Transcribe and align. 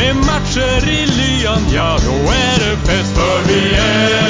Med 0.00 0.16
matcher 0.16 0.88
i 0.88 1.06
lyan, 1.06 1.62
ja, 1.74 1.98
då 2.04 2.12
är 2.32 2.58
det 2.58 2.76
fest. 2.76 3.14
För 3.14 3.48
vi 3.48 3.74
är. 3.74 4.29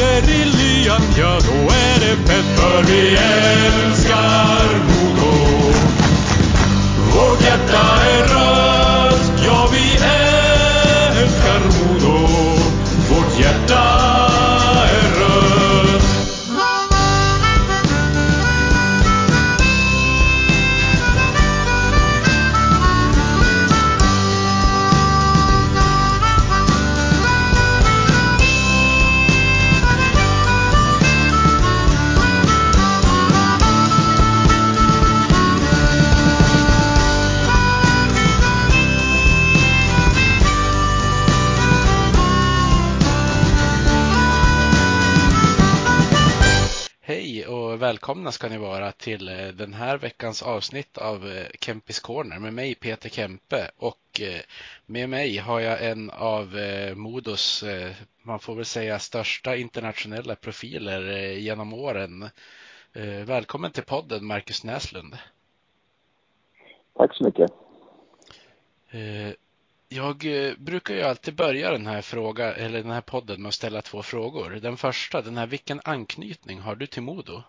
Med 0.00 0.24
matcher 0.24 0.44
lyan, 0.44 1.02
ja, 1.18 1.38
då 1.40 1.74
är 1.74 2.00
det 2.00 2.16
fett. 2.26 2.44
För 2.56 2.82
vi 2.82 3.16
älskar 3.16 3.99
välkomna 48.00 48.32
ska 48.32 48.48
ni 48.48 48.58
vara 48.58 48.92
till 48.92 49.28
eh, 49.28 49.48
den 49.48 49.74
här 49.74 49.98
veckans 49.98 50.42
avsnitt 50.42 50.98
av 50.98 51.28
eh, 51.28 51.46
Kempis 51.60 52.00
Corner 52.00 52.38
med 52.38 52.54
mig 52.54 52.74
Peter 52.74 53.08
Kempe 53.08 53.70
och 53.76 54.20
eh, 54.20 54.40
med 54.86 55.08
mig 55.08 55.36
har 55.36 55.60
jag 55.60 55.84
en 55.84 56.10
av 56.10 56.56
Modos, 56.96 57.64
man 58.22 58.38
får 58.38 58.54
väl 58.54 58.64
säga 58.64 58.98
största 58.98 59.56
internationella 59.56 60.34
profiler 60.34 61.32
genom 61.32 61.74
åren. 61.74 62.28
Välkommen 63.26 63.72
till 63.72 63.82
podden 63.82 64.26
Marcus 64.26 64.64
Näslund. 64.64 65.18
Tack 66.96 67.16
så 67.16 67.24
mycket. 67.24 67.50
Jag 69.88 70.16
brukar 70.58 70.94
ju 70.94 71.02
alltid 71.02 71.34
börja 71.34 71.70
den 71.70 71.86
här 71.86 72.02
fråga, 72.02 72.54
eller 72.54 72.82
den 72.82 72.92
här 72.92 73.00
podden 73.00 73.42
med 73.42 73.48
att 73.48 73.54
ställa 73.54 73.82
två 73.82 74.02
frågor. 74.02 74.50
Den 74.50 74.76
första, 74.76 75.22
den 75.22 75.36
här, 75.36 75.46
vilken 75.46 75.80
anknytning 75.84 76.60
har 76.60 76.76
du 76.76 76.86
till 76.86 77.02
Modo? 77.02 77.42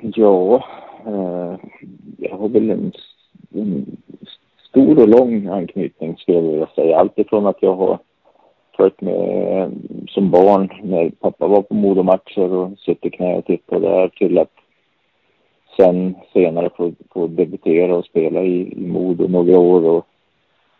Ja, 0.00 0.64
eh, 1.06 1.58
jag 2.18 2.36
har 2.36 2.48
väl 2.48 2.70
en, 2.70 2.92
en 3.54 3.96
stor 4.68 4.98
och 5.02 5.08
lång 5.08 5.46
anknytning 5.46 6.16
skulle 6.16 6.38
jag 6.38 6.50
vilja 6.50 6.66
säga. 6.66 6.98
Alltifrån 6.98 7.46
att 7.46 7.62
jag 7.62 7.74
har 7.74 7.98
följt 8.76 9.00
med 9.00 9.72
som 10.08 10.30
barn 10.30 10.68
när 10.82 11.10
pappa 11.10 11.46
var 11.46 11.62
på 11.62 11.74
Modomatcher 11.74 12.52
och 12.52 12.78
suttit 12.78 13.06
i 13.06 13.10
knä 13.10 13.36
och 13.36 13.44
tittat 13.44 13.82
där 13.82 14.08
till 14.08 14.38
att 14.38 14.52
sen 15.76 16.14
senare 16.32 16.70
få, 16.76 16.92
få 17.10 17.26
debutera 17.26 17.96
och 17.96 18.04
spela 18.04 18.42
i, 18.42 18.72
i 18.72 18.86
Modo 18.86 19.28
några 19.28 19.58
år 19.58 19.84
och, 19.84 20.06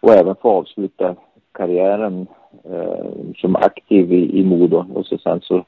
och 0.00 0.12
även 0.12 0.36
få 0.36 0.50
avsluta 0.50 1.16
karriären 1.52 2.26
eh, 2.64 3.32
som 3.36 3.56
aktiv 3.56 4.12
i, 4.12 4.38
i 4.38 4.44
Modo 4.44 4.84
och 4.94 5.06
så 5.06 5.18
sen 5.18 5.40
så 5.40 5.64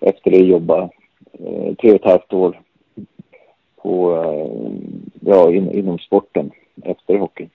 efter 0.00 0.30
det 0.30 0.38
jobba 0.38 0.88
eh, 1.32 1.74
tre 1.74 1.90
och 1.90 1.96
ett 1.96 2.04
halvt 2.04 2.32
år 2.32 2.60
på, 3.88 4.16
eh, 4.16 4.72
ja, 5.20 5.52
in, 5.52 5.72
inom 5.72 5.98
sporten 5.98 6.50
efter 6.82 7.18
hockeyn. 7.18 7.50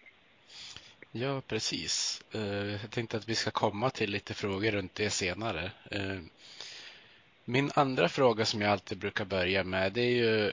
Ja, 1.12 1.42
precis. 1.48 2.24
Eh, 2.32 2.72
jag 2.72 2.92
tänkte 2.92 3.18
att 3.18 3.30
vi 3.30 3.36
ska 3.36 3.52
komma 3.52 3.90
till 3.90 4.12
lite 4.12 4.34
frågor 4.34 4.72
runt 4.72 4.96
det 4.96 5.10
senare. 5.10 5.72
Eh, 5.92 6.20
min 7.46 7.72
andra 7.76 8.10
fråga 8.10 8.46
som 8.46 8.62
jag 8.62 8.72
alltid 8.72 8.98
brukar 8.98 9.26
börja 9.26 9.64
med, 9.64 9.94
det 9.94 10.02
är 10.02 10.16
ju, 10.16 10.52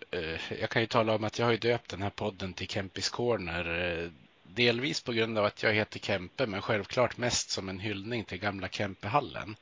jag 0.61 0.71
kan 0.71 0.83
ju 0.83 0.87
tala 0.87 1.15
om 1.15 1.25
att 1.25 1.39
jag 1.39 1.47
har 1.47 1.53
ju 1.53 1.59
döpt 1.59 1.91
den 1.91 2.03
här 2.03 2.11
podden 2.11 2.53
till 2.53 2.69
Kempis 2.69 3.09
Corner. 3.09 4.11
Delvis 4.43 5.03
på 5.03 5.13
grund 5.13 5.39
av 5.39 5.45
att 5.45 5.63
jag 5.63 5.73
heter 5.73 5.99
Kempe, 5.99 6.47
men 6.47 6.63
självklart 6.63 7.17
mest 7.17 7.51
som 7.51 7.69
en 7.69 7.79
hyllning 7.79 8.25
till 8.25 8.39
gamla 8.39 8.69
Kempehallen. 8.69 9.57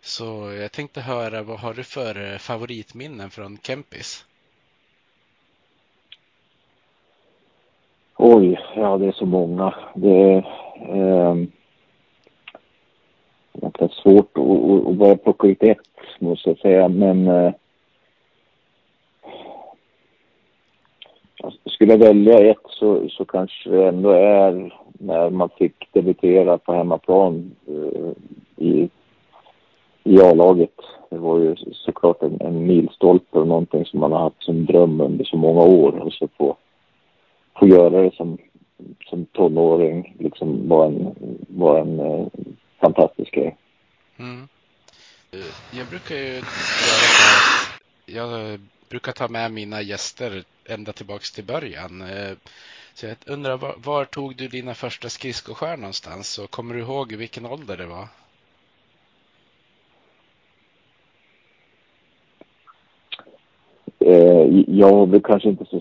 Så 0.00 0.52
jag 0.52 0.72
tänkte 0.72 1.00
höra, 1.00 1.42
vad 1.42 1.60
har 1.60 1.74
du 1.74 1.84
för 1.84 2.38
favoritminnen 2.38 3.30
från 3.30 3.58
Kempis? 3.62 4.24
Oj, 8.26 8.58
ja 8.76 8.98
det 8.98 9.06
är 9.06 9.12
så 9.12 9.26
många. 9.26 9.74
Det 9.94 10.10
är 10.32 10.36
eh, 10.88 11.34
det 13.52 13.80
är 13.84 13.88
svårt 13.88 14.38
att, 14.38 14.44
att- 14.44 14.86
att 14.86 14.96
bara 14.96 15.16
plocka 15.16 15.46
ut 15.48 15.62
ett 15.62 15.78
måste 16.18 16.50
jag 16.50 16.58
säga. 16.58 16.88
Men 16.88 17.28
eh, 17.28 17.52
alltså, 21.42 21.58
skulle 21.70 21.92
jag 21.92 21.98
välja 21.98 22.50
ett 22.50 22.66
så, 22.68 23.08
så 23.08 23.24
kanske 23.24 23.70
det 23.70 23.88
ändå 23.88 24.10
är 24.10 24.74
när 24.98 25.30
man 25.30 25.48
fick 25.58 25.88
debutera 25.92 26.58
på 26.58 26.72
hemmaplan 26.72 27.50
eh, 27.66 28.12
i, 28.66 28.88
i 30.04 30.20
A-laget. 30.22 30.74
Det 31.10 31.18
var 31.18 31.38
ju 31.38 31.56
såklart 31.72 32.22
en, 32.22 32.40
en 32.40 32.66
milstolpe 32.66 33.38
och 33.38 33.48
någonting 33.48 33.84
som 33.84 34.00
man 34.00 34.12
har 34.12 34.18
haft 34.20 34.42
som 34.42 34.64
dröm 34.66 35.00
under 35.00 35.24
så 35.24 35.36
många 35.36 35.60
år. 35.62 35.98
Och 35.98 36.12
så 36.12 36.28
få, 36.38 36.56
få 37.58 37.68
göra 37.68 38.02
det 38.02 38.14
som, 38.14 38.38
som 39.04 39.26
tonåring 39.26 40.16
liksom 40.18 40.68
var 40.68 40.86
en, 40.86 41.14
var 41.48 41.80
en 41.80 42.00
eh, 42.00 42.26
fantastisk 42.80 43.32
grej. 43.34 43.56
Mm. 44.18 44.48
Eh, 45.32 45.78
Jag 45.78 45.86
brukar 45.86 46.14
ju 46.14 46.42
jag 48.06 48.60
brukar 48.88 49.12
ta 49.12 49.28
med 49.28 49.52
mina 49.52 49.82
gäster 49.82 50.44
ända 50.68 50.92
tillbaks 50.92 51.32
till 51.32 51.44
början. 51.44 52.00
Eh, 52.02 52.36
Så 52.94 53.06
jag 53.06 53.16
undrar, 53.26 53.56
var, 53.56 53.74
var 53.84 54.04
tog 54.04 54.36
du 54.36 54.48
dina 54.48 54.74
första 54.74 55.08
skridskoskär 55.08 55.76
någonstans? 55.76 56.38
Och 56.38 56.50
kommer 56.50 56.74
du 56.74 56.80
ihåg 56.80 57.12
vilken 57.12 57.46
ålder 57.46 57.76
det 57.76 57.86
var? 57.86 58.08
Eh, 63.98 64.62
jag 64.68 65.10
väl 65.10 65.20
kanske 65.22 65.48
inte 65.48 65.64
så 65.64 65.80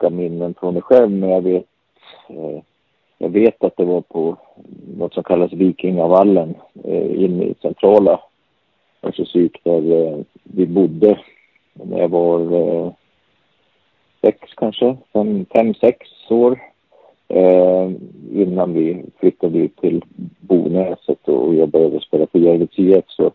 starka 0.00 0.10
minnen 0.10 0.54
från 0.54 0.74
det 0.74 0.80
själv, 0.80 1.10
men 1.10 1.30
jag 1.30 1.42
vet, 1.42 1.64
eh, 2.28 2.62
jag 3.18 3.28
vet 3.28 3.64
att 3.64 3.76
det 3.76 3.84
var 3.84 4.00
på 4.00 4.36
något 4.98 5.14
som 5.14 5.24
kallas 5.24 5.52
Vikingavallen 5.52 6.54
eh, 6.84 7.22
inne 7.24 7.44
i 7.44 7.54
centrala 7.62 8.20
Örnsköldsvik 9.02 9.60
där 9.64 9.92
eh, 9.92 10.18
vi 10.42 10.66
bodde 10.66 11.18
när 11.72 11.98
jag 11.98 12.08
var 12.08 12.40
eh, 12.52 12.92
sex 14.20 14.38
kanske, 14.56 14.96
fem, 15.12 15.46
fem, 15.54 15.74
sex 15.74 16.08
år. 16.30 16.60
Eh, 17.28 17.90
innan 18.32 18.72
vi 18.72 19.04
flyttade 19.20 19.58
ut 19.58 19.76
till 19.76 20.02
Bonäset 20.40 21.28
och 21.28 21.54
jag 21.54 21.68
började 21.68 22.00
spela 22.00 22.26
på 22.26 22.38
Gärvets 22.38 22.78
IF 22.78 23.04
så 23.06 23.30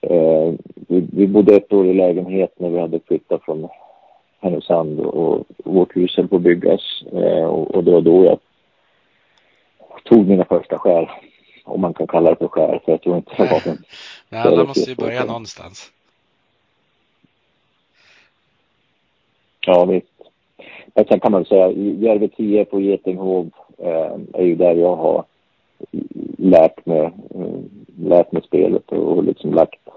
Eh, 0.00 0.54
vi, 0.88 1.08
vi 1.12 1.26
bodde 1.26 1.56
ett 1.56 1.72
år 1.72 1.86
i 1.86 1.94
lägenhet 1.94 2.54
när 2.56 2.70
vi 2.70 2.80
hade 2.80 3.00
flyttat 3.00 3.44
från 3.44 3.68
Härnösand 4.44 5.00
och, 5.00 5.44
vårt 5.64 5.96
hus 5.96 6.16
höll 6.16 6.28
på 6.28 6.36
att 6.36 6.42
byggas. 6.42 7.02
Eh, 7.12 7.44
och, 7.44 7.84
det 7.84 7.90
var 7.90 8.00
då 8.00 8.24
jag 8.24 8.38
tog 10.04 10.28
mina 10.28 10.44
första 10.44 10.78
skär. 10.78 11.10
om 11.64 11.80
man 11.80 11.94
kan 11.94 12.06
kalla 12.06 12.30
det 12.30 12.36
för 12.36 12.48
skär, 12.48 12.80
för 12.84 12.92
jag 12.92 13.02
tror 13.02 13.16
inte 13.16 13.34
det 13.36 13.50
var 13.50 13.72
en 13.72 13.78
Nej, 14.28 14.42
alla 14.42 14.64
måste 14.64 14.90
ju 14.90 14.96
börja 14.96 15.24
någonstans. 15.24 15.90
Ja, 19.60 19.84
visst. 19.84 20.06
Men 20.94 21.04
sen 21.04 21.20
kan 21.20 21.32
man 21.32 21.44
säga, 21.44 21.70
Järve 21.72 22.28
10 22.28 22.64
på 22.64 22.80
Getinghov 22.80 23.50
eh, 23.78 24.16
är 24.32 24.42
ju 24.42 24.54
där 24.54 24.74
jag 24.74 24.96
har 24.96 25.24
lärt 26.38 26.86
mig, 26.86 27.00
eh, 27.00 27.60
lärt 27.98 28.32
mig 28.32 28.42
spelet 28.42 28.92
och 28.92 29.24
liksom 29.24 29.54
lagt, 29.54 29.88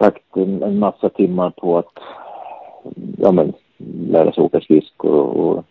lagt 0.00 0.36
en, 0.36 0.62
en 0.62 0.78
massa 0.78 1.08
timmar 1.08 1.50
på 1.50 1.78
att 1.78 1.98
ja, 3.18 3.32
men, 3.32 3.52
lära 4.10 4.32
sig 4.32 4.44
åka 4.44 4.60
skridskor 4.60 5.12
och, 5.12 5.36
och, 5.36 5.64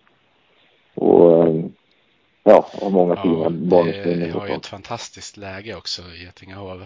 och 0.96 1.48
eh, 1.48 1.66
ja, 2.44 2.66
och 2.82 2.92
många 2.92 3.16
ja, 3.16 3.22
fina 3.22 3.50
barndomsminnen. 3.50 4.20
Vi 4.20 4.30
har 4.30 4.48
ju 4.48 4.54
ett 4.54 4.66
fantastiskt 4.66 5.38
läge 5.38 5.76
också 5.76 6.02
i 6.02 6.24
Getingahov. 6.24 6.86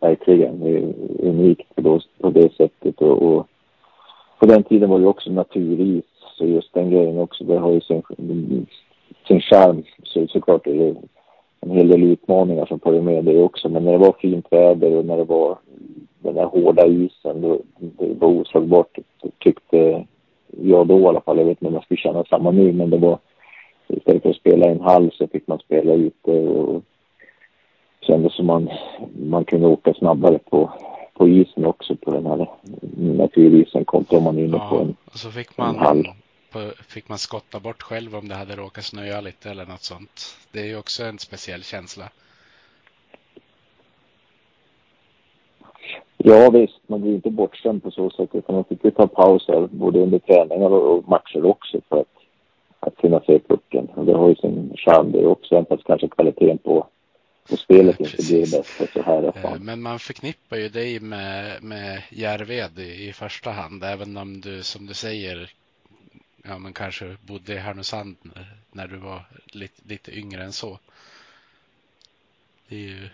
Verkligen, 0.00 0.60
det 0.60 0.70
är 0.70 0.94
unikt 1.28 1.74
på, 1.74 1.80
då, 1.80 2.00
på 2.20 2.30
det 2.30 2.52
sättet 2.52 3.02
och, 3.02 3.22
och 3.22 3.46
på 4.38 4.46
den 4.46 4.62
tiden 4.62 4.90
var 4.90 4.98
det 4.98 5.06
också 5.06 5.30
naturis 5.30 6.04
så 6.38 6.46
just 6.46 6.74
den 6.74 6.90
grejen 6.90 7.18
också, 7.18 7.44
det 7.44 7.58
har 7.58 7.72
ju 7.72 7.80
sin, 7.80 8.02
sin 9.28 9.40
charm. 9.40 9.82
Så, 10.02 10.26
såklart 10.26 10.66
är 10.66 10.74
det 10.74 10.94
en 11.60 11.70
hel 11.70 11.88
del 11.88 12.02
utmaningar 12.02 12.66
som 12.66 12.80
följer 12.80 13.02
med 13.02 13.24
det 13.24 13.42
också. 13.42 13.68
Men 13.68 13.84
när 13.84 13.92
det 13.92 13.98
var 13.98 14.14
fint 14.20 14.46
väder 14.50 14.96
och 14.96 15.04
när 15.04 15.16
det 15.16 15.24
var 15.24 15.58
den 16.18 16.34
där 16.34 16.44
hårda 16.44 16.86
isen, 16.86 17.40
då, 17.40 17.60
det 17.78 18.14
var 18.14 18.28
oslagbart 18.28 18.98
tyckte 19.38 20.04
jag 20.62 20.86
då 20.86 21.00
i 21.00 21.06
alla 21.06 21.20
fall. 21.20 21.38
Jag 21.38 21.44
vet 21.44 21.50
inte 21.62 21.66
om 21.66 21.74
jag 21.74 21.84
skulle 21.84 22.00
känna 22.00 22.24
samma 22.24 22.50
nu, 22.50 22.72
men 22.72 22.90
det 22.90 22.98
var 22.98 23.18
istället 23.88 24.22
för 24.22 24.30
att 24.30 24.36
spela 24.36 24.66
i 24.66 24.72
en 24.72 24.80
hall 24.80 25.10
så 25.14 25.26
fick 25.26 25.46
man 25.46 25.58
spela 25.58 25.92
ute 25.92 26.30
och 26.30 26.82
kändes 28.00 28.34
som 28.34 28.46
man, 28.46 28.68
man 29.30 29.44
kunde 29.44 29.66
åka 29.66 29.94
snabbare 29.94 30.38
på, 30.38 30.72
på 31.14 31.28
isen 31.28 31.64
också 31.64 31.96
på 31.96 32.10
den 32.10 32.26
här 32.26 32.48
naturisen 33.16 33.84
kontra 33.84 34.18
om 34.18 34.24
man 34.24 34.38
är 34.38 34.44
inne 34.44 34.58
på 34.70 34.76
en, 34.76 34.96
och 35.04 35.18
så 35.18 35.30
fick 35.30 35.58
man, 35.58 35.76
hall. 35.76 36.08
På, 36.50 36.72
fick 36.88 37.08
man 37.08 37.18
skotta 37.18 37.60
bort 37.60 37.82
själv 37.82 38.16
om 38.16 38.28
det 38.28 38.34
hade 38.34 38.56
råkat 38.56 38.84
snöa 38.84 39.20
lite 39.20 39.50
eller 39.50 39.66
något 39.66 39.82
sånt. 39.82 40.36
Det 40.52 40.60
är 40.60 40.66
ju 40.66 40.76
också 40.76 41.04
en 41.04 41.18
speciell 41.18 41.62
känsla. 41.62 42.10
Ja 46.16 46.50
visst, 46.50 46.80
man 46.86 47.00
blir 47.00 47.14
inte 47.14 47.30
bortskämd 47.30 47.82
på 47.82 47.90
så 47.90 48.10
sätt 48.10 48.30
utan 48.32 48.54
man 48.54 48.64
fick 48.64 48.84
ju 48.84 48.90
ta 48.90 49.06
pauser 49.06 49.68
både 49.70 50.00
under 50.00 50.18
träningar 50.18 50.70
och 50.70 51.08
matcher 51.08 51.44
också 51.44 51.80
för 51.88 52.00
att, 52.00 52.14
att 52.80 52.96
kunna 52.96 53.20
se 53.20 53.38
pucken. 53.38 53.86
Och 53.86 54.06
det 54.06 54.12
har 54.12 54.28
ju 54.28 54.34
sin 54.34 54.72
charm 54.76 55.12
det 55.12 55.26
också, 55.26 55.54
även 55.54 55.66
fast 55.66 55.84
kanske 55.84 56.08
kvaliteten 56.08 56.58
på, 56.58 56.86
på 57.50 57.56
spelet 57.56 58.00
inte 58.00 58.16
blir 58.16 58.40
bästa 58.40 58.86
så 58.86 59.02
här 59.02 59.22
eh, 59.22 59.60
Men 59.60 59.82
man 59.82 59.98
förknippar 59.98 60.56
ju 60.56 60.68
dig 60.68 61.00
med, 61.00 61.62
med 61.62 62.02
Järved 62.10 62.78
i, 62.78 63.08
i 63.08 63.12
första 63.12 63.50
hand, 63.50 63.84
även 63.84 64.16
om 64.16 64.40
du 64.40 64.62
som 64.62 64.86
du 64.86 64.94
säger 64.94 65.50
ja, 66.44 66.58
men 66.58 66.72
kanske 66.72 67.16
bodde 67.26 67.52
i 67.52 67.56
Härnösand 67.56 68.16
när 68.72 68.86
du 68.86 68.96
var 68.96 69.20
lite, 69.52 69.82
lite 69.88 70.18
yngre 70.18 70.42
än 70.42 70.52
så. 70.52 70.78
Det 72.68 72.76
är 72.76 72.80
ju 72.80 73.08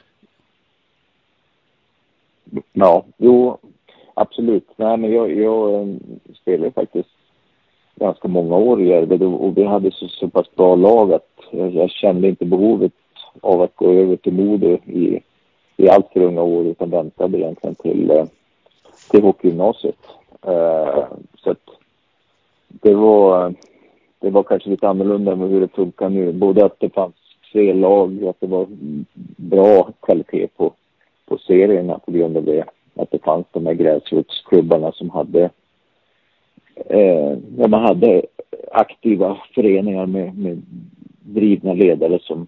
Ja, 2.73 3.05
jo, 3.17 3.59
absolut. 4.15 4.69
Nej, 4.76 4.97
men 4.97 5.12
jag, 5.12 5.32
jag 5.32 5.75
eh, 5.75 5.87
spelade 6.43 6.73
faktiskt 6.73 7.09
ganska 7.97 8.29
många 8.29 8.56
år 8.56 8.82
i 8.82 8.88
Järve 8.88 9.25
och 9.25 9.59
vi 9.59 9.65
hade 9.65 9.91
så, 9.91 10.09
så 10.09 10.29
pass 10.29 10.55
bra 10.55 10.75
lag 10.75 11.12
att 11.12 11.29
jag, 11.50 11.71
jag, 11.75 11.91
kände 11.91 12.29
inte 12.29 12.44
behovet 12.44 12.93
av 13.41 13.62
att 13.62 13.76
gå 13.76 13.93
över 13.93 14.17
till 14.17 14.32
Modo 14.32 14.79
i, 14.87 15.23
i 15.76 15.88
allt 15.88 16.12
för 16.12 16.21
unga 16.21 16.43
år 16.43 16.67
utan 16.67 16.91
väntade 16.91 17.38
egentligen 17.38 17.75
till, 17.75 18.11
eh, 18.11 18.25
till 19.11 19.23
hockeygymnasiet. 19.23 19.99
Uh, 20.47 21.05
så 21.35 21.50
att 21.50 21.69
det 22.82 22.94
var, 22.94 23.55
det 24.19 24.31
var 24.31 24.43
kanske 24.43 24.71
lite 24.71 24.88
annorlunda 24.88 25.32
än 25.32 25.41
hur 25.41 25.61
det 25.61 25.75
funkar 25.75 26.09
nu. 26.09 26.32
Både 26.32 26.65
att 26.65 26.81
det 26.81 26.94
fanns 26.94 27.15
tre 27.53 27.73
lag 27.73 28.23
och 28.23 28.31
att 28.31 28.41
det 28.41 28.47
var 28.47 28.67
bra 29.37 29.93
kvalitet 30.00 30.47
på 30.56 30.73
på 31.26 31.38
serierna 31.38 31.99
på 31.99 32.12
grund 32.12 32.37
av 32.37 32.44
det. 32.44 32.65
Att 32.97 33.11
det 33.11 33.25
fanns 33.25 33.47
de 33.53 33.67
här 33.67 33.75
gräsrotsklubbarna 33.75 34.93
som 34.93 35.11
hade 35.11 35.50
eh, 36.75 37.38
ja, 37.59 37.69
man 37.69 37.82
hade 37.82 38.23
aktiva 38.73 39.38
föreningar 39.55 40.06
med, 40.06 40.38
med 40.38 40.62
drivna 41.21 41.73
ledare 41.73 42.19
som, 42.23 42.47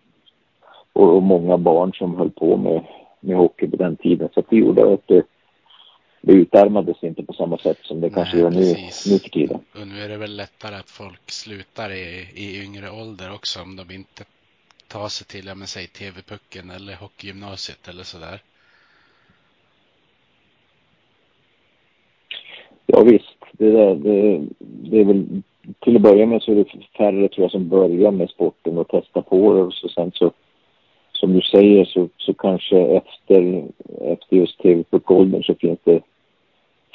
och, 0.92 1.16
och, 1.16 1.22
många 1.22 1.58
barn 1.58 1.92
som 1.92 2.16
höll 2.16 2.30
på 2.30 2.56
med, 2.56 2.84
med 3.20 3.36
hockey 3.36 3.70
på 3.70 3.76
den 3.76 3.96
tiden. 3.96 4.28
Så 4.34 4.42
det 4.48 4.56
gjorde 4.56 4.94
att 4.94 5.06
det, 5.06 5.22
det 6.26 6.32
utarmades 6.32 7.02
inte 7.02 7.22
på 7.22 7.32
samma 7.32 7.58
sätt 7.58 7.78
som 7.82 8.00
det 8.00 8.06
Nej, 8.06 8.14
kanske 8.14 8.38
gör 8.38 8.50
nu, 8.50 8.74
nu 9.10 9.18
för 9.18 9.28
tiden. 9.28 9.60
Och 9.80 9.86
nu 9.86 10.00
är 10.00 10.08
det 10.08 10.16
väl 10.16 10.36
lättare 10.36 10.76
att 10.76 10.90
folk 10.90 11.30
slutar 11.30 11.90
i, 11.92 12.28
i 12.34 12.64
yngre 12.64 12.90
ålder 12.90 13.34
också 13.34 13.62
om 13.62 13.76
de 13.76 13.94
inte 13.94 14.24
tar 14.88 15.08
sig 15.08 15.26
till, 15.26 15.46
ja 15.46 15.54
men 15.54 15.66
säg 15.66 15.86
TV-pucken 15.86 16.70
eller 16.70 16.94
hockeygymnasiet 16.94 17.88
eller 17.88 18.02
sådär. 18.02 18.42
Ja 22.86 23.02
visst, 23.02 23.38
det, 23.52 23.70
där, 23.70 23.94
det, 23.94 24.46
det 24.58 25.00
är 25.00 25.04
väl 25.04 25.42
till 25.80 25.96
att 25.96 26.02
börja 26.02 26.26
med 26.26 26.42
så 26.42 26.52
är 26.52 26.56
det 26.56 26.70
färre 26.96 27.28
tror 27.28 27.44
jag 27.44 27.50
som 27.50 27.68
börjar 27.68 28.10
med 28.10 28.30
sporten 28.30 28.78
och 28.78 28.88
testar 28.90 29.22
på 29.22 29.54
det 29.54 29.62
och 29.62 29.74
så 29.74 29.88
sen 29.88 30.12
så 30.14 30.32
som 31.12 31.32
du 31.32 31.40
säger 31.40 31.84
så, 31.84 32.08
så 32.16 32.34
kanske 32.34 32.78
efter, 32.78 33.64
efter 34.00 34.36
just 34.36 34.58
TV-puckåldern 34.58 35.42
så 35.42 35.54
finns 35.54 35.78
det 35.84 36.00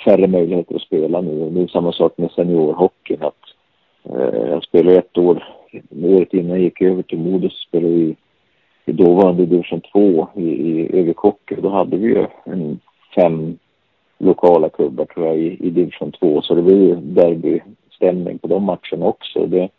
färre 0.06 0.28
möjligheter 0.28 0.76
att 0.76 0.82
spela 0.82 1.22
nu. 1.22 1.50
Det 1.50 1.62
är 1.62 1.68
samma 1.68 1.92
sak 1.92 2.18
med 2.18 2.32
seniorhockeyn 2.32 3.24
att 3.24 3.44
eh, 4.04 4.50
jag 4.50 4.64
spelade 4.64 4.98
ett 4.98 5.18
år, 5.18 5.44
året 6.04 6.34
innan 6.34 6.50
jag 6.50 6.60
gick 6.60 6.82
över 6.82 7.04
till 7.04 7.20
Modo 7.20 7.50
så 7.50 7.58
spelade 7.68 7.94
vi 7.94 8.16
i 8.86 8.92
dåvarande 8.92 9.46
division 9.46 9.82
2 9.82 10.28
i, 10.36 10.42
i 10.42 11.00
Överkocker. 11.00 11.56
hockey. 11.56 11.62
Då 11.62 11.70
hade 11.70 11.98
vi 11.98 12.08
ju 12.08 12.28
en 12.44 12.80
fem 13.16 13.58
lokala 14.18 14.70
klubbar 14.70 15.06
tror 15.06 15.28
jag 15.28 15.38
i, 15.38 15.68
i 15.68 15.70
division 15.70 16.12
2 16.12 16.42
så 16.42 16.56
det 16.56 16.62
blir 16.62 16.88
ju 16.88 16.96
derbystämning 16.96 18.38
på 18.38 18.48
de 18.48 18.64
matcherna 18.64 19.06
också. 19.06 19.46
Det, 19.46 19.70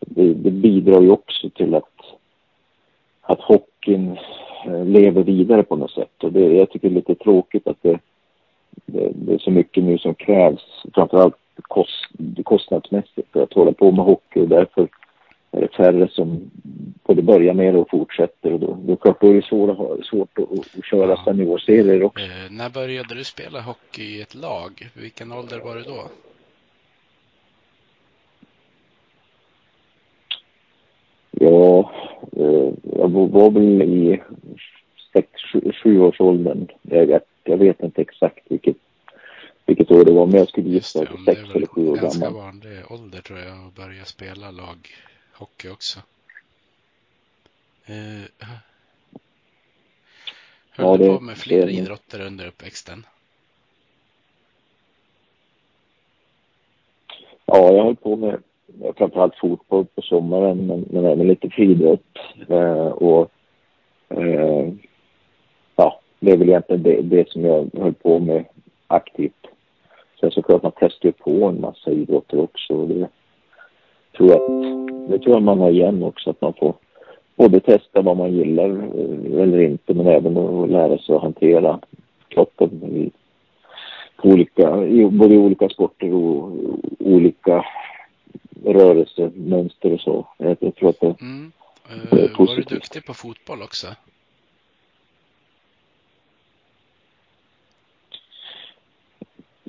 det, 0.00 0.34
det, 0.34 0.50
bidrar 0.50 1.00
ju 1.00 1.10
också 1.10 1.50
till 1.50 1.74
att, 1.74 1.94
att 3.22 3.40
hockeyn 3.40 4.18
eh, 4.66 4.84
lever 4.84 5.22
vidare 5.22 5.62
på 5.62 5.76
något 5.76 5.90
sätt 5.90 6.24
och 6.24 6.32
det, 6.32 6.40
jag 6.40 6.70
tycker 6.70 6.88
det 6.88 6.92
är 6.92 6.96
lite 6.96 7.14
tråkigt 7.14 7.66
att 7.66 7.82
det, 7.82 8.00
det, 8.92 9.12
det 9.14 9.34
är 9.34 9.38
så 9.38 9.50
mycket 9.50 9.84
nu 9.84 9.98
som 9.98 10.14
krävs, 10.14 10.62
framförallt 10.94 11.36
kost, 11.62 12.06
kostnadsmässigt 12.44 13.32
för 13.32 13.42
att 13.42 13.52
hålla 13.52 13.72
på 13.72 13.90
med 13.90 14.04
hockey 14.04 14.40
och 14.40 14.48
därför 14.48 14.88
är 15.50 15.60
det 15.60 15.68
färre 15.76 16.08
som 16.08 16.50
både 17.04 17.22
börjar 17.22 17.54
med 17.54 17.76
och 17.76 17.90
fortsätter. 17.90 18.52
Och 18.52 18.60
då, 18.60 18.78
då, 18.86 18.96
klart, 18.96 19.20
då 19.20 19.30
är 19.30 19.34
det 19.34 19.44
svårt, 19.44 20.06
svårt 20.06 20.38
att, 20.38 20.78
att 20.78 20.84
köra 20.84 21.10
ja. 21.10 21.22
seniorserier 21.24 22.02
också. 22.02 22.24
Eh, 22.24 22.50
när 22.50 22.70
började 22.70 23.14
du 23.14 23.24
spela 23.24 23.60
hockey 23.60 24.02
i 24.02 24.22
ett 24.22 24.34
lag? 24.34 24.88
Vilken 24.94 25.32
ålder 25.32 25.60
var 25.60 25.74
du 25.74 25.82
då? 25.82 26.04
Ja, 31.30 31.92
eh, 32.36 32.72
jag 32.98 33.08
var 33.08 33.50
väl 33.50 33.82
i 33.82 34.22
sex, 35.12 35.28
sju, 35.52 35.72
sju 35.82 36.00
års 36.00 36.20
åldern. 36.20 36.68
Jag, 36.82 37.20
jag 37.48 37.56
vet 37.58 37.82
inte 37.82 38.02
exakt 38.02 38.44
vilket, 38.48 38.76
vilket 39.66 39.90
år 39.90 40.04
det 40.04 40.12
var, 40.12 40.26
men 40.26 40.38
jag 40.38 40.48
skulle 40.48 40.68
gissa 40.68 40.98
sex 41.26 41.40
eller 41.54 41.66
sju 41.66 41.80
år 41.80 41.94
gammal. 41.94 42.02
Ganska 42.02 42.30
vanlig 42.30 42.90
ålder 42.90 43.20
tror 43.20 43.38
jag 43.38 43.66
att 43.66 43.74
börja 43.74 44.04
spela 44.04 44.50
lag 44.50 44.88
hockey 45.32 45.68
också. 45.68 46.00
Eh, 47.86 48.50
höll 50.70 51.00
ja, 51.00 51.16
på 51.16 51.24
med 51.24 51.36
fler 51.36 51.66
det... 51.66 51.72
idrotter 51.72 52.20
under 52.20 52.46
uppväxten? 52.46 53.06
Ja, 57.46 57.72
jag 57.72 57.84
höll 57.84 57.96
på 57.96 58.16
med 58.16 58.42
framförallt 58.96 59.36
fotboll 59.36 59.86
på 59.94 60.02
sommaren 60.02 60.66
men, 60.66 60.80
men 60.90 61.04
även 61.04 61.26
lite 61.26 61.50
friidrott. 61.50 62.18
Eh, 62.48 62.86
och 62.86 63.30
eh, 64.08 64.72
det 66.20 66.30
är 66.30 66.36
väl 66.36 66.48
egentligen 66.48 66.82
det, 66.82 67.02
det 67.02 67.28
som 67.28 67.44
jag 67.44 67.70
höll 67.78 67.94
på 67.94 68.18
med 68.18 68.44
aktivt. 68.86 69.46
Sen 70.20 70.30
såklart 70.30 70.62
man 70.62 70.72
testar 70.80 71.10
på 71.10 71.30
en 71.46 71.60
massa 71.60 71.90
idrotter 71.90 72.40
också. 72.40 72.86
Det 72.86 73.08
tror 74.16 74.30
jag, 74.30 74.40
det 75.10 75.18
tror 75.18 75.34
jag 75.34 75.42
man 75.42 75.60
har 75.60 75.70
igen 75.70 76.02
också 76.02 76.30
att 76.30 76.40
man 76.40 76.52
får 76.52 76.74
både 77.36 77.60
testa 77.60 78.02
vad 78.02 78.16
man 78.16 78.32
gillar 78.32 78.68
eh, 78.70 79.42
eller 79.42 79.60
inte 79.60 79.94
men 79.94 80.06
även 80.06 80.36
att 80.36 80.70
lära 80.70 80.98
sig 80.98 81.14
att 81.14 81.22
hantera 81.22 81.80
kroppen 82.28 82.70
i 82.84 83.10
olika, 84.22 84.84
i 84.86 85.04
både 85.06 85.36
olika 85.38 85.68
sporter 85.68 86.14
och 86.14 86.52
olika 86.98 87.64
rörelsemönster 88.64 89.92
och 89.92 90.00
så. 90.00 90.26
Jag, 90.38 90.56
jag 90.60 90.74
tror 90.74 90.88
att 90.88 91.00
det, 91.00 91.14
Mm. 91.20 91.52
Det 92.10 92.16
är 92.16 92.18
Eh, 92.18 92.22
var 92.22 92.28
du 92.28 92.34
positivt. 92.34 92.68
duktig 92.68 93.06
på 93.06 93.14
fotboll 93.14 93.62
också? 93.62 93.86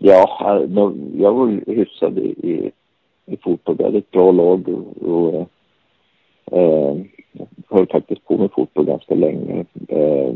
Ja, 0.02 0.40
eh, 0.42 0.92
jag 1.18 1.34
var 1.34 1.72
hyfsad 1.72 2.20
i, 2.20 2.28
i, 2.28 2.72
i 3.26 3.38
fotboll. 3.38 3.76
Vi 3.78 3.84
hade 3.84 3.98
ett 3.98 4.12
bra 4.12 4.32
lag 4.32 4.68
och, 4.70 5.12
och 5.12 5.50
eh, 6.52 6.98
höll 7.70 7.88
faktiskt 7.88 8.26
på 8.26 8.38
med 8.38 8.52
fotboll 8.52 8.86
ganska 8.86 9.16
länge. 9.16 9.66
Eh, 9.88 10.34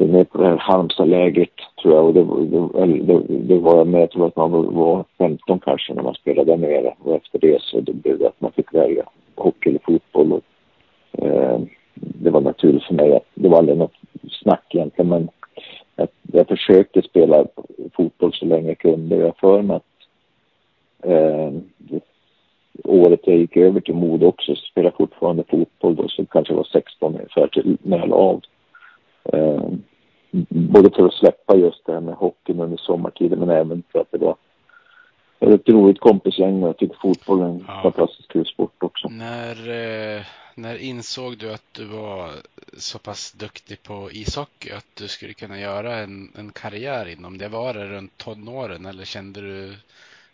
var 0.00 0.06
med 0.06 0.30
på 0.30 0.38
det 0.38 0.48
här 0.48 0.56
Halmstadlägret 0.56 1.50
tror 1.82 1.94
jag 1.94 2.06
och 2.06 2.14
det, 2.14 2.24
det, 2.24 3.18
det, 3.18 3.38
det 3.38 3.58
var 3.58 3.76
jag 3.76 3.86
med, 3.86 4.02
jag 4.02 4.10
tror 4.10 4.26
att 4.26 4.36
man 4.36 4.74
var, 4.74 5.04
15 5.18 5.58
kanske 5.58 5.94
när 5.94 6.02
man 6.02 6.14
spelade 6.14 6.52
där 6.52 6.58
nere 6.58 6.94
och 6.98 7.16
efter 7.16 7.38
det 7.38 7.62
så 7.62 7.80
det 7.80 7.92
blev 7.92 8.18
det 8.18 8.28
att 8.28 8.40
man 8.40 8.52
fick 8.52 8.74
välja 8.74 9.04
hockey 9.34 9.68
eller 9.68 9.80
fotboll. 9.84 10.32
Och, 10.32 10.42
eh, 11.24 11.60
det 11.94 12.30
var 12.30 12.40
naturligt 12.40 12.84
för 12.84 12.94
mig 12.94 13.20
det 13.34 13.48
var 13.48 13.58
aldrig 13.58 13.78
något 13.78 13.96
snack 14.30 14.74
egentligen 14.74 15.08
men 15.08 15.28
jag, 16.00 16.08
jag 16.32 16.48
försökte 16.48 17.02
spela 17.02 17.46
fotboll 17.96 18.32
så 18.32 18.44
länge 18.44 18.68
jag 18.68 18.78
kunde. 18.78 19.16
Jag 19.16 19.36
för 19.36 19.62
mig 19.62 19.76
att 19.76 19.84
eh, 21.04 21.52
året 22.84 23.20
jag 23.24 23.36
gick 23.36 23.56
över 23.56 23.80
till 23.80 23.94
Modo 23.94 24.26
också 24.26 24.54
så 24.54 24.62
spelade 24.62 24.88
jag 24.88 24.96
fortfarande 25.08 25.44
fotboll 25.50 25.96
då, 25.96 26.08
så 26.08 26.26
kanske 26.26 26.52
jag 26.52 26.56
var 26.56 26.68
16 26.72 27.14
ungefär 27.14 27.46
till, 27.46 27.76
när 27.82 27.98
jag 27.98 28.08
la 28.08 28.16
av. 28.16 28.40
Eh, 29.32 29.62
både 30.48 30.90
för 30.90 31.06
att 31.06 31.14
släppa 31.14 31.56
just 31.56 31.86
det 31.86 31.92
här 31.92 32.00
med 32.00 32.14
hockeyn 32.14 32.60
under 32.60 32.76
sommartiden 32.76 33.38
men 33.38 33.50
även 33.50 33.82
för 33.92 33.98
att 34.00 34.10
det 34.10 34.18
var 34.18 34.36
ett 35.40 35.68
roligt 35.68 36.00
kompisgäng 36.00 36.62
och 36.62 36.68
jag 36.68 36.76
tycker 36.76 36.96
fotboll 36.96 37.40
är 37.40 37.44
en 37.44 37.64
Ja. 37.68 37.80
fantastiskt 37.82 38.28
kul 38.28 38.46
sport 38.46 38.82
också. 38.82 39.08
När, 39.08 39.50
eh, 40.16 40.22
när 40.54 40.76
insåg 40.76 41.38
du 41.38 41.52
att 41.52 41.74
du 41.74 41.84
var 41.84 42.42
så 42.76 42.98
pass 42.98 43.32
duktig 43.32 43.82
på 43.82 44.12
ishockey 44.12 44.70
att 44.70 44.86
du 44.94 45.08
skulle 45.08 45.34
kunna 45.34 45.60
göra 45.60 45.98
en, 45.98 46.32
en 46.36 46.52
karriär 46.52 47.06
inom 47.06 47.38
det? 47.38 47.48
Var 47.48 47.74
det 47.74 47.88
runt 47.88 48.18
tonåren 48.18 48.86
eller 48.86 49.04
kände 49.04 49.40
du 49.40 49.76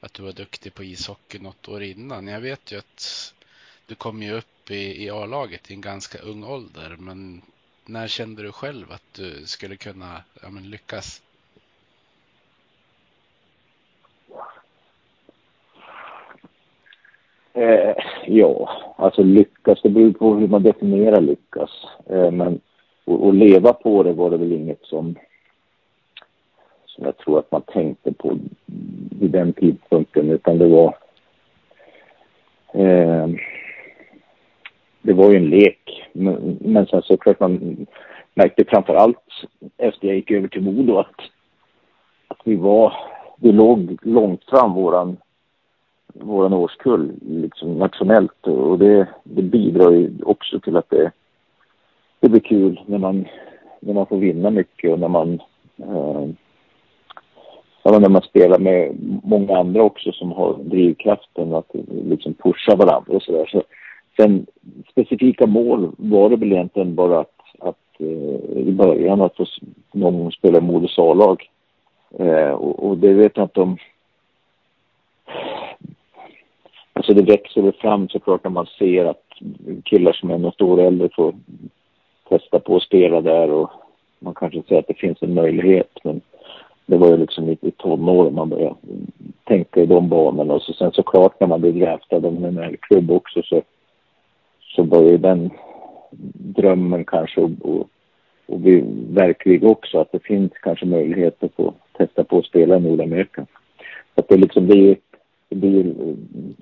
att 0.00 0.14
du 0.14 0.22
var 0.22 0.32
duktig 0.32 0.74
på 0.74 0.84
ishockey 0.84 1.38
något 1.38 1.68
år 1.68 1.82
innan? 1.82 2.26
Jag 2.26 2.40
vet 2.40 2.72
ju 2.72 2.78
att 2.78 3.34
du 3.86 3.94
kom 3.94 4.22
ju 4.22 4.32
upp 4.32 4.70
i, 4.70 5.04
i 5.04 5.10
A-laget 5.10 5.70
i 5.70 5.74
en 5.74 5.80
ganska 5.80 6.18
ung 6.18 6.44
ålder, 6.44 6.96
men 6.98 7.42
när 7.84 8.08
kände 8.08 8.42
du 8.42 8.52
själv 8.52 8.92
att 8.92 9.14
du 9.14 9.46
skulle 9.46 9.76
kunna 9.76 10.24
ja, 10.42 10.50
men 10.50 10.70
lyckas? 10.70 11.22
Eh, 17.56 17.94
ja, 18.26 18.70
alltså 18.96 19.22
lyckas, 19.22 19.82
det 19.82 19.88
beror 19.88 20.12
på 20.12 20.34
hur 20.34 20.48
man 20.48 20.62
definierar 20.62 21.20
lyckas. 21.20 21.70
Eh, 22.10 22.30
men 22.30 22.60
att 23.06 23.34
leva 23.34 23.72
på 23.72 24.02
det 24.02 24.12
var 24.12 24.30
det 24.30 24.36
väl 24.36 24.52
inget 24.52 24.82
som, 24.82 25.14
som 26.86 27.04
jag 27.04 27.16
tror 27.16 27.38
att 27.38 27.52
man 27.52 27.62
tänkte 27.62 28.12
på 28.12 28.38
vid 29.20 29.30
den 29.30 29.52
tidpunkten, 29.52 30.30
utan 30.30 30.58
det 30.58 30.68
var 30.68 30.96
eh, 32.72 33.28
det 35.02 35.12
var 35.12 35.30
ju 35.30 35.36
en 35.36 35.50
lek. 35.50 36.08
Men, 36.12 36.58
men 36.60 36.86
sen 36.86 37.02
såklart 37.02 37.40
man 37.40 37.86
märkte 38.34 38.64
framför 38.64 38.94
allt 38.94 39.46
efter 39.76 40.06
jag 40.06 40.16
gick 40.16 40.30
över 40.30 40.48
till 40.48 40.62
Modo 40.62 40.98
att, 40.98 41.20
att 42.28 42.40
vi 42.44 42.56
var, 42.56 42.92
vi 43.36 43.52
låg 43.52 43.98
långt 44.02 44.44
fram 44.44 44.72
våran 44.72 45.16
våran 46.20 46.52
årskull 46.52 47.12
liksom 47.20 47.78
nationellt 47.78 48.46
och 48.46 48.78
det, 48.78 49.08
det 49.22 49.42
bidrar 49.42 49.90
ju 49.90 50.10
också 50.22 50.60
till 50.60 50.76
att 50.76 50.90
det, 50.90 51.12
det 52.20 52.28
blir 52.28 52.40
kul 52.40 52.80
när 52.86 52.98
man, 52.98 53.26
när 53.80 53.94
man 53.94 54.06
får 54.06 54.16
vinna 54.16 54.50
mycket 54.50 54.92
och 54.92 54.98
när 54.98 55.08
man 55.08 55.40
eh, 55.78 56.28
när 58.00 58.08
man 58.08 58.22
spelar 58.22 58.58
med 58.58 58.96
många 59.24 59.56
andra 59.58 59.82
också 59.82 60.12
som 60.12 60.32
har 60.32 60.56
drivkraften 60.58 61.54
att 61.54 61.70
liksom 61.88 62.34
pusha 62.34 62.76
varandra 62.76 63.16
och 63.16 63.22
sådär. 63.22 63.46
Så, 63.46 63.62
sen 64.16 64.46
specifika 64.90 65.46
mål 65.46 65.92
var 65.98 66.30
det 66.30 66.36
väl 66.36 66.52
egentligen 66.52 66.94
bara 66.94 67.20
att, 67.20 67.40
att 67.58 68.00
eh, 68.00 68.58
i 68.58 68.72
början 68.72 69.20
att 69.20 69.36
få 69.36 69.46
någon 69.92 70.18
gång 70.18 70.32
spela 70.32 70.60
Modos 70.60 70.98
A-lag. 70.98 71.50
Eh, 72.18 72.50
och, 72.50 72.88
och 72.88 72.98
det 72.98 73.12
vet 73.12 73.36
jag 73.36 73.44
inte 73.44 73.60
om 73.60 73.76
Alltså 77.08 77.22
det 77.22 77.32
växer 77.32 77.62
väl 77.62 77.72
fram 77.72 78.08
såklart 78.08 78.44
när 78.44 78.50
man 78.50 78.66
ser 78.66 79.04
att 79.04 79.22
killar 79.84 80.12
som 80.12 80.30
är 80.30 80.38
något 80.38 80.62
år 80.62 80.80
äldre 80.80 81.08
får 81.16 81.34
testa 82.28 82.60
på 82.60 82.76
att 82.76 82.82
spela 82.82 83.20
där 83.20 83.50
och 83.50 83.70
man 84.18 84.34
kanske 84.34 84.62
säger 84.62 84.80
att 84.80 84.88
det 84.88 84.98
finns 84.98 85.22
en 85.22 85.34
möjlighet 85.34 85.90
men 86.04 86.20
det 86.86 86.96
var 86.96 87.08
ju 87.08 87.16
liksom 87.16 87.48
i, 87.48 87.58
i 87.60 87.70
tonåren 87.70 88.34
man 88.34 88.48
började 88.48 88.74
tänka 89.44 89.80
i 89.80 89.86
de 89.86 90.08
banorna 90.08 90.54
och 90.54 90.62
så 90.62 90.72
sen 90.72 90.92
såklart 90.92 91.40
när 91.40 91.46
man 91.46 91.60
blir 91.60 91.72
draftad 91.72 92.16
av 92.16 92.44
en 92.44 92.54
NHL-klubb 92.54 93.10
också 93.10 93.42
så, 93.42 93.62
så 94.76 94.84
börjar 94.84 95.10
ju 95.10 95.18
den 95.18 95.50
drömmen 96.34 97.04
kanske 97.04 97.40
och, 97.40 97.50
och, 97.60 97.88
och 98.46 98.60
bli 98.60 98.84
verklig 99.10 99.64
också 99.64 99.98
att 99.98 100.12
det 100.12 100.22
finns 100.22 100.52
kanske 100.52 100.86
möjlighet 100.86 101.44
att 101.44 101.54
få 101.54 101.74
testa 101.98 102.24
på 102.24 102.38
att 102.38 102.46
spela 102.46 102.76
i 102.76 102.80
Nordamerika. 102.80 103.46
Så 104.14 104.20
att 104.20 104.28
det 104.28 104.36
liksom 104.36 104.66
blir 104.66 104.96
det 105.48 105.56
blir 105.56 105.94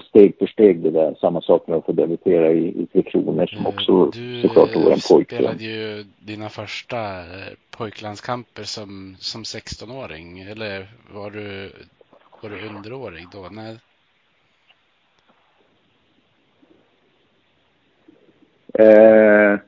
steg 0.08 0.38
för 0.38 0.46
steg 0.46 0.82
det 0.82 0.90
där. 0.90 1.14
Samma 1.20 1.40
sak 1.40 1.66
med 1.68 1.76
att 1.78 1.86
få 1.86 1.92
debutera 1.92 2.52
i, 2.52 2.86
i 2.92 3.02
Kronor 3.02 3.46
som 3.46 3.58
Eh, 3.58 3.66
också 3.66 4.10
Du 4.10 4.42
såklart 4.42 4.74
var 4.76 4.90
en 4.92 4.98
pojke. 5.08 5.36
spelade 5.36 5.64
ju 5.64 6.04
dina 6.18 6.48
första 6.48 7.20
eh, 7.20 7.52
pojklandskamper 7.70 8.62
som, 8.62 9.16
som 9.18 9.42
16-åring. 9.42 10.40
Eller 10.40 10.86
var 11.14 11.30
du, 11.30 11.70
var 12.42 12.50
du 12.50 12.68
underårig 12.68 13.26
då? 13.32 13.48
Nej. 13.50 13.76
Eh, 18.78 19.58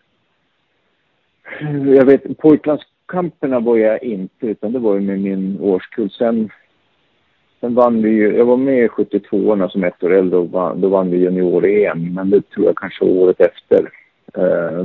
jag 1.96 2.04
vet, 2.06 2.38
pojklandskamperna 2.38 3.60
var 3.60 3.76
jag 3.76 4.02
inte, 4.02 4.46
utan 4.46 4.72
det 4.72 4.78
var 4.78 4.94
ju 4.94 5.00
med 5.00 5.20
min 5.20 5.60
årskull. 5.60 6.10
Sen, 6.10 6.50
sen 7.66 7.74
vann 7.74 8.02
vi 8.02 8.10
ju, 8.10 8.36
jag 8.36 8.44
var 8.44 8.56
med 8.56 8.84
i 8.84 8.88
72orna 8.88 9.68
som 9.68 9.84
ett 9.84 10.04
år 10.04 10.12
äldre 10.12 10.38
och 10.38 10.50
vann, 10.50 10.80
då 10.80 10.88
vann 10.88 11.10
vi 11.10 11.18
junior-EM, 11.18 12.14
men 12.14 12.30
det 12.30 12.50
tror 12.50 12.66
jag 12.66 12.76
kanske 12.76 13.04
året 13.04 13.40
efter. 13.40 13.90
Eh, 14.34 14.84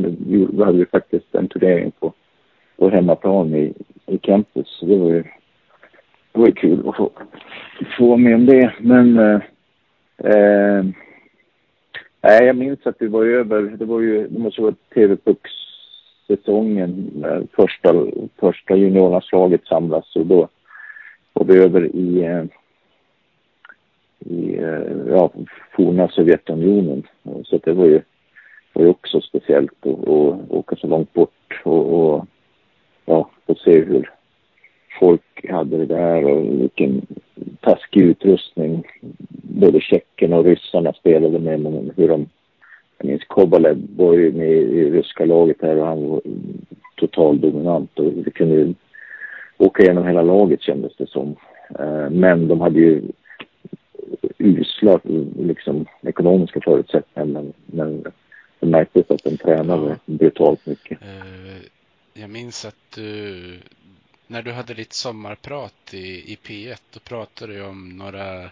då 0.50 0.66
hade 0.66 0.78
vi 0.78 0.86
faktiskt 0.86 1.36
en 1.36 1.48
turnering 1.48 1.92
på, 2.00 2.14
på 2.78 2.90
hemmaplan 2.90 3.56
i, 3.56 3.74
i 4.06 4.18
campus. 4.18 4.80
Det 4.82 4.98
var 4.98 5.10
ju, 5.10 5.24
det 6.32 6.40
var 6.40 6.48
ju 6.48 6.54
kul 6.54 6.90
att 6.90 6.96
få, 6.96 7.12
få 7.98 8.08
vara 8.08 8.18
med 8.18 8.36
om 8.36 8.46
det, 8.46 8.74
men 8.80 9.20
eh, 9.20 9.42
eh, 10.18 10.84
Nej, 12.24 12.46
jag 12.46 12.56
minns 12.56 12.88
att 12.88 12.96
vi 13.00 13.08
var 13.08 13.26
över, 13.26 13.62
det 13.62 13.86
var 13.86 14.00
ju, 14.00 14.28
det 14.28 14.40
måste 14.40 14.62
vara 14.62 14.76
TV-Pucks-säsongen 14.94 17.24
första, 17.56 18.06
första 18.40 18.76
juniorlandslaget 18.76 19.66
samlas 19.66 20.16
och 20.16 20.26
då 20.26 20.48
var 21.34 21.46
vi 21.46 21.58
över 21.58 21.96
i, 21.96 22.24
eh, 22.24 22.44
i 24.26 24.58
eh, 24.58 25.08
ja, 25.08 25.32
forna 25.76 26.08
Sovjetunionen. 26.08 27.04
Så 27.44 27.58
det 27.58 27.74
var 27.74 27.86
ju, 27.86 28.02
var 28.74 28.84
ju 28.84 28.90
också 28.90 29.22
speciellt 29.22 29.86
att 29.86 30.08
att 30.08 30.52
åka 30.52 30.76
så 30.76 30.88
långt 30.88 31.14
bort 31.14 31.62
och, 31.64 31.94
och 31.94 32.26
ja, 33.06 33.30
och 33.46 33.58
se 33.58 33.82
hur 33.82 34.10
folk 35.00 35.50
hade 35.50 35.78
det 35.78 35.86
där 35.86 36.26
och 36.26 36.62
vilken 36.62 37.02
taskig 37.60 38.02
utrustning 38.02 38.84
både 39.32 39.82
tjeckerna 39.82 40.38
och 40.38 40.46
ryssarna 40.46 40.94
spelade 40.94 41.40
med, 41.40 41.60
men 41.60 41.92
hur 41.96 42.08
de... 42.08 42.30
Jag 42.98 43.08
minns 43.08 43.24
Kobalev 43.28 43.78
var 43.98 44.14
ju 44.14 44.32
med 44.32 44.52
i 44.52 44.90
ryska 44.90 45.26
laget 45.26 45.58
här 45.62 45.78
och 45.78 45.88
han 45.88 46.10
var 46.10 46.22
total 46.96 47.40
dominant 47.40 48.00
och 48.00 48.12
vi 48.26 48.32
kunde 48.32 48.56
ju 48.56 48.74
åka 49.58 49.84
igenom 49.84 50.08
hela 50.08 50.22
laget 50.22 50.62
kändes 50.62 50.96
det 50.98 51.10
som. 51.10 51.36
Eh, 51.80 52.10
men 52.10 52.48
de 52.48 52.62
hade 52.62 52.80
ju 52.80 53.02
usla 54.38 55.00
liksom, 55.40 55.86
ekonomiska 56.02 56.62
förutsättningar 56.62 57.26
men, 57.28 57.54
men 57.66 58.04
det 58.60 58.66
märktes 58.66 59.12
att 59.12 59.24
de 59.24 59.38
tränade 59.38 59.90
Ja. 59.90 59.98
brutalt 60.06 60.66
mycket. 60.66 61.02
Eh, 61.02 61.58
Jag 62.14 62.30
minns 62.30 62.66
att 62.66 62.92
du, 62.96 63.60
när 64.28 64.42
du 64.42 64.52
hade 64.52 64.74
ditt 64.74 64.94
sommarprat 64.94 65.94
i, 65.94 66.34
i 66.34 66.38
P1, 66.44 66.82
då 66.94 67.00
pratade 67.00 67.54
du 67.54 67.64
om 67.64 67.90
några, 67.98 68.50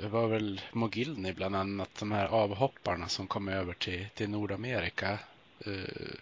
det 0.00 0.08
var 0.10 0.28
väl 0.28 0.60
Mogilny 0.72 1.32
bland 1.32 1.56
annat, 1.56 1.90
de 1.98 2.12
här 2.12 2.26
avhopparna 2.26 3.08
som 3.08 3.26
kom 3.26 3.48
över 3.48 3.72
till, 3.72 4.06
till 4.14 4.30
Nordamerika. 4.30 5.18
Eh, 5.66 6.14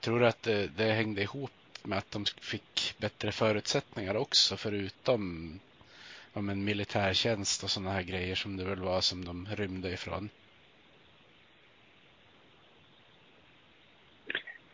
Tror 0.00 0.20
du 0.20 0.26
att 0.26 0.42
det, 0.42 0.66
det 0.76 0.92
hängde 0.92 1.22
ihop 1.22 1.50
med 1.82 1.98
att 1.98 2.10
de 2.10 2.24
fick 2.40 2.94
bättre 2.98 3.32
förutsättningar 3.32 4.16
också, 4.16 4.56
förutom 4.56 5.52
om 6.38 6.48
en 6.48 6.64
militärtjänst 6.64 7.62
och 7.62 7.70
sådana 7.70 7.90
här 7.90 8.02
grejer 8.02 8.34
som 8.34 8.56
det 8.56 8.64
väl 8.64 8.78
var 8.78 9.00
som 9.00 9.24
de 9.24 9.46
rymde 9.56 9.92
ifrån. 9.92 10.28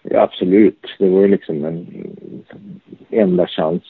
Ja, 0.02 0.20
absolut. 0.20 0.86
Det 0.98 1.08
var 1.08 1.20
ju 1.20 1.28
liksom 1.28 1.64
en 1.64 1.86
enda 3.10 3.46
chans, 3.46 3.82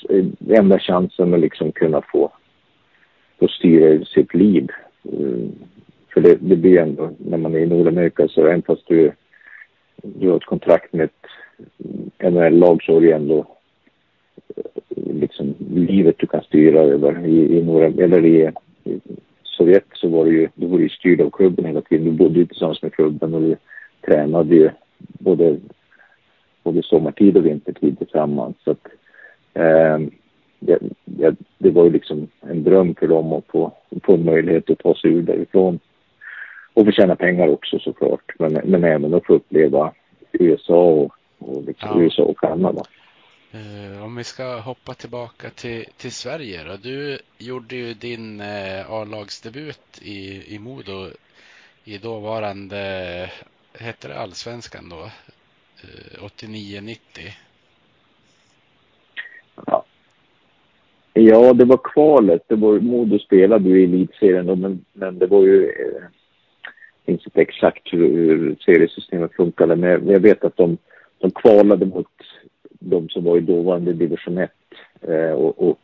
enda 0.49 0.79
chansen 0.79 1.35
att 1.35 1.41
liksom 1.41 1.73
kunna 1.73 2.03
få, 2.13 2.33
få 3.39 3.49
styra 3.49 4.05
sitt 4.05 4.35
liv. 4.35 4.69
Mm. 5.13 5.53
För 6.15 6.21
det, 6.21 6.37
det 6.41 6.57
blir 6.57 6.79
ändå, 6.79 7.11
när 7.19 7.39
man 7.39 7.55
är 7.55 7.59
i 7.59 7.67
Nordamerika 7.67 8.29
så 8.29 8.47
även 8.47 8.63
fast 8.63 8.87
du, 8.87 9.13
du 9.97 10.29
har 10.29 10.37
ett 10.37 10.45
kontrakt 10.45 10.93
med 10.93 11.05
ett 11.05 12.33
NHL-lag 12.33 12.83
så 12.83 12.97
är 12.97 13.01
det 13.01 13.13
ändå 13.13 13.47
liksom 14.97 15.55
livet 15.71 16.19
du 16.19 16.27
kan 16.27 16.43
styra 16.43 16.81
över. 16.81 17.27
I, 17.27 17.59
i, 17.59 17.63
Nord 17.63 18.01
eller 18.01 18.25
i, 18.25 18.51
i 18.85 19.01
Sovjet 19.43 19.85
så 19.93 20.09
var 20.09 20.25
det 20.25 20.31
ju, 20.31 20.49
du 20.55 20.67
var 20.67 20.79
ju 20.79 20.89
styrd 20.89 21.21
av 21.21 21.31
klubben 21.31 21.65
hela 21.65 21.81
tiden. 21.81 22.05
Du 22.05 22.13
bodde 22.13 22.39
ju 22.39 22.47
tillsammans 22.47 22.83
med 22.83 22.95
klubben 22.95 23.35
och 23.35 23.41
du 23.41 23.57
tränade 24.07 24.55
ju 24.55 24.71
både, 24.99 25.57
både 26.63 26.83
sommartid 26.83 27.37
och 27.37 27.47
vintertid 27.47 27.99
tillsammans. 27.99 28.57
Så 28.65 28.71
att, 28.71 28.87
eh, 29.55 29.99
det, 30.61 30.79
det, 31.05 31.37
det, 31.59 31.71
var 31.71 31.85
ju 31.85 31.91
liksom 31.91 32.29
en 32.41 32.65
dröm 32.65 32.95
för 32.95 33.09
dem 33.09 33.33
att 33.33 33.47
få, 33.47 33.73
få 34.03 34.15
en 34.15 34.25
möjlighet 34.25 34.71
att 34.71 34.79
ta 34.79 34.95
sig 34.95 35.11
ur 35.11 35.23
därifrån. 35.23 35.79
Och 36.75 36.85
få 36.87 36.93
tjäna 36.93 37.17
pengar 37.17 37.49
också 37.49 37.79
såklart. 37.79 38.33
Men, 38.39 38.53
men 38.65 38.85
även 38.85 39.15
att 39.15 39.27
få 39.27 39.35
uppleva 39.35 39.93
USA 40.33 40.85
och, 40.85 41.13
och 41.39 41.65
liksom 41.67 41.91
ja. 41.95 42.03
USA 42.03 42.23
och 42.23 42.39
Kanada. 42.39 42.83
Eh, 43.55 44.05
om 44.05 44.17
vi 44.17 44.25
ska 44.25 44.59
hoppa 44.59 44.95
tillbaka 44.95 45.51
till, 45.51 45.85
till 45.97 46.13
Sverige 46.13 46.65
då. 46.65 46.77
Du 46.77 47.19
gjorde 47.39 47.77
ju 47.77 47.95
din 47.95 48.41
eh, 48.41 48.91
A-lagsdebut 48.91 50.01
i, 50.03 50.55
i 50.55 50.59
Modo 50.59 51.11
i 51.85 51.99
dåvarande, 51.99 52.79
hette 53.73 54.09
det 54.09 54.19
allsvenskan 54.19 54.89
då? 54.89 55.03
Eh, 55.83 56.25
89-90. 56.25 56.99
Ja. 59.67 59.85
ja, 61.13 61.53
det 61.53 61.65
var 61.65 61.81
kvalet. 61.95 62.43
Det 62.49 62.57
var, 62.57 62.81
Modo 62.81 63.19
spelade 63.19 63.69
ju 63.69 63.81
i 63.81 63.85
elitserien 63.85 64.47
då, 64.47 64.57
men, 64.57 64.85
men 64.93 65.19
det 65.19 65.27
var 65.27 65.43
ju 65.43 65.65
eh, 65.65 66.05
inte 67.07 67.31
exakt 67.35 67.93
hur, 67.93 68.09
hur 68.09 68.57
seriesystemet 68.65 69.35
funkade, 69.35 69.77
men 69.77 70.09
jag 70.09 70.21
vet 70.21 70.45
att 70.45 70.57
de, 70.57 70.79
de 71.19 71.31
kvalade 71.31 71.87
mot 71.87 72.07
de 72.85 73.09
som 73.09 73.25
var 73.25 73.37
i 73.37 73.41
dåvarande 73.41 73.93
division 73.93 74.39
1. 74.39 74.51
Eh, 75.01 75.31
och, 75.31 75.69
och, 75.69 75.81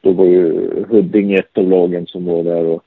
då 0.00 0.12
var 0.12 0.24
ju 0.24 0.84
Huddinge 0.88 1.38
ett 1.38 1.58
av 1.58 1.68
lagen 1.68 2.06
som 2.06 2.24
var 2.24 2.44
där 2.44 2.64
och 2.64 2.84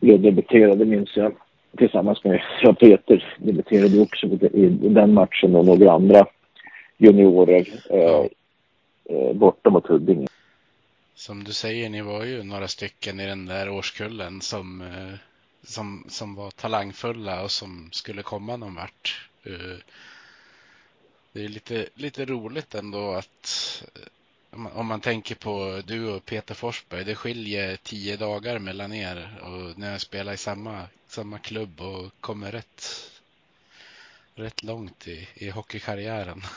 jag 0.00 0.20
debuterade 0.20 0.84
minns 0.84 1.16
jag 1.16 1.32
tillsammans 1.76 2.24
med 2.24 2.42
ja, 2.62 2.72
Peter 2.72 3.36
debuterade 3.38 4.00
också 4.00 4.26
i 4.26 4.68
den 4.68 5.14
matchen 5.14 5.54
och 5.56 5.66
några 5.66 5.92
andra 5.92 6.26
juniorer 6.98 7.66
eh, 7.90 8.26
eh, 9.04 9.32
borta 9.32 9.70
mot 9.70 9.86
Huddinge. 9.86 10.26
Som 11.14 11.44
du 11.44 11.52
säger, 11.52 11.88
ni 11.90 12.02
var 12.02 12.24
ju 12.24 12.42
några 12.42 12.68
stycken 12.68 13.20
i 13.20 13.26
den 13.26 13.46
där 13.46 13.70
årskullen 13.70 14.40
som, 14.40 14.80
eh, 14.80 15.18
som, 15.62 16.04
som 16.08 16.34
var 16.34 16.50
talangfulla 16.50 17.42
och 17.42 17.50
som 17.50 17.88
skulle 17.92 18.22
komma 18.22 18.56
någon 18.56 18.74
vart. 18.74 19.28
Eh, 19.46 19.78
det 21.38 21.44
är 21.44 21.48
lite, 21.48 21.86
lite 21.94 22.24
roligt 22.24 22.74
ändå 22.74 23.10
att 23.10 23.84
eh, 24.52 24.78
om 24.78 24.86
man 24.86 25.00
tänker 25.00 25.34
på 25.34 25.80
du 25.86 26.14
och 26.14 26.24
Peter 26.24 26.54
Forsberg, 26.54 27.04
det 27.04 27.14
skiljer 27.14 27.76
tio 27.76 28.16
dagar 28.16 28.58
mellan 28.58 28.92
er 28.92 29.28
och 29.42 29.78
när 29.78 29.92
jag 29.92 30.00
spelar 30.00 30.32
i 30.32 30.36
samma, 30.36 30.82
samma 31.06 31.38
klubb 31.38 31.80
och 31.80 32.20
kommer 32.20 32.52
rätt, 32.52 32.82
rätt 34.34 34.62
långt 34.62 35.08
i, 35.08 35.28
i 35.34 35.50
hockeykarriären. 35.50 36.40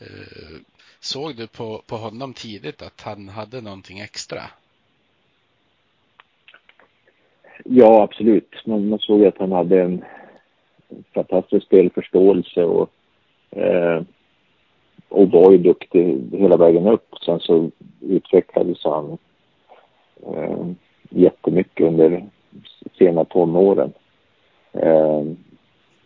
Eh, 0.00 0.58
såg 1.00 1.36
du 1.36 1.46
på, 1.46 1.82
på 1.86 1.96
honom 1.96 2.34
tidigt 2.34 2.82
att 2.82 3.00
han 3.00 3.28
hade 3.28 3.60
någonting 3.60 4.00
extra? 4.00 4.42
Ja, 7.64 8.02
absolut. 8.02 8.66
Man, 8.66 8.88
man 8.88 8.98
såg 8.98 9.24
att 9.24 9.38
han 9.38 9.52
hade 9.52 9.82
en 9.82 10.04
fantastisk 11.14 11.66
spelförståelse 11.66 12.64
och 12.64 12.90
Eh, 13.58 14.02
och 15.08 15.30
var 15.30 15.52
ju 15.52 15.58
duktig 15.58 16.20
hela 16.32 16.56
vägen 16.56 16.86
upp. 16.86 17.14
Sen 17.24 17.40
så 17.40 17.70
utvecklades 18.00 18.84
han 18.84 19.18
eh, 20.26 20.66
jättemycket 21.10 21.86
under 21.86 22.24
sena 22.98 23.24
tonåren. 23.24 23.92
Eh, 24.72 25.22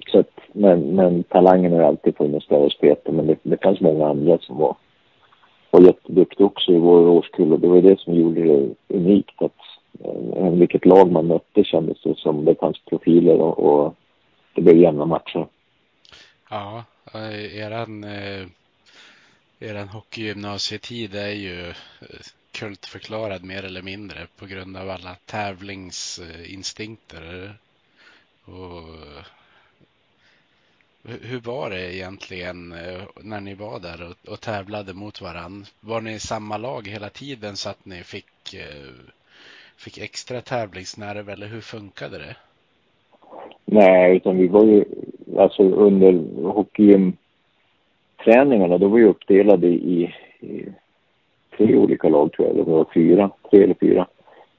så 0.06 0.18
att, 0.18 0.38
men, 0.52 0.80
men 0.80 1.22
talangen 1.22 1.72
har 1.72 1.80
alltid 1.80 2.16
funnits 2.16 2.46
där 2.46 2.58
hos 2.58 2.78
Peter, 2.78 3.12
men 3.12 3.26
det, 3.26 3.36
det 3.42 3.62
fanns 3.62 3.80
många 3.80 4.08
andra 4.08 4.38
som 4.38 4.58
var, 4.58 4.76
var 5.70 5.80
jätteduktiga 5.80 6.46
också 6.46 6.72
i 6.72 6.78
vår 6.78 7.08
årskull 7.08 7.52
och 7.52 7.60
det 7.60 7.68
var 7.68 7.80
det 7.80 8.00
som 8.00 8.14
gjorde 8.14 8.42
det 8.42 8.74
unikt 8.88 9.42
att 9.42 9.56
eh, 10.04 10.50
vilket 10.50 10.86
lag 10.86 11.12
man 11.12 11.26
mötte 11.26 11.64
kändes 11.64 12.02
det 12.02 12.18
som 12.18 12.44
det 12.44 12.60
fanns 12.60 12.84
profiler 12.84 13.40
och, 13.40 13.58
och 13.58 13.94
det 14.54 14.62
blev 14.62 14.76
jämna 14.76 15.04
matcher. 15.04 15.46
Ja, 16.50 16.84
eran, 17.14 18.04
eh, 18.04 18.46
eran 19.58 19.88
hockeygymnasietid 19.88 21.14
är 21.14 21.32
ju 21.32 21.68
eh, 21.68 21.74
kultförklarad 22.52 23.44
mer 23.44 23.64
eller 23.64 23.82
mindre 23.82 24.26
på 24.36 24.46
grund 24.46 24.76
av 24.76 24.90
alla 24.90 25.16
tävlingsinstinkter. 25.26 27.56
Och 28.44 28.94
eh, 28.94 29.24
hur 31.04 31.40
var 31.40 31.70
det 31.70 31.94
egentligen 31.94 32.68
när 33.20 33.40
ni 33.40 33.54
var 33.54 33.80
där 33.80 34.02
och, 34.02 34.28
och 34.28 34.40
tävlade 34.40 34.94
mot 34.94 35.20
varann? 35.20 35.66
Var 35.80 36.00
ni 36.00 36.14
i 36.14 36.20
samma 36.20 36.56
lag 36.56 36.88
hela 36.88 37.10
tiden 37.10 37.56
så 37.56 37.68
att 37.68 37.84
ni 37.84 38.04
fick, 38.04 38.56
fick 39.76 39.98
extra 39.98 40.40
tävlingsnerv 40.40 41.30
eller 41.30 41.46
hur 41.46 41.60
funkade 41.60 42.18
det? 42.18 42.36
Nej, 43.64 44.16
utan 44.16 44.36
vi 44.36 44.48
var 44.48 44.64
ju 44.64 44.84
alltså 45.38 45.62
under 45.62 46.24
hockeyträningarna, 46.42 48.78
då 48.78 48.88
var 48.88 48.98
vi 48.98 49.04
uppdelade 49.04 49.66
i, 49.66 50.14
i 50.40 50.64
tre 51.56 51.76
olika 51.76 52.08
lag 52.08 52.32
tror 52.32 52.48
jag, 52.48 52.56
det 52.56 52.62
var 52.62 52.86
fyra, 52.94 53.30
tre 53.50 53.62
eller 53.62 53.76
fyra. 53.80 54.06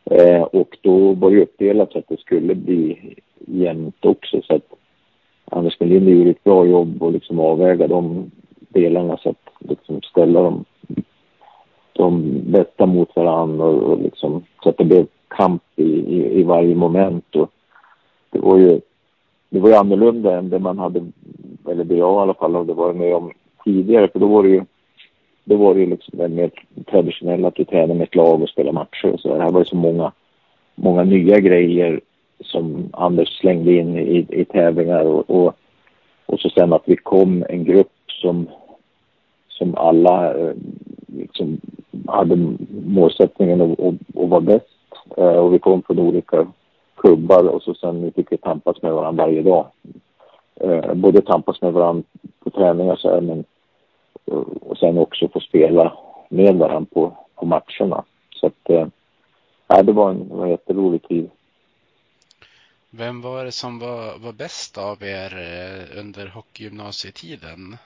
Eh, 0.06 0.42
och 0.42 0.78
då 0.82 1.14
var 1.14 1.32
det 1.32 1.42
uppdelat 1.42 1.92
så 1.92 2.00
att 2.00 2.08
det 2.08 2.20
skulle 2.20 2.56
bli 2.56 3.16
jämnt 3.38 4.06
också. 4.06 4.42
Så 4.42 4.56
att 4.56 4.74
Anders 5.46 5.80
Melinder 5.80 6.12
gjorde 6.12 6.30
ett 6.30 6.44
bra 6.44 6.66
jobb 6.66 7.04
och 7.04 7.12
liksom 7.12 7.40
avväga 7.40 7.88
de 7.88 8.32
delarna 8.70 9.18
så 9.18 9.30
att 9.30 9.50
liksom 9.60 10.02
ställa 10.02 10.42
dem 10.42 10.66
de 11.94 12.42
bästa 12.52 12.86
mot 12.86 13.16
varandra 13.16 13.66
och, 13.66 13.84
och 13.84 14.02
liksom, 14.02 14.44
så 14.64 14.70
att 14.70 14.78
det 14.78 14.86
blev 14.86 15.08
kamp 15.28 15.64
i, 15.76 15.84
i, 15.84 16.40
i 16.40 16.44
varje 16.44 16.76
moment. 16.76 17.36
Och 17.36 17.52
det 18.34 18.40
var 18.40 18.58
ju 18.58 18.82
det 19.54 19.60
var 19.60 19.70
ju 19.70 19.76
annorlunda 19.76 20.38
än 20.38 20.50
det 20.50 20.60
man 20.60 20.80
hade, 20.80 21.06
eller 21.70 21.84
det 21.84 21.96
jag 21.96 22.14
i 22.14 22.22
alla 22.22 22.34
fall 22.34 22.56
hade 22.56 22.74
varit 22.74 22.96
med 22.96 23.16
om 23.16 23.32
tidigare. 23.66 24.08
För 24.08 24.20
då 24.20 24.28
var 24.28 24.44
det 24.44 24.50
ju, 24.50 24.62
då 25.44 25.56
var 25.58 25.74
det 25.74 25.80
ju 25.80 25.86
liksom 25.86 26.18
det 26.18 26.28
mer 26.28 26.52
traditionella 26.92 27.48
att 27.48 27.56
du 27.56 27.66
tränar 27.66 27.96
med 27.96 28.04
ett 28.04 28.16
lag 28.16 28.42
och 28.42 28.50
spelar 28.50 28.72
matcher 28.72 29.12
och 29.14 29.20
så. 29.20 29.36
Det 29.36 29.44
här 29.44 29.52
var 29.52 29.60
ju 29.60 29.66
så 29.66 29.76
många, 29.76 30.12
många 30.76 31.04
nya 31.04 31.40
grejer 31.40 32.02
som 32.40 32.90
Anders 32.94 33.40
slängde 33.40 33.74
in 33.74 33.98
i, 33.98 34.26
i 34.30 34.46
tävlingar 34.46 35.06
och, 35.06 35.30
och, 35.30 35.54
och 36.26 36.40
så 36.40 36.50
sen 36.50 36.74
att 36.74 36.84
vi 36.86 36.96
kom 36.96 37.46
en 37.50 37.64
grupp 37.64 37.92
som, 38.08 38.50
som 39.50 39.76
alla 39.76 40.34
eh, 40.40 40.54
liksom 41.08 41.60
hade 42.08 42.56
målsättningen 42.86 43.62
att, 43.62 43.80
att, 43.80 43.94
att 43.94 44.30
vara 44.30 44.42
bäst. 44.42 44.66
Eh, 45.18 45.36
och 45.36 45.54
vi 45.54 45.60
kom 45.60 45.82
från 45.82 46.00
olika 46.00 46.48
klubbar 46.96 47.48
och 47.48 47.62
så 47.64 47.74
sen 47.74 48.12
fick 48.16 48.32
vi 48.32 48.38
tampas 48.38 48.82
med 48.82 48.94
varandra 48.94 49.26
varje 49.26 49.42
dag. 49.42 49.68
Eh, 50.56 50.94
både 50.94 51.22
tampas 51.22 51.62
med 51.62 51.74
varandra 51.74 52.04
på 52.40 52.50
träningar 52.50 52.96
så 52.96 53.10
här, 53.10 53.22
men 53.22 53.44
eh, 54.26 54.38
och 54.62 54.78
sen 54.78 54.98
också 54.98 55.30
få 55.30 55.40
spela 55.40 55.98
med 56.30 56.56
varandra 56.56 56.88
på, 56.94 57.18
på 57.36 57.46
matcherna. 57.46 58.04
Så 58.36 58.48
att, 58.48 58.70
eh, 58.70 58.88
det 59.84 59.92
var 59.92 60.10
en, 60.10 60.30
var 60.30 60.46
en 60.46 60.52
jätterolig 60.52 61.04
tid. 61.08 61.30
Vem 62.90 63.22
var 63.22 63.46
det 63.46 63.52
som 63.52 63.80
var, 63.80 64.20
var 64.20 64.34
bäst 64.34 64.78
av 64.78 65.04
er 65.04 65.32
eh, 65.38 66.00
under 66.00 66.28
hockeygymnasietiden? 66.28 67.78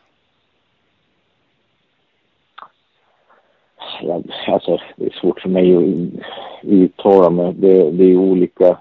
Ja, 4.01 4.21
alltså, 4.47 4.79
det 4.95 5.05
är 5.05 5.19
svårt 5.21 5.41
för 5.41 5.49
mig 5.49 5.75
att 5.75 6.23
uttala 6.61 7.29
mig. 7.29 7.53
Det, 7.53 7.91
det 7.91 8.03
är 8.03 8.17
olika 8.17 8.77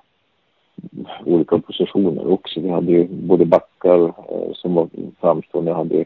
olika 1.25 1.59
positioner 1.59 2.33
också. 2.33 2.61
Vi 2.61 2.69
hade 2.69 2.93
ju 2.93 3.09
både 3.09 3.45
backar 3.45 4.05
eh, 4.05 4.53
som 4.55 4.75
var 4.75 4.89
framstående. 5.21 5.71
Vi 5.71 5.77
hade 5.77 6.05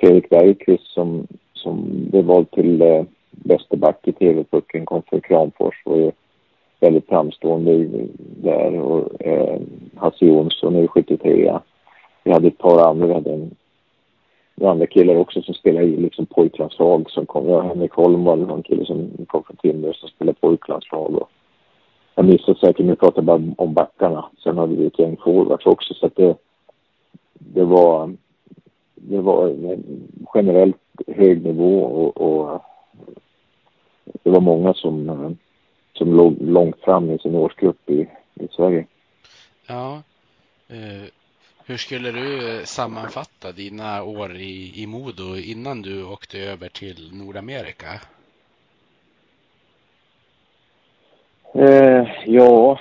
Fredrik 0.00 0.28
Bergqvist 0.28 0.86
som, 0.86 1.26
som 1.52 1.84
blev 2.10 2.24
vald 2.24 2.50
till 2.50 2.82
eh, 2.82 3.04
bästa 3.30 3.76
back 3.76 4.08
i 4.08 4.12
TV-pucken, 4.12 4.86
kom 4.86 5.02
från 5.02 5.20
Kramfors. 5.20 5.82
Var 5.84 5.96
ju 5.96 6.12
väldigt 6.80 7.08
framstående 7.08 7.88
där. 8.42 8.80
Och 8.80 9.22
eh, 9.26 9.60
Hasse 9.96 10.26
Jonsson 10.26 10.76
är 10.76 10.86
73 10.86 11.58
Vi 12.24 12.32
hade 12.32 12.48
ett 12.48 12.58
par 12.58 12.88
andra. 12.88 13.06
Vi 13.06 13.14
hade 13.14 13.32
en, 13.32 13.50
andra 14.62 14.86
killar 14.86 15.16
också 15.16 15.42
som 15.42 15.54
spelade 15.54 15.86
i 15.86 15.96
liksom 15.96 16.26
pojklandslag 16.26 17.10
som 17.10 17.26
kom. 17.26 17.48
Ja, 17.48 17.60
Henrik 17.60 17.92
Holm 17.92 18.24
var 18.24 18.54
en 18.54 18.62
kille 18.62 18.84
som 18.84 19.10
kom 19.26 19.42
från 19.42 19.56
Timrå 19.56 19.92
som 19.92 20.08
spelade 20.08 20.38
pojklandslag. 20.40 21.14
Och 21.14 21.30
jag 22.14 22.24
missade 22.24 22.58
säkert, 22.58 22.86
nu 22.86 22.96
pratar 22.96 23.22
bara 23.22 23.42
om 23.56 23.74
backarna. 23.74 24.30
Sen 24.42 24.58
hade 24.58 24.76
vi 24.76 24.86
ett 24.86 24.98
gäng 24.98 25.16
forwards 25.24 25.66
också 25.66 25.94
så 25.94 26.06
att 26.06 26.16
det, 26.16 26.36
det 27.34 27.64
var 27.64 28.16
det 28.94 29.20
var 29.20 29.56
generellt 30.34 30.76
hög 31.06 31.44
nivå 31.44 31.82
och, 31.82 32.20
och 32.20 32.62
det 34.22 34.30
var 34.30 34.40
många 34.40 34.74
som, 34.74 35.36
som 35.92 36.16
låg 36.16 36.36
långt 36.40 36.80
fram 36.80 37.10
i 37.10 37.18
sin 37.18 37.34
årsgrupp 37.34 37.90
i, 37.90 38.08
i 38.34 38.48
Sverige. 38.50 38.86
Ja. 39.66 40.02
Eh, 40.68 41.08
hur 41.66 41.76
skulle 41.76 42.12
du 42.12 42.60
sammanfatta 42.64 43.52
dina 43.52 44.02
år 44.02 44.36
i, 44.36 44.82
i 44.82 44.86
Modo 44.86 45.36
innan 45.36 45.82
du 45.82 46.04
åkte 46.04 46.38
över 46.38 46.68
till 46.68 47.10
Nordamerika? 47.12 48.00
Eh, 51.54 52.08
ja, 52.26 52.78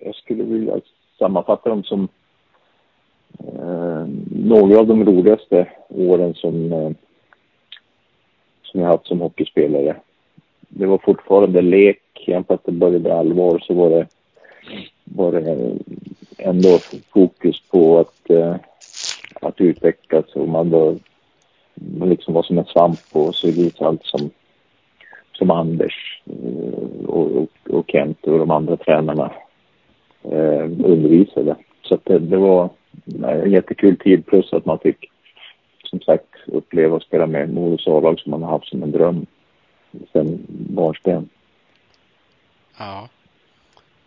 jag 0.00 0.14
skulle 0.14 0.42
vilja 0.42 0.80
sammanfatta 1.18 1.70
dem 1.70 1.84
som 1.84 2.08
eh, 3.38 4.06
några 4.30 4.78
av 4.78 4.86
de 4.86 5.04
roligaste 5.04 5.68
åren 5.88 6.34
som, 6.34 6.72
eh, 6.72 6.90
som 8.62 8.80
jag 8.80 8.88
haft 8.88 9.06
som 9.06 9.20
hockeyspelare. 9.20 9.96
Det 10.68 10.86
var 10.86 10.98
fortfarande 10.98 11.62
lek, 11.62 12.24
även 12.26 12.44
fast 12.44 12.64
det 12.64 12.72
började 12.72 13.14
allvar 13.14 13.58
så 13.58 13.74
var 13.74 13.90
det, 13.90 14.06
var 15.04 15.32
det 15.32 15.78
ändå 16.38 16.78
fokus 17.12 17.62
på 17.70 17.98
att, 17.98 18.30
eh, 18.30 18.56
att 19.40 19.60
utvecklas 19.60 20.24
och 20.34 20.48
man, 20.48 20.70
var, 20.70 20.96
man 21.74 22.08
liksom 22.08 22.34
var 22.34 22.42
som 22.42 22.58
en 22.58 22.64
svamp 22.64 23.00
och 23.12 23.34
så 23.34 23.48
ut 23.48 23.82
allt 23.82 24.04
som, 24.04 24.30
som 25.38 25.50
Anders 25.50 26.22
mm, 26.26 27.06
och, 27.06 27.36
och, 27.36 27.48
och 27.70 27.84
Kent 27.88 28.24
och 28.24 28.38
de 28.38 28.50
andra 28.50 28.76
tränarna 28.76 29.32
eh, 30.22 30.62
undervisade. 30.62 31.56
Så 31.82 31.94
att 31.94 32.04
det, 32.04 32.18
det 32.18 32.36
var 32.36 32.70
en 33.22 33.50
jättekul 33.50 33.96
tid 33.98 34.26
plus 34.26 34.52
att 34.52 34.64
man 34.64 34.78
fick 34.78 35.10
som 35.84 36.00
sagt 36.00 36.28
uppleva 36.46 36.96
och 36.96 37.02
spela 37.02 37.26
med 37.26 37.54
Modos 37.54 37.86
A-lag 37.86 38.20
som 38.20 38.30
man 38.30 38.42
har 38.42 38.50
haft 38.50 38.68
som 38.68 38.82
en 38.82 38.92
dröm 38.92 39.26
sen 40.12 40.46
barnsben. 40.48 41.28
Ja. 42.78 43.08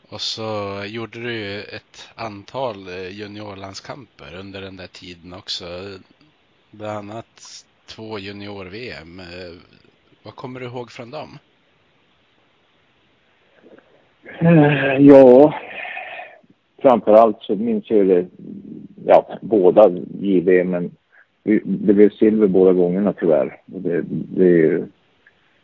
Och 0.09 0.21
så 0.21 0.83
gjorde 0.85 1.19
du 1.19 1.33
ju 1.33 1.61
ett 1.61 2.09
antal 2.15 2.87
eh, 2.87 3.09
juniorlandskamper 3.09 4.35
under 4.39 4.61
den 4.61 4.77
där 4.77 4.87
tiden 4.87 5.33
också. 5.33 5.65
Bland 6.71 7.11
annat 7.11 7.65
två 7.85 8.19
junior-VM. 8.19 9.19
Eh, 9.19 9.55
vad 10.23 10.35
kommer 10.35 10.59
du 10.59 10.65
ihåg 10.65 10.91
från 10.91 11.11
dem? 11.11 11.37
Eh, 14.39 14.97
ja, 14.99 15.53
framförallt 16.77 17.41
så 17.41 17.55
minns 17.55 17.89
jag 17.89 18.07
det, 18.07 18.27
ja, 19.05 19.37
båda 19.41 19.89
JVM, 20.19 20.69
men 20.69 20.91
det 21.63 21.93
blev 21.93 22.09
silver 22.09 22.47
båda 22.47 22.73
gångerna 22.73 23.13
tyvärr. 23.13 23.61
Det, 23.65 24.01
det 24.07 24.43
är 24.43 24.57
ju, 24.57 24.85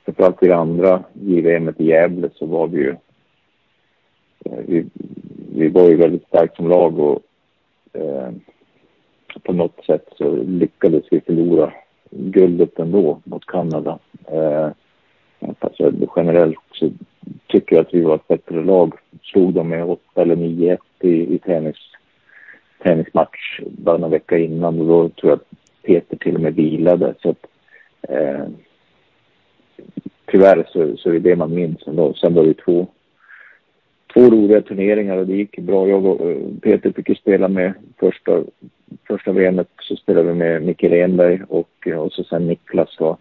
framförallt 0.05 0.43
i 0.43 0.47
det 0.47 0.55
andra 0.55 1.03
JVM 1.13 1.69
i 1.77 1.85
Gävle 1.85 2.29
så 2.35 2.45
var 2.45 2.67
vi 2.67 2.77
ju, 2.77 2.95
eh, 4.45 4.59
vi, 4.67 4.85
vi 5.55 5.67
var 5.67 5.89
ju 5.89 5.95
väldigt 5.95 6.27
starkt 6.27 6.55
som 6.55 6.69
lag 6.69 6.99
och 6.99 7.21
eh, 7.93 8.31
på 9.43 9.53
något 9.53 9.85
sätt 9.85 10.09
så 10.17 10.35
lyckades 10.35 11.03
vi 11.11 11.21
förlora 11.21 11.73
guldet 12.11 12.79
ändå 12.79 13.21
mot 13.23 13.45
Kanada. 13.45 13.99
Eh, 14.31 14.69
alltså 15.59 15.91
generellt 16.15 16.59
så 16.71 16.89
tycker 17.47 17.75
jag 17.75 17.85
att 17.85 17.93
vi 17.93 18.01
var 18.01 18.15
ett 18.15 18.27
bättre 18.27 18.63
lag. 18.63 18.93
Slog 19.23 19.53
dem 19.53 19.69
med 19.69 19.85
8 19.85 20.21
eller 20.21 20.35
9-1 20.35 20.77
i, 20.99 21.35
i 21.35 21.39
tennis, 21.39 21.77
träningsmatch 22.83 23.59
bara 23.61 23.97
någon 23.97 24.11
vecka 24.11 24.37
innan 24.37 24.79
och 24.79 24.87
då 24.87 25.09
tror 25.09 25.31
jag 25.31 25.39
att 25.39 25.55
Peter 25.83 26.17
till 26.17 26.35
och 26.35 26.41
med 26.41 26.55
vilade. 26.55 27.13
Så 27.21 27.29
att, 27.29 27.45
eh, 28.09 28.45
tyvärr 30.25 30.67
så, 30.69 30.97
så 30.97 31.09
är 31.09 31.13
det 31.13 31.19
det 31.19 31.35
man 31.35 31.55
minns 31.55 31.87
ändå. 31.87 32.13
Sen 32.13 32.33
var 32.33 32.43
det 32.43 32.53
två, 32.53 32.87
två 34.13 34.21
roliga 34.21 34.61
turneringar 34.61 35.17
och 35.17 35.27
det 35.27 35.35
gick 35.35 35.59
bra. 35.59 35.87
Jag 35.87 36.05
och 36.05 36.29
eh, 36.31 36.37
Peter 36.61 36.91
fick 36.91 37.09
ju 37.09 37.15
spela 37.15 37.47
med 37.47 37.73
första, 37.99 38.43
första 39.07 39.31
VMet 39.31 39.69
så 39.79 39.95
spelade 39.95 40.27
vi 40.27 40.33
med 40.33 40.61
Micke 40.61 40.83
Renberg 40.83 41.41
och, 41.49 41.87
och 41.97 42.13
så 42.13 42.23
sen 42.23 42.47
Niklas 42.47 42.99
var 42.99 43.17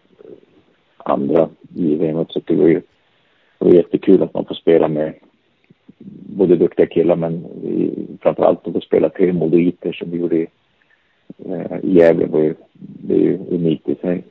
andra 0.96 1.48
i 1.76 1.94
VMet. 1.94 2.30
Så 2.30 2.40
det 2.44 2.54
var 2.54 2.68
ju 2.68 2.82
det 3.58 3.64
var 3.64 3.72
jättekul 3.72 4.22
att 4.22 4.34
man 4.34 4.44
får 4.44 4.54
spela 4.54 4.88
med 4.88 5.14
både 6.36 6.56
duktiga 6.56 6.86
killar 6.86 7.16
men 7.16 7.46
framförallt 8.22 8.66
att 8.66 8.72
få 8.72 8.80
spela 8.80 9.08
tre 9.08 9.32
moditer 9.32 9.92
som 9.92 10.10
vi 10.10 10.18
gjorde 10.18 10.36
i, 10.36 10.46
eh, 11.38 11.78
i 11.82 11.98
Gävle 11.98 12.26
var 12.26 12.40
ju, 12.40 12.54
det 12.72 13.14
är 13.14 13.18
ju 13.18 13.38
unikt 13.38 13.88
i 13.88 13.94
sig. 13.94 14.24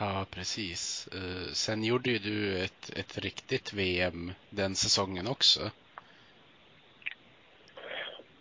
Ja, 0.00 0.26
precis. 0.30 1.08
Uh, 1.14 1.52
sen 1.52 1.84
gjorde 1.84 2.10
ju 2.10 2.18
du 2.18 2.64
ett, 2.64 2.92
ett 2.96 3.18
riktigt 3.18 3.74
VM 3.74 4.32
den 4.50 4.74
säsongen 4.74 5.26
också. 5.26 5.60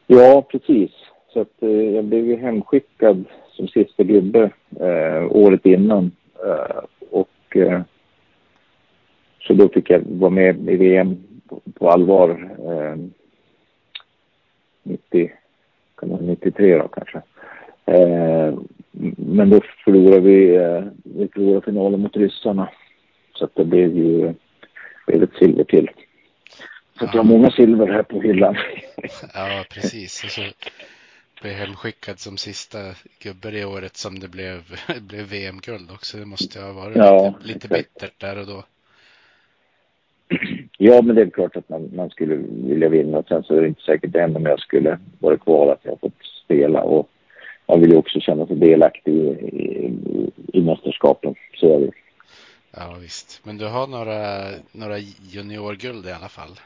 Ja, 0.07 0.41
precis. 0.41 0.91
Så 1.35 1.41
att 1.41 1.63
eh, 1.63 1.69
jag 1.69 2.05
blev 2.05 2.27
ju 2.27 2.35
hemskickad 2.35 3.25
som 3.51 3.67
sista 3.67 4.03
gubbe 4.03 4.51
eh, 4.79 5.31
året 5.31 5.65
innan. 5.65 6.11
Eh, 6.45 6.83
och 7.11 7.55
eh, 7.57 7.81
så 9.39 9.53
då 9.53 9.69
fick 9.69 9.89
jag 9.89 10.01
vara 10.05 10.29
med 10.29 10.69
i 10.69 10.75
VM 10.75 11.23
på, 11.47 11.61
på 11.73 11.89
allvar. 11.89 12.29
Eh, 12.59 12.95
90, 14.83 15.31
kan 15.95 16.09
man 16.09 16.19
93 16.19 16.77
då 16.77 16.87
kanske. 16.87 17.21
men 19.17 19.49
då 19.49 19.61
förlorade 19.83 20.19
vi, 20.19 20.45
vi 21.03 21.27
förlorade 21.27 21.65
finalen 21.65 21.99
mot 21.99 22.17
ryssarna. 22.17 22.69
Så 23.33 23.45
att 23.45 23.55
det 23.55 23.65
blev 23.65 23.97
ju 23.97 24.33
blev 25.07 25.23
ett 25.23 25.35
silver 25.39 25.63
till. 25.63 25.89
Så 26.99 27.05
att 27.05 27.13
jag 27.13 27.23
har 27.23 27.29
många 27.29 27.51
silver 27.51 27.87
här 27.87 28.03
på 28.03 28.21
hyllan. 28.21 28.57
ja, 29.33 29.65
precis. 29.69 30.23
Och 30.23 30.29
så 30.29 30.41
blev 31.45 31.57
hemskickad 31.57 32.19
som 32.19 32.37
sista 32.37 32.77
gubbe 33.19 33.51
det 33.51 33.65
året 33.65 33.97
som 33.97 34.19
det 34.19 34.27
blev, 34.27 34.59
blev 35.07 35.25
VM-guld 35.25 35.91
också. 35.91 36.17
Det 36.17 36.25
måste 36.25 36.61
ha 36.61 36.71
varit 36.73 36.97
ja, 36.97 37.33
lite, 37.41 37.53
lite 37.53 37.67
bittert 37.67 38.19
där 38.21 38.39
och 38.39 38.47
då. 38.47 38.63
Ja, 40.77 41.01
men 41.01 41.15
det 41.15 41.21
är 41.21 41.29
klart 41.29 41.55
att 41.55 41.69
man, 41.69 41.91
man 41.95 42.09
skulle 42.09 42.35
vilja 42.69 42.89
vinna. 42.89 43.23
Sen 43.23 43.43
så 43.43 43.55
är 43.55 43.61
det 43.61 43.67
inte 43.67 43.81
säkert 43.81 44.15
än 44.15 44.35
om 44.35 44.45
jag 44.45 44.59
skulle 44.59 44.99
vara 45.19 45.37
kvar 45.37 45.71
att 45.71 45.85
jag 45.85 45.99
fått 45.99 46.25
spela. 46.45 46.81
Och 46.81 47.09
man 47.67 47.81
vill 47.81 47.91
ju 47.91 47.97
också 47.97 48.19
känna 48.19 48.47
sig 48.47 48.55
delaktig 48.55 49.13
i, 49.13 49.27
i, 49.63 50.31
i 50.53 50.61
mästerskapen. 50.61 51.35
Så 51.55 51.75
är 51.75 51.79
det. 51.79 51.91
Ja, 52.71 52.97
visst. 53.01 53.41
Men 53.43 53.57
du 53.57 53.65
har 53.65 53.87
några, 53.87 54.49
några 54.71 54.97
juniorguld 55.31 56.05
i 56.05 56.11
alla 56.11 56.29
fall? 56.29 56.59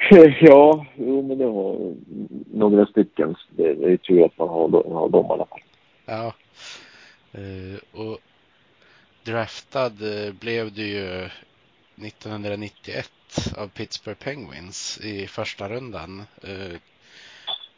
Ja, 0.40 0.86
jo, 0.96 1.22
men 1.22 1.38
det 1.38 1.44
har 1.44 1.94
några 2.52 2.86
stycken. 2.86 3.36
Det, 3.50 3.74
det 3.74 3.92
är 3.92 3.96
tur 3.96 4.24
att 4.24 4.38
man 4.38 4.48
har, 4.48 4.94
har 4.94 5.08
dem 5.08 5.26
i 5.26 5.28
alla 5.28 5.46
fall. 5.46 5.60
Ja. 6.04 6.34
Uh, 7.38 7.78
och 7.92 8.18
draftad 9.24 9.92
uh, 10.02 10.32
blev 10.40 10.72
du 10.72 10.86
ju 10.86 11.28
1991 12.06 13.10
av 13.56 13.68
Pittsburgh 13.68 14.18
Penguins 14.24 15.00
i 15.04 15.26
första 15.26 15.68
rundan. 15.68 16.22
Uh, 16.44 16.76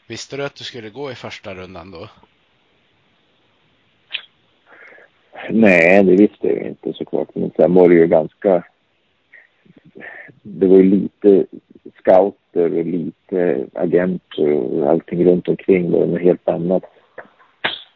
visste 0.07 0.37
du 0.37 0.45
att 0.45 0.55
du 0.55 0.65
skulle 0.65 0.91
gå 0.91 1.11
i 1.11 1.15
första 1.15 1.55
rundan 1.55 1.91
då? 1.91 2.09
Nej, 5.51 6.05
det 6.05 6.17
visste 6.17 6.49
jag 6.49 6.69
inte 6.69 6.93
såklart. 6.93 7.35
Men 7.35 7.51
sen 7.57 7.75
var 7.75 7.89
det 7.89 7.95
ju 7.95 8.07
ganska... 8.07 8.65
Det 10.43 10.67
var 10.67 10.77
ju 10.77 10.83
lite 10.83 11.47
scouter 11.99 12.79
och 12.79 12.87
lite 12.87 13.67
agenter 13.73 14.53
och 14.53 14.91
allting 14.91 15.25
runt 15.25 15.49
omkring 15.49 15.91
var 15.91 16.07
något 16.07 16.21
helt 16.21 16.49
annat 16.49 16.83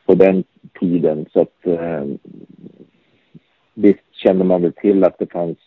på 0.07 0.15
den 0.15 0.45
tiden. 0.81 1.27
Så 1.33 1.41
att 1.41 1.67
eh, 1.67 2.05
visst 3.75 4.05
kände 4.13 4.45
man 4.45 4.63
väl 4.63 4.73
till 4.73 5.05
att 5.05 5.19
det 5.19 5.33
fanns, 5.33 5.59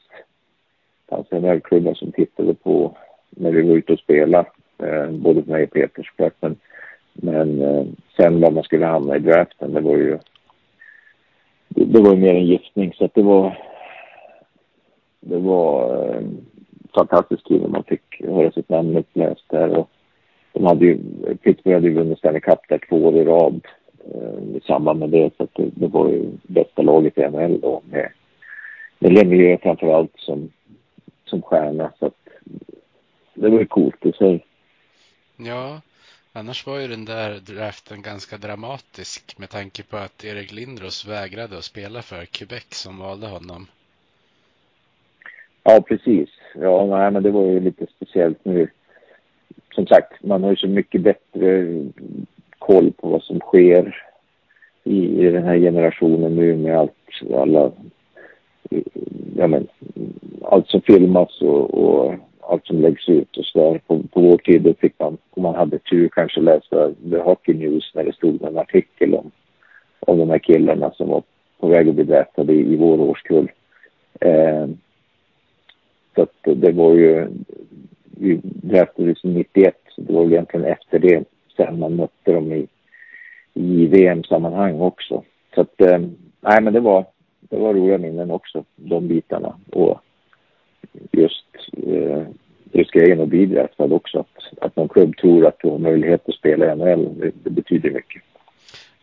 fanns 1.10 1.28
en 1.30 1.42
vägklubbar 1.42 1.94
som 1.94 2.12
tittade 2.12 2.54
på 2.54 2.98
när 3.30 3.52
vi 3.52 3.62
var 3.62 3.76
ute 3.76 3.94
och 3.94 4.00
spelade. 4.00 4.50
Eh, 4.78 5.12
både 5.12 5.44
för 5.44 5.52
mig 5.52 5.64
och 5.64 5.72
Peter 5.72 6.04
såklart. 6.04 6.34
Men, 6.40 6.56
men 7.14 7.62
eh, 7.62 7.86
sen 8.18 8.42
var 8.42 8.52
man 8.52 8.64
skulle 8.64 8.86
hamna 8.86 9.16
i 9.16 9.20
draften, 9.20 9.74
det 9.74 9.82
var 9.82 9.98
ju 9.98 10.18
det, 11.68 11.86
det 11.86 12.02
var 12.02 12.14
ju 12.14 12.22
mer 12.22 12.34
en 12.34 12.46
giftning 12.46 12.94
så 12.94 13.06
att 13.06 13.14
det 13.14 13.22
var 13.22 13.69
det 15.20 15.38
var 15.38 15.96
eh, 16.16 16.22
fantastiskt 16.96 17.48
kul 17.48 17.62
när 17.62 17.68
man 17.68 17.84
fick 17.84 18.22
höra 18.22 18.52
sitt 18.52 18.70
namn 18.70 18.98
uppläst 18.98 19.44
där 19.50 19.78
och 19.78 19.90
de 20.54 20.66
hade 20.66 20.86
ju, 20.86 20.98
Pittsburgh 21.36 21.76
hade 21.76 21.88
ju 21.88 21.94
vunnit 21.94 22.18
Stanley 22.18 22.42
Cup 22.42 22.60
där 22.70 22.82
två 22.90 23.06
år 23.06 23.16
i 23.16 23.24
rad 23.24 23.68
eh, 24.14 24.56
i 24.56 24.62
samband 24.68 25.00
med 25.00 25.10
det 25.10 25.32
så 25.38 25.44
att 25.44 25.54
det, 25.54 25.70
det 25.76 25.88
var 25.88 26.10
ju 26.10 26.32
bästa 26.44 26.82
laget 26.82 27.18
i 27.18 27.22
NHL 27.30 27.60
då 27.60 27.82
med, 27.90 28.12
med 29.00 29.14
Lemieux 29.14 29.62
framför 29.62 29.94
allt 29.94 30.14
som, 30.16 30.52
som 31.26 31.42
stjärna 31.42 31.92
så 32.00 32.06
att 32.06 32.30
det 33.34 33.50
var 33.50 33.60
ju 33.60 33.66
coolt 33.66 34.06
i 34.06 34.12
sig. 34.12 34.46
Ja, 35.38 35.82
annars 36.34 36.68
var 36.68 36.80
ju 36.80 36.88
den 36.88 37.06
där 37.06 37.40
draften 37.40 38.02
ganska 38.02 38.38
dramatisk 38.38 39.40
med 39.40 39.50
tanke 39.50 39.84
på 39.84 39.98
att 39.98 40.26
Erik 40.26 40.52
Lindros 40.52 41.08
vägrade 41.08 41.58
att 41.58 41.64
spela 41.64 42.02
för 42.02 42.26
Quebec 42.26 42.68
som 42.70 42.98
valde 42.98 43.28
honom. 43.28 43.68
Ja, 45.70 45.82
precis. 45.82 46.30
Ja, 46.56 46.86
nej, 46.86 47.12
men 47.12 47.24
det 47.24 47.32
var 47.32 47.46
ju 47.46 47.60
lite 47.60 47.86
speciellt 47.96 48.46
nu. 48.46 48.68
Som 49.76 49.88
sagt, 49.88 50.24
man 50.24 50.44
har 50.44 50.50
ju 50.50 50.56
så 50.56 50.68
mycket 50.68 51.02
bättre 51.02 51.66
koll 52.60 52.92
på 52.92 53.08
vad 53.10 53.24
som 53.24 53.40
sker 53.40 54.04
i, 54.84 55.26
i 55.26 55.32
den 55.32 55.44
här 55.44 55.58
generationen 55.58 56.36
nu 56.36 56.58
med 56.58 56.78
allt, 56.78 56.94
alla, 57.34 57.72
ja 59.36 59.48
men, 59.48 59.68
allt 60.44 60.68
som 60.68 60.82
filmas 60.82 61.42
och, 61.42 61.74
och 61.74 62.14
allt 62.40 62.66
som 62.66 62.82
läggs 62.82 63.10
ut 63.10 63.38
och 63.38 63.46
så 63.46 63.60
där. 63.60 63.80
På, 63.88 64.04
på 64.14 64.22
vår 64.22 64.38
tid 64.38 64.62
då 64.62 64.74
fick 64.74 65.00
man, 65.00 65.18
om 65.30 65.44
man 65.44 65.56
hade 65.56 65.80
tur, 65.80 66.10
kanske 66.10 66.42
läsa 66.42 66.92
The 67.10 67.18
Hockey 67.18 67.54
News 67.54 67.92
när 67.96 68.04
det 68.04 68.16
stod 68.16 68.44
en 68.44 68.58
artikel 68.58 69.16
om, 69.16 69.32
om 70.00 70.18
de 70.18 70.30
här 70.30 70.40
killarna 70.40 70.92
som 70.92 71.10
var 71.10 71.24
på 71.60 71.68
väg 71.68 71.90
att 71.90 71.96
bli 71.96 72.04
draftade 72.04 72.54
i, 72.54 72.74
i 72.74 72.76
vår 72.76 73.00
årskull. 73.00 73.52
Eh, 74.22 74.68
så 76.20 76.24
att 76.24 76.62
det 76.62 76.72
var 76.72 76.94
ju, 76.94 77.28
vi 78.10 78.40
draftades 78.44 79.24
91, 79.24 79.76
så 79.90 80.02
det 80.02 80.14
var 80.14 80.26
egentligen 80.26 80.66
efter 80.66 81.00
det 81.00 81.24
sen 81.58 81.80
man 81.80 81.96
mötte 81.96 82.32
dem 82.32 82.54
i, 82.54 82.68
i 83.54 83.86
VM-sammanhang 83.86 84.82
också. 84.82 85.24
Så 85.56 85.62
att, 85.62 85.82
eh, 85.82 86.00
nej 86.42 86.62
men 86.62 86.74
det 86.74 86.80
var, 86.80 87.06
det 87.40 87.58
var 87.58 87.74
roliga 87.74 87.98
minnen 87.98 88.32
också, 88.32 88.66
de 88.76 89.08
bitarna. 89.08 89.60
Och 89.72 90.02
just, 91.12 91.46
eh, 91.88 92.24
just 92.72 92.92
grejen 92.92 93.22
att 93.22 93.28
bli 93.28 93.46
draftad 93.46 93.94
också, 93.94 94.20
att, 94.20 94.64
att 94.64 94.76
någon 94.76 94.90
klubb 94.90 95.18
tror 95.18 95.46
att 95.46 95.60
du 95.60 95.70
har 95.70 95.78
möjlighet 95.78 96.30
att 96.30 96.36
spela 96.36 96.74
i 96.74 96.76
NHL, 96.76 97.20
det, 97.20 97.32
det 97.44 97.50
betyder 97.50 97.92
mycket. 97.92 98.22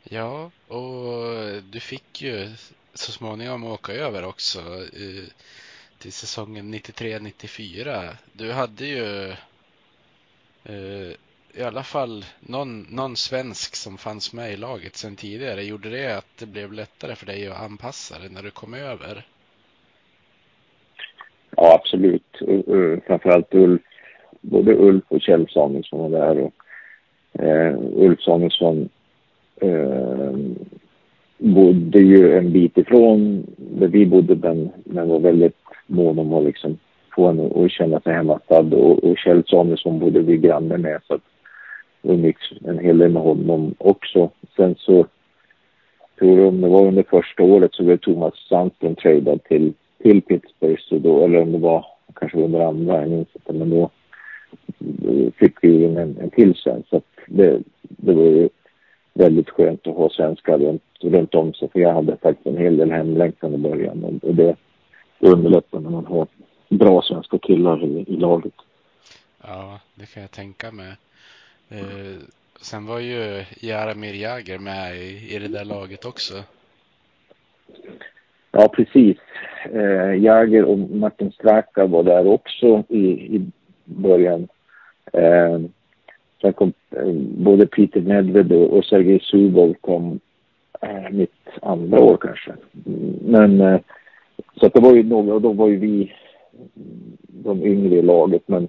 Ja, 0.05 0.51
och 0.69 1.63
du 1.71 1.81
fick 1.81 2.23
ju 2.23 2.47
så 2.95 3.13
småningom 3.13 3.65
åka 3.65 3.93
över 3.93 4.29
också. 4.29 4.59
Eh, 4.59 5.29
till 5.99 6.13
säsongen 6.13 6.75
93-94. 6.75 8.09
Du 8.33 8.53
hade 8.53 8.87
ju 8.87 9.31
eh, 10.65 11.17
i 11.55 11.63
alla 11.63 11.83
fall 11.83 12.25
någon, 12.41 12.87
någon 12.91 13.17
svensk 13.17 13.77
som 13.77 13.99
fanns 13.99 14.33
med 14.33 14.53
i 14.53 14.57
laget 14.57 14.97
sedan 14.97 15.17
tidigare. 15.17 15.63
Gjorde 15.63 15.91
det 15.91 16.17
att 16.19 16.39
det 16.39 16.47
blev 16.47 16.73
lättare 16.73 17.15
för 17.15 17.27
dig 17.27 17.49
att 17.49 17.61
anpassa 17.61 18.19
dig 18.19 18.29
när 18.31 18.43
du 18.43 18.51
kom 18.51 18.75
över? 18.75 19.27
Ja, 21.57 21.75
absolut. 21.75 22.43
Uh, 22.49 22.99
framförallt 23.07 23.55
Ulf. 23.55 23.83
Både 24.41 24.75
Ulf 24.75 25.05
och 25.09 25.21
Kjell 25.21 25.49
Samuelsson 25.49 26.01
var 26.01 26.19
där. 26.19 26.39
Och, 26.39 26.53
uh, 27.43 28.05
Ulf 28.05 28.21
Samuelsson 28.21 28.89
uh, 29.63 30.37
bodde 31.39 31.99
ju 31.99 32.39
en 32.39 32.53
bit 32.53 32.79
ifrån 32.79 33.47
där 33.57 33.87
vi 33.87 34.07
bodde 34.07 34.35
men, 34.35 34.71
men 34.85 35.09
var 35.09 35.21
väldigt 35.21 35.57
mån 35.87 36.19
om 36.19 36.33
att 36.33 36.45
liksom 36.45 36.79
få 37.15 37.27
en 37.27 37.65
att 37.65 37.71
känna 37.71 38.01
sig 38.01 38.13
hemmastad 38.13 38.77
och, 38.77 39.05
och 39.05 39.19
Kjell 39.19 39.45
Samuelsson 39.47 39.99
bodde 39.99 40.21
vi 40.21 40.37
granne 40.37 40.79
med 40.79 41.01
så 41.07 41.15
att 41.15 41.21
det 42.03 42.13
umgicks 42.13 42.43
en 42.65 42.79
hel 42.79 42.99
del 42.99 43.13
med 43.13 43.23
honom 43.23 43.75
också. 43.79 44.31
Sen 44.57 44.75
så 44.79 45.07
tror 46.19 46.39
jag 46.39 46.49
om 46.49 46.61
det 46.61 46.69
var 46.69 46.87
under 46.87 47.03
första 47.03 47.43
året 47.43 47.75
så 47.75 47.83
blev 47.83 47.97
Thomas 47.97 48.35
Sandström 48.49 48.95
tradad 48.95 49.45
till, 49.45 49.73
till 50.03 50.23
Pittsburgh. 50.23 50.81
Så 50.81 50.99
då, 50.99 51.25
eller 51.25 51.43
om 51.43 51.53
det 51.53 51.59
var 51.59 51.87
kanske 52.15 52.39
under 52.39 52.61
andra, 52.61 53.01
jag 53.01 53.11
minns 53.11 53.29
inte, 53.35 53.53
men 53.53 53.71
då 53.71 53.91
fick 55.39 55.65
vi 55.65 55.85
in 55.85 55.97
en, 55.97 56.17
en 56.21 56.31
till 56.31 56.55
sen 56.55 56.83
så 56.91 56.97
att 56.97 57.05
det, 57.27 57.61
det 57.83 58.13
var 58.13 58.23
ju 58.23 58.49
väldigt 59.17 59.51
skönt 59.51 59.87
att 59.87 59.97
ha 59.97 60.11
svenskar 60.11 60.59
runt, 60.59 60.83
runt 61.01 61.35
om 61.35 61.55
sig 61.55 61.69
för 61.71 61.81
jag 61.81 61.95
hade 61.95 62.17
faktiskt 62.17 62.47
en 62.47 62.57
hel 62.57 62.77
del 62.77 62.91
hemlängtan 62.91 63.55
i 63.55 63.59
början 63.59 64.21
och 64.23 64.35
det 64.35 64.57
underlättar 65.19 65.81
när 65.81 65.91
man 65.91 66.07
har 66.07 66.27
bra 66.69 67.03
svenska 67.03 67.39
killar 67.39 67.85
i, 67.85 68.05
i 68.09 68.17
laget. 68.17 68.55
Ja, 69.43 69.81
det 69.95 70.07
kan 70.07 70.23
jag 70.23 70.31
tänka 70.31 70.71
mig. 70.71 70.97
Eh, 71.69 72.17
sen 72.61 72.87
var 72.87 72.99
ju 72.99 73.45
Jaromir 73.61 74.15
Jagr 74.15 74.59
med 74.59 74.97
i, 74.97 75.35
i 75.35 75.39
det 75.39 75.49
där 75.49 75.65
laget 75.65 76.05
också. 76.05 76.35
Ja, 78.53 78.69
precis. 78.69 79.19
Eh, 79.73 80.15
Jagr 80.25 80.63
och 80.63 80.79
Martin 80.79 81.33
Straka 81.33 81.87
var 81.87 82.03
där 82.03 82.27
också 82.27 82.85
i, 82.89 83.37
i 83.37 83.51
början. 83.85 84.49
Eh, 85.13 85.61
sen 86.41 86.53
kom 86.53 86.73
eh, 86.91 87.13
både 87.45 87.67
Peter 87.67 88.01
Nedved 88.01 88.53
och, 88.53 88.77
och 88.77 88.85
Sergej 88.85 89.21
Zubov 89.21 89.75
kom 89.81 90.21
eh, 90.83 91.11
mitt 91.11 91.49
andra 91.63 92.01
år 92.01 92.17
kanske. 92.17 92.53
Men 93.21 93.61
eh, 93.61 93.81
så 94.61 94.67
att 94.67 94.75
det 94.75 94.81
var 94.81 94.95
ju 94.95 95.03
några, 95.03 95.35
och 95.35 95.43
då 95.43 95.53
var 95.53 95.69
ju 95.69 95.77
vi 95.77 96.13
mm, 96.77 97.17
de 97.29 97.67
yngre 97.67 97.95
i 97.95 98.03
laget. 98.03 98.43
Men, 98.47 98.69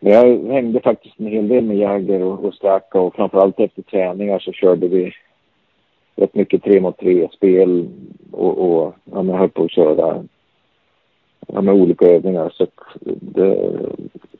jag 0.00 0.52
hängde 0.52 0.80
faktiskt 0.80 1.20
en 1.20 1.26
hel 1.26 1.48
del 1.48 1.64
med 1.64 1.76
Jagger 1.76 2.22
och, 2.22 2.44
och 2.44 2.54
Straka 2.54 3.00
och 3.00 3.14
framförallt 3.14 3.60
efter 3.60 3.82
träningar 3.82 4.38
så 4.38 4.52
körde 4.52 4.88
vi 4.88 5.12
rätt 6.16 6.34
mycket 6.34 6.62
tre 6.62 6.80
mot 6.80 6.98
tre 6.98 7.28
spel 7.32 7.88
och, 8.30 8.58
och 8.58 8.94
ja, 9.04 9.24
jag 9.24 9.38
höll 9.38 9.48
på 9.48 9.64
att 9.64 9.70
köra 9.70 10.24
ja, 11.46 11.60
med 11.60 11.74
olika 11.74 12.06
övningar. 12.06 12.52
Så 12.54 12.66
det, 13.20 13.54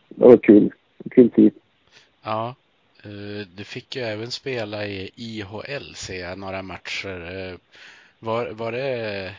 det 0.09 0.27
var 0.27 0.37
kul. 0.37 0.71
Kul 1.11 1.31
tid. 1.31 1.53
Ja, 2.25 2.55
eh, 3.05 3.47
du 3.57 3.65
fick 3.65 3.97
ju 3.97 4.03
även 4.03 4.31
spela 4.31 4.87
i 4.87 5.11
IHL 5.17 5.95
ser 5.95 6.21
jag 6.21 6.39
några 6.39 6.63
matcher. 6.63 7.21
Eh, 7.37 7.57
var, 8.19 8.51
var 8.51 8.73
det 8.73 9.31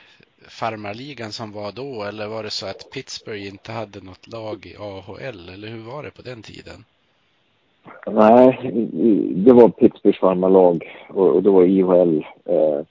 farmarligan 0.48 1.32
som 1.32 1.52
var 1.52 1.72
då 1.72 2.04
eller 2.04 2.28
var 2.28 2.44
det 2.44 2.50
så 2.50 2.66
att 2.66 2.92
Pittsburgh 2.94 3.48
inte 3.48 3.72
hade 3.72 4.02
något 4.02 4.28
lag 4.28 4.66
i 4.66 4.76
AHL 4.80 5.50
eller 5.54 5.68
hur 5.68 5.92
var 5.92 6.04
det 6.04 6.12
på 6.12 6.22
den 6.22 6.42
tiden? 6.42 6.86
Nej, 8.08 8.72
det 9.36 9.54
var 9.54 9.70
Pittsburghs 9.70 10.20
farmarlag 10.20 10.84
och, 11.10 11.36
och 11.36 11.44
det 11.44 11.50
var 11.50 11.64
IHL 11.64 12.26
eh, 12.46 12.82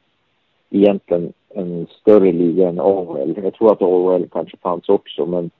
egentligen 0.70 1.32
en 1.54 1.86
större 2.00 2.32
liga 2.32 2.68
än 2.68 2.80
AHL. 2.80 3.34
Jag 3.42 3.54
tror 3.54 3.72
att 3.72 3.82
AHL 3.82 4.28
kanske 4.32 4.56
fanns 4.56 4.88
också 4.88 5.26
men, 5.26 5.50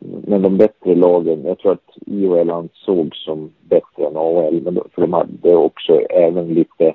men 0.00 0.42
de 0.42 0.56
bättre 0.56 0.94
lagen, 0.94 1.44
jag 1.44 1.58
tror 1.58 1.72
att 1.72 1.96
IHL 2.06 2.50
ansågs 2.50 3.24
som 3.24 3.52
bättre 3.60 4.06
än 4.06 4.16
AHL 4.16 4.60
men 4.62 4.80
för 4.94 5.02
de 5.02 5.12
hade 5.12 5.54
också 5.54 6.00
även 6.00 6.54
lite 6.54 6.94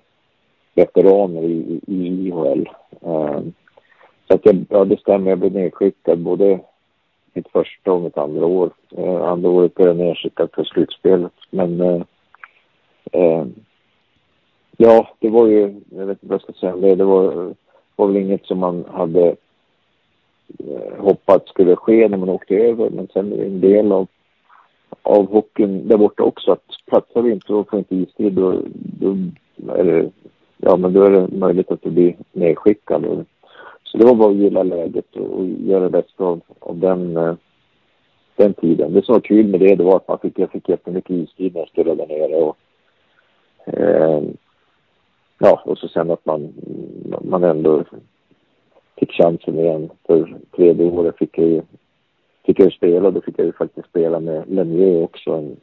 veteraner 0.75 1.43
i, 1.43 1.81
i 1.87 2.07
IHL. 2.07 2.69
Um, 3.01 3.15
ehm, 3.15 3.53
så 4.27 4.35
att 4.35 4.45
jag, 4.45 4.65
ja, 4.69 4.85
det 4.85 4.99
stämmer. 4.99 5.29
Jag 5.29 5.39
blev 5.39 5.53
nedskickad 5.53 6.19
både 6.19 6.59
mitt 7.33 7.47
första 7.47 7.91
och 7.91 8.01
mitt 8.01 8.17
andra 8.17 8.45
år. 8.45 8.71
Uh, 8.97 9.21
andra 9.21 9.49
året 9.49 9.75
blev 9.75 9.87
jag 9.87 9.97
nedskickad 9.97 10.49
för 10.53 10.63
slutspelet. 10.63 11.31
Men 11.51 11.81
uh, 11.81 12.01
uh, 13.15 13.45
ja, 14.77 15.09
det 15.19 15.29
var 15.29 15.47
ju, 15.47 15.81
jag 15.89 16.05
vet 16.05 16.23
inte 16.23 16.27
vad 16.27 16.33
jag 16.33 16.41
ska 16.41 16.53
säga 16.53 16.75
det. 16.75 16.95
Det 16.95 17.03
var, 17.03 17.53
var 17.95 18.07
väl 18.07 18.17
inget 18.17 18.45
som 18.45 18.59
man 18.59 18.85
hade 18.91 19.35
Eh, 20.57 21.03
hoppats 21.03 21.49
skulle 21.49 21.75
ske 21.75 22.07
när 22.07 22.17
man 22.17 22.29
åkte 22.29 22.55
över. 22.55 22.89
Men 22.89 23.07
sen 23.13 23.33
är 23.33 23.37
det 23.37 23.45
en 23.45 23.61
del 23.61 23.91
av, 23.91 24.07
av 25.01 25.31
hockeyn 25.31 25.87
där 25.87 25.97
borta 25.97 26.23
också 26.23 26.51
att 26.51 26.63
platsar 26.85 27.21
vi 27.21 27.31
inte 27.31 27.53
och 27.53 27.69
får 27.69 27.79
inte 27.79 27.95
istid 27.95 28.33
då, 28.33 28.61
då, 28.99 29.17
är 29.73 30.09
ja, 30.57 30.77
men 30.77 30.93
då 30.93 31.03
är 31.03 31.11
det 31.11 31.27
möjligt 31.27 31.71
att 31.71 31.81
du 31.81 31.89
blir 31.89 32.15
nedskickad. 32.31 33.25
Så 33.83 33.97
det 33.97 34.05
var 34.05 34.15
bara 34.15 34.31
att 34.31 34.37
gilla 34.37 34.63
läget 34.63 35.15
och 35.15 35.45
göra 35.45 35.83
det 35.83 35.89
bästa 35.89 36.23
av, 36.23 36.41
av 36.59 36.77
den, 36.77 37.17
eh, 37.17 37.35
den 38.35 38.53
tiden. 38.53 38.93
Det 38.93 39.05
som 39.05 39.13
var 39.13 39.21
kul 39.21 39.47
med 39.47 39.59
det, 39.59 39.75
det 39.75 39.83
var 39.83 39.95
att 39.95 40.07
man 40.07 40.19
fick, 40.19 40.39
jag 40.39 40.51
fick 40.51 40.69
jättemycket 40.69 41.11
istid 41.11 41.53
när 41.53 41.61
jag 41.61 41.69
spelade 41.69 42.05
där 42.05 42.07
nere. 42.07 42.35
Och, 42.35 42.57
eh, 43.65 44.23
ja, 45.39 45.61
och 45.65 45.77
så 45.77 45.87
sen 45.87 46.11
att 46.11 46.25
man, 46.25 46.53
man 47.21 47.43
ändå 47.43 47.83
fick 48.99 49.11
chansen 49.11 49.59
igen. 49.59 49.89
För 50.07 50.38
tredje 50.59 50.85
året 50.85 51.17
fick 51.17 51.37
jag 51.37 51.47
ju 51.47 51.61
fick 52.45 52.59
jag 52.59 52.65
ju 52.65 52.71
spela. 52.71 53.11
Då 53.11 53.21
fick 53.21 53.39
jag 53.39 53.45
ju 53.45 53.53
faktiskt 53.53 53.89
spela 53.89 54.19
med 54.19 54.43
Lemieux 54.47 55.03
också 55.03 55.31
en 55.31 55.57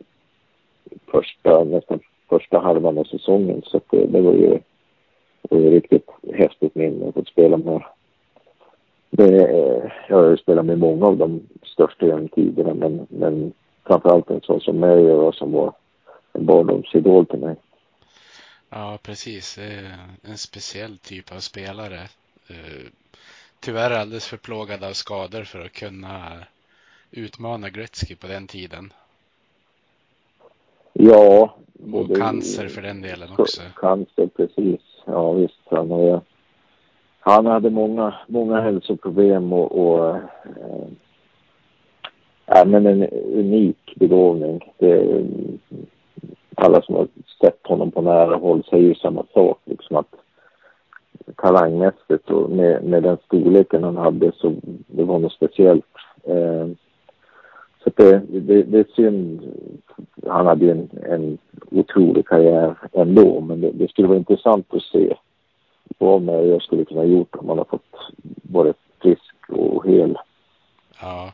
första, 1.07 1.65
nästan 1.65 2.01
första 2.29 2.59
halvan 2.59 2.99
av 2.99 3.05
säsongen. 3.05 3.63
Så 3.65 3.81
det, 3.91 4.07
det 4.07 4.21
var 4.21 4.33
ju 4.33 4.59
det 5.51 5.57
är 5.57 5.71
riktigt 5.71 6.09
häftigt 6.35 6.75
minne 6.75 7.09
att 7.09 7.15
få 7.15 7.25
spela 7.25 7.57
med. 7.57 7.83
Det, 9.11 9.45
eh, 9.45 9.91
jag 10.09 10.17
har 10.17 10.31
ju 10.31 10.37
spelat 10.37 10.67
med 10.67 10.79
många 10.79 11.07
av 11.07 11.17
de 11.17 11.41
största 11.63 12.07
genom 12.07 12.29
tiderna 12.29 12.75
men, 12.75 13.07
men 13.11 13.53
framförallt 13.87 14.31
en 14.31 14.41
sån 14.41 14.61
som 14.61 14.81
mig 14.81 15.13
och 15.13 15.35
som 15.35 15.53
var 15.53 15.73
en 16.33 16.47
barndomsidol 16.47 17.27
till 17.27 17.39
mig. 17.39 17.57
Ja, 18.71 18.99
precis. 19.03 19.59
Eh, 19.59 20.31
en 20.31 20.39
speciell 20.39 20.99
typ 20.99 21.33
av 21.33 21.39
spelare. 21.39 22.01
Eh, 22.49 22.87
Tyvärr 23.67 23.91
alldeles 23.91 24.27
för 24.27 24.37
plågad 24.37 24.85
av 24.85 24.93
skador 24.93 25.43
för 25.43 25.61
att 25.61 25.73
kunna 25.73 26.33
utmana 27.11 27.71
Gretzky 27.71 28.17
på 28.17 28.27
den 28.27 28.47
tiden. 28.47 28.93
Ja. 30.93 31.57
Och 31.93 32.17
cancer 32.17 32.69
för 32.69 32.83
den 32.83 33.03
delen 33.03 33.29
också. 33.39 33.63
Cancer, 33.77 34.27
precis. 34.37 34.81
Ja, 35.05 35.33
visst. 35.33 35.61
Han, 35.65 35.91
är, 35.91 36.21
han 37.21 37.47
hade 37.47 37.71
många, 37.71 38.15
många 38.27 38.61
hälsoproblem 38.61 39.53
och, 39.53 39.79
och 39.79 40.17
eh, 40.17 40.89
ja, 42.47 42.65
men 42.65 42.87
en 42.87 43.03
unik 43.13 43.95
begåvning. 43.97 44.73
Det, 44.79 45.25
alla 46.55 46.83
som 46.83 46.95
har 46.95 47.09
sett 47.41 47.67
honom 47.67 47.91
på 47.91 48.03
nära 48.03 48.37
håll 48.37 48.65
säger 48.71 48.85
ju 48.85 48.95
samma 48.95 49.25
sak. 49.35 49.61
Liksom 49.65 49.97
att 49.97 50.15
talangmässigt 51.37 52.31
och 52.31 52.51
med, 52.51 52.85
med 52.85 53.03
den 53.03 53.17
storleken 53.27 53.85
han 53.85 53.97
hade 53.97 54.33
så 54.33 54.55
det 54.87 55.05
var 55.05 55.19
något 55.19 55.33
speciellt. 55.33 55.87
Eh, 56.25 56.69
så 57.85 57.91
det, 57.95 58.23
det, 58.29 58.63
det, 58.63 58.79
är 58.79 58.95
synd. 58.97 59.55
Han 60.27 60.47
hade 60.47 60.71
en, 60.71 60.91
en 61.03 61.39
otrolig 61.71 62.27
karriär 62.29 62.77
ändå, 62.93 63.41
men 63.41 63.61
det, 63.61 63.71
det 63.71 63.91
skulle 63.91 64.09
vara 64.09 64.19
intressant 64.19 64.75
att 64.75 64.83
se 64.83 65.17
vad 65.99 66.23
mer 66.23 66.41
jag 66.41 66.63
skulle 66.63 66.85
kunna 66.85 67.05
gjort 67.05 67.37
om 67.37 67.49
han 67.49 67.59
har 67.59 67.65
fått 67.65 68.13
både 68.43 68.75
frisk 69.03 69.35
och 69.49 69.87
hel. 69.87 70.19
Ja. 71.01 71.33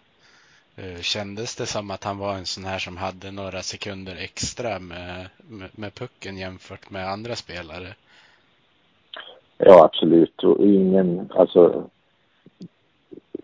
Eh, 0.76 1.00
kändes 1.00 1.56
det 1.56 1.66
som 1.66 1.90
att 1.90 2.04
han 2.04 2.18
var 2.18 2.34
en 2.34 2.46
sån 2.46 2.64
här 2.64 2.78
som 2.78 2.96
hade 2.96 3.30
några 3.30 3.62
sekunder 3.62 4.16
extra 4.16 4.78
med, 4.78 5.28
med, 5.48 5.68
med 5.72 5.94
pucken 5.94 6.38
jämfört 6.38 6.90
med 6.90 7.08
andra 7.08 7.36
spelare? 7.36 7.94
Ja, 9.64 9.84
absolut. 9.84 10.44
Och 10.44 10.66
ingen, 10.66 11.28
alltså, 11.34 11.84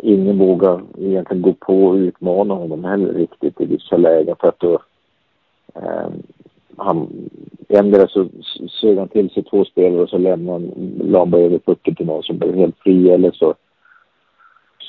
ingen 0.03 0.39
vågar 0.39 0.83
egentligen 0.99 1.43
gå 1.43 1.53
på 1.53 1.87
och 1.87 1.95
utmana 1.95 2.55
honom 2.55 2.85
heller 2.85 3.13
riktigt 3.13 3.61
i 3.61 3.67
vissa 3.67 3.97
lägen 3.97 4.37
för 4.41 4.49
att 4.49 4.61
då 4.61 4.83
eh, 5.75 6.09
han, 6.77 7.29
ändå 7.69 8.07
så 8.09 8.29
sög 8.81 8.99
han 8.99 9.09
till 9.09 9.31
sig 9.31 9.45
två 9.45 9.65
spelare 9.65 10.03
och 10.03 10.09
så 10.09 10.19
lämnade 10.19 10.59
han, 10.59 10.93
la 11.01 11.19
han 11.19 11.35
över 11.35 11.59
pucken 11.59 11.95
till 11.95 12.07
någon 12.07 12.23
som 12.23 12.39
blev 12.39 12.55
helt 12.57 12.79
fri 12.79 13.11
eller 13.11 13.31
så 13.31 13.55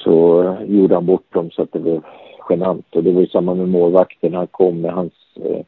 så 0.03 0.43
gjorde 0.67 0.95
han 0.95 1.05
bort 1.05 1.33
dem 1.33 1.51
så 1.51 1.61
att 1.61 1.71
det 1.71 1.79
blev 1.79 2.01
genant. 2.49 2.95
Och 2.95 3.03
det 3.03 3.11
var 3.11 3.21
ju 3.21 3.27
samma 3.27 3.53
med 3.53 3.69
målvakten. 3.69 4.33
Han 4.33 4.47
kom 4.47 4.81
med 4.81 4.93
hans, 4.93 5.13
eh, 5.35 5.65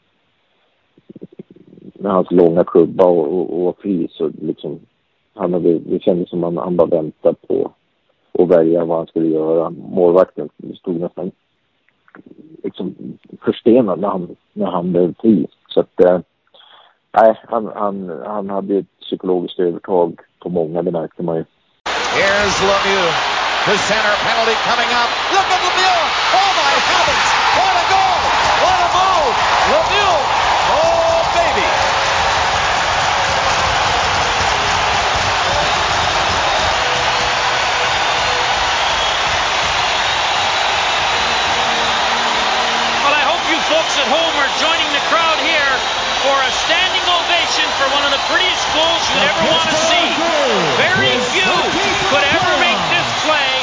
med 1.94 2.12
hans 2.12 2.32
långa 2.32 2.64
klubba 2.64 3.06
och, 3.06 3.34
och, 3.34 3.54
och 3.54 3.66
var 3.66 3.76
fri. 3.80 4.08
Så 4.12 4.32
liksom, 4.42 4.80
han 5.34 5.54
hade, 5.54 5.80
det 5.80 6.04
kändes 6.04 6.30
som 6.30 6.44
att 6.44 6.54
han, 6.54 6.64
han 6.64 6.78
bara 6.78 6.88
väntade 6.88 7.36
på 7.48 7.72
att 8.40 8.48
välja 8.48 8.86
vad 8.86 8.98
han 8.98 9.08
skulle 9.08 9.28
göra. 9.28 9.70
Målvakten 9.70 10.50
stod 10.80 11.00
nästan 11.00 11.32
liksom 12.64 12.96
förstenad 13.46 14.00
när 14.00 14.08
han, 14.08 14.36
när 14.54 14.72
han 14.72 14.92
blev 14.92 15.14
fri. 15.22 15.48
Så 15.68 15.80
att, 15.80 16.00
eh, 16.00 16.20
nej, 17.12 17.40
han, 17.48 17.72
han, 17.76 18.22
han 18.26 18.50
hade 18.50 18.78
ett 18.78 19.00
psykologiskt 19.02 19.60
övertag 19.60 20.20
på 20.40 20.50
många, 20.50 20.82
det 20.82 20.92
märkte 20.92 21.24
man 21.24 21.36
ju. 21.36 21.46
Here's 21.86 22.58
Lemieux. 22.68 23.14
The 23.66 23.78
center 23.78 24.16
penalty 24.26 24.56
coming 24.70 24.92
up. 25.02 25.10
Look 25.34 25.50
at 25.56 25.71
ever 49.28 49.44
want 49.52 49.70
to 49.74 49.78
see. 49.90 50.08
Very 50.84 51.16
few 51.34 51.54
could 52.10 52.26
ever 52.38 52.56
make 52.66 52.82
this 52.94 53.10
play 53.26 53.54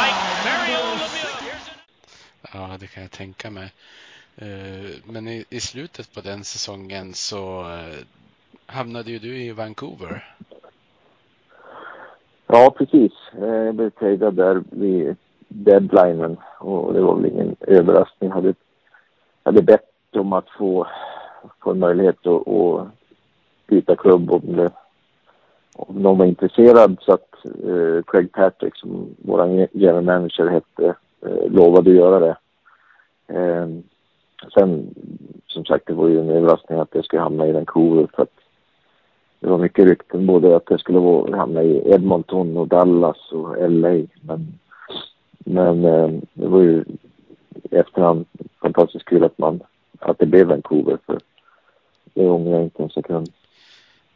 like 0.00 0.18
Mario 0.46 0.80
Lemieux. 1.00 1.64
Ja, 2.54 2.76
det 2.80 2.86
kan 2.86 3.02
jag 3.02 3.10
tänka 3.10 3.50
mig. 3.50 3.72
Eh, 4.36 4.90
men 5.04 5.28
i, 5.28 5.44
i 5.50 5.60
slutet 5.60 6.14
på 6.14 6.20
den 6.20 6.44
säsongen 6.44 7.14
så 7.14 7.60
eh, 7.60 7.98
hamnade 8.66 9.10
ju 9.10 9.18
du 9.18 9.36
i 9.36 9.52
Vancouver. 9.52 10.34
Ja, 12.46 12.74
precis. 12.78 13.12
Eh, 13.38 13.46
jag 13.46 13.74
blev 13.74 13.90
tradad 13.90 14.34
där 14.34 14.62
vid 14.70 15.16
deadlinen 15.48 16.36
och 16.58 16.92
det 16.94 17.00
var 17.00 17.16
väl 17.16 17.32
ingen 17.32 17.56
överraskning. 17.60 18.30
Jag 18.30 18.34
hade, 18.34 18.54
hade 19.42 19.62
bett 19.62 20.16
om 20.16 20.32
att 20.32 20.50
få, 20.58 20.86
få 21.62 21.70
en 21.70 21.78
möjlighet 21.78 22.26
att, 22.26 22.48
att 22.48 22.88
byta 23.70 23.96
klubb 23.96 24.30
om, 24.30 24.56
det, 24.56 24.70
om 25.72 26.02
någon 26.02 26.18
var 26.18 26.26
intresserad. 26.26 26.96
Så 27.00 27.12
att 27.12 27.44
eh, 27.44 28.02
Craig 28.06 28.32
Patrick, 28.32 28.76
som 28.76 29.16
vår 29.18 29.68
general 29.72 30.04
manager 30.04 30.46
hette, 30.46 30.94
eh, 31.26 31.50
lovade 31.50 31.90
att 31.90 31.96
göra 31.96 32.18
det. 32.18 32.36
Eh, 33.26 33.68
sen, 34.54 34.94
som 35.46 35.64
sagt, 35.64 35.86
det 35.86 35.92
var 35.92 36.08
ju 36.08 36.20
en 36.20 36.30
överraskning 36.30 36.78
att 36.78 36.92
det 36.92 37.02
skulle 37.02 37.22
hamna 37.22 37.46
i 37.46 37.52
Vancouver 37.52 38.08
för 38.14 38.22
att 38.22 38.40
det 39.40 39.48
var 39.48 39.58
mycket 39.58 39.84
rykten 39.84 40.26
både 40.26 40.56
att 40.56 40.66
det 40.66 40.78
skulle 40.78 40.98
vara, 40.98 41.36
hamna 41.36 41.62
i 41.62 41.90
Edmonton 41.90 42.56
och 42.56 42.68
Dallas 42.68 43.32
och 43.32 43.70
LA. 43.70 44.06
Men, 44.20 44.58
men 45.38 45.84
eh, 45.84 46.10
det 46.34 46.48
var 46.48 46.60
ju 46.60 46.84
i 47.52 47.76
efterhand 47.76 48.26
fantastiskt 48.62 49.04
kul 49.04 49.24
att 49.24 49.38
man, 49.38 49.60
att 49.98 50.18
det 50.18 50.26
blev 50.26 50.46
Vancouver 50.46 50.98
för 51.06 51.18
det 52.14 52.28
ångrar 52.28 52.52
jag 52.52 52.62
inte 52.62 52.82
en 52.82 52.90
sekund. 52.90 53.32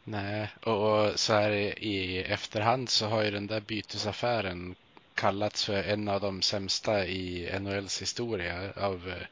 Nej, 0.07 0.49
och 0.63 1.19
så 1.19 1.33
här 1.33 1.51
i 1.83 2.23
efterhand 2.23 2.89
så 2.89 3.05
har 3.07 3.23
ju 3.23 3.31
den 3.31 3.47
där 3.47 3.59
bytesaffären 3.59 4.75
kallats 5.15 5.65
för 5.65 5.83
en 5.83 6.07
av 6.07 6.21
de 6.21 6.41
sämsta 6.41 7.05
i 7.05 7.59
NHLs 7.59 8.01
historia 8.01 8.73
av 8.75 9.09
eh, 9.09 9.27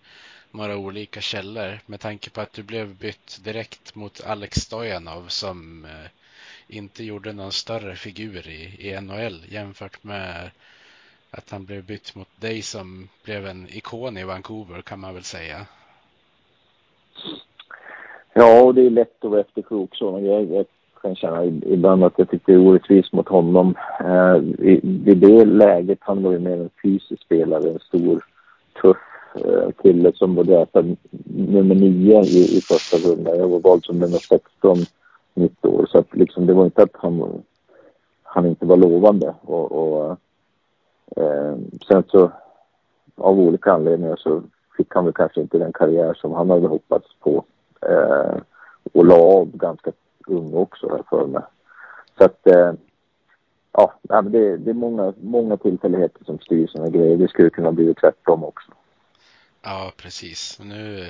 några 0.51 0.77
olika 0.77 1.21
källor 1.21 1.79
med 1.85 1.99
tanke 1.99 2.29
på 2.29 2.41
att 2.41 2.53
du 2.53 2.63
blev 2.63 2.95
bytt 2.95 3.39
direkt 3.43 3.95
mot 3.95 4.21
Alex 4.21 4.57
Stojanov 4.57 5.27
som 5.27 5.85
eh, 5.85 6.05
inte 6.67 7.03
gjorde 7.03 7.33
någon 7.33 7.51
större 7.51 7.95
figur 7.95 8.47
i, 8.47 8.89
i 8.89 9.01
NHL 9.01 9.45
jämfört 9.49 10.03
med 10.03 10.51
att 11.31 11.49
han 11.49 11.65
blev 11.65 11.83
bytt 11.83 12.15
mot 12.15 12.29
dig 12.35 12.61
som 12.61 13.09
blev 13.23 13.47
en 13.47 13.69
ikon 13.69 14.17
i 14.17 14.23
Vancouver 14.23 14.81
kan 14.81 14.99
man 14.99 15.13
väl 15.13 15.23
säga. 15.23 15.65
Ja, 18.33 18.63
och 18.63 18.75
det 18.75 18.85
är 18.85 18.89
lätt 18.89 19.25
att 19.25 19.31
vara 19.31 19.41
efterklok 19.41 19.95
så. 19.95 20.19
Jag, 20.19 20.43
jag 20.51 20.65
kan 21.01 21.15
känna 21.15 21.45
ibland 21.45 22.03
att 22.03 22.13
jag 22.15 22.29
tycker 22.29 22.53
det 22.53 22.59
är 22.59 22.67
orättvist 22.67 23.13
mot 23.13 23.27
honom. 23.27 23.75
Eh, 23.99 24.35
i, 24.67 24.81
I 25.05 25.15
det 25.15 25.45
läget, 25.45 25.99
han 26.01 26.23
var 26.23 26.31
ju 26.31 26.39
mer 26.39 26.57
en 26.57 26.69
fysisk 26.83 27.23
spelare, 27.23 27.69
en 27.69 27.79
stor, 27.79 28.25
tuff 28.81 28.97
eh, 29.35 29.71
kille 29.81 30.11
som 30.15 30.35
var 30.35 30.43
draftad 30.43 30.95
nummer 31.25 31.75
nio 31.75 32.21
i, 32.21 32.57
i 32.57 32.61
första 32.61 32.97
rundan. 33.09 33.37
Jag 33.37 33.47
var 33.47 33.59
vald 33.59 33.85
som 33.85 33.99
nummer 33.99 34.17
16 34.17 34.77
mitt 35.33 35.65
år. 35.65 35.85
Så 35.85 35.97
att 35.97 36.15
liksom, 36.15 36.45
det 36.45 36.53
var 36.53 36.65
inte 36.65 36.83
att 36.83 36.93
han, 36.93 37.43
han 38.23 38.45
inte 38.45 38.65
var 38.65 38.77
lovande. 38.77 39.33
Och, 39.41 39.71
och 39.71 40.17
eh, 41.15 41.57
sen 41.87 42.03
så, 42.07 42.31
av 43.15 43.39
olika 43.39 43.71
anledningar 43.71 44.15
så 44.15 44.41
fick 44.77 44.95
han 44.95 45.05
väl 45.05 45.13
kanske 45.13 45.41
inte 45.41 45.57
den 45.57 45.73
karriär 45.73 46.13
som 46.13 46.31
han 46.33 46.49
hade 46.49 46.67
hoppats 46.67 47.07
på. 47.19 47.43
Eh, 47.89 48.37
och 48.93 49.05
la 49.05 49.15
av 49.15 49.57
ganska 49.57 49.91
ung 50.27 50.53
också 50.53 50.89
här 50.89 51.03
för 51.09 51.27
mig. 51.27 51.43
Så 52.17 52.23
att 52.23 52.47
eh, 52.47 52.73
ja, 53.71 53.93
det, 54.21 54.57
det 54.57 54.69
är 54.69 54.73
många, 54.73 55.13
många 55.21 55.57
tillfälligheter 55.57 56.25
som 56.25 56.39
styr 56.39 56.67
sådana 56.67 56.89
grejer. 56.89 57.17
Det 57.17 57.27
skulle 57.27 57.49
kunna 57.49 57.71
bli 57.71 57.93
tvärtom 57.93 58.43
också. 58.43 58.71
Ja, 59.61 59.91
precis. 59.97 60.59
Nu, 60.63 61.05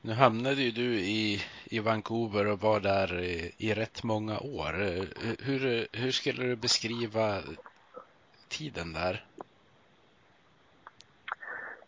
nu 0.00 0.12
hamnade 0.12 0.62
ju 0.62 0.70
du 0.70 0.98
i, 0.98 1.40
i 1.64 1.78
Vancouver 1.78 2.46
och 2.46 2.60
var 2.60 2.80
där 2.80 3.20
i, 3.20 3.52
i 3.58 3.74
rätt 3.74 4.02
många 4.04 4.38
år. 4.38 4.72
Hur, 5.44 5.86
hur 5.92 6.10
skulle 6.10 6.42
du 6.44 6.56
beskriva 6.56 7.38
tiden 8.48 8.92
där? 8.92 9.24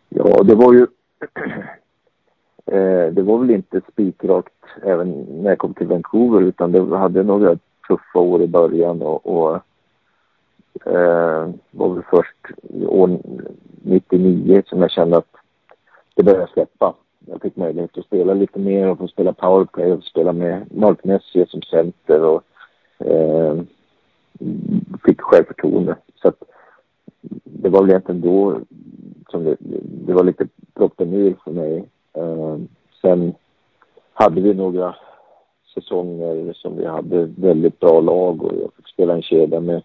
Ja, 0.09 0.43
det 0.43 0.55
var 0.55 0.73
ju 0.73 0.87
Eh, 2.73 3.13
det 3.13 3.23
var 3.23 3.39
väl 3.39 3.51
inte 3.51 3.81
spikrakt 3.93 4.53
även 4.83 5.11
när 5.11 5.51
jag 5.51 5.59
kom 5.59 5.75
till 5.75 5.87
Vancouver 5.87 6.41
utan 6.41 6.73
det 6.73 6.97
hade 6.97 7.23
några 7.23 7.59
tuffa 7.89 8.19
år 8.19 8.43
i 8.43 8.49
början 8.49 9.03
och, 9.03 9.27
och 9.27 9.55
eh, 10.85 11.51
var 11.71 11.95
väl 11.95 12.03
först 12.11 12.37
år 12.87 13.19
99 13.83 14.63
som 14.67 14.81
jag 14.81 14.91
kände 14.91 15.17
att 15.17 15.37
det 16.15 16.23
började 16.23 16.53
släppa. 16.53 16.95
Jag 17.27 17.43
fick 17.43 17.57
möjlighet 17.57 17.99
att 17.99 18.05
spela 18.05 18.35
lite 18.35 18.59
mer 18.59 18.89
och 18.89 18.99
få 18.99 19.09
spela 19.09 19.33
powerplay 19.33 19.93
och 19.93 20.05
spela 20.05 20.33
med 20.33 20.67
Mark 20.71 21.05
Messier 21.05 21.47
som 21.47 21.63
center 21.63 22.25
och 22.25 22.43
eh, 22.99 23.63
fick 25.05 25.21
självförtroende. 25.21 25.97
Så 26.23 26.29
att 26.29 26.43
det 27.45 27.69
var 27.69 27.81
väl 27.81 27.91
egentligen 27.91 28.21
då 28.21 28.61
som 29.31 29.45
det, 29.45 29.57
det 30.07 30.13
var 30.13 30.25
lite 30.25 30.49
proppen 30.75 31.13
ur 31.13 31.37
för 31.45 31.51
mig. 31.51 31.89
Eh, 32.19 32.59
sen 33.01 33.35
hade 34.13 34.41
vi 34.41 34.55
några 34.55 34.95
säsonger 35.75 36.53
som 36.53 36.77
vi 36.77 36.87
hade 36.87 37.25
väldigt 37.25 37.81
bra 37.81 38.01
lag 38.01 38.43
och 38.43 38.53
jag 38.61 38.73
fick 38.77 38.89
spela 38.89 39.15
en 39.15 39.23
kedja 39.23 39.61
med 39.61 39.83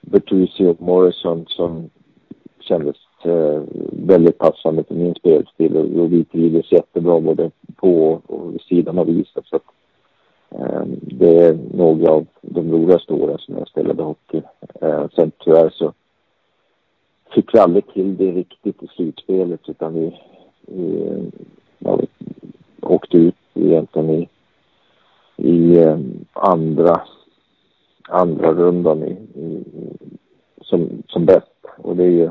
Bertuzzi 0.00 0.66
och 0.66 0.82
Morrison 0.82 1.44
som 1.48 1.90
kändes 2.60 2.96
eh, 3.24 3.62
väldigt 3.92 4.38
passande 4.38 4.84
för 4.84 4.94
min 4.94 5.14
spelstil 5.14 5.76
och, 5.76 6.12
vi 6.12 6.24
trivdes 6.24 6.72
jättebra 6.72 7.20
både 7.20 7.50
på 7.76 8.20
och 8.26 8.54
vid 8.54 8.60
sidan 8.60 8.98
av 8.98 9.10
isen. 9.10 9.42
Så 9.44 9.56
att, 9.56 9.64
eh, 10.50 10.82
det 11.00 11.44
är 11.44 11.58
några 11.74 12.10
av 12.10 12.26
de 12.40 12.72
roligaste 12.72 13.12
åren 13.12 13.38
som 13.38 13.58
jag 13.58 13.68
spelade 13.68 14.02
hockey. 14.02 14.42
Sen 15.14 15.32
tyvärr 15.38 15.70
så 15.70 15.92
fick 17.34 17.54
vi 17.54 17.58
aldrig 17.58 17.86
till 17.86 18.16
det 18.16 18.32
riktigt 18.32 18.82
i 18.82 18.86
slutspelet 18.86 19.68
utan 19.68 19.94
vi, 19.94 20.20
Eh, 20.76 21.22
jag 21.78 22.06
åkte 22.80 23.16
ut 23.16 23.34
egentligen 23.54 24.10
i, 24.10 24.28
i 25.36 25.78
eh, 25.78 25.98
andra, 26.32 27.00
andra 28.08 28.52
rundan 28.52 29.02
i, 29.02 29.10
i, 29.40 29.64
som, 30.60 31.02
som 31.08 31.26
bäst. 31.26 31.46
Och 31.76 31.96
det 31.96 32.04
är 32.04 32.10
ju 32.10 32.30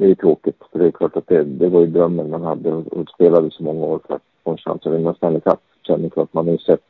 det 0.00 0.10
är 0.10 0.14
tråkigt. 0.14 0.62
För 0.72 0.78
det 0.78 0.86
är 0.86 0.90
klart 0.90 1.16
att 1.16 1.26
det, 1.26 1.44
det 1.44 1.68
var 1.68 1.80
ju 1.80 1.86
drömmen 1.86 2.30
man 2.30 2.42
hade 2.42 2.72
och 2.72 3.08
spelade 3.08 3.50
så 3.50 3.62
många 3.62 3.86
år 3.86 4.00
för 4.06 4.14
att 4.14 4.22
få 4.44 4.50
en 4.50 4.58
chans 4.58 4.86
att 4.86 4.92
vinna 4.92 5.14
Stanley 5.14 5.40
Cup. 5.40 5.60
Sen 5.86 6.04
är 6.04 6.22
att 6.22 6.34
man 6.34 6.46
har 6.46 6.52
ju 6.52 6.58
sett 6.58 6.84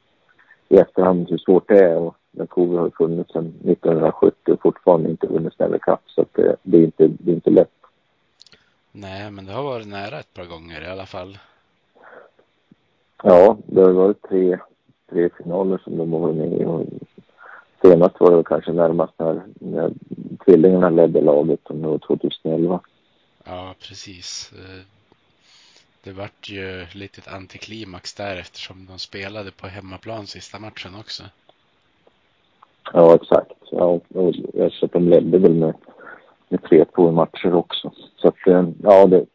i 0.68 0.76
efterhand 0.76 1.30
hur 1.30 1.38
svårt 1.38 1.68
det 1.68 1.78
är 1.78 1.96
och 1.96 2.16
Vancouver 2.30 2.78
har 2.78 2.90
funnits 2.90 3.32
sedan 3.32 3.46
1970 3.46 4.52
och 4.52 4.62
fortfarande 4.62 5.10
inte 5.10 5.26
vunnit 5.26 5.52
Stanley 5.52 5.78
Cup. 5.78 6.00
Så 6.06 6.20
att 6.20 6.34
det, 6.34 6.56
det, 6.62 6.76
är 6.76 6.82
inte, 6.82 7.08
det 7.08 7.30
är 7.30 7.34
inte 7.34 7.50
lätt. 7.50 7.70
Nej, 8.92 9.30
men 9.30 9.39
det 9.50 9.56
har 9.56 9.62
varit 9.62 9.88
nära 9.88 10.20
ett 10.20 10.34
par 10.34 10.44
gånger 10.44 10.82
i 10.82 10.86
alla 10.86 11.06
fall. 11.06 11.38
Ja, 13.22 13.56
det 13.66 13.80
har 13.80 13.90
varit 13.90 14.22
tre, 14.28 14.58
tre 15.10 15.30
finaler 15.38 15.78
som 15.84 15.98
de 15.98 16.12
har 16.12 16.20
varit 16.20 16.36
med 16.36 16.52
i. 16.60 16.64
Och 16.64 16.86
senast 17.82 18.20
var 18.20 18.36
det 18.36 18.44
kanske 18.44 18.72
närmast 18.72 19.12
när, 19.16 19.42
när 19.54 19.92
tvillingarna 20.44 20.90
ledde 20.90 21.20
laget, 21.20 21.60
om 21.62 21.82
det 21.82 21.88
var 21.88 21.98
2011. 21.98 22.80
Ja, 23.44 23.74
precis. 23.88 24.52
Eh, 24.52 24.82
det 26.04 26.12
vart 26.12 26.48
ju 26.48 26.86
lite 26.94 27.20
ett 27.20 27.34
antiklimax 27.34 28.14
där 28.14 28.36
eftersom 28.36 28.86
de 28.86 28.98
spelade 28.98 29.50
på 29.50 29.66
hemmaplan 29.66 30.26
sista 30.26 30.58
matchen 30.58 30.94
också. 31.00 31.22
Ja, 32.92 33.14
exakt. 33.14 33.52
Ja, 33.70 34.00
och 34.08 34.34
jag 34.54 34.72
att 34.82 34.92
de 34.92 35.08
ledde 35.08 35.38
väl 35.38 35.54
med, 35.54 35.74
med 36.48 36.60
3-2 36.60 37.08
i 37.08 37.12
matcher 37.12 37.54
också. 37.54 37.92
Så 38.16 38.28
att, 38.28 38.46
eh, 38.46 38.68
ja, 38.82 39.06
det, 39.06 39.26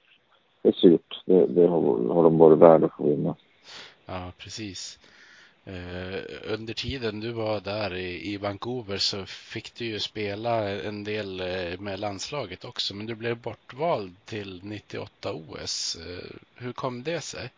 det 0.66 0.70
är 0.70 0.74
surt. 0.74 1.22
Det, 1.26 1.46
det 1.46 1.68
har, 1.68 2.14
har 2.14 2.24
de 2.24 2.38
varit 2.38 2.60
värda 2.60 2.86
att 2.86 2.94
få 2.98 3.10
vinna. 3.10 3.36
Ja, 4.06 4.32
precis. 4.38 5.00
Eh, 5.66 6.54
under 6.54 6.74
tiden 6.74 7.20
du 7.20 7.32
var 7.32 7.60
där 7.60 7.96
i, 7.96 8.34
i, 8.34 8.38
Vancouver 8.38 8.98
så 8.98 9.18
fick 9.26 9.76
du 9.78 9.86
ju 9.86 10.00
spela 10.00 10.70
en 10.70 11.04
del 11.04 11.40
eh, 11.40 11.80
med 11.80 12.00
landslaget 12.00 12.66
också, 12.66 12.96
men 12.96 13.06
du 13.06 13.16
blev 13.16 13.42
bortvald 13.42 14.12
till 14.26 14.62
98 14.64 15.34
OS. 15.34 15.98
Eh, 16.06 16.64
hur 16.66 16.72
kom 16.72 17.04
det 17.04 17.22
sig? 17.22 17.50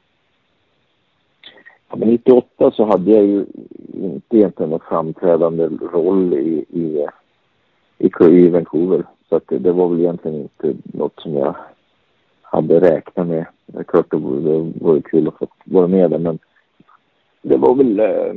Ja, 1.90 1.96
men 1.96 2.10
98 2.10 2.72
så 2.72 2.86
hade 2.86 3.12
jag 3.12 3.26
ju 3.26 3.46
inte 3.94 4.38
egentligen 4.38 4.70
någon 4.70 4.90
framträdande 4.90 5.64
roll 5.66 6.34
i, 6.34 6.66
i, 6.70 7.08
i, 7.98 8.10
i 8.26 8.50
Vancouver. 8.50 9.04
Så 9.30 9.36
att 9.36 9.48
det, 9.48 9.60
det, 9.60 9.72
var 9.72 9.90
väl 9.90 10.00
egentligen 10.00 10.42
inte 10.42 10.74
något 10.84 11.20
som 11.20 11.34
jag 11.34 11.56
hade 12.52 12.80
räknat 12.82 13.28
med. 13.28 13.46
Det 13.66 13.80
är 13.80 13.84
klart 13.84 14.12
det 14.12 14.18
vore, 14.18 14.42
det 14.42 14.80
vore 14.80 15.02
kul 15.02 15.28
att 15.28 15.38
få 15.38 15.48
vara 15.66 15.88
med 15.88 16.12
där, 16.12 16.20
men 16.20 16.40
det 17.42 17.58
var 17.58 17.76
väl 17.76 18.00
eh, 18.00 18.34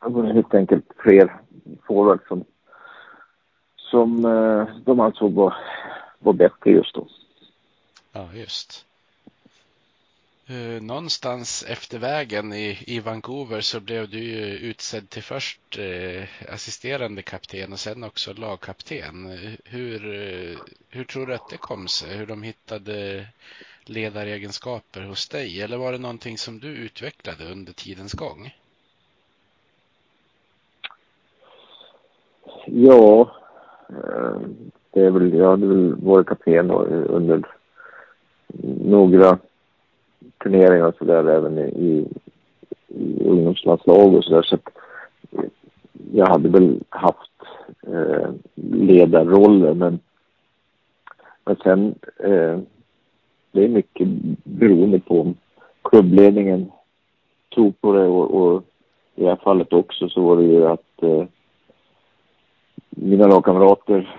var 0.00 0.24
helt 0.24 0.54
enkelt 0.54 0.84
fler 0.98 1.40
forwards 1.86 2.28
som, 2.28 2.44
som 3.76 4.24
eh, 4.24 4.66
de 4.84 5.00
ansåg 5.00 5.32
var, 5.32 5.54
var 6.18 6.32
bättre 6.32 6.70
just 6.70 6.94
då. 6.94 7.06
Ja, 8.12 8.28
just. 8.34 8.87
Eh, 10.50 10.82
någonstans 10.82 11.64
efter 11.68 11.98
vägen 11.98 12.52
i, 12.52 12.78
i 12.86 13.00
Vancouver 13.00 13.60
så 13.60 13.80
blev 13.80 14.08
du 14.08 14.18
ju 14.18 14.56
utsedd 14.70 15.10
till 15.10 15.22
först 15.22 15.78
eh, 15.78 16.52
assisterande 16.54 17.22
kapten 17.22 17.72
och 17.72 17.78
sen 17.78 18.04
också 18.04 18.32
lagkapten. 18.32 19.38
Hur, 19.64 20.06
eh, 20.06 20.58
hur 20.90 21.04
tror 21.04 21.26
du 21.26 21.34
att 21.34 21.48
det 21.50 21.56
kom 21.56 21.88
sig? 21.88 22.16
Hur 22.16 22.26
de 22.26 22.42
hittade 22.42 23.26
ledaregenskaper 23.84 25.02
hos 25.02 25.28
dig? 25.28 25.62
Eller 25.62 25.76
var 25.76 25.92
det 25.92 25.98
någonting 25.98 26.38
som 26.38 26.58
du 26.58 26.68
utvecklade 26.68 27.52
under 27.52 27.72
tidens 27.72 28.12
gång? 28.12 28.54
Ja, 32.66 33.30
eh, 33.88 34.40
det 34.90 35.00
är 35.00 35.10
väl, 35.10 35.34
jag 35.34 35.50
hade 35.50 35.66
väl 35.66 35.94
varit 35.94 36.26
kapten 36.26 36.70
under 36.70 37.42
några 38.90 39.38
turneringar 40.42 40.86
och 40.86 40.96
sådär 40.98 41.24
även 41.24 41.58
i, 41.58 42.08
i 42.88 43.24
ungdomslandslag 43.24 44.14
och 44.14 44.24
sådär. 44.24 44.42
Så 44.42 44.54
att 44.54 44.68
jag 46.12 46.26
hade 46.26 46.48
väl 46.48 46.80
haft 46.88 47.30
eh, 47.86 48.30
ledarroller 48.54 49.74
men, 49.74 49.98
men 51.44 51.56
sen 51.56 51.94
eh, 52.18 52.58
det 53.52 53.64
är 53.64 53.68
mycket 53.68 54.08
beroende 54.44 55.00
på 55.00 55.20
om 55.20 55.34
klubbledningen 55.82 56.70
tror 57.54 57.72
på 57.80 57.92
det 57.92 58.06
och, 58.06 58.30
och, 58.30 58.62
i 59.14 59.22
det 59.22 59.28
här 59.28 59.36
fallet 59.36 59.72
också 59.72 60.08
så 60.08 60.20
var 60.20 60.36
det 60.36 60.42
ju 60.44 60.66
att 60.66 61.02
eh, 61.02 61.24
mina 62.90 63.26
lagkamrater 63.26 64.16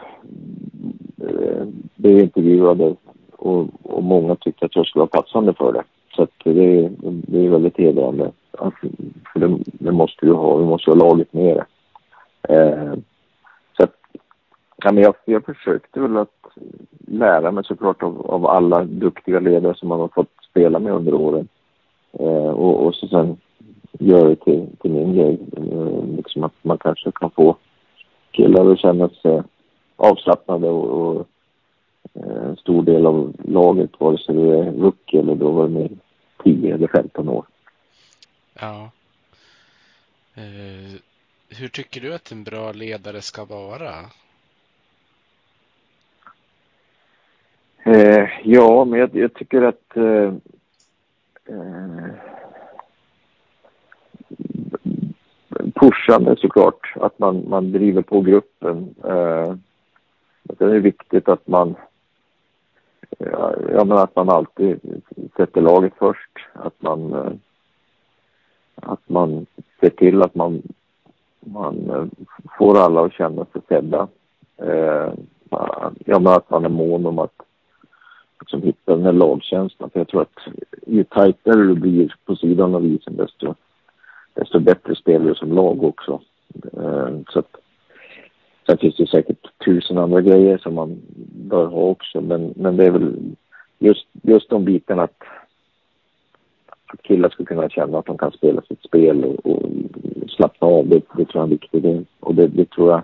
eh, 1.21 1.67
blev 1.95 2.19
intervjuade 2.19 2.95
och, 3.31 3.67
och 3.83 4.03
många 4.03 4.35
tyckte 4.35 4.65
att 4.65 4.75
jag 4.75 4.87
skulle 4.87 4.99
vara 4.99 5.21
passande 5.21 5.53
för 5.53 5.73
det. 5.73 5.83
Så 6.15 6.23
att 6.23 6.31
det, 6.43 6.89
det 7.01 7.45
är 7.45 7.49
väldigt 7.49 7.77
hedrande. 7.77 8.31
Alltså, 8.57 8.87
för 9.33 9.39
det, 9.39 9.57
det, 9.65 9.91
måste 9.91 10.25
vi 10.25 10.31
ha, 10.31 10.57
vi 10.57 10.65
måste 10.65 10.91
ha 10.91 10.95
laget 10.95 11.33
med 11.33 11.57
det. 11.57 11.65
Eh, 12.55 12.93
så 13.77 13.83
att, 13.83 13.95
ja, 14.77 14.91
men 14.91 15.03
jag, 15.03 15.15
jag 15.25 15.45
försökte 15.45 15.99
väl 15.99 16.17
att 16.17 16.47
lära 17.07 17.51
mig 17.51 17.63
såklart 17.63 18.03
av, 18.03 18.31
av 18.31 18.45
alla 18.45 18.83
duktiga 18.83 19.39
ledare 19.39 19.75
som 19.75 19.89
man 19.89 19.99
har 19.99 20.07
fått 20.07 20.31
spela 20.49 20.79
med 20.79 20.93
under 20.93 21.13
åren. 21.13 21.47
Eh, 22.11 22.49
och, 22.49 22.85
och 22.85 22.95
så 22.95 23.07
sen 23.07 23.37
göra 23.99 24.29
det 24.29 24.35
till, 24.35 24.67
till 24.81 24.91
min 24.91 25.13
grej. 25.15 25.39
Eh, 25.57 26.15
liksom 26.15 26.43
att 26.43 26.53
man 26.61 26.77
kanske 26.77 27.11
kan 27.11 27.31
få 27.31 27.55
killar 28.31 28.71
att 28.71 28.79
känna 28.79 29.09
sig 29.09 29.41
avslappnade 29.95 30.69
och, 30.69 31.17
och 31.17 31.27
en 32.13 32.55
stor 32.55 32.83
del 32.83 33.05
av 33.05 33.33
laget, 33.45 33.89
vare 33.99 34.17
sig 34.17 34.35
du 34.35 34.59
är 34.59 34.71
rookie 34.71 35.19
eller 35.19 35.35
då 35.35 35.51
var 35.51 35.63
det 35.63 35.73
med 35.73 35.99
10 36.43 36.73
eller 36.73 36.87
15 36.87 37.29
år. 37.29 37.45
Ja. 38.59 38.91
Eh, 40.35 40.99
hur 41.49 41.67
tycker 41.67 42.01
du 42.01 42.13
att 42.13 42.31
en 42.31 42.43
bra 42.43 42.71
ledare 42.71 43.21
ska 43.21 43.45
vara? 43.45 43.93
Eh, 47.83 48.29
ja, 48.43 48.85
men 48.85 48.99
jag, 48.99 49.15
jag 49.15 49.33
tycker 49.33 49.61
att 49.61 49.97
eh, 49.97 50.33
eh, 51.45 52.13
pushande 55.73 56.35
såklart, 56.37 56.93
att 56.95 57.19
man, 57.19 57.49
man 57.49 57.71
driver 57.71 58.01
på 58.01 58.21
gruppen. 58.21 58.95
Eh, 59.03 59.55
det 60.43 60.65
är 60.65 60.79
viktigt 60.79 61.29
att 61.29 61.47
man 61.47 61.75
ja, 63.17 63.83
men 63.85 63.97
att 63.97 64.15
man 64.15 64.29
alltid 64.29 64.79
sätter 65.37 65.61
laget 65.61 65.93
först. 65.97 66.31
Att 66.53 66.81
man, 66.81 67.13
eh, 67.13 67.31
att 68.75 69.09
man 69.09 69.45
ser 69.79 69.89
till 69.89 70.21
att 70.21 70.35
man, 70.35 70.61
man 71.39 71.89
eh, 71.89 72.05
får 72.57 72.79
alla 72.79 73.05
att 73.05 73.13
känna 73.13 73.45
sig 73.45 73.61
sedda. 73.67 74.07
Eh, 74.57 75.13
ja, 76.05 76.19
men 76.19 76.27
att 76.27 76.49
man 76.49 76.65
är 76.65 76.69
mån 76.69 77.05
om 77.05 77.19
att 77.19 77.41
liksom 78.39 78.61
hitta 78.61 78.95
den 78.95 79.05
här 79.05 79.13
lagkänslan. 79.13 79.89
För 79.89 79.99
jag 79.99 80.07
tror 80.07 80.21
att 80.21 80.39
ju 80.87 81.03
tajtare 81.03 81.63
du 81.63 81.75
blir 81.75 82.15
på 82.25 82.35
sidan 82.35 82.75
av 82.75 82.85
isen 82.85 83.15
desto, 83.15 83.55
desto 84.33 84.59
bättre 84.59 84.95
spelar 84.95 85.25
du 85.25 85.35
som 85.35 85.53
lag 85.53 85.83
också. 85.83 86.21
Så 87.29 87.39
att, 87.39 87.55
sen 88.69 88.77
finns 88.77 88.95
det 88.95 89.07
säkert 89.07 89.47
tusen 89.65 89.97
andra 89.97 90.21
grejer 90.21 90.57
som 90.57 90.73
man 90.73 91.01
bör 91.49 91.65
ha 91.65 91.81
också, 91.81 92.21
men, 92.21 92.53
men 92.55 92.77
det 92.77 92.85
är 92.85 92.91
väl 92.91 93.35
just, 93.79 94.07
just 94.21 94.49
de 94.49 94.65
bitarna 94.65 95.03
att, 95.03 95.23
att 96.85 97.01
killar 97.01 97.29
ska 97.29 97.45
kunna 97.45 97.69
känna 97.69 97.99
att 97.99 98.05
de 98.05 98.17
kan 98.17 98.31
spela 98.31 98.61
sitt 98.61 98.83
spel 98.83 99.23
och, 99.23 99.45
och 99.45 99.69
slappna 100.29 100.67
av, 100.67 100.87
det, 100.87 100.95
det 100.95 101.25
tror 101.25 101.29
jag 101.33 101.39
är 101.39 101.43
en 101.43 101.49
viktig 101.49 101.83
del. 101.83 102.05
Och 102.19 102.35
det, 102.35 102.47
det 102.47 102.69
tror 102.69 102.91
jag 102.91 103.03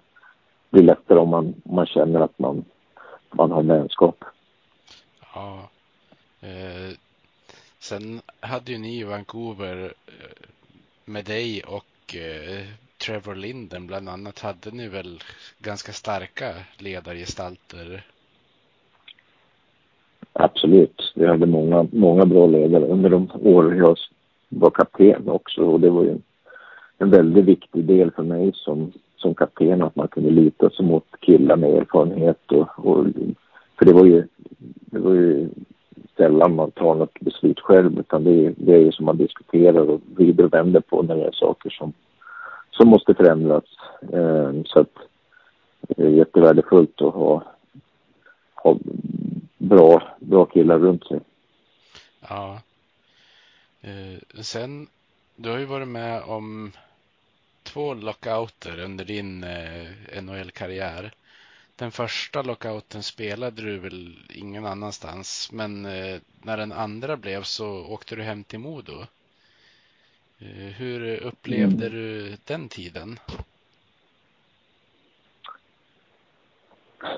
blir 0.70 0.84
lättare 0.84 1.20
om 1.20 1.30
man, 1.30 1.53
om 1.66 1.76
man 1.76 1.86
känner 1.86 2.20
att 2.20 2.39
man, 2.39 2.66
man 3.32 3.51
har 3.51 3.63
vänskap. 3.63 4.24
Ja. 5.34 5.70
Eh, 6.41 6.97
sen 7.80 8.22
hade 8.39 8.72
ju 8.72 8.78
ni 8.78 8.99
i 8.99 9.03
Vancouver 9.03 9.93
eh, 10.07 10.47
med 11.05 11.26
dig 11.26 11.63
och 11.63 12.16
eh, 12.16 12.66
Trevor 13.06 13.36
Linden 13.36 13.88
bland 13.88 14.10
annat 14.10 14.39
hade 14.39 14.72
ni 14.72 14.88
väl 14.88 15.20
ganska 15.60 15.91
starka 15.91 16.53
ledargestalter? 16.78 18.06
Absolut. 20.34 21.14
Vi 21.16 21.26
hade 21.26 21.45
många, 21.45 21.88
många 21.91 22.26
bra 22.26 22.47
ledare 22.47 22.86
under 22.86 23.10
de 23.10 23.30
år 23.43 23.76
jag 23.76 23.97
var 24.49 24.70
kapten 24.70 25.30
också 25.30 25.62
och 25.62 25.80
det 25.80 25.89
var 25.89 26.03
ju 26.03 26.18
en 26.97 27.10
väldigt 27.10 27.45
viktig 27.45 27.86
del 27.86 28.12
för 28.12 28.24
mig 28.24 28.51
som, 28.56 28.91
som 29.16 29.36
kapten 29.36 29.82
att 29.82 29.95
man 29.95 30.08
kunde 30.08 30.30
lita 30.30 30.70
sig 30.70 30.86
mot 30.86 31.06
killar 31.20 31.56
med 31.56 31.70
erfarenhet 31.70 32.51
och, 32.51 32.86
och 32.86 33.06
för 33.80 33.86
det 33.86 33.93
var 33.93 34.06
ju, 34.06 34.28
det 34.86 34.99
var 34.99 35.14
ju 35.14 35.49
sällan 36.18 36.56
man 36.56 36.72
tar 36.72 36.95
något 36.95 37.20
beslut 37.20 37.60
själv 37.60 37.99
utan 37.99 38.24
det, 38.24 38.53
det 38.58 38.74
är 38.74 38.80
ju 38.80 38.91
som 38.91 39.06
man 39.06 39.18
diskuterar 39.18 39.89
och 39.89 40.01
vrider 40.16 40.43
och 40.43 40.53
vänder 40.53 40.80
på 40.80 41.01
när 41.01 41.16
det 41.16 41.24
är 41.24 41.32
saker 41.32 41.70
som, 41.70 41.93
som 42.78 42.88
måste 42.88 43.13
förändras. 43.13 43.63
Eh, 44.13 44.51
så 44.65 44.80
att 44.80 44.97
det 45.80 46.03
är 46.03 46.09
jättevärdefullt 46.09 47.01
att 47.01 47.13
ha, 47.13 47.43
ha 48.55 48.78
bra, 49.57 50.17
bra 50.19 50.45
killar 50.45 50.80
runt 50.80 51.07
sig. 51.07 51.19
Ja. 52.30 52.61
Eh, 53.82 54.41
sen, 54.41 54.88
du 55.36 55.49
har 55.49 55.57
ju 55.57 55.65
varit 55.65 55.88
med 55.88 56.21
om 56.23 56.71
två 57.63 57.93
lockouter 57.93 58.80
under 58.80 59.05
din 59.05 59.43
eh, 59.43 60.21
NHL-karriär. 60.21 61.11
Den 61.76 61.91
första 61.91 62.41
lockouten 62.41 63.03
spelade 63.03 63.61
du 63.61 63.78
väl 63.78 64.15
ingen 64.34 64.65
annanstans, 64.65 65.51
men 65.51 65.86
eh, 65.86 66.19
när 66.41 66.57
den 66.57 66.71
andra 66.71 67.17
blev 67.17 67.43
så 67.43 67.86
åkte 67.86 68.15
du 68.15 68.23
hem 68.23 68.43
till 68.43 68.59
Modo. 68.59 69.05
Eh, 70.39 70.73
hur 70.77 71.23
upplevde 71.23 71.88
mm. 71.88 71.97
du 71.97 72.36
den 72.47 72.69
tiden? 72.69 73.15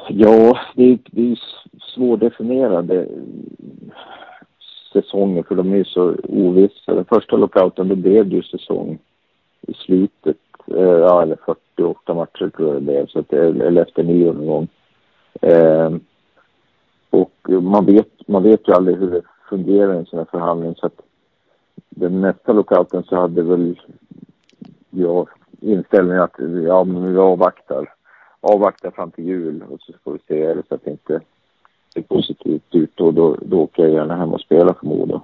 Ja, 0.10 0.60
det 0.76 0.84
är, 0.84 1.00
det 1.06 1.32
är 1.32 1.40
svårdefinierade 1.96 3.08
säsonger 4.94 5.44
för 5.44 5.56
de 5.56 5.74
är 5.74 5.84
så 5.84 6.16
ovissa. 6.24 6.94
Den 6.94 7.06
första 7.06 7.36
lockouten, 7.36 7.88
då 7.88 7.96
blev 7.96 8.30
det 8.30 8.36
ju 8.36 8.44
säsong 8.44 9.00
i 9.62 9.74
slutet, 9.74 10.38
eh, 10.68 10.82
ja 10.82 11.22
eller 11.22 11.38
48 11.46 12.14
matcher 12.14 12.50
tror 12.50 12.68
jag 12.68 12.76
det 12.76 12.82
blev, 12.82 13.08
så 13.08 13.20
att 13.20 13.30
det, 13.30 13.48
eller 13.48 13.82
efter 13.82 14.04
nio 14.04 14.34
någon 14.34 14.48
gång. 14.48 14.68
Eh, 15.42 15.96
och 17.10 17.64
man 17.64 17.86
vet, 17.86 18.28
man 18.28 18.44
vet 18.44 18.68
ju 18.68 18.74
aldrig 18.74 18.98
hur 18.98 19.12
det 19.12 19.22
fungerar 19.50 19.94
i 19.94 19.98
en 19.98 20.06
sån 20.06 20.20
här 20.20 20.28
förhandling 20.32 20.76
så 20.76 20.86
att 20.86 21.02
den 22.00 22.22
nästa 22.22 22.54
lockouten 22.54 23.04
så 23.04 23.16
hade 23.16 23.44
väl 23.44 23.80
jag 24.90 25.30
inställningen 25.60 26.22
att 26.22 26.36
ja, 26.66 26.84
men 26.84 27.14
vi 27.14 27.20
avvaktar. 27.20 27.94
Avvaktar 28.42 28.92
fram 28.92 29.12
till 29.12 29.26
jul 29.26 29.64
och 29.70 29.82
så 29.82 29.94
får 30.04 30.14
vi 30.14 30.20
se 30.28 30.44
är 30.44 30.56
det 30.56 30.64
så 30.68 30.76
att 30.76 30.84
det 30.84 30.92
inte 30.92 31.22
ser 31.94 32.02
positivt 32.02 32.76
ut 32.76 33.00
och 33.00 33.14
då, 33.14 33.38
då 33.42 33.62
åker 33.62 33.84
jag 33.84 33.92
gärna 33.92 34.16
hem 34.16 34.34
och 34.34 34.42
spelar 34.42 34.74
förmodligen. 34.74 35.22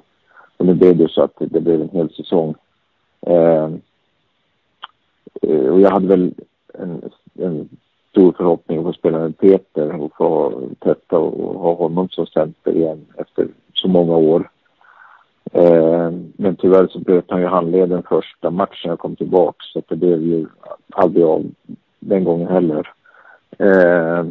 Och 0.58 0.66
nu 0.66 0.74
blev 0.74 0.98
det 0.98 1.10
så 1.10 1.24
att 1.24 1.36
det 1.40 1.60
blev 1.62 1.82
en 1.82 1.90
hel 1.90 2.10
säsong. 2.14 2.56
Eh, 3.22 3.70
eh, 5.42 5.70
och 5.70 5.82
jag 5.82 5.92
hade 5.92 6.08
väl 6.08 6.34
en, 6.74 7.02
en 7.34 7.70
stor 8.12 8.32
förhoppning 8.32 8.78
att 8.80 8.86
få 8.86 8.94
spela 8.94 9.20
med 9.20 9.38
Peter 9.38 10.02
och 10.02 10.16
få 10.18 10.62
testa 10.80 11.18
och 11.18 11.60
ha 11.60 11.74
honom 11.74 12.10
som 12.10 12.26
center 12.26 12.76
igen 12.76 13.06
efter 13.18 13.48
så 13.74 13.88
många 13.88 14.16
år. 14.16 14.50
Eh, 15.56 16.12
men 16.38 16.56
tyvärr 16.56 16.88
så 16.88 17.00
bröt 17.00 17.26
han 17.32 17.42
ju 17.42 17.48
handleden 17.48 18.04
första 18.04 18.50
matchen 18.50 18.90
jag 18.90 19.00
kom 19.00 19.16
tillbaka 19.16 19.58
så 19.60 19.82
det 19.88 19.96
blev 19.96 20.22
ju 20.22 20.48
aldrig 20.90 21.26
av 21.26 21.46
den 22.00 22.24
gången 22.24 22.48
heller. 22.48 22.94
Eh, 23.58 24.26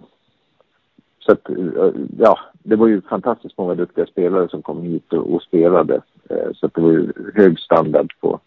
så 1.18 1.32
att, 1.32 1.50
eh, 1.50 1.90
ja, 2.18 2.38
det 2.62 2.76
var 2.76 2.86
ju 2.86 3.00
fantastiskt 3.00 3.58
många 3.58 3.74
duktiga 3.74 4.06
spelare 4.06 4.48
som 4.48 4.62
kom 4.62 4.82
hit 4.82 5.12
och, 5.12 5.34
och 5.34 5.42
spelade. 5.42 6.02
Eh, 6.30 6.52
så 6.54 6.66
att 6.66 6.74
det 6.74 6.80
var 6.80 6.90
ju 6.90 7.12
hög 7.34 7.58
standard 7.58 8.12
på, 8.20 8.40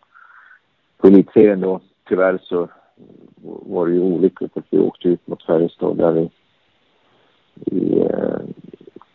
på 0.98 1.08
elitserien 1.08 1.62
då. 1.62 1.82
Tyvärr 2.08 2.40
så 2.44 2.68
var 3.42 3.88
det 3.88 3.94
ju 3.94 4.02
olyckligt 4.02 4.58
att 4.58 4.66
vi 4.70 4.80
åkte 4.80 5.08
ut 5.08 5.28
mot 5.28 5.44
Färjestad 5.44 5.98
där 5.98 6.18
i, 6.18 6.30
i, 7.56 8.00
eh, 8.00 8.40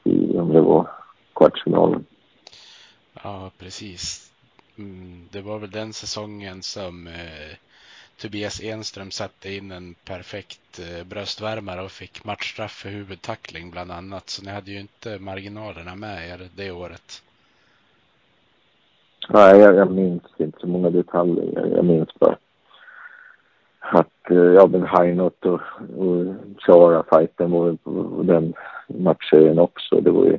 i 0.05 0.39
om 0.39 0.53
det 0.53 0.61
var 0.61 0.91
kvartsfinalen. 1.35 2.05
Ja, 3.23 3.51
precis. 3.71 4.33
Mm, 4.79 5.29
det 5.33 5.41
var 5.41 5.59
väl 5.59 5.71
den 5.71 5.93
säsongen 5.93 6.63
som 6.63 7.07
eh, 7.07 7.57
Tobias 8.21 8.63
Enström 8.63 9.11
satte 9.11 9.53
in 9.53 9.71
en 9.71 9.95
perfekt 10.05 10.81
eh, 10.81 11.07
bröstvärmare 11.07 11.83
och 11.83 11.91
fick 11.91 12.25
matchstraff 12.25 12.73
för 12.73 12.89
huvudtackling 12.89 13.71
bland 13.71 13.93
annat. 13.93 14.29
Så 14.29 14.45
ni 14.45 14.51
hade 14.51 14.71
ju 14.71 14.81
inte 14.81 15.19
marginalerna 15.19 15.95
med 15.95 16.29
er 16.29 16.49
det 16.57 16.71
året. 16.71 17.23
Nej, 19.29 19.59
jag, 19.59 19.75
jag 19.75 19.91
minns 19.91 20.23
inte 20.37 20.61
så 20.61 20.67
många 20.67 20.91
detaljer. 20.91 21.51
Jag, 21.55 21.73
jag 21.73 21.85
minns 21.85 22.15
bara 22.15 22.37
att 23.81 24.31
eh, 24.31 24.37
ja, 24.37 24.67
men 24.67 24.87
Heinot 24.87 25.45
och, 25.45 25.61
och 25.97 26.35
Chara-fajten 26.59 27.51
var 27.51 27.77
på 27.85 28.23
den 28.23 28.55
matchserien 28.87 29.59
också. 29.59 30.01
Det 30.01 30.11
var 30.11 30.25
ju 30.25 30.39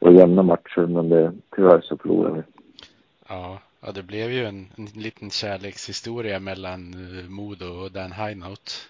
var 0.00 0.12
jämna 0.12 0.42
matcher, 0.42 0.86
men 0.86 1.08
det, 1.08 1.32
tyvärr 1.56 1.80
så 1.80 1.96
förlorade 1.96 2.34
vi. 2.34 2.42
Ja, 3.28 3.58
ja, 3.80 3.92
det 3.92 4.02
blev 4.02 4.30
ju 4.30 4.46
en, 4.46 4.66
en 4.76 4.84
liten 4.84 5.30
kärlekshistoria 5.30 6.40
mellan 6.40 6.94
uh, 6.94 7.30
Modo 7.30 7.66
och 7.66 7.92
Dan 7.92 8.12
Heinot. 8.12 8.88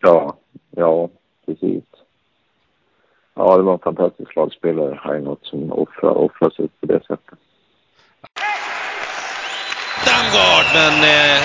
Ja, 0.00 0.36
ja, 0.70 1.08
precis. 1.46 1.84
Ja, 3.34 3.56
det 3.56 3.62
var 3.62 3.72
en 3.72 3.78
fantastisk 3.78 4.36
lagspelare, 4.36 5.00
Heinot, 5.04 5.38
som 5.42 5.72
offrade, 5.72 6.14
offrade 6.14 6.54
sig 6.54 6.68
på 6.80 6.86
det 6.86 7.00
sättet. 7.00 7.38
Damgard, 10.06 10.66
men 10.74 10.94
eh, 11.14 11.38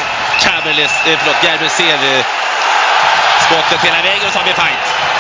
Caberles, 0.44 0.96
eh, 1.08 1.18
förlåt, 1.20 1.44
Gerber 1.44 1.68
ser 1.68 2.00
eh, 2.12 2.26
skottet 3.46 3.82
hela 3.88 4.02
vägen 4.08 4.26
och 4.28 4.34
så 4.34 4.40
har 4.40 4.48
vi 4.52 4.54
fight. 4.54 5.13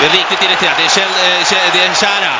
Det 0.00 0.06
är 0.06 0.10
riktigt 0.10 0.42
irriterat. 0.42 0.76
Det 0.76 0.84
är, 0.84 0.88
Kjell, 0.88 1.12
eh, 1.64 1.72
det 1.72 1.80
är 1.84 1.94
Chara 1.94 2.34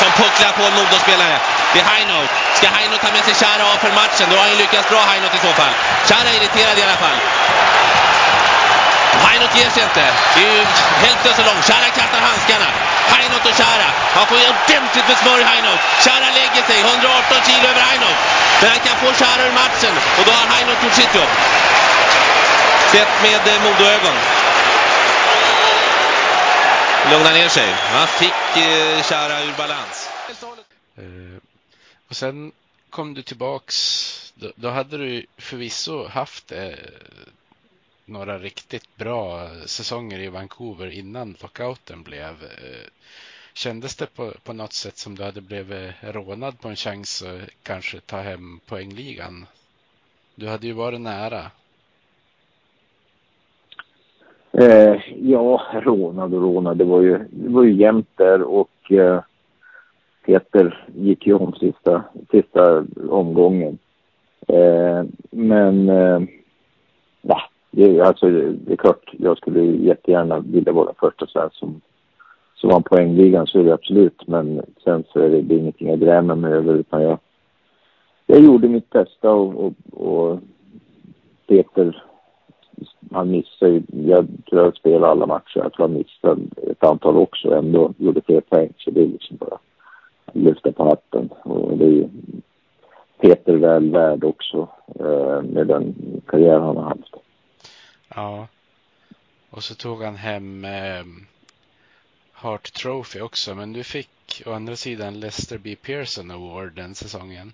som 0.00 0.10
pucklar 0.22 0.52
på 0.58 0.62
en 0.68 0.74
Modospelare. 0.78 1.36
Det 1.72 1.80
är 1.80 1.86
Hainot. 1.92 2.30
Ska 2.56 2.66
Hainot 2.76 3.00
ta 3.04 3.10
med 3.16 3.24
sig 3.28 3.34
Chara 3.42 3.64
av 3.72 3.76
för 3.84 3.92
matchen? 4.02 4.26
Då 4.30 4.36
har 4.36 4.46
han 4.48 4.56
lyckats 4.64 4.88
bra 4.92 5.00
Hainot 5.10 5.34
i 5.38 5.40
så 5.46 5.52
fall. 5.60 5.72
Chara 6.08 6.28
är 6.30 6.36
irriterad 6.40 6.76
i 6.78 6.82
alla 6.86 6.98
fall. 7.04 7.18
Hainot 9.26 9.52
ger 9.58 9.70
sig 9.74 9.82
inte. 9.88 10.04
Det 10.34 10.40
är 10.46 10.52
ju 10.58 10.64
hälften 11.04 11.32
så 11.38 11.42
långt. 11.48 11.64
Chara 11.70 11.88
kastar 11.98 12.20
handskarna. 12.28 12.68
Hainot 13.12 13.44
och 13.50 13.56
Chara. 13.60 13.88
Han 14.16 14.24
får 14.26 14.36
ordentligt 14.52 15.06
med 15.10 15.18
smörj 15.22 15.44
Hainot. 15.50 15.80
Chara 16.04 16.28
lägger 16.38 16.62
sig. 16.68 16.78
118 16.80 17.38
kilo 17.48 17.66
över 17.72 17.82
Hainot. 17.88 18.18
Men 18.60 18.68
han 18.74 18.80
kan 18.86 18.96
få 19.02 19.08
Chara 19.20 19.42
ur 19.48 19.54
matchen. 19.62 19.94
Och 20.18 20.24
då 20.28 20.32
har 20.38 20.46
Hainot 20.54 20.78
gjort 20.84 20.96
sitt 21.02 21.14
jobb. 21.18 21.32
Sett 22.92 23.12
med 23.26 23.42
eh, 23.52 23.62
Modoögon. 23.64 24.16
Lugna 27.10 27.32
ner 27.32 27.48
sig. 27.48 27.72
Han 27.72 28.08
fick 28.08 28.56
eh, 28.56 29.02
Chara 29.02 29.44
ur 29.44 29.56
balans. 29.56 30.08
Eh, 30.96 31.42
och 32.08 32.16
sen 32.16 32.52
kom 32.90 33.14
du 33.14 33.22
tillbaks. 33.22 34.32
Då, 34.34 34.52
då 34.56 34.68
hade 34.68 34.98
du 34.98 35.26
förvisso 35.38 36.08
haft 36.08 36.52
eh, 36.52 36.72
några 38.04 38.38
riktigt 38.38 38.96
bra 38.96 39.50
säsonger 39.66 40.18
i 40.18 40.28
Vancouver 40.28 40.90
innan 40.90 41.36
lockouten 41.40 42.02
blev. 42.02 42.44
Eh, 42.44 42.88
kändes 43.52 43.96
det 43.96 44.06
på, 44.06 44.34
på 44.44 44.52
något 44.52 44.72
sätt 44.72 44.98
som 44.98 45.14
du 45.14 45.24
hade 45.24 45.40
blivit 45.40 45.94
rånad 46.00 46.60
på 46.60 46.68
en 46.68 46.76
chans 46.76 47.22
att 47.22 47.48
kanske 47.62 48.00
ta 48.00 48.20
hem 48.20 48.60
poängligan? 48.66 49.46
Du 50.34 50.48
hade 50.48 50.66
ju 50.66 50.72
varit 50.72 51.00
nära. 51.00 51.50
Eh, 54.58 55.00
ja, 55.16 55.62
rånad 55.72 56.34
och 56.34 56.42
rånad. 56.42 56.76
Det 56.76 56.84
var 56.84 57.02
ju, 57.02 57.18
det 57.30 57.48
var 57.48 57.62
ju 57.62 57.72
jämnt 57.72 58.08
där 58.16 58.42
och 58.42 58.92
eh, 58.92 59.20
Peter 60.26 60.86
gick 60.94 61.26
ju 61.26 61.34
om 61.34 61.52
sista, 61.52 62.04
sista 62.30 62.84
omgången. 63.08 63.78
Eh, 64.48 65.04
men 65.30 65.88
eh, 65.88 66.20
ja, 67.22 67.40
det, 67.70 68.00
alltså, 68.00 68.30
det 68.30 68.72
är 68.72 68.76
klart, 68.76 69.10
jag 69.12 69.36
skulle 69.36 69.60
jättegärna 69.62 70.40
vilja 70.40 70.72
vara 70.72 70.86
den 70.86 70.94
första 71.00 71.26
svensk 71.26 71.56
som, 71.56 71.80
som 72.54 72.70
vann 72.70 72.82
poängligan, 72.82 73.46
så 73.46 73.60
är 73.60 73.64
det 73.64 73.74
absolut. 73.74 74.26
Men 74.26 74.62
sen 74.84 75.04
så 75.12 75.20
är 75.20 75.30
det, 75.30 75.42
det 75.42 75.54
är 75.54 75.58
ingenting 75.58 75.88
jag 75.88 76.00
grämer 76.00 76.34
mig 76.34 76.52
över, 76.52 76.74
utan 76.74 77.02
jag, 77.02 77.18
jag 78.26 78.40
gjorde 78.40 78.68
mitt 78.68 78.90
bästa 78.90 79.30
och, 79.30 79.64
och, 79.64 79.74
och 79.92 80.38
Peter, 81.46 82.02
han 83.10 83.30
missade 83.30 83.82
Jag 83.88 84.26
tror 84.50 84.64
jag 84.64 84.76
spelade 84.76 85.12
alla 85.12 85.26
matcher. 85.26 85.58
Jag 85.58 85.72
tror 85.72 85.88
han 85.88 85.96
missade 85.96 86.42
ett 86.70 86.84
antal 86.84 87.16
också. 87.16 87.54
Ändå 87.54 87.94
gjorde 87.98 88.20
fler 88.20 88.40
poäng. 88.40 88.72
Så 88.78 88.90
det 88.90 89.02
är 89.02 89.06
liksom 89.06 89.36
bara 89.36 89.58
att 90.24 90.36
lyfta 90.36 90.72
på 90.72 90.84
hatten. 90.84 91.28
Och 91.28 91.78
det 91.78 91.84
är 91.84 91.90
ju 91.90 92.08
Peter 93.20 93.56
väl 93.56 93.90
värd 93.90 94.24
också 94.24 94.68
eh, 95.00 95.42
med 95.42 95.66
den 95.66 95.94
karriär 96.26 96.60
han 96.60 96.76
har 96.76 96.84
haft. 96.84 97.14
Ja. 98.14 98.46
Och 99.50 99.62
så 99.62 99.74
tog 99.74 100.02
han 100.02 100.16
hem 100.16 100.64
eh, 100.64 101.04
Hart 102.32 102.72
Trophy 102.72 103.20
också. 103.20 103.54
Men 103.54 103.72
du 103.72 103.84
fick 103.84 104.42
å 104.46 104.52
andra 104.52 104.76
sidan 104.76 105.20
Lester 105.20 105.58
B. 105.58 105.76
Pearson 105.76 106.30
Award 106.30 106.72
den 106.72 106.94
säsongen. 106.94 107.52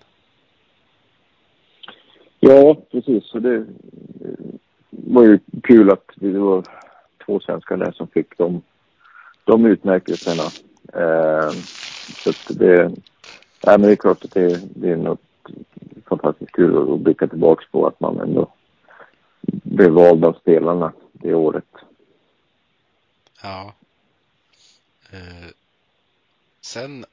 Ja, 2.39 2.75
precis. 2.91 3.25
Så 3.25 3.39
det 3.39 3.65
var 4.91 5.23
ju 5.23 5.39
kul 5.63 5.91
att 5.91 6.11
det 6.15 6.39
var 6.39 6.65
två 7.25 7.39
svenskar 7.39 7.77
där 7.77 7.91
som 7.91 8.07
fick 8.07 8.37
de, 8.37 8.61
de 9.43 9.65
utmärkelserna. 9.65 10.43
Eh, 10.93 11.51
så 12.23 12.53
det, 12.53 12.83
nej, 13.65 13.77
men 13.77 13.81
det 13.81 13.91
är 13.91 13.95
klart 13.95 14.25
att 14.25 14.31
det, 14.31 14.61
det 14.75 14.91
är 14.91 14.95
något 14.95 15.21
fantastiskt 16.05 16.51
kul 16.51 16.93
att 16.93 16.99
blicka 16.99 17.27
tillbaka 17.27 17.65
på 17.71 17.87
att 17.87 17.99
man 17.99 18.19
ändå 18.19 18.53
blev 19.41 19.91
vald 19.91 20.25
av 20.25 20.33
spelarna 20.33 20.93
det 21.13 21.33
året. 21.33 21.65
Ja. 23.43 23.73
Eh, 25.11 25.49
sen 26.61 27.05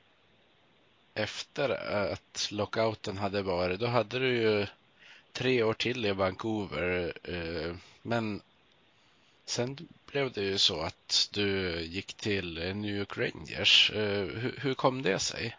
efter 1.15 1.71
att 2.13 2.49
lockouten 2.53 3.17
hade 3.17 3.43
varit, 3.43 3.81
då 3.81 3.87
hade 3.87 4.19
du 4.19 4.29
ju 4.29 4.67
tre 5.33 5.63
år 5.63 5.73
till 5.73 6.07
i 6.07 6.13
Vancouver. 6.13 7.13
Eh, 7.25 7.75
men 8.03 8.41
sen 9.47 9.77
blev 10.13 10.33
det 10.33 10.43
ju 10.43 10.59
så 10.59 10.81
att 10.81 11.31
du 11.35 11.81
gick 11.81 12.15
till 12.15 12.55
New 12.75 12.97
York 12.97 13.19
Rangers. 13.19 13.93
Eh, 13.95 14.27
hur, 14.63 14.75
kom 14.75 15.03
det 15.03 15.19
sig? 15.19 15.57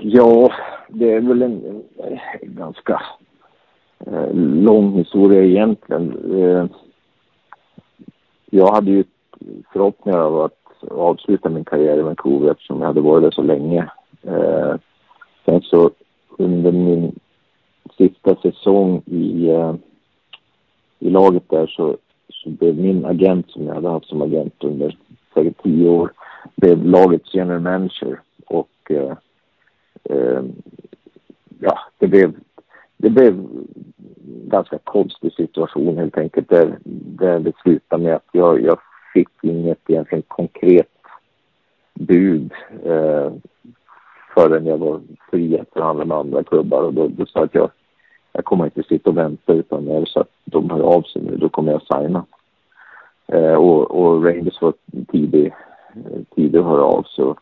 Ja, 0.00 0.52
det 0.88 1.12
är 1.12 1.20
väl 1.20 1.42
en, 1.42 1.84
en 1.96 2.18
ganska 2.42 3.02
eh, 4.06 4.34
lång 4.34 4.98
historia 4.98 5.44
egentligen. 5.44 6.70
Jag 8.50 8.72
hade 8.74 8.90
ju 8.90 9.04
förhoppningar 9.72 10.18
av 10.18 10.40
att 10.40 10.90
avsluta 10.90 11.48
min 11.48 11.64
karriär 11.64 11.98
i 11.98 12.02
Vancouver 12.02 12.50
eftersom 12.50 12.80
jag 12.80 12.86
hade 12.86 13.00
varit 13.00 13.22
där 13.22 13.30
så 13.30 13.42
länge. 13.42 13.90
Sen 15.44 15.60
så 15.62 15.90
under 16.38 16.72
min 16.72 17.18
sista 17.96 18.36
säsong 18.36 19.02
i, 19.06 19.50
uh, 19.50 19.74
i 20.98 21.10
laget 21.10 21.42
där 21.48 21.66
så, 21.66 21.96
så 22.28 22.50
blev 22.50 22.78
min 22.78 23.04
agent 23.04 23.50
som 23.50 23.66
jag 23.66 23.74
hade 23.74 23.88
haft 23.88 24.06
som 24.06 24.22
agent 24.22 24.64
under 24.64 24.98
säkert 25.34 25.62
tio 25.62 25.88
år 25.88 26.12
blev 26.56 26.86
lagets 26.86 27.34
general 27.34 27.60
manager. 27.60 28.20
Och 28.46 28.90
uh, 28.90 29.12
uh, 30.10 30.42
ja, 31.60 31.78
det 31.98 32.06
blev, 32.06 32.34
det 32.96 33.10
blev 33.10 33.46
ganska 34.48 34.78
konstig 34.78 35.32
situation 35.32 35.98
helt 35.98 36.18
enkelt 36.18 36.48
där, 36.48 36.78
där 37.18 37.38
det 37.38 37.52
slutade 37.62 38.02
med 38.02 38.14
att 38.14 38.28
jag, 38.32 38.62
jag 38.62 38.78
fick 39.12 39.28
inget 39.42 39.78
egentligen 39.90 40.22
konkret 40.28 40.88
bud 41.94 42.52
eh, 42.84 43.32
förrän 44.38 44.66
jag 44.66 44.78
var 44.78 45.00
fri 45.30 45.58
att 45.58 45.72
förhandla 45.72 46.04
med 46.04 46.16
andra 46.16 46.44
klubbar 46.44 46.82
och 46.82 46.94
då, 46.94 47.08
då 47.08 47.26
sa 47.26 47.38
jag 47.38 47.44
att 47.44 47.54
jag, 47.54 47.70
jag 48.32 48.44
kommer 48.44 48.64
inte 48.64 48.82
sitta 48.82 49.10
och 49.10 49.16
vänta 49.16 49.52
utan 49.52 49.84
när 49.84 50.04
så 50.04 50.20
att 50.20 50.30
de 50.44 50.70
hör 50.70 50.80
av 50.80 51.02
sig 51.02 51.22
nu 51.22 51.36
då 51.36 51.48
kommer 51.48 51.72
jag 51.72 51.82
signa. 51.82 52.24
Eh, 53.26 53.54
och, 53.54 53.90
och 53.90 54.24
Rangers 54.24 54.62
var 54.62 54.72
tidig, 55.12 55.46
eh, 55.94 56.20
tidig 56.34 56.58
att 56.58 56.64
höra 56.64 56.84
av 56.84 57.02
så 57.06 57.36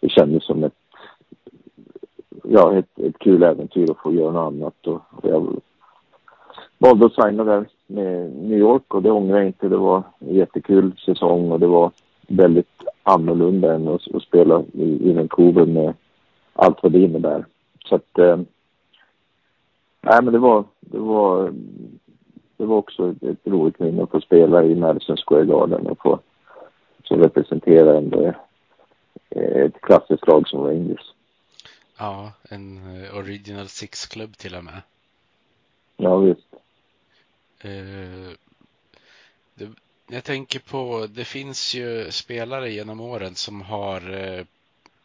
det 0.00 0.08
kändes 0.08 0.44
som 0.44 0.64
ett 0.64 0.74
ja, 2.44 2.78
ett, 2.78 2.98
ett 2.98 3.18
kul 3.18 3.42
äventyr 3.42 3.90
att 3.90 3.98
få 3.98 4.12
göra 4.12 4.32
något 4.32 4.52
annat 4.52 4.86
och, 4.86 5.00
och 5.10 5.30
jag 5.30 5.60
valde 6.78 7.06
att 7.06 7.24
signa 7.24 7.44
där 7.44 7.66
med 7.86 8.30
New 8.30 8.58
York 8.58 8.94
och 8.94 9.02
det 9.02 9.10
ångrar 9.10 9.36
jag 9.36 9.46
inte. 9.46 9.68
Det 9.68 9.76
var 9.76 10.02
en 10.18 10.34
jättekul 10.34 10.92
säsong 11.06 11.52
och 11.52 11.60
det 11.60 11.66
var 11.66 11.90
väldigt 12.28 12.82
annorlunda 13.02 13.74
än 13.74 13.88
att, 13.88 14.14
att 14.14 14.22
spela 14.22 14.62
i, 14.72 15.10
i 15.10 15.12
Vancouver 15.12 15.66
med 15.66 15.94
allt 16.56 16.82
vad 16.82 16.92
det 16.92 16.98
innebär. 16.98 17.44
Så 17.84 17.94
att, 17.94 18.18
eh, 18.18 18.36
nej 20.00 20.22
men 20.22 20.32
det 20.32 20.38
var, 20.38 20.64
det 20.80 20.98
var, 20.98 21.54
det 22.56 22.64
var 22.64 22.76
också 22.76 23.10
ett, 23.10 23.22
ett 23.22 23.46
roligt 23.46 23.78
minne 23.78 24.02
att 24.02 24.10
få 24.10 24.20
spela 24.20 24.64
i 24.64 24.74
Madison 24.74 25.16
Square 25.16 25.44
Garden 25.44 25.86
och 25.86 25.98
få 26.02 26.20
så 27.04 27.16
representera 27.16 27.98
en, 27.98 28.12
eh, 28.14 28.34
ett 29.64 29.80
klassiskt 29.80 30.26
lag 30.26 30.48
som 30.48 30.64
Rangers. 30.64 31.12
Ja, 31.98 32.32
en 32.50 32.96
eh, 33.02 33.16
Original 33.16 33.68
Six-klubb 33.68 34.36
till 34.36 34.54
och 34.54 34.64
med. 34.64 34.82
Ja, 35.96 36.16
visst. 36.16 36.54
Uh, 37.64 38.30
det, 39.54 39.68
jag 40.08 40.24
tänker 40.24 40.60
på, 40.60 41.06
det 41.14 41.24
finns 41.24 41.74
ju 41.74 42.10
spelare 42.10 42.70
genom 42.70 43.00
åren 43.00 43.34
som 43.34 43.62
har 43.62 44.00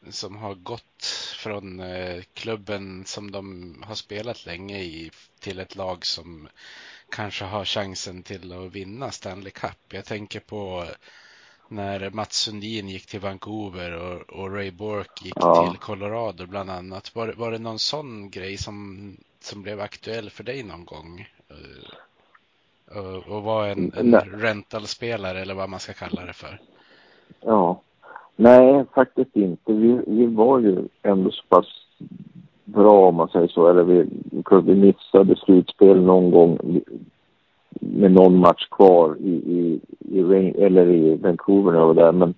som 0.10 0.38
har 0.38 0.56
gått 0.56 1.06
från 1.38 1.80
eh, 1.80 2.24
klubben 2.34 3.06
som 3.06 3.32
de 3.32 3.76
har 3.88 3.96
spelat 3.96 4.46
länge 4.46 4.80
i 4.80 5.12
till 5.40 5.60
ett 5.60 5.76
lag 5.76 6.06
som 6.06 6.48
kanske 7.10 7.46
har 7.46 7.66
chansen 7.66 8.24
till 8.24 8.54
att 8.54 8.72
vinna 8.72 9.12
Stanley 9.12 9.52
Cup. 9.52 9.78
Jag 9.90 10.06
tänker 10.06 10.40
på 10.40 10.86
när 11.68 12.10
Mats 12.10 12.36
Sundin 12.36 12.90
gick 12.90 13.06
till 13.06 13.20
Vancouver 13.20 13.92
och, 13.92 14.22
och 14.22 14.56
Ray 14.56 14.72
Bork 14.72 15.26
gick 15.26 15.34
ja. 15.36 15.68
till 15.68 15.80
Colorado 15.80 16.46
bland 16.46 16.70
annat. 16.70 17.16
Var, 17.16 17.28
var 17.28 17.52
det 17.52 17.60
någon 17.60 17.80
sån 17.80 18.30
grej 18.30 18.58
som, 18.58 19.18
som 19.40 19.62
blev 19.62 19.82
aktuell 19.82 20.30
för 20.30 20.44
dig 20.44 20.64
någon 20.64 20.86
gång? 20.86 21.30
Uh, 21.52 22.98
och, 22.98 23.28
och 23.28 23.44
var 23.44 23.68
en, 23.68 23.94
en 23.94 24.16
rentalspelare 24.16 25.42
eller 25.42 25.54
vad 25.54 25.70
man 25.70 25.80
ska 25.80 25.94
kalla 25.94 26.26
det 26.26 26.34
för? 26.34 26.62
Ja, 27.40 27.82
Nej, 28.36 28.86
faktiskt 28.96 29.36
inte. 29.36 29.74
Vi, 29.74 30.00
vi 30.08 30.26
var 30.26 30.60
ju 30.60 30.78
ändå 31.04 31.32
så 31.32 31.44
pass 31.50 31.66
bra 32.66 33.08
om 33.08 33.16
man 33.16 33.30
säger 33.30 33.48
så. 33.48 33.68
Eller 33.68 33.84
vi, 33.84 34.10
vi 34.64 34.76
missade 34.76 35.36
slutspel 35.36 36.02
någon 36.02 36.32
gång 36.32 36.82
med 37.74 38.12
någon 38.12 38.38
match 38.38 38.68
kvar 38.72 39.16
i, 39.20 39.32
i, 39.32 39.80
i 40.00 40.22
eller 40.64 40.90
i 40.90 41.16
Vancouver 41.16 41.76
och 41.76 41.96
där. 41.96 42.12
Men 42.12 42.34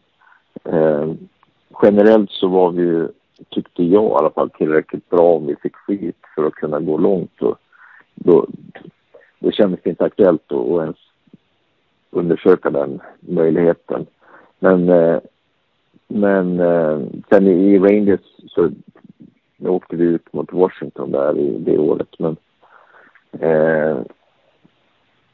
eh, 0.63 1.13
generellt 1.81 2.31
så 2.31 2.47
var 2.47 2.71
vi 2.71 2.81
ju, 2.81 3.07
tyckte 3.49 3.83
jag 3.83 4.03
i 4.03 4.15
alla 4.15 4.29
fall, 4.29 4.49
tillräckligt 4.49 5.09
bra 5.09 5.35
om 5.35 5.45
vi 5.45 5.55
fick 5.55 5.75
skit 5.75 6.17
för 6.35 6.45
att 6.45 6.53
kunna 6.53 6.79
gå 6.79 6.97
långt. 6.97 7.41
Och 7.41 7.57
då, 8.15 8.47
då 9.39 9.51
kändes 9.51 9.79
det 9.83 9.89
inte 9.89 10.05
aktuellt 10.05 10.51
att 10.51 10.67
ens 10.67 10.97
undersöka 12.11 12.69
den 12.69 13.01
möjligheten. 13.19 14.05
Men 14.59 14.89
eh, 14.89 15.19
men 16.13 16.59
eh, 16.59 16.99
sen 17.29 17.47
i 17.47 17.79
Rangers 17.79 18.19
så 18.47 18.71
åkte 19.59 19.95
vi 19.95 20.03
ut 20.03 20.33
mot 20.33 20.53
Washington 20.53 21.11
där 21.11 21.37
i 21.37 21.57
det 21.59 21.77
året. 21.77 22.15
Men 22.19 22.37
eh, 23.39 23.97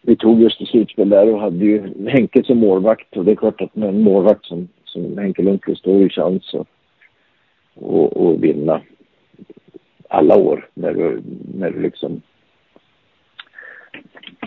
vi 0.02 0.16
tog 0.16 0.42
just 0.42 0.62
ett 0.62 0.68
slutspel 0.68 1.10
där 1.10 1.34
och 1.34 1.40
hade 1.40 1.66
ju 1.66 2.08
Henke 2.10 2.44
som 2.44 2.58
målvakt. 2.58 3.18
Och 3.18 3.26
det 3.26 3.32
är 3.32 3.36
klart 3.36 3.62
att 3.62 3.76
med 3.76 3.90
en 3.90 4.02
målvakt 4.02 4.46
som, 4.46 4.68
som 4.84 5.18
Henke 5.18 5.42
Lundqvist 5.42 5.84
då 5.84 5.94
har 5.94 6.00
ju 6.00 6.10
chans 6.10 6.54
att 6.54 6.68
och, 7.76 8.18
och 8.18 8.44
vinna 8.44 8.82
alla 10.10 10.36
år 10.36 10.70
när 10.74 10.94
du, 10.94 11.22
när 11.54 11.72
du 11.72 11.82
liksom 11.82 12.22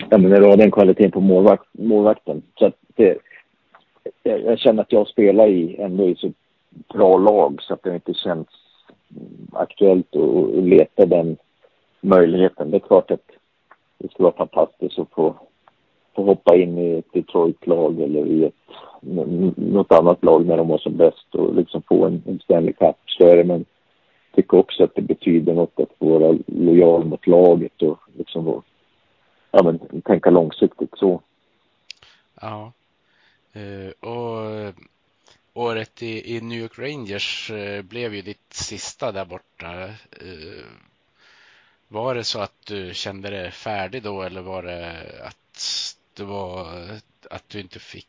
ja, 0.09 0.17
men 0.17 0.29
när 0.29 0.39
du 0.39 0.45
har 0.45 0.57
den 0.57 0.71
kvaliteten 0.71 1.11
på 1.11 1.19
målvakt, 1.19 1.67
målvakten. 1.71 2.41
Så 2.55 2.65
att 2.65 2.75
det, 2.95 3.17
jag, 4.23 4.41
jag, 4.41 4.59
känner 4.59 4.81
att 4.81 4.91
jag 4.91 5.07
spelar 5.07 5.47
i 5.47 5.75
ändå 5.79 6.09
i 6.09 6.15
så 6.15 6.31
bra 6.93 7.17
lag 7.17 7.61
så 7.61 7.73
att 7.73 7.83
det 7.83 7.95
inte 7.95 8.13
känns 8.13 8.47
aktuellt 9.51 10.15
att 10.15 10.63
leta 10.63 11.05
den 11.05 11.37
möjligheten. 12.01 12.71
Det 12.71 12.77
är 12.77 12.87
klart 12.87 13.11
att 13.11 13.31
det 13.97 14.11
skulle 14.11 14.23
vara 14.23 14.47
fantastiskt 14.47 14.99
att 14.99 15.11
få, 15.11 15.35
få 16.15 16.23
hoppa 16.23 16.55
in 16.55 16.77
i 16.77 16.97
ett 16.97 17.13
Detroit-lag 17.13 17.99
eller 18.01 18.25
i 18.25 18.43
ett, 18.43 18.53
något 19.55 19.91
annat 19.91 20.23
lag 20.23 20.45
när 20.45 20.57
de 20.57 20.67
var 20.67 20.77
som 20.77 20.97
bäst 20.97 21.35
och 21.35 21.55
liksom 21.55 21.81
få 21.81 22.05
en, 22.05 22.23
en 22.27 22.39
Stanley 22.39 22.73
Cup. 22.73 22.95
Så 23.05 23.27
är 23.27 23.37
det, 23.37 23.43
men 23.43 23.65
tycker 24.35 24.57
också 24.57 24.83
att 24.83 24.95
det 24.95 25.01
betyder 25.01 25.53
något 25.53 25.79
att 25.79 25.91
vara 25.97 26.37
lojal 26.45 27.05
mot 27.05 27.27
laget 27.27 27.81
och 27.81 27.99
liksom 28.17 28.61
ja, 29.51 29.63
men, 29.63 30.01
tänka 30.01 30.29
långsiktigt 30.29 30.97
så. 30.97 31.21
Ja. 32.41 32.71
Eh, 33.53 34.09
och 34.09 34.51
eh, 34.51 34.73
året 35.53 36.03
i, 36.03 36.35
i, 36.35 36.41
New 36.41 36.59
York 36.59 36.79
Rangers 36.79 37.51
eh, 37.51 37.81
blev 37.81 38.15
ju 38.15 38.21
ditt 38.21 38.53
sista 38.53 39.11
där 39.11 39.25
borta. 39.25 39.89
Var 41.87 42.15
det 42.15 42.23
så 42.23 42.39
att 42.39 42.65
du 42.67 42.93
kände 42.93 43.29
dig 43.29 43.51
färdig 43.51 44.03
då 44.03 44.21
eller 44.21 44.41
var 44.41 44.63
det 44.63 45.05
att 45.23 45.37
det 46.17 46.23
var 46.23 46.67
att 47.29 47.49
du 47.49 47.59
inte 47.59 47.79
fick 47.79 48.07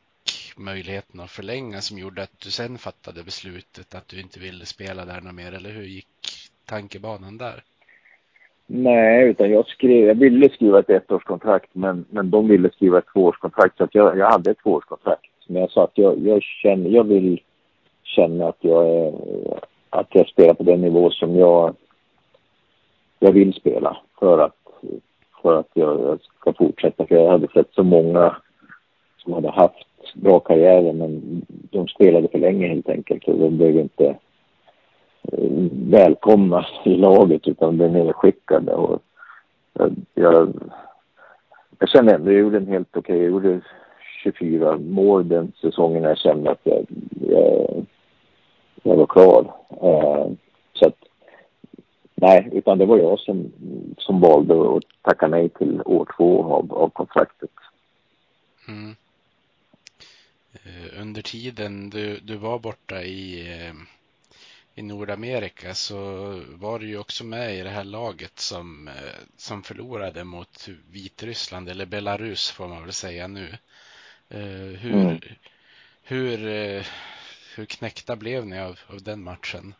möjligheten 0.56 1.20
att 1.20 1.30
förlänga 1.30 1.80
som 1.80 1.98
gjorde 1.98 2.22
att 2.22 2.40
du 2.40 2.50
sen 2.50 2.78
fattade 2.78 3.24
beslutet 3.24 3.94
att 3.94 4.08
du 4.08 4.20
inte 4.20 4.40
ville 4.40 4.66
spela 4.66 5.04
där 5.04 5.20
något 5.20 5.34
mer 5.34 5.52
eller 5.52 5.70
hur 5.70 5.82
gick 5.82 6.06
tankebanan 6.66 7.38
där? 7.38 7.62
Nej, 8.66 9.28
utan 9.28 9.50
jag 9.50 9.66
skrev, 9.66 10.06
jag 10.06 10.14
ville 10.14 10.48
skriva 10.48 10.78
ett 10.78 10.90
ettårskontrakt 10.90 11.70
men, 11.72 12.04
men 12.10 12.30
de 12.30 12.48
ville 12.48 12.70
skriva 12.70 12.98
ett 12.98 13.12
tvåårskontrakt 13.12 13.76
så 13.76 13.84
att 13.84 13.94
jag, 13.94 14.18
jag 14.18 14.30
hade 14.30 14.50
ett 14.50 14.62
tvåårskontrakt. 14.62 15.33
Men 15.46 15.60
jag 15.60 15.70
sa 15.70 15.84
att 15.84 15.98
jag, 15.98 16.18
jag 16.18 16.42
känner, 16.42 16.90
jag 16.90 17.04
vill 17.04 17.40
känna 18.02 18.48
att 18.48 18.58
jag 18.60 18.88
är, 18.88 19.12
att 19.90 20.08
jag 20.10 20.28
spelar 20.28 20.54
på 20.54 20.62
den 20.62 20.80
nivå 20.80 21.10
som 21.10 21.36
jag, 21.36 21.74
jag 23.18 23.32
vill 23.32 23.54
spela 23.54 23.96
för 24.18 24.38
att, 24.38 24.56
för 25.42 25.58
att 25.60 25.70
jag 25.74 26.18
ska 26.22 26.52
fortsätta. 26.52 27.06
För 27.06 27.14
jag 27.14 27.30
hade 27.30 27.48
sett 27.48 27.74
så 27.74 27.82
många 27.82 28.36
som 29.18 29.32
hade 29.32 29.50
haft 29.50 29.86
bra 30.14 30.40
karriärer 30.40 30.92
men 30.92 31.42
de 31.48 31.88
spelade 31.88 32.28
för 32.28 32.38
länge 32.38 32.68
helt 32.68 32.88
enkelt 32.88 33.28
och 33.28 33.38
de 33.38 33.56
blev 33.56 33.76
inte 33.76 34.06
eh, 35.32 35.50
välkomna 35.72 36.66
i 36.84 36.96
laget 36.96 37.48
utan 37.48 37.76
blev 37.76 37.92
nedskickade. 37.92 38.74
Och 38.74 39.02
jag, 39.72 39.94
jag, 40.14 40.52
jag 41.78 41.88
kände 41.88 42.14
ändå, 42.14 42.32
jag 42.32 42.40
gjorde 42.40 42.56
en 42.56 42.66
helt 42.66 42.96
okej, 42.96 43.00
okay, 43.00 43.22
jag 43.22 43.30
gjorde 43.30 43.60
24 44.24 44.78
mål 44.78 45.28
den 45.28 45.52
säsongen 45.60 46.02
jag 46.02 46.18
kände 46.18 46.50
att 46.50 46.60
jag, 46.62 46.86
jag, 47.28 47.86
jag 48.82 48.96
var 48.96 49.06
klar. 49.06 49.54
Uh, 49.82 49.88
eh, 49.88 50.32
så 50.72 50.86
att, 50.86 50.98
nej, 52.14 52.48
utan 52.52 52.78
det 52.78 52.86
var 52.86 52.98
jag 52.98 53.18
som, 53.18 53.52
som 53.98 54.20
valde 54.20 54.76
att 54.76 54.84
tacka 55.02 55.28
nej 55.28 55.48
till 55.48 55.82
år 55.84 56.08
två 56.16 56.44
av, 56.44 56.72
av 56.72 56.88
kontraktet. 56.88 57.50
Mm. 58.68 58.96
Eh, 60.52 61.00
under 61.00 61.22
tiden 61.22 61.90
du, 61.90 62.18
du 62.18 62.36
var 62.36 62.58
borta 62.58 63.02
i, 63.02 63.52
eh, 63.52 63.74
i 64.74 64.82
Nordamerika 64.82 65.74
så 65.74 65.96
var 66.48 66.78
du 66.78 66.88
ju 66.88 66.98
också 66.98 67.24
med 67.24 67.56
i 67.56 67.62
det 67.62 67.70
här 67.70 67.84
laget 67.84 68.38
som, 68.38 68.90
som 69.36 69.62
förlorade 69.62 70.24
mot 70.24 70.68
Vitryssland, 70.90 71.68
eller 71.68 71.86
Belarus 71.86 72.50
får 72.50 72.68
man 72.68 72.82
väl 72.82 72.92
säga 72.92 73.28
nu. 73.28 73.48
Hur, 74.28 74.92
mm. 74.92 75.18
hur, 76.02 76.38
hur 77.56 77.64
knäckta 77.64 78.16
blev 78.16 78.46
ni 78.46 78.60
av, 78.60 78.78
av 78.92 79.02
den 79.02 79.22
matchen? 79.22 79.74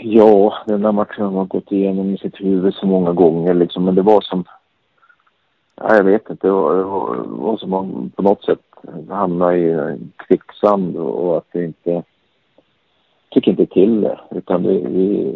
Ja, 0.00 0.58
den 0.66 0.82
där 0.82 0.92
matchen 0.92 1.24
har 1.24 1.32
man 1.32 1.46
gått 1.46 1.72
igenom 1.72 2.14
i 2.14 2.18
sitt 2.18 2.40
huvud 2.40 2.74
så 2.74 2.86
många 2.86 3.12
gånger 3.12 3.54
liksom, 3.54 3.84
men 3.84 3.94
det 3.94 4.02
var 4.02 4.20
som 4.20 4.44
Ja, 5.80 5.96
jag 5.96 6.04
vet 6.04 6.30
inte. 6.30 6.46
Det 6.46 6.52
var, 6.52 7.56
som 7.56 7.74
att 7.74 8.16
på 8.16 8.22
något 8.22 8.44
sätt 8.44 8.60
hamna 9.08 9.56
i 9.56 9.98
kvicksand 10.16 10.96
och 10.96 11.36
att 11.36 11.46
vi 11.52 11.64
inte 11.64 12.02
fick 13.34 13.46
inte 13.46 13.66
till 13.66 14.00
det. 14.00 14.20
Utan 14.30 14.62
vi, 14.62 14.86
vi 14.86 15.34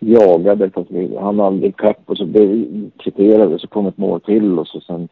jagade 0.00 0.70
fast 0.70 0.90
vi 0.90 1.16
hann 1.16 1.40
aldrig 1.40 1.70
ikapp 1.70 2.00
och 2.06 2.16
så 2.16 2.26
blev 2.26 2.48
vi 2.48 2.90
kvitterade 2.96 3.58
så 3.58 3.66
kom 3.66 3.86
ett 3.86 3.98
mål 3.98 4.20
till 4.20 4.58
och 4.58 4.68
så 4.68 4.80
sen... 4.80 5.08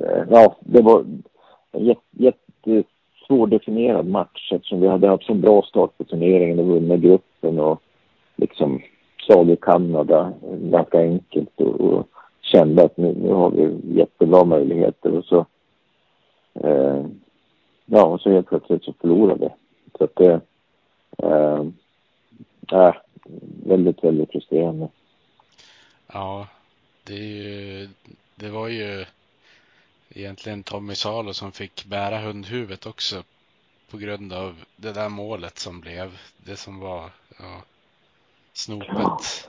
Eh, 0.00 0.22
ja, 0.30 0.56
det 0.60 0.82
var 0.82 1.04
en 1.72 1.94
jättesvårdefinierad 2.10 4.06
match 4.06 4.52
eftersom 4.52 4.80
vi 4.80 4.88
hade 4.88 5.08
haft 5.08 5.24
så 5.24 5.34
bra 5.34 5.62
start 5.62 5.98
på 5.98 6.04
turneringen 6.04 6.58
och 6.58 6.66
vunnit 6.66 7.00
gruppen 7.00 7.58
och 7.60 7.82
liksom 8.36 8.82
slagit 9.26 9.60
Kanada 9.60 10.32
ganska 10.62 11.00
enkelt 11.00 11.60
och, 11.60 11.80
och 11.80 12.08
kände 12.40 12.84
att 12.84 12.96
nu, 12.96 13.14
nu 13.22 13.32
har 13.32 13.50
vi 13.50 13.76
jättebra 13.98 14.44
möjligheter 14.44 15.16
och 15.16 15.24
så 15.24 15.46
eh, 16.54 17.04
ja, 17.86 18.04
och 18.04 18.20
så 18.20 18.30
helt 18.30 18.48
plötsligt 18.48 18.84
så 18.84 18.92
förlorade 19.00 19.40
vi. 19.40 19.48
Så 19.98 20.04
att 20.04 20.16
det 20.16 20.40
eh, 21.22 21.64
äh, 22.72 22.94
väldigt, 23.66 24.04
väldigt 24.04 24.32
frustrerande. 24.32 24.88
Ja, 26.12 26.46
det 27.04 27.14
ju, 27.14 27.88
det 28.34 28.48
var 28.48 28.68
ju 28.68 29.04
egentligen 30.10 30.62
Tommy 30.62 30.94
Salo 30.94 31.32
som 31.32 31.52
fick 31.52 31.84
bära 31.84 32.18
hundhuvudet 32.18 32.86
också 32.86 33.22
på 33.90 33.98
grund 33.98 34.32
av 34.32 34.64
det 34.76 34.92
där 34.92 35.08
målet 35.08 35.58
som 35.58 35.80
blev 35.80 36.18
det 36.36 36.56
som 36.56 36.80
var 36.80 37.10
ja, 37.38 37.62
snopet. 38.52 39.48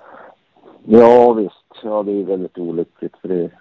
Ja 0.85 1.33
visst, 1.33 1.83
ja 1.83 2.03
det 2.03 2.11
är 2.11 2.23
väldigt 2.23 2.57
olyckligt 2.57 3.17
för 3.21 3.27
det, 3.27 3.51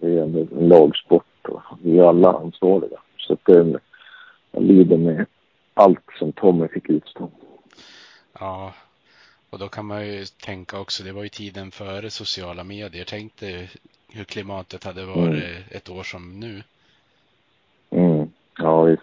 det 0.00 0.18
är 0.18 0.22
en 0.22 0.48
lagsport 0.68 1.48
och 1.48 1.62
vi 1.82 1.98
är 1.98 2.04
alla 2.04 2.32
ansvariga. 2.32 2.98
Så 3.16 3.32
att 3.32 3.44
det, 3.44 3.80
jag 4.50 4.62
lider 4.62 4.96
med 4.96 5.26
allt 5.74 6.04
som 6.18 6.32
Tommy 6.32 6.68
fick 6.68 6.90
utstå. 6.90 7.30
Ja, 8.32 8.72
och 9.52 9.58
då 9.58 9.68
kan 9.68 9.86
man 9.86 10.06
ju 10.06 10.24
tänka 10.24 10.80
också, 10.80 11.04
det 11.04 11.12
var 11.12 11.22
ju 11.22 11.28
tiden 11.28 11.70
före 11.70 12.10
sociala 12.10 12.64
medier. 12.64 13.04
Tänk 13.08 13.36
dig 13.36 13.70
hur 14.12 14.24
klimatet 14.24 14.84
hade 14.84 15.04
varit 15.04 15.44
mm. 15.44 15.62
ett 15.70 15.90
år 15.90 16.02
som 16.02 16.40
nu. 16.40 16.62
Mm. 17.90 18.28
Ja, 18.58 18.82
visst. 18.82 19.02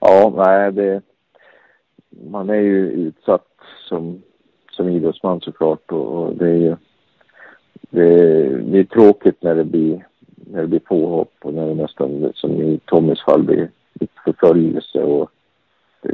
Ja, 0.00 0.32
nej, 0.36 0.72
det, 0.72 1.02
man 2.30 2.50
är 2.50 2.60
ju 2.60 2.90
utsatt 2.90 3.48
som 3.88 4.22
som 4.70 4.88
idrottsman 4.88 5.40
såklart 5.40 5.92
och, 5.92 6.06
och 6.06 6.36
det 6.36 6.48
är 6.48 6.58
ju 6.58 6.76
det, 7.90 8.48
det, 8.58 8.78
är 8.78 8.84
tråkigt 8.84 9.42
när 9.42 9.54
det 9.54 9.64
blir 9.64 10.06
när 10.36 10.60
det 10.60 10.68
blir 10.68 10.78
påhopp 10.78 11.32
och 11.42 11.54
när 11.54 11.66
det 11.66 11.74
nästan 11.74 12.32
som 12.34 12.50
i 12.50 12.80
Tommys 12.84 13.24
fall 13.24 13.42
blir 13.42 13.70
förföljelse 14.24 15.02
och 15.02 15.30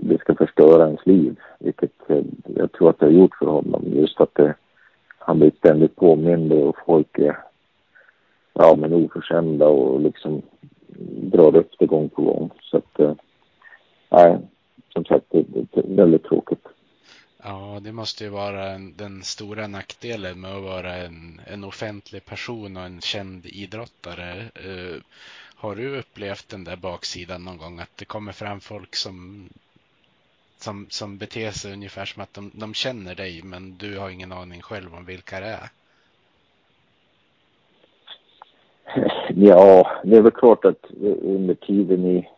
det, 0.01 0.18
ska 0.20 0.34
förstöra 0.34 0.86
ens 0.86 1.07
liv. 1.07 1.36
Vilket 1.59 2.11
eh, 2.11 2.22
jag 2.57 2.72
tror 2.72 2.91
att 2.91 2.99
det 2.99 3.07
har 3.07 3.12
gjort 3.12 3.36
för 3.38 3.47
honom. 3.47 3.84
Just 3.86 4.20
att 4.20 4.34
det, 4.34 4.55
han 5.18 5.38
blir 5.38 5.53
ständigt 5.59 5.97
påmind 5.97 6.53
och 6.53 6.76
folk 6.86 7.18
är 7.18 7.38
ja, 8.53 8.76
men 8.76 8.93
oförskämda 8.93 9.66
och 9.66 10.01
liksom 10.01 10.43
drar 11.32 11.57
upp 11.57 11.70
det 11.78 11.86
gång 11.86 12.09
på 12.09 12.22
gång. 12.22 12.51
Så 12.62 12.76
att, 12.76 13.01
eh, 13.01 13.14
nej, 14.09 14.38
som 14.93 15.05
sagt, 15.05 15.26
det, 15.30 15.45
det 15.49 15.80
är 15.80 15.97
väldigt 15.97 16.24
tråkigt. 16.24 16.66
Ja, 17.43 17.78
det 17.82 17.93
måste 17.93 18.24
ju 18.24 18.30
vara 18.30 18.70
en, 18.70 18.97
den 18.97 19.22
stora 19.22 19.66
nackdelen 19.66 20.41
med 20.41 20.55
att 20.55 20.62
vara 20.62 20.95
en, 20.97 21.41
en 21.47 21.64
offentlig 21.64 22.24
person 22.24 22.76
och 22.76 22.82
en 22.82 23.01
känd 23.01 23.47
idrottare. 23.47 24.51
Uh, 24.66 25.01
har 25.55 25.76
du 25.76 25.99
upplevt 25.99 26.49
den 26.49 26.64
där 26.64 26.76
baksidan 26.76 27.45
någon 27.45 27.59
gång? 27.59 27.80
Att 27.80 27.97
det 27.97 28.05
kommer 28.05 28.32
fram 28.32 28.61
folk 28.61 28.97
som, 28.97 29.49
som, 30.62 30.86
som 30.88 31.18
beter 31.18 31.50
sig 31.50 31.72
ungefär 31.72 32.04
som 32.04 32.22
att 32.22 32.34
de, 32.34 32.50
de 32.54 32.74
känner 32.74 33.14
dig 33.14 33.42
men 33.44 33.76
du 33.76 33.98
har 33.98 34.11
ingen 34.11 34.32
aning 34.32 34.61
själv 34.61 34.94
om 34.94 35.04
vilka 35.04 35.40
det 35.40 35.46
är? 35.46 35.70
Ja, 39.34 39.90
det 40.04 40.16
är 40.16 40.22
väl 40.22 40.32
klart 40.32 40.64
att 40.64 40.86
under 41.22 41.54
tiden 41.54 42.04
i, 42.04 42.28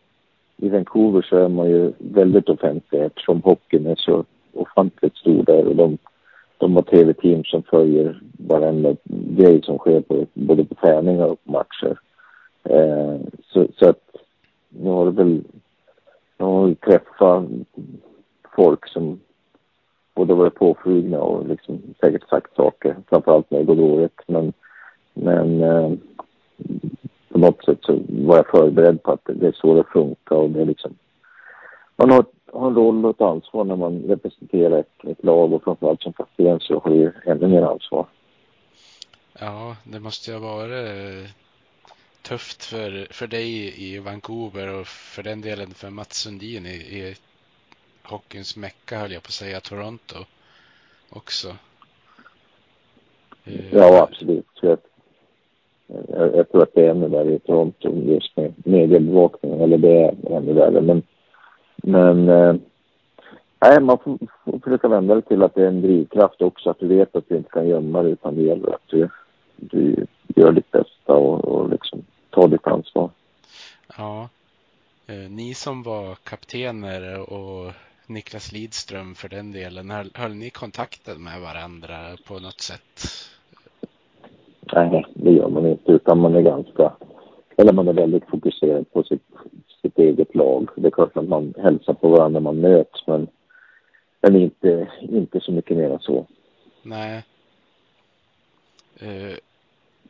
i 0.56 0.68
Vancouver 0.68 1.22
så 1.22 1.36
är 1.36 1.48
man 1.48 1.70
ju 1.70 1.92
väldigt 1.98 2.48
offentlig 2.48 3.00
eftersom 3.00 3.42
hockeyn 3.42 3.86
är 3.86 3.96
så 3.96 4.24
ofantligt 4.52 5.16
stor 5.16 5.42
där 5.42 5.66
och 5.66 5.76
de, 5.76 5.98
de 6.58 6.76
har 6.76 6.82
tv-team 6.82 7.44
som 7.44 7.62
följer 7.62 8.20
varenda 8.38 8.96
grej 9.08 9.62
som 9.62 9.78
sker 9.78 10.00
på, 10.00 10.26
både 10.34 10.64
på 10.64 10.74
träningar 10.74 11.26
och 11.26 11.44
på 11.44 11.52
matcher. 11.52 11.98
Eh, 12.64 13.16
så, 13.44 13.66
så 13.78 13.88
att 13.88 14.16
nu 14.68 14.90
har 14.90 15.04
det 15.04 15.10
väl, 15.10 15.44
nu 16.38 16.44
har 16.44 16.66
vi 16.66 16.74
träffat 16.74 17.44
folk 18.54 18.88
som 18.88 19.20
både 20.14 20.34
varit 20.34 20.54
påflugna 20.54 21.18
och 21.20 21.48
liksom 21.48 21.82
säkert 22.00 22.28
sagt 22.28 22.56
saker, 22.56 22.96
framförallt 23.08 23.50
när 23.50 23.58
det 23.58 23.64
går 23.64 23.76
dåligt. 23.76 24.20
Men, 24.26 24.52
men 25.14 25.62
eh, 25.62 25.92
på 27.28 27.38
något 27.38 27.64
sätt 27.64 27.78
så 27.82 27.98
var 28.08 28.36
jag 28.36 28.50
förberedd 28.50 29.02
på 29.02 29.12
att 29.12 29.24
det 29.24 29.46
är 29.46 29.52
så 29.52 29.74
det 29.74 29.84
funkar 29.92 30.36
och 30.36 30.50
det 30.50 30.60
är 30.60 30.66
liksom 30.66 30.94
man 31.96 32.10
har 32.10 32.24
har 32.52 32.66
en 32.66 32.74
roll 32.74 33.04
och 33.04 33.10
ett 33.10 33.20
ansvar 33.20 33.64
när 33.64 33.76
man 33.76 34.02
representerar 34.02 34.78
ett, 34.78 35.04
ett 35.04 35.24
lag 35.24 35.52
och 35.52 35.64
framförallt 35.64 36.02
som 36.02 36.12
kapten 36.12 36.60
så 36.60 36.78
har 36.78 36.90
ju 36.90 37.12
ännu 37.26 37.48
mer 37.48 37.62
ansvar. 37.62 38.06
Ja, 39.40 39.76
det 39.84 40.00
måste 40.00 40.30
ju 40.30 40.36
ha 40.36 40.56
varit 40.56 40.88
eh, 40.88 41.30
tufft 42.22 42.64
för, 42.64 43.12
för 43.12 43.26
dig 43.26 43.74
i 43.84 43.98
Vancouver 43.98 44.80
och 44.80 44.86
för 44.86 45.22
den 45.22 45.40
delen 45.40 45.70
för 45.70 45.90
Mats 45.90 46.16
Sundin 46.16 46.66
i, 46.66 46.74
i 46.74 47.14
hockeyns 48.02 48.56
mecka 48.56 48.98
höll 48.98 49.12
jag 49.12 49.22
på 49.22 49.26
att 49.26 49.32
säga, 49.32 49.60
Toronto 49.60 50.16
också. 51.10 51.56
Eh, 53.44 53.74
ja, 53.74 54.02
absolut. 54.02 54.46
Jag, 54.60 54.78
jag, 55.86 56.36
jag, 56.36 56.50
tror 56.50 56.62
att 56.62 56.74
det 56.74 56.86
är 56.86 56.90
ännu 56.90 57.08
värre 57.08 57.34
i 57.34 57.38
Toronto 57.38 58.02
just 58.02 58.36
med 58.36 58.54
mediebevakningen, 58.56 59.60
eller 59.60 59.78
det 59.78 60.02
är 60.02 60.36
ännu 60.36 60.52
värre. 60.52 60.80
Men, 60.80 61.02
men 61.76 62.28
eh, 62.28 62.54
nej, 63.60 63.80
man 63.80 63.98
får, 63.98 64.18
får 64.44 64.58
försöka 64.58 64.88
vända 64.88 65.14
det 65.14 65.22
till 65.22 65.42
att 65.42 65.54
det 65.54 65.62
är 65.62 65.68
en 65.68 65.82
drivkraft 65.82 66.42
också, 66.42 66.70
att 66.70 66.78
du 66.78 66.88
vet 66.88 67.16
att 67.16 67.28
du 67.28 67.36
inte 67.36 67.50
kan 67.50 67.68
gömma 67.68 68.02
det 68.02 68.08
utan 68.08 68.36
det 68.36 68.42
gäller 68.42 68.74
att 68.74 68.86
du, 68.86 69.08
du 69.56 70.06
gör 70.36 70.52
ditt 70.52 70.70
bästa 70.70 71.12
och, 71.12 71.44
och 71.44 71.70
liksom 71.70 72.04
tar 72.30 72.48
ditt 72.48 72.66
ansvar. 72.66 73.10
Ja. 73.96 74.28
Eh, 75.06 75.30
ni 75.30 75.54
som 75.54 75.82
var 75.82 76.14
kaptener 76.14 77.32
och 77.32 77.72
Niklas 78.06 78.52
Lidström 78.52 79.14
för 79.14 79.28
den 79.28 79.52
delen, 79.52 79.90
höll, 79.90 80.10
höll 80.14 80.34
ni 80.34 80.50
kontakten 80.50 81.24
med 81.24 81.40
varandra 81.40 82.16
på 82.26 82.38
något 82.38 82.60
sätt? 82.60 83.00
Nej, 84.74 85.04
det 85.14 85.30
gör 85.30 85.48
man 85.48 85.66
inte, 85.66 85.92
utan 85.92 86.18
man 86.18 86.34
är 86.34 86.42
ganska, 86.42 86.92
eller 87.56 87.72
man 87.72 87.88
är 87.88 87.92
väldigt 87.92 88.28
fokuserad 88.28 88.92
på 88.92 89.02
sitt, 89.02 89.26
sitt 89.82 89.98
eget 89.98 90.34
lag. 90.34 90.68
Det 90.76 90.86
är 90.86 90.90
klart 90.90 91.16
att 91.16 91.28
man 91.28 91.54
hälsar 91.62 91.94
på 91.94 92.08
varandra 92.08 92.40
när 92.40 92.52
man 92.52 92.60
möts, 92.60 93.06
men, 93.06 93.28
men 94.20 94.36
inte, 94.36 94.88
inte 95.00 95.40
så 95.40 95.52
mycket 95.52 95.76
mer 95.76 95.90
än 95.90 95.98
så. 95.98 96.26
Nej. 96.82 97.22
Uh, 99.02 99.36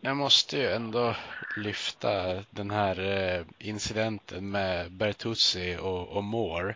jag 0.01 0.17
måste 0.17 0.57
ju 0.57 0.67
ändå 0.67 1.15
lyfta 1.57 2.09
den 2.51 2.71
här 2.71 3.01
uh, 3.01 3.47
incidenten 3.59 4.51
med 4.51 4.93
Bertuzzi 4.93 5.77
och, 5.83 6.17
och 6.17 6.25
Moore. 6.25 6.75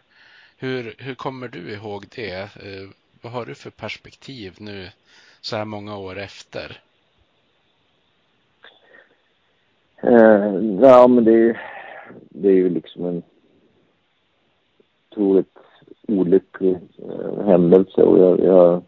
Hur, 0.59 0.95
hur 0.99 1.15
kommer 1.15 1.49
du 1.49 1.73
ihåg 1.73 2.07
det? 2.17 2.33
Eh, 2.33 2.89
vad 3.23 3.33
har 3.33 3.47
du 3.47 3.55
för 3.55 3.71
perspektiv 3.71 4.57
nu 4.59 4.89
så 5.41 5.57
här 5.57 5.65
många 5.65 5.99
år 5.99 6.19
efter? 6.19 6.81
Eh, 10.03 10.55
ja, 10.81 11.09
men 11.09 11.25
det 11.25 11.33
är, 11.33 11.61
det 12.29 12.49
är 12.49 12.55
ju 12.55 12.69
liksom 12.69 13.05
en 13.05 13.23
otroligt 15.11 15.59
olycklig 16.09 16.77
eh, 16.99 17.47
händelse 17.47 18.03
och 18.03 18.19
jag, 18.19 18.41
jag, 18.41 18.83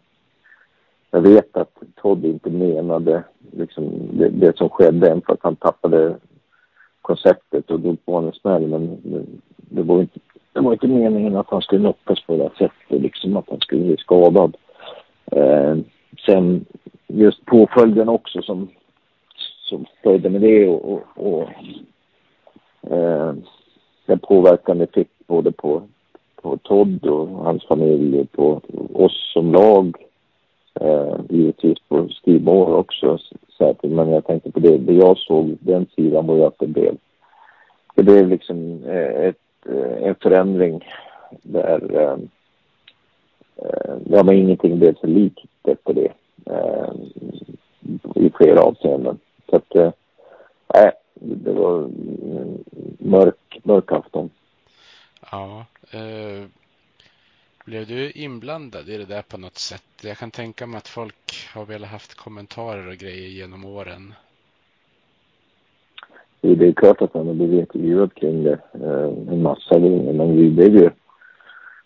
jag, 1.11 1.21
vet 1.21 1.57
att 1.57 1.77
Todd 1.95 2.25
inte 2.25 2.49
menade 2.49 3.23
liksom 3.51 4.17
det, 4.17 4.29
det 4.29 4.57
som 4.57 4.69
skedde 4.69 5.11
än 5.11 5.21
för 5.21 5.33
att 5.33 5.43
han 5.43 5.55
tappade 5.55 6.17
konceptet 7.01 7.71
och 7.71 7.79
drog 7.79 8.05
på 8.05 8.15
en 8.15 8.33
smäll 8.33 8.67
men 8.67 9.01
det, 9.69 9.83
var 9.83 10.01
inte, 10.01 10.19
det 10.53 10.59
var 10.59 10.73
inte 10.73 10.87
meningen 10.87 11.35
att 11.35 11.49
han 11.49 11.61
skulle 11.61 11.81
knockas 11.81 12.21
på 12.21 12.37
det 12.37 12.43
här 12.43 12.51
sättet, 12.57 13.01
liksom 13.01 13.37
att 13.37 13.49
han 13.49 13.59
skulle 13.59 13.85
bli 13.85 13.97
skadad. 13.97 14.57
Eh, 15.31 15.77
sen 16.25 16.65
just 17.07 17.45
påföljden 17.45 18.09
också 18.09 18.41
som 18.41 18.69
som 19.69 19.85
följde 20.03 20.29
med 20.29 20.41
det 20.41 20.67
och, 20.67 20.93
och, 20.93 21.03
och 21.15 21.49
eh, 22.91 23.33
den 24.05 24.19
påverkan 24.19 24.77
det 24.77 24.93
fick 24.93 25.09
både 25.27 25.51
på, 25.51 25.81
på 26.41 26.57
Todd 26.57 27.05
och 27.05 27.27
hans 27.27 27.65
familj 27.67 28.19
och 28.19 28.31
på 28.31 28.61
oss 28.93 29.31
som 29.33 29.51
lag. 29.51 29.95
Eh, 30.81 31.15
givetvis 31.29 31.77
på 31.87 32.07
Steve 32.09 32.39
Moore 32.39 32.73
också 32.73 33.17
säkert, 33.57 33.91
men 33.91 34.09
jag 34.09 34.25
tänkte 34.25 34.51
på 34.51 34.59
det, 34.59 34.77
det 34.77 34.93
jag 34.93 35.17
såg, 35.17 35.57
den 35.59 35.85
sidan 35.95 36.27
var 36.27 36.35
ju 36.35 36.43
att 36.43 36.59
det 36.59 36.67
blev, 36.67 36.97
det 37.95 38.03
blev 38.03 38.27
liksom 38.27 38.83
eh, 38.83 39.25
ett, 39.27 39.37
Eh, 39.65 40.07
en 40.07 40.15
förändring 40.15 40.85
där 41.31 41.95
eh, 41.95 42.17
eh, 43.55 43.97
ja, 44.05 44.23
men 44.23 44.35
ingenting 44.35 44.79
blev 44.79 44.95
så 44.95 45.07
likt 45.07 45.39
efter 45.63 45.93
det 45.93 46.13
eh, 46.45 46.93
i 48.15 48.31
flera 48.37 48.61
avseenden. 48.61 49.19
Så 49.49 49.55
att, 49.55 49.75
eh, 49.75 49.91
nej, 50.73 50.91
det 51.13 51.53
var 51.53 51.89
mörk, 52.99 53.59
mörk 53.63 53.91
afton. 53.91 54.29
Ja. 55.31 55.65
Eh, 55.91 56.45
blev 57.65 57.87
du 57.87 58.11
inblandad 58.11 58.89
i 58.89 58.97
det 58.97 59.05
där 59.05 59.21
på 59.21 59.37
något 59.37 59.57
sätt? 59.57 59.83
Jag 60.01 60.17
kan 60.17 60.31
tänka 60.31 60.67
mig 60.67 60.77
att 60.77 60.87
folk 60.87 61.49
har 61.53 61.65
velat 61.65 61.89
haft 61.89 62.15
kommentarer 62.15 62.87
och 62.87 62.95
grejer 62.95 63.29
genom 63.29 63.65
åren. 63.65 64.13
Det 66.41 66.67
är 66.67 66.71
klart 66.71 67.01
att 67.01 67.13
man 67.13 67.27
har 67.27 67.33
blivit 67.33 67.59
intervjuad 67.59 68.13
kring 68.13 68.43
det 68.43 68.59
eh, 68.73 69.33
en 69.33 69.41
massa 69.41 69.79
gånger, 69.79 70.13
men 70.13 70.37
vi 70.37 70.49
blev 70.49 70.75
ju, 70.75 70.89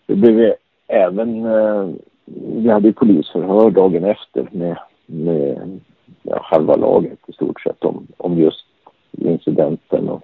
vi 0.06 0.14
blev 0.14 0.38
ju 0.38 0.54
även, 0.86 1.44
eh, 1.44 1.88
vi 2.34 2.68
hade 2.68 2.88
ju 2.88 2.92
polisförhör 2.92 3.70
dagen 3.70 4.04
efter 4.04 4.48
med, 4.52 4.78
med 5.06 5.80
ja, 6.22 6.40
halva 6.42 6.76
laget 6.76 7.18
i 7.26 7.32
stort 7.32 7.60
sett 7.60 7.84
om, 7.84 8.06
om 8.16 8.38
just 8.38 8.66
incidenten. 9.12 10.08
Och, 10.08 10.22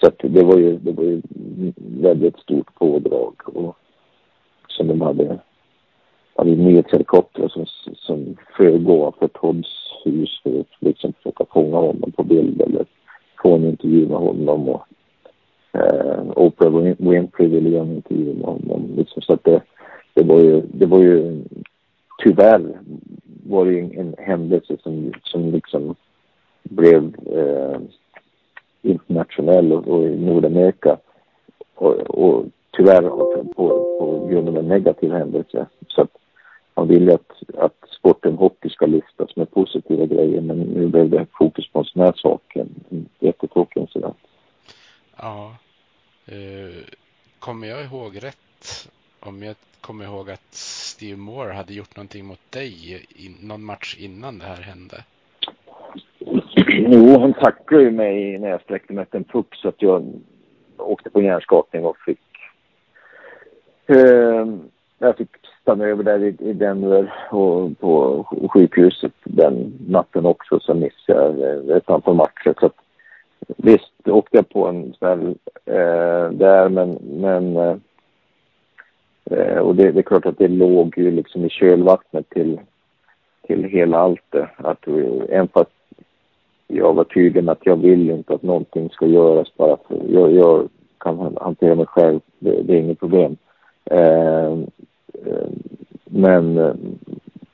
så 0.00 0.06
att 0.06 0.18
det 0.18 0.44
var 0.44 0.58
ju, 0.58 0.76
det 0.76 0.92
var 0.92 1.04
ju 1.04 1.22
väldigt 1.76 2.38
stort 2.38 2.74
pådrag 2.74 3.34
och 3.44 3.76
som 4.68 4.88
de 4.88 5.00
hade, 5.00 5.38
hade 6.34 6.50
nyhetshelikoptrar 6.50 7.48
som, 7.48 7.66
som 7.94 8.36
flög 8.56 8.88
ovanför 8.88 9.28
Todds 9.28 9.68
hus 10.04 10.40
för 10.42 10.60
att 10.60 10.66
liksom 10.78 11.12
försöka 11.12 11.44
fånga 11.44 11.76
honom 11.76 12.12
på 12.12 12.22
bild 12.22 12.60
eller 12.60 12.86
få 13.42 13.54
en 13.54 13.64
intervju 13.64 14.08
med 14.08 14.18
honom. 14.18 14.68
Och, 14.68 14.86
eh, 15.72 16.24
Oprah 16.36 16.94
Winfrey 16.98 17.48
ville 17.48 17.70
göra 17.70 17.82
en 17.82 17.96
intervju 17.96 18.34
med 18.34 18.46
honom. 18.46 18.90
Liksom, 18.96 19.22
så 19.22 19.32
att 19.32 19.44
det, 19.44 19.62
det 20.14 20.22
var 20.22 20.40
ju, 20.40 20.62
det 20.72 20.86
var 20.86 21.02
ju 21.02 21.42
tyvärr 22.24 22.78
var 23.48 23.66
det 23.66 23.80
en 23.80 24.14
händelse 24.18 24.76
som, 24.82 25.12
som 25.22 25.50
liksom 25.50 25.94
blev 26.62 27.14
eh, 27.26 27.80
internationell 28.82 29.72
och, 29.72 29.88
och, 29.88 30.04
i 30.04 30.16
Nordamerika. 30.16 30.96
Och, 31.74 31.94
och 31.94 32.44
tyvärr 32.76 33.02
på, 33.54 33.78
på 33.96 34.20
grund 34.24 34.48
av 34.48 34.56
en 34.56 34.68
negativ 34.68 35.12
händelse. 35.12 35.66
Så 35.88 36.02
att 36.02 36.10
man 36.76 36.88
vill 36.88 37.10
att, 37.10 37.32
att 37.58 37.88
sporten 37.98 38.36
hockey 38.36 38.68
ska 38.68 38.86
lyftas 38.86 39.36
med 39.36 39.50
positiva 39.50 40.06
grejer 40.06 40.40
men 40.40 40.58
nu 40.58 40.86
blev 40.86 41.10
det 41.10 41.26
fokus 41.38 41.68
på 41.72 41.78
en 41.78 41.84
sån 41.84 42.02
här 42.02 42.12
sak. 42.16 42.56
En, 42.56 42.74
en 42.90 43.08
jättetråkig 43.18 43.80
incident. 43.80 44.16
Ja. 45.16 45.56
Uh, 46.32 46.84
kommer 47.38 47.66
jag 47.66 47.84
ihåg 47.84 48.22
rätt 48.22 48.90
om 49.20 49.42
jag 49.42 49.56
kommer 49.80 50.04
ihåg 50.04 50.30
att 50.30 50.54
Steve 50.54 51.16
Moore 51.16 51.52
hade 51.52 51.74
gjort 51.74 51.96
någonting 51.96 52.24
mot 52.26 52.52
dig 52.52 53.06
i 53.08 53.46
någon 53.46 53.64
match 53.64 53.96
innan 54.00 54.38
det 54.38 54.44
här 54.44 54.62
hände. 54.62 55.04
Jo, 56.68 57.20
han 57.20 57.32
tacklade 57.32 57.84
ju 57.84 57.90
mig 57.90 58.38
när 58.38 58.48
jag 58.48 58.60
sträckte 58.60 58.92
mig 58.92 59.02
efter 59.02 59.18
en 59.18 59.24
puck 59.24 59.54
så 59.54 59.68
att 59.68 59.82
jag 59.82 60.20
åkte 60.76 61.10
på 61.10 61.22
hjärnskakning 61.22 61.84
och 61.84 61.96
fick... 61.98 62.20
Eh, 63.86 64.46
jag 64.98 65.16
fick 65.16 65.30
stanna 65.62 65.84
över 65.84 66.02
där 66.02 66.24
i, 66.24 66.36
i 66.38 66.52
Denver 66.52 67.14
och 67.30 67.78
på 67.78 68.24
sjukhuset 68.52 69.12
den 69.24 69.72
natten 69.88 70.26
också. 70.26 70.60
Så 70.60 70.74
missade 70.74 71.40
jag 71.40 71.70
eh, 71.70 71.76
ett 71.76 71.90
antal 71.90 72.14
matcher. 72.14 72.54
Så 72.60 72.66
att, 72.66 72.76
visst 73.56 74.08
åkte 74.08 74.36
jag 74.36 74.48
på 74.48 74.66
en 74.68 74.92
smäll 74.92 75.34
eh, 75.64 76.30
där 76.30 76.68
men, 76.68 76.98
men 77.02 77.56
eh, 77.56 77.76
Eh, 79.30 79.58
och 79.58 79.76
det, 79.76 79.92
det, 79.92 80.00
är 80.00 80.02
klart 80.02 80.26
att 80.26 80.38
det 80.38 80.48
låg 80.48 80.98
ju 80.98 81.10
liksom 81.10 81.44
i 81.44 81.48
kölvattnet 81.48 82.30
till, 82.30 82.60
till 83.46 83.64
hela 83.64 83.98
allt 83.98 84.24
det. 84.30 84.48
Att, 84.56 84.88
även 85.28 85.48
fast 85.48 85.70
jag 86.66 86.94
var 86.94 87.04
tydlig 87.04 87.44
med 87.44 87.52
att 87.52 87.66
jag 87.66 87.76
vill 87.76 88.10
inte 88.10 88.34
att 88.34 88.42
någonting 88.42 88.90
ska 88.90 89.06
göras 89.06 89.56
bara 89.56 89.76
för 89.88 90.00
jag, 90.08 90.32
jag 90.32 90.68
kan 90.98 91.36
hantera 91.40 91.74
mig 91.74 91.86
själv, 91.86 92.20
det, 92.38 92.62
det 92.62 92.74
är 92.74 92.80
inget 92.80 93.00
problem. 93.00 93.36
Eh, 93.90 94.52
eh, 95.26 95.48
men, 96.04 96.54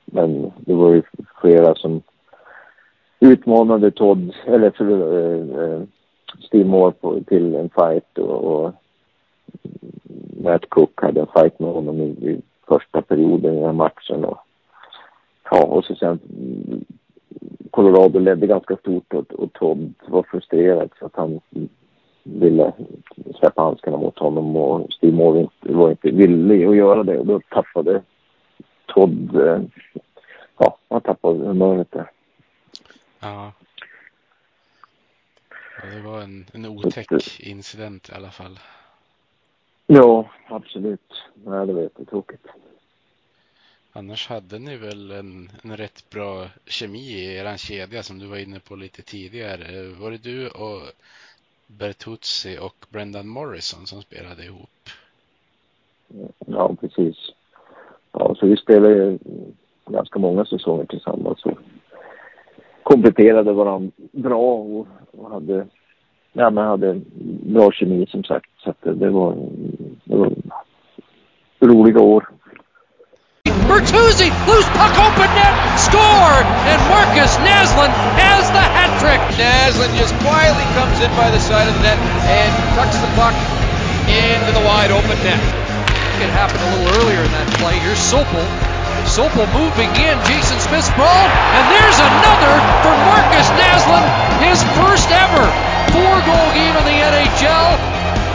men 0.04 0.52
det 0.56 0.74
var 0.74 0.94
ju 0.94 1.02
flera 1.40 1.74
som 1.74 2.02
utmanade 3.20 3.90
Todd, 3.90 4.34
eller 4.46 4.70
för, 4.70 5.16
eh, 5.16 5.64
eh 5.64 5.82
Steve 6.40 6.64
Moore 6.64 6.92
på, 6.92 7.20
till 7.20 7.54
en 7.54 7.70
fight 7.70 8.18
och, 8.18 8.44
och 8.44 8.72
Matt 10.42 10.68
Cook 10.68 11.02
hade 11.02 11.20
en 11.20 11.26
fight 11.26 11.58
med 11.58 11.72
honom 11.72 12.00
i, 12.00 12.04
i 12.04 12.40
första 12.68 13.02
perioden 13.02 13.52
i 13.52 13.56
den 13.56 13.64
här 13.64 13.72
matchen. 13.72 14.24
Och, 14.24 14.38
ja, 15.50 15.64
och 15.64 15.84
så 15.84 15.94
sen 15.94 16.18
Colorado 17.70 18.18
ledde 18.18 18.46
ganska 18.46 18.76
stort 18.76 19.14
och, 19.14 19.32
och 19.32 19.52
Todd 19.52 19.94
var 20.06 20.22
frustrerad 20.22 20.90
så 20.98 21.06
att 21.06 21.16
han 21.16 21.40
ville 22.22 22.72
släppa 23.38 23.62
handskarna 23.62 23.96
mot 23.96 24.18
honom 24.18 24.56
och 24.56 24.92
Steve 24.92 25.16
Moore 25.16 25.48
var 25.60 25.90
inte 25.90 26.10
villig 26.10 26.64
att 26.64 26.76
göra 26.76 27.02
det 27.02 27.18
och 27.18 27.26
då 27.26 27.40
tappade 27.40 28.02
Todd, 28.86 29.36
eh, 29.36 29.62
ja, 30.58 30.78
han 30.88 31.00
tappade 31.00 31.38
humöret 31.38 31.90
där. 31.90 32.10
Ja. 33.20 33.52
Ja, 35.82 35.88
det 35.88 36.00
var 36.00 36.20
en, 36.20 36.46
en 36.52 36.66
otäck 36.66 37.40
incident 37.40 38.08
i 38.08 38.12
alla 38.12 38.30
fall. 38.30 38.58
Ja, 39.86 40.30
absolut. 40.48 41.24
Nej, 41.34 41.66
det 41.66 41.72
var 41.72 41.82
jättetråkigt. 41.82 42.46
Annars 43.92 44.28
hade 44.28 44.58
ni 44.58 44.76
väl 44.76 45.10
en, 45.10 45.50
en 45.62 45.76
rätt 45.76 46.10
bra 46.10 46.46
kemi 46.66 46.98
i 46.98 47.36
er 47.36 47.56
kedja 47.56 48.02
som 48.02 48.18
du 48.18 48.26
var 48.26 48.36
inne 48.36 48.60
på 48.60 48.76
lite 48.76 49.02
tidigare. 49.02 49.88
Var 49.88 50.10
det 50.10 50.18
du 50.18 50.48
och 50.48 50.82
Bertuzzi 51.78 52.58
och 52.58 52.86
Brendan 52.90 53.28
Morrison 53.28 53.86
som 53.86 54.02
spelade 54.02 54.44
ihop? 54.44 54.88
Ja, 56.46 56.74
precis. 56.80 57.16
Ja, 58.12 58.34
så 58.34 58.46
vi 58.46 58.56
spelade 58.56 59.18
ganska 59.86 60.18
många 60.18 60.44
säsonger 60.44 60.84
tillsammans 60.84 61.44
och 61.44 61.58
kompletterade 62.82 63.52
varandra 63.52 63.90
bra 64.12 64.54
och, 64.54 64.86
och 65.10 65.30
hade, 65.30 65.66
ja, 66.32 66.50
men 66.50 66.66
hade 66.66 67.00
bra 67.46 67.72
kemi 67.72 68.06
som 68.06 68.24
sagt. 68.24 68.50
Så 68.64 68.70
att 68.70 68.82
det, 68.82 68.94
det, 68.94 69.10
var, 69.10 69.36
det 70.04 70.16
var 70.16 70.32
roliga 71.60 72.00
år. 72.00 72.28
Bertuzzi, 73.68 74.28
loose 74.46 74.70
puck, 74.76 74.94
open 75.06 75.30
net, 75.36 75.56
score! 75.92 76.40
And 76.72 76.80
Marcus 76.88 77.36
Naslin 77.44 77.92
has 78.16 78.48
the 78.48 78.64
hat 78.64 78.88
trick. 78.96 79.20
Naslin 79.36 79.92
just 80.00 80.16
quietly 80.24 80.64
comes 80.72 80.96
in 81.04 81.12
by 81.20 81.28
the 81.28 81.36
side 81.36 81.68
of 81.68 81.76
the 81.76 81.84
net 81.84 82.00
and 82.32 82.50
tucks 82.72 82.96
the 82.96 83.12
puck 83.12 83.36
into 84.08 84.56
the 84.56 84.64
wide 84.64 84.88
open 84.88 85.20
net. 85.20 85.40
It 86.24 86.32
happened 86.32 86.64
a 86.64 86.68
little 86.72 86.88
earlier 87.02 87.20
in 87.20 87.32
that 87.36 87.48
play. 87.60 87.76
Here's 87.84 88.00
Sopel. 88.00 88.46
Sopel 89.04 89.44
moving 89.52 89.92
in. 90.00 90.16
Jason 90.24 90.56
Smith's 90.64 90.88
ball. 90.96 91.26
And 91.28 91.64
there's 91.68 92.00
another 92.00 92.54
for 92.80 92.94
Marcus 93.12 93.48
Naslin. 93.60 94.04
His 94.40 94.64
first 94.80 95.12
ever 95.12 95.44
four-goal 95.92 96.48
game 96.56 96.72
in 96.72 96.84
the 96.88 96.98
NHL. 97.04 97.68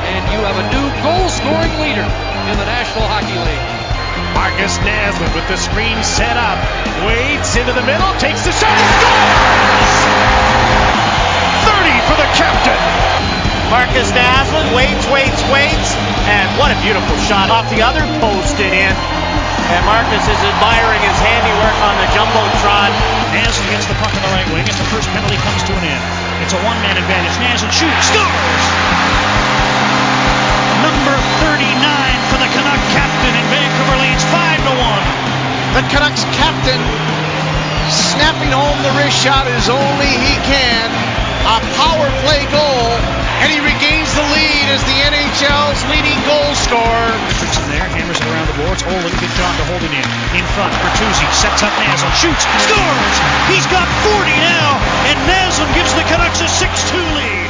And 0.05 0.21
you 0.29 0.39
have 0.45 0.57
a 0.61 0.65
new 0.69 0.85
goal-scoring 1.01 1.73
leader 1.81 2.05
in 2.05 2.55
the 2.59 2.67
National 2.69 3.07
Hockey 3.07 3.33
League. 3.33 3.76
Marcus 4.33 4.77
Naslin 4.81 5.29
with 5.35 5.47
the 5.47 5.57
screen 5.57 6.01
set 6.03 6.37
up. 6.37 6.57
Waits 7.05 7.55
into 7.55 7.73
the 7.73 7.85
middle, 7.85 8.09
takes 8.17 8.41
the 8.41 8.53
shot, 8.53 8.73
and 8.73 8.89
scores! 8.97 9.93
30 11.67 12.07
for 12.09 12.17
the 12.17 12.29
captain. 12.33 12.81
Marcus 13.67 14.09
Naslin 14.15 14.71
waits, 14.71 15.03
waits, 15.11 15.43
waits, 15.51 15.89
and 16.31 16.47
what 16.55 16.71
a 16.71 16.77
beautiful 16.79 17.19
shot 17.27 17.51
off 17.51 17.67
the 17.67 17.83
other 17.83 18.01
post 18.23 18.55
and 18.63 18.71
in. 18.71 18.95
And 19.67 19.83
Marcus 19.83 20.23
is 20.23 20.39
admiring 20.39 21.03
his 21.03 21.19
handiwork 21.19 21.75
on 21.83 21.99
the 21.99 22.07
jumbotron. 22.15 22.95
Naslin 23.35 23.67
gets 23.67 23.83
the 23.91 23.99
puck 23.99 24.15
on 24.15 24.23
the 24.23 24.31
right 24.31 24.47
wing 24.55 24.63
as 24.63 24.79
the 24.79 24.87
first 24.87 25.11
penalty 25.11 25.35
comes 25.43 25.59
to 25.67 25.75
an 25.75 25.83
end. 25.83 26.03
It's 26.39 26.55
a 26.55 26.61
one-man 26.63 26.95
advantage. 26.95 27.35
Naslin 27.43 27.67
shoots, 27.75 28.07
scores! 28.07 28.65
Number 30.79 31.19
39 31.43 31.67
for 32.31 32.39
the 32.39 32.47
Canuck 32.55 32.79
captain, 32.95 33.35
and 33.35 33.47
Vancouver 33.77 34.01
leads 34.01 34.25
5 34.33 34.57
to 34.65 34.73
1. 34.73 35.77
The 35.77 35.85
Canucks 35.93 36.25
captain 36.33 36.81
snapping 37.93 38.49
home 38.49 38.81
the 38.81 38.89
wrist 38.97 39.21
shot 39.21 39.45
as 39.45 39.69
only 39.69 40.09
he 40.17 40.33
can. 40.49 40.89
A 41.45 41.61
power 41.77 42.09
play 42.25 42.41
goal, 42.49 42.89
and 43.37 43.53
he 43.53 43.61
regains 43.61 44.09
the 44.17 44.25
lead 44.33 44.65
as 44.73 44.81
the 44.81 44.97
NHL's 45.13 45.77
leading 45.93 46.17
goal 46.25 46.57
scorer. 46.57 47.13
Richardson 47.29 47.69
there, 47.69 47.85
hammers 47.93 48.17
it 48.17 48.25
around 48.25 48.49
the 48.49 48.57
boards. 48.65 48.81
Oh, 48.81 48.89
Olin, 48.89 49.13
good 49.21 49.33
job 49.37 49.53
to 49.61 49.65
hold 49.69 49.85
it 49.85 49.93
in. 49.93 50.05
In 50.33 50.45
front, 50.57 50.73
Bertuzzi 50.81 51.29
sets 51.37 51.61
up 51.61 51.69
Naslin, 51.77 52.09
shoots, 52.17 52.49
scores! 52.65 53.15
He's 53.45 53.69
got 53.69 53.85
40 54.09 54.25
now, 54.41 54.81
and 55.05 55.17
Naslin 55.29 55.69
gives 55.77 55.93
the 55.93 56.01
Canucks 56.09 56.41
a 56.41 56.49
6-2 56.49 56.97
lead. 57.13 57.49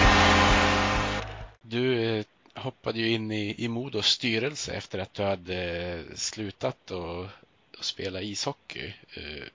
Du 1.71 2.27
hoppade 2.57 2.99
ju 2.99 3.09
in 3.09 3.31
i, 3.31 3.55
i 3.57 3.67
Modos 3.67 4.05
styrelse 4.05 4.73
efter 4.73 4.99
att 4.99 5.13
du 5.13 5.23
hade 5.23 5.55
eh, 5.93 6.15
slutat 6.15 6.91
och, 6.91 7.19
och 7.77 7.85
spela 7.85 8.21
ishockey. 8.21 8.93
Eh, 9.17 9.47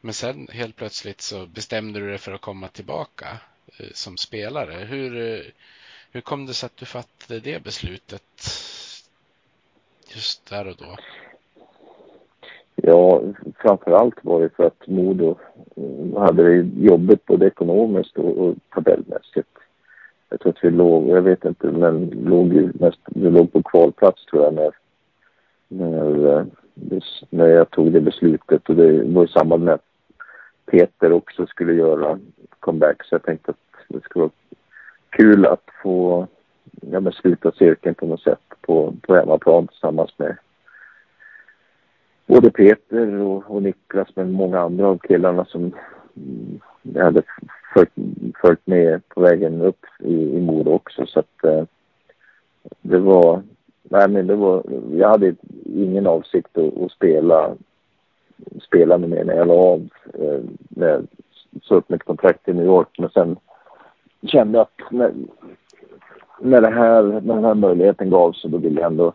men 0.00 0.14
sen 0.14 0.48
helt 0.52 0.76
plötsligt 0.76 1.20
så 1.20 1.46
bestämde 1.46 2.00
du 2.00 2.08
dig 2.08 2.18
för 2.18 2.32
att 2.32 2.40
komma 2.40 2.68
tillbaka 2.68 3.26
eh, 3.78 3.86
som 3.92 4.16
spelare. 4.16 4.84
Hur, 4.84 5.42
hur 6.10 6.20
kom 6.20 6.46
det 6.46 6.54
sig 6.54 6.66
att 6.66 6.76
du 6.76 6.86
fattade 6.86 7.40
det 7.40 7.64
beslutet 7.64 8.22
just 10.14 10.50
där 10.50 10.66
och 10.68 10.76
då? 10.76 10.96
Ja, 12.74 13.22
framförallt 13.58 14.24
var 14.24 14.40
det 14.40 14.50
för 14.56 14.64
att 14.64 14.86
Modo 14.86 15.38
hade 16.16 16.42
det 16.42 16.84
jobbigt 16.86 17.26
både 17.26 17.46
ekonomiskt 17.46 18.16
och, 18.16 18.38
och 18.38 18.54
tabellmässigt. 18.70 19.48
Jag 20.28 20.40
tror 20.40 20.52
att 20.52 20.64
vi 20.64 20.70
låg, 20.70 21.08
jag 21.08 21.22
vet 21.22 21.44
inte, 21.44 21.66
men 21.66 22.10
låg 22.10 22.52
ju 22.52 22.72
mest, 22.74 22.98
vi 23.04 23.30
låg 23.30 23.52
på 23.52 23.62
kvalplats 23.62 24.26
tror 24.26 24.44
jag 24.44 24.54
när, 24.54 24.70
när, 25.68 26.38
eh, 26.38 26.44
när 27.30 27.46
jag 27.46 27.70
tog 27.70 27.92
det 27.92 28.00
beslutet. 28.00 28.68
Och 28.68 28.76
det 28.76 29.02
var 29.02 29.24
i 29.24 29.28
samband 29.28 29.64
med 29.64 29.74
att 29.74 29.84
Peter 30.66 31.12
också 31.12 31.46
skulle 31.46 31.72
göra 31.72 32.18
comeback. 32.60 33.04
Så 33.04 33.14
jag 33.14 33.22
tänkte 33.22 33.50
att 33.50 33.56
det 33.88 34.02
skulle 34.02 34.22
vara 34.22 34.32
kul 35.10 35.46
att 35.46 35.64
få 35.82 36.26
ja, 36.80 37.00
men 37.00 37.12
sluta 37.12 37.52
cirkeln 37.52 37.94
på 37.94 38.06
något 38.06 38.22
sätt 38.22 38.40
på, 38.60 38.94
på 39.02 39.14
hemmaplan 39.14 39.66
tillsammans 39.66 40.18
med 40.18 40.36
både 42.26 42.50
Peter 42.50 43.20
och, 43.20 43.50
och 43.50 43.62
Niklas 43.62 44.08
men 44.14 44.32
många 44.32 44.60
andra 44.60 44.86
av 44.86 44.98
killarna 44.98 45.44
som 45.44 45.72
jag 46.94 47.04
hade 47.04 47.22
följt, 47.74 47.92
följt 48.40 48.66
med 48.66 49.08
på 49.08 49.20
vägen 49.20 49.62
upp 49.62 49.86
i, 49.98 50.36
i 50.36 50.40
Modo 50.40 50.70
också 50.70 51.06
så 51.06 51.20
att 51.20 51.44
eh, 51.44 51.64
det 52.82 52.98
var 52.98 53.42
nej 53.82 54.08
men 54.08 54.26
det 54.26 54.34
var 54.34 54.62
jag 54.92 55.08
hade 55.08 55.34
ingen 55.64 56.06
avsikt 56.06 56.58
att, 56.58 56.78
att 56.78 56.92
spela 56.92 57.54
spela 58.62 58.98
med 58.98 59.10
mer 59.10 59.24
när 59.24 59.34
jag 59.36 59.48
la 59.48 59.54
av 59.54 59.88
eh, 60.14 60.40
när 60.68 60.88
jag 60.88 61.06
sa 61.62 61.74
upp 61.74 61.88
mitt 61.88 62.04
kontrakt 62.04 62.48
i 62.48 62.52
New 62.52 62.66
York 62.66 62.98
men 62.98 63.10
sen 63.10 63.36
kände 64.22 64.58
jag 64.58 64.62
att 64.62 64.92
när, 64.92 65.12
när, 66.40 66.60
det 66.60 66.70
här, 66.70 67.02
när 67.02 67.34
den 67.34 67.44
här 67.44 67.54
möjligheten 67.54 68.10
gavs 68.10 68.40
så 68.40 68.48
då 68.48 68.58
ville 68.58 68.80
jag 68.80 68.90
ändå 68.90 69.12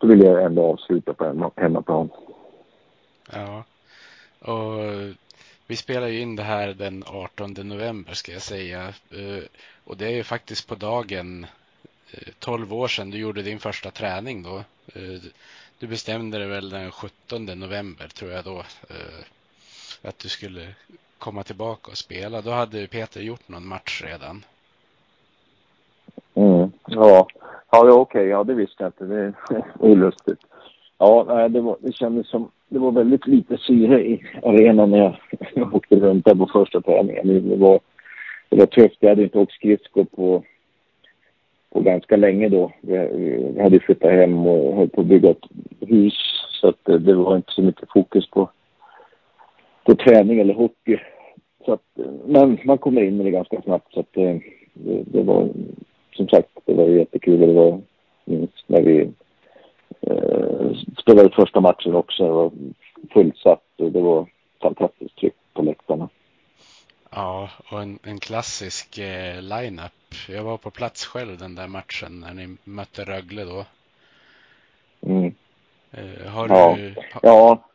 då 0.00 0.06
ville 0.06 0.26
jag 0.26 0.42
ändå 0.42 0.62
avsluta 0.62 1.14
på 1.14 1.52
hemmaplan. 1.56 2.08
Ja, 3.32 3.64
och 4.40 4.80
vi 5.68 5.76
spelar 5.76 6.06
ju 6.06 6.20
in 6.20 6.36
det 6.36 6.42
här 6.42 6.74
den 6.74 7.04
18 7.06 7.52
november 7.52 8.12
ska 8.12 8.32
jag 8.32 8.42
säga. 8.42 8.88
Eh, 8.88 9.44
och 9.84 9.96
det 9.96 10.06
är 10.06 10.10
ju 10.10 10.24
faktiskt 10.24 10.68
på 10.68 10.74
dagen 10.74 11.46
eh, 12.12 12.32
12 12.38 12.74
år 12.74 12.88
sedan 12.88 13.10
du 13.10 13.18
gjorde 13.18 13.42
din 13.42 13.58
första 13.58 13.90
träning 13.90 14.42
då. 14.42 14.56
Eh, 14.94 15.20
du 15.78 15.86
bestämde 15.86 16.38
dig 16.38 16.48
väl 16.48 16.70
den 16.70 16.90
17 16.90 17.44
november 17.44 18.08
tror 18.08 18.30
jag 18.30 18.44
då 18.44 18.62
att 20.02 20.18
du 20.18 20.28
skulle 20.28 20.74
komma 21.18 21.42
tillbaka 21.42 21.90
och 21.90 21.98
spela. 21.98 22.40
Då 22.40 22.50
hade 22.50 22.86
Peter 22.86 23.20
gjort 23.20 23.48
någon 23.48 23.66
match 23.66 24.02
redan. 24.04 24.44
Mm, 26.34 26.72
ja, 26.86 27.26
ja 27.70 27.80
okej, 27.80 27.92
okay. 27.92 28.24
ja 28.24 28.44
det 28.44 28.54
visste 28.54 28.82
jag 28.82 28.88
inte. 28.88 29.04
Det 29.04 29.20
är 29.20 29.34
olustigt. 29.78 30.40
Ja, 30.98 31.48
det, 31.48 31.60
var, 31.60 31.76
det 31.80 31.92
kändes 31.92 32.28
som, 32.28 32.50
det 32.68 32.78
var 32.78 32.92
väldigt 32.92 33.26
lite 33.26 33.58
syre 33.58 34.06
i 34.06 34.22
arenan 34.42 34.90
när 34.90 34.98
jag, 34.98 35.16
jag 35.54 35.74
åkte 35.74 35.96
runt 35.96 36.24
där 36.24 36.34
på 36.34 36.46
första 36.52 36.80
träningen. 36.80 37.48
Det 37.48 37.56
var, 37.56 37.80
det 38.48 38.56
var 38.56 38.66
tufft. 38.66 38.96
Jag 39.00 39.08
hade 39.08 39.22
inte 39.22 39.38
åkt 39.38 39.52
skridskor 39.52 40.04
på, 40.04 40.44
på 41.72 41.80
ganska 41.80 42.16
länge 42.16 42.48
då. 42.48 42.72
Jag 43.56 43.62
hade 43.62 43.80
flyttat 43.80 44.10
hem 44.10 44.46
och 44.46 44.76
höll 44.76 44.88
på 44.88 45.00
att 45.00 45.06
bygga 45.06 45.30
ett 45.30 45.44
hus. 45.80 46.14
Så 46.60 46.68
att 46.68 46.84
det, 46.84 47.14
var 47.14 47.36
inte 47.36 47.52
så 47.52 47.62
mycket 47.62 47.92
fokus 47.92 48.30
på, 48.30 48.50
på 49.84 49.94
träning 49.94 50.40
eller 50.40 50.54
hockey. 50.54 50.98
Så 51.64 51.72
att, 51.72 51.82
men 52.26 52.58
man 52.64 52.78
kommer 52.78 53.02
in 53.02 53.16
med 53.16 53.26
det 53.26 53.30
ganska 53.30 53.62
snabbt. 53.62 53.92
Så 53.92 54.00
att 54.00 54.16
eh, 54.16 54.36
det, 54.72 55.02
det, 55.06 55.22
var 55.22 55.48
som 56.12 56.28
sagt, 56.28 56.48
det 56.64 56.74
var 56.74 56.84
jättekul. 56.84 57.40
Det 57.40 57.52
var 57.52 57.80
minst 58.24 58.64
när 58.66 58.82
vi 58.82 59.08
spelade 60.98 61.30
första 61.30 61.60
matchen 61.60 61.94
också. 61.94 62.22
Det 62.22 62.30
var 62.30 62.52
fullsatt 63.12 63.64
och 63.76 63.92
det 63.92 64.00
var 64.00 64.26
fantastiskt 64.62 65.16
tryck 65.16 65.34
på 65.52 65.62
läktarna. 65.62 66.08
Ja, 67.10 67.50
och 67.70 67.82
en, 67.82 67.98
en 68.02 68.20
klassisk 68.20 68.98
eh, 68.98 69.42
line-up. 69.42 69.92
Jag 70.28 70.44
var 70.44 70.56
på 70.56 70.70
plats 70.70 71.06
själv 71.06 71.38
den 71.38 71.54
där 71.54 71.68
matchen 71.68 72.20
när 72.20 72.34
ni 72.34 72.56
mötte 72.64 73.04
Rögle 73.04 73.44
då. 73.44 73.64
Mm. 75.00 75.34
Eh, 75.90 76.30
har 76.30 76.48
ja. 76.48 76.76
du... 76.76 76.94
Ha, 76.94 77.20
ja. 77.22 77.68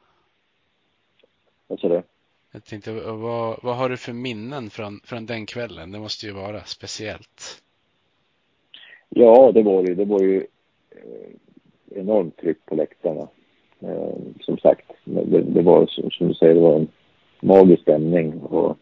Vad 1.67 1.80
sa 1.80 1.88
du? 1.88 2.03
Jag 2.51 2.65
tänkte, 2.65 2.91
vad, 2.91 3.59
vad 3.63 3.76
har 3.76 3.89
du 3.89 3.97
för 3.97 4.13
minnen 4.13 4.69
från, 4.69 4.99
från 5.03 5.26
den 5.26 5.45
kvällen? 5.45 5.91
Det 5.91 5.99
måste 5.99 6.26
ju 6.26 6.32
vara 6.32 6.63
speciellt. 6.63 7.63
Ja, 9.09 9.51
det 9.51 9.63
var 9.63 9.84
det. 9.84 9.95
Det 9.95 10.05
var 10.05 10.19
ju 10.19 10.47
eh, 10.91 11.30
enormt 11.95 12.37
tryck 12.37 12.65
på 12.65 12.75
läktarna. 12.75 13.27
Eh, 13.79 14.15
som 14.41 14.57
sagt, 14.57 14.91
det, 15.03 15.41
det 15.41 15.61
var 15.61 15.85
som, 15.87 16.11
som, 16.11 16.27
du 16.27 16.33
säger, 16.33 16.55
det 16.55 16.61
var 16.61 16.75
en 16.75 16.87
magisk 17.39 17.81
stämning. 17.81 18.41
Och 18.41 18.77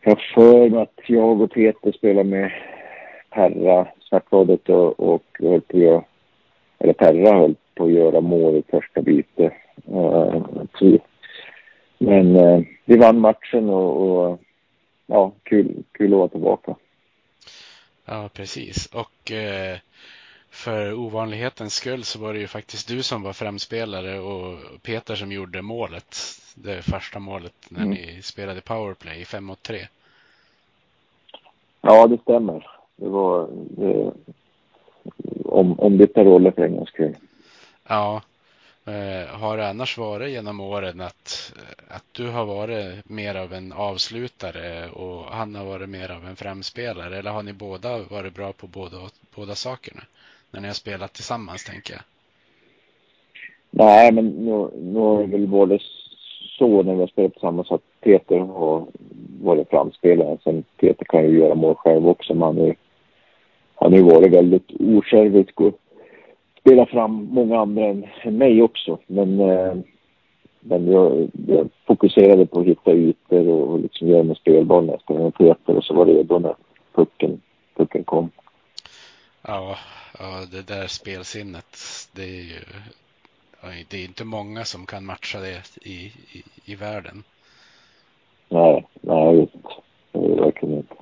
Jag 0.00 0.10
har 0.10 0.22
för 0.34 0.70
mig 0.70 0.82
att 0.82 1.00
jag 1.06 1.40
och 1.40 1.50
Peter 1.50 1.92
spelade 1.92 2.28
med 2.28 2.52
Perra 3.30 3.88
Svartvadet 4.00 4.68
och, 4.68 5.00
och 5.00 5.24
höll 5.38 5.60
på 5.60 5.76
att 5.76 5.82
göra, 5.82 6.04
eller 6.78 6.92
Perra 6.92 7.38
höll 7.38 7.54
på 7.74 7.84
att 7.84 7.92
göra 7.92 8.20
mål 8.20 8.56
i 8.56 8.62
första 8.70 9.02
bytet. 9.02 9.52
Eh, 9.88 10.42
men 11.98 12.36
eh, 12.36 12.62
vi 12.84 12.96
vann 12.96 13.20
matchen 13.20 13.70
och, 13.70 14.26
och 14.26 14.40
ja, 15.06 15.32
kul, 15.42 15.84
kul 15.92 16.12
att 16.12 16.18
vara 16.18 16.28
tillbaka. 16.28 16.74
Ja, 18.04 18.30
precis. 18.34 18.86
Och 18.86 19.32
eh, 19.32 19.78
för 20.60 20.94
ovanlighetens 20.94 21.74
skull 21.74 22.04
så 22.04 22.18
var 22.18 22.32
det 22.32 22.38
ju 22.38 22.46
faktiskt 22.46 22.88
du 22.88 23.02
som 23.02 23.22
var 23.22 23.32
framspelare 23.32 24.20
och 24.20 24.58
Peter 24.82 25.14
som 25.14 25.32
gjorde 25.32 25.62
målet. 25.62 26.16
Det 26.54 26.82
första 26.82 27.18
målet 27.18 27.54
när 27.68 27.82
mm. 27.82 27.90
ni 27.90 28.22
spelade 28.22 28.60
powerplay 28.60 29.24
5 29.24 29.44
mot 29.44 29.62
3. 29.62 29.86
Ja, 31.80 32.06
det 32.06 32.18
stämmer. 32.18 32.66
Det 32.96 33.08
var 33.08 33.48
det, 33.52 34.12
om, 35.44 35.80
ombytta 35.80 36.24
roller 36.24 36.50
för 36.50 36.62
en 36.62 36.76
gångs 36.76 36.88
skull. 36.88 37.16
Ja. 37.88 38.22
Eh, 38.84 39.28
har 39.28 39.56
det 39.56 39.68
annars 39.68 39.98
varit 39.98 40.30
genom 40.30 40.60
åren 40.60 41.00
att, 41.00 41.52
att 41.88 42.04
du 42.12 42.28
har 42.28 42.44
varit 42.44 43.08
mer 43.08 43.34
av 43.34 43.52
en 43.52 43.72
avslutare 43.72 44.90
och 44.90 45.24
han 45.24 45.54
har 45.54 45.64
varit 45.64 45.88
mer 45.88 46.10
av 46.10 46.26
en 46.26 46.36
framspelare? 46.36 47.18
Eller 47.18 47.30
har 47.30 47.42
ni 47.42 47.52
båda 47.52 47.98
varit 47.98 48.34
bra 48.34 48.52
på 48.52 48.66
båda, 48.66 48.96
båda 49.34 49.54
sakerna? 49.54 50.02
När 50.50 50.60
ni 50.60 50.66
har 50.66 50.74
spelat 50.74 51.12
tillsammans, 51.12 51.64
tänker 51.64 51.92
jag. 51.94 52.02
Nej, 53.70 54.12
men 54.12 54.26
nu, 54.26 54.70
nu 54.82 54.98
har 54.98 55.20
det 55.20 55.26
väl 55.26 55.46
både 55.46 55.78
så 56.58 56.82
när 56.82 56.94
vi 56.94 57.00
har 57.00 57.06
spelat 57.06 57.32
tillsammans 57.32 57.70
att 57.70 57.82
Peter 58.00 58.38
har 58.38 58.86
varit 59.42 59.70
framspelare. 59.70 60.38
Sen 60.44 60.64
Peter 60.76 61.04
kan 61.04 61.24
ju 61.24 61.38
göra 61.38 61.54
mål 61.54 61.74
själv 61.74 62.08
också, 62.08 62.34
men 62.34 62.42
han 62.42 62.58
har 62.58 62.66
ju, 62.66 62.74
han 63.74 63.92
ju 63.92 64.02
varit 64.02 64.32
väldigt 64.32 64.70
osjälvisk 64.80 65.60
och 65.60 65.78
spelat 66.60 66.88
fram 66.88 67.28
många 67.30 67.60
andra 67.60 67.84
än, 67.84 68.06
än 68.22 68.38
mig 68.38 68.62
också. 68.62 68.98
Men, 69.06 69.40
eh, 69.40 69.74
men 70.60 70.92
jag, 70.92 71.28
jag, 71.46 71.68
fokuserade 71.86 72.46
på 72.46 72.60
att 72.60 72.66
hitta 72.66 72.92
ytor 72.92 73.48
och, 73.48 73.68
och 73.68 73.80
liksom 73.80 74.08
göra 74.08 74.22
mig 74.22 74.36
spelbar 74.36 74.82
när 74.82 74.92
jag 74.92 75.00
spelade 75.00 75.24
med 75.24 75.34
Peter 75.34 75.76
och 75.76 75.84
så 75.84 75.94
var 75.94 76.06
det 76.06 76.12
redo 76.12 76.38
när 76.38 76.54
pucken, 76.94 77.40
pucken 77.76 78.04
kom. 78.04 78.30
Ja, 79.42 79.78
ja, 80.18 80.46
det 80.50 80.62
där 80.62 80.86
spelsinnet, 80.86 81.78
det 82.12 82.22
är 82.22 82.42
ju 82.42 82.60
det 83.88 83.96
är 83.96 84.04
inte 84.04 84.24
många 84.24 84.64
som 84.64 84.86
kan 84.86 85.04
matcha 85.04 85.40
det 85.40 85.62
i, 85.82 85.96
i, 86.32 86.44
i 86.64 86.74
världen. 86.74 87.24
Nej, 88.48 88.86
nej, 89.00 89.48
är 90.12 90.40
verkligen 90.40 90.76
inte. 90.76 90.94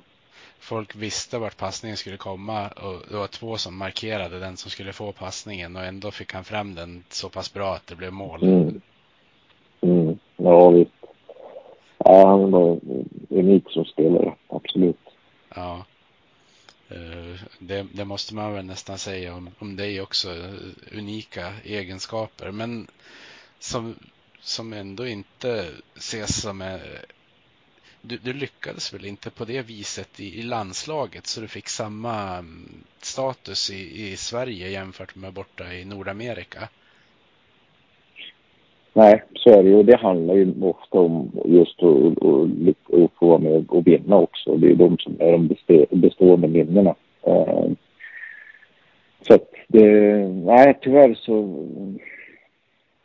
Folk 0.59 0.95
visste 0.95 1.37
vart 1.37 1.57
passningen 1.57 1.97
skulle 1.97 2.17
komma 2.17 2.67
och 2.67 3.01
det 3.09 3.17
var 3.17 3.27
två 3.27 3.57
som 3.57 3.77
markerade 3.77 4.39
den 4.39 4.57
som 4.57 4.71
skulle 4.71 4.93
få 4.93 5.11
passningen 5.11 5.75
och 5.75 5.83
ändå 5.83 6.11
fick 6.11 6.33
han 6.33 6.43
fram 6.43 6.75
den 6.75 7.03
så 7.09 7.29
pass 7.29 7.53
bra 7.53 7.73
att 7.73 7.87
det 7.87 7.95
blev 7.95 8.13
mål. 8.13 8.43
Mm. 8.43 8.81
Mm. 9.81 10.19
Ja, 10.37 10.69
visst. 10.69 10.91
Ja, 11.97 12.27
han 12.27 12.51
var 12.51 12.79
unik 13.29 13.63
som 13.69 13.85
spelare, 13.85 14.35
absolut. 14.47 14.99
Ja. 15.55 15.85
Eh, 16.89 17.41
det, 17.59 17.87
det, 17.93 18.05
måste 18.05 18.35
man 18.35 18.53
väl 18.53 18.65
nästan 18.65 18.99
säga 18.99 19.35
om, 19.35 19.49
om 19.59 19.75
dig 19.75 20.01
också. 20.01 20.35
Eh, 20.35 20.97
unika 20.97 21.53
egenskaper. 21.63 22.51
Men 22.51 22.87
som, 23.59 23.95
som 24.41 24.73
ändå 24.73 25.07
inte 25.07 25.71
ses 25.95 26.41
som... 26.41 26.61
En, 26.61 26.79
du, 28.01 28.17
du, 28.17 28.33
lyckades 28.33 28.93
väl 28.93 29.05
inte 29.05 29.29
på 29.29 29.45
det 29.45 29.61
viset 29.61 30.19
i, 30.19 30.39
i, 30.39 30.43
landslaget 30.43 31.27
så 31.27 31.41
du 31.41 31.47
fick 31.47 31.69
samma 31.69 32.37
mm, 32.37 32.83
status 33.01 33.69
i, 33.69 34.11
i 34.11 34.17
Sverige 34.17 34.69
jämfört 34.69 35.15
med 35.15 35.33
borta 35.33 35.73
i 35.73 35.85
Nordamerika? 35.85 36.69
Nej, 38.93 39.23
så 39.35 39.49
är 39.49 39.63
det 39.63 39.69
ju. 39.69 39.83
Det 39.83 39.97
handlar 39.97 40.35
ju 40.35 40.53
ofta 40.61 40.99
om 40.99 41.31
just 41.45 41.83
att, 41.83 42.23
att, 42.23 43.03
att 43.03 43.11
få 43.19 43.27
vara 43.27 43.39
med 43.39 43.65
och 43.69 43.87
vinna 43.87 44.15
också. 44.15 44.57
Det 44.57 44.71
är 44.71 44.75
de 44.75 44.97
som 44.97 45.15
är 45.19 45.31
de 45.31 45.85
bestående 45.89 46.47
minnena. 46.47 46.95
Eh, 47.23 47.69
så 49.21 49.33
att 49.33 49.49
det, 49.67 49.87
nej 50.27 50.77
tyvärr 50.81 51.13
så 51.13 51.65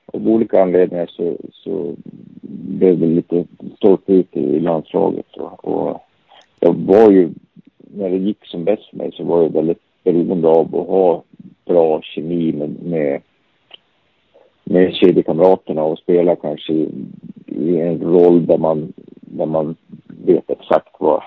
av 0.07 0.29
olika 0.29 0.63
anledningar 0.63 1.07
så, 1.07 1.37
så 1.53 1.95
blev 2.43 2.99
det 2.99 3.07
lite 3.07 3.45
stolpe 3.77 4.13
ut 4.13 4.37
i 4.37 4.61
landslaget. 4.61 5.37
Och, 5.37 5.65
och 5.65 6.01
jag 6.61 6.75
var 6.75 7.11
ju, 7.11 7.31
när 7.77 8.11
det 8.11 8.17
gick 8.17 8.47
som 8.47 8.65
bäst 8.65 8.91
för 8.91 8.97
mig 8.97 9.13
så 9.13 9.25
var 9.25 9.43
jag 9.43 9.53
väldigt 9.53 9.81
beroende 10.05 10.49
av 10.49 10.77
att 10.77 10.87
ha 10.87 11.23
bra 11.65 12.03
kemi 12.03 12.53
med, 12.53 12.83
med 12.83 13.21
med 14.65 14.95
kedjekamraterna 14.95 15.83
och 15.83 15.99
spela 15.99 16.37
kanske 16.37 16.73
i, 16.73 16.89
i, 17.47 17.81
en 17.81 18.01
roll 18.01 18.47
där 18.47 18.59
man, 18.59 18.93
där 19.21 19.47
man 19.47 19.77
vet 20.07 20.51
exakt 20.51 20.97
vad, 20.99 21.23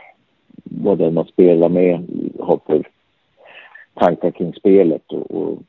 vad 0.64 0.98
den 0.98 1.14
man 1.14 1.26
spelar 1.26 1.70
med 1.70 2.08
har 2.40 2.60
för 2.66 2.88
tankar 3.94 4.32
kring 4.32 4.54
spelet 4.54 5.12
och, 5.12 5.32
och 5.32 5.60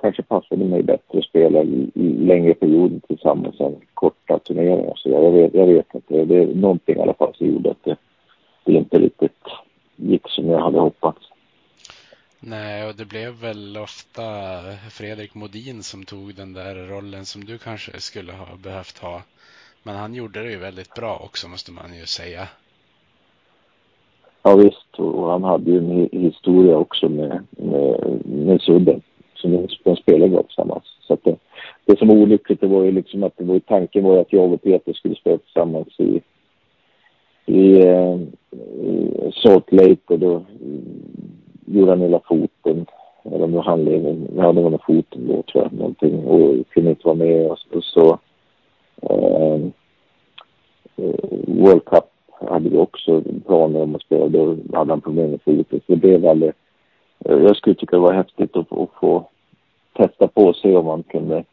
kanske 0.00 0.22
passade 0.22 0.64
mig 0.64 0.82
bättre 0.82 1.18
att 1.18 1.24
spela 1.24 1.62
i, 1.62 1.90
i 1.94 2.02
längre 2.02 2.54
perioder 2.54 3.00
tillsammans 3.08 3.60
än 3.60 3.76
korta 3.94 4.38
turneringar. 4.38 4.92
Så 4.96 5.08
jag 5.08 5.32
vet, 5.32 5.54
jag 5.54 5.66
vet 5.66 5.94
inte. 5.94 6.24
Det 6.24 6.42
är 6.42 6.54
någonting 6.54 6.96
i 6.96 7.00
alla 7.00 7.14
fall 7.14 7.34
som 7.34 7.46
gjorde 7.46 7.70
att 7.70 7.84
det, 7.84 7.96
det 8.64 8.72
inte 8.72 8.98
riktigt 8.98 9.42
gick 9.96 10.28
som 10.28 10.48
jag 10.48 10.58
hade 10.58 10.78
hoppats. 10.80 11.20
Nej, 12.40 12.88
och 12.88 12.94
det 12.94 13.04
blev 13.04 13.32
väl 13.32 13.76
ofta 13.76 14.22
Fredrik 14.90 15.34
Modin 15.34 15.82
som 15.82 16.04
tog 16.04 16.34
den 16.34 16.52
där 16.52 16.74
rollen 16.74 17.24
som 17.24 17.44
du 17.44 17.58
kanske 17.58 18.00
skulle 18.00 18.32
ha 18.32 18.56
behövt 18.56 18.98
ha. 18.98 19.22
Men 19.82 19.96
han 19.96 20.14
gjorde 20.14 20.42
det 20.42 20.50
ju 20.50 20.58
väldigt 20.58 20.94
bra 20.94 21.20
också 21.24 21.48
måste 21.48 21.72
man 21.72 21.94
ju 21.94 22.06
säga. 22.06 22.48
Ja 24.42 24.56
visst, 24.56 24.98
och 24.98 25.30
han 25.30 25.44
hade 25.44 25.70
ju 25.70 25.78
en 25.78 26.08
historia 26.22 26.76
också 26.76 27.08
med, 27.08 27.46
med, 27.50 28.20
med 28.24 28.60
Sudden. 28.60 29.02
Som 29.34 29.68
de 29.84 29.96
spelade 29.96 30.28
bra 30.28 30.42
tillsammans. 30.42 30.84
Så 31.00 31.12
att 31.14 31.24
det, 31.24 31.36
det 31.84 31.98
som 31.98 32.08
var 32.08 32.14
olyckligt 32.14 32.60
det 32.60 32.66
var 32.66 32.84
ju 32.84 32.92
liksom 32.92 33.22
att 33.22 33.36
det 33.36 33.44
var, 33.44 33.58
tanken 33.58 34.04
var 34.04 34.20
att 34.20 34.32
jag 34.32 34.52
och 34.52 34.62
Peter 34.62 34.92
skulle 34.92 35.14
spela 35.14 35.38
tillsammans 35.38 36.00
i, 36.00 36.20
i, 37.46 37.86
eh, 37.86 38.18
i 38.82 39.12
Salt 39.42 39.72
Lake 39.72 40.02
och 40.06 40.18
då 40.18 40.44
gjorde 41.66 41.90
han 41.90 42.00
hela 42.00 42.20
foten. 42.20 42.86
Eller 43.22 43.46
med 43.46 43.64
handleden. 43.64 44.28
Ja, 44.36 44.52
det 44.52 44.62
var 44.62 44.70
nog 44.70 44.84
foten 44.86 45.28
då 45.28 45.42
tror 45.42 45.64
jag. 45.64 45.72
Någonting. 45.72 46.24
Och 46.24 46.68
kunde 46.70 46.90
inte 46.90 47.06
vara 47.06 47.16
med. 47.16 47.46
Och, 47.46 47.58
och 47.72 47.84
så 47.84 48.18
eh, 49.02 49.60
World 51.46 51.84
Cup 51.84 52.04
hade 52.48 52.68
vi 52.68 52.78
också 52.78 53.22
planer 53.46 53.82
om 53.82 53.94
att 53.94 54.02
spela. 54.02 54.28
Då 54.28 54.56
hade 54.72 54.92
han 54.92 55.00
problem 55.00 55.30
med 55.30 55.42
foten. 55.42 55.80
Så 55.86 55.92
det 55.92 55.96
blev 55.96 56.26
aldrig... 56.26 56.52
Eh, 57.24 57.36
jag 57.36 57.56
skulle 57.56 57.76
tycka 57.76 57.96
det 57.96 58.02
var 58.02 58.12
häftigt 58.12 58.56
att, 58.56 58.72
att 58.72 58.90
få 59.00 59.28
testa 59.92 60.28
på 60.28 60.42
och 60.42 60.56
se 60.56 60.76
om 60.76 60.86
man 60.86 61.02
kunde 61.02 61.44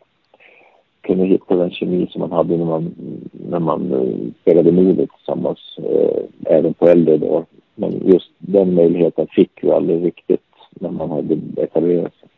kunde 1.03 1.25
hitta 1.25 1.55
den 1.55 1.71
kemi 1.71 2.07
som 2.11 2.19
man 2.19 2.31
hade 2.31 2.57
när 2.57 2.65
man, 2.65 2.95
när 3.31 3.59
man 3.59 3.93
uh, 3.93 4.31
spelade 4.41 4.71
Modo 4.71 5.07
tillsammans, 5.07 5.79
uh, 5.79 6.25
även 6.45 6.73
på 6.73 6.87
äldre 6.87 7.17
dagar. 7.17 7.45
Men 7.75 8.07
just 8.07 8.29
den 8.37 8.73
möjligheten 8.73 9.27
fick 9.27 9.51
vi 9.61 9.71
aldrig 9.71 10.05
riktigt 10.05 10.41
när 10.69 10.91
man 10.91 11.11
hade 11.11 11.39
etablerat 11.57 12.15
sig. 12.15 12.29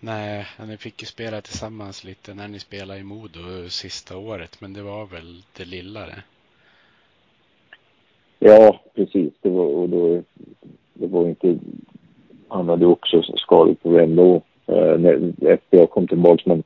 Nej, 0.00 0.46
ni 0.68 0.76
fick 0.76 1.02
ju 1.02 1.06
spela 1.06 1.40
tillsammans 1.40 2.04
lite 2.04 2.34
när 2.34 2.48
ni 2.48 2.58
spelade 2.58 3.00
i 3.00 3.04
Modo 3.04 3.68
sista 3.68 4.18
året, 4.18 4.60
men 4.60 4.72
det 4.72 4.82
var 4.82 5.06
väl 5.06 5.42
det 5.56 5.64
lilla 5.64 6.00
det? 6.00 6.22
Ja, 8.38 8.80
precis. 8.94 9.32
Det 9.40 9.48
var, 9.48 9.64
och 9.64 9.88
då, 9.88 10.22
det 10.94 11.06
var 11.06 11.28
inte... 11.28 11.58
Han 12.48 12.68
hade 12.68 12.86
också 12.86 13.22
skadeproblem 13.22 14.16
då 14.16 14.34
eh, 14.66 14.98
när, 14.98 15.32
efter 15.46 15.78
jag 15.78 15.90
kom 15.90 16.08
tillbaka. 16.08 16.42
Men 16.46 16.62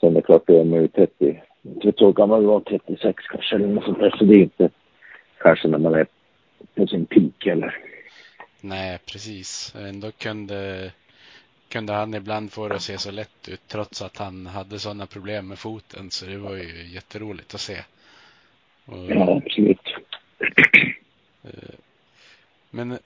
sen 0.00 0.10
är 0.10 0.14
det 0.14 0.22
klart, 0.22 0.46
då 0.46 0.60
är 0.60 0.64
man 0.64 0.80
ju 0.80 0.88
30, 0.88 1.42
30 1.82 2.04
år 2.04 2.12
gammal, 2.12 2.44
var 2.44 2.60
36 2.60 3.24
kanske 3.26 3.56
eller 3.56 3.66
något 3.66 3.84
sånt 3.84 3.98
där. 3.98 4.14
Så 4.18 4.24
det 4.24 4.34
är 4.34 4.42
inte 4.42 4.70
kanske 5.38 5.68
när 5.68 5.78
man 5.78 5.94
är 5.94 6.06
på 6.74 6.86
sin 6.86 7.06
peak 7.06 7.46
eller. 7.46 7.78
Nej, 8.60 8.98
precis. 9.06 9.74
Ändå 9.78 10.10
kunde, 10.10 10.90
kunde 11.68 11.92
han 11.92 12.14
ibland 12.14 12.52
få 12.52 12.68
det 12.68 12.74
att 12.74 12.82
se 12.82 12.98
så 12.98 13.10
lätt 13.10 13.48
ut 13.48 13.68
trots 13.68 14.02
att 14.02 14.16
han 14.18 14.46
hade 14.46 14.78
sådana 14.78 15.06
problem 15.06 15.48
med 15.48 15.58
foten. 15.58 16.10
Så 16.10 16.26
det 16.26 16.36
var 16.36 16.56
ju 16.56 16.86
jätteroligt 16.94 17.54
att 17.54 17.60
se. 17.60 17.76
Och, 18.86 19.10
ja, 19.10 19.42
absolut. 19.44 19.94
Eh, 21.44 21.74
men 22.70 22.98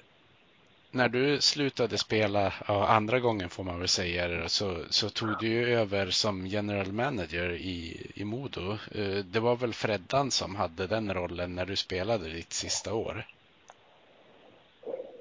när 0.93 1.09
du 1.09 1.41
slutade 1.41 1.99
spela, 1.99 2.53
ja, 2.69 2.87
andra 2.87 3.21
gången 3.21 3.49
får 3.49 3.65
man 3.65 3.79
väl 3.79 3.89
säga 3.89 4.49
så, 4.49 4.77
så 4.91 5.09
tog 5.09 5.29
du 5.41 5.49
ju 5.49 5.75
över 5.75 6.07
som 6.07 6.47
general 6.47 6.93
manager 6.93 7.53
i, 7.53 8.07
i 8.15 8.25
Modo. 8.25 8.71
Eh, 8.71 9.25
det 9.33 9.41
var 9.41 9.57
väl 9.57 9.73
Freddan 9.73 10.31
som 10.31 10.57
hade 10.57 10.87
den 10.87 11.15
rollen 11.15 11.55
när 11.55 11.67
du 11.67 11.77
spelade 11.77 12.25
ditt 12.25 12.53
sista 12.53 12.95
år? 12.95 13.27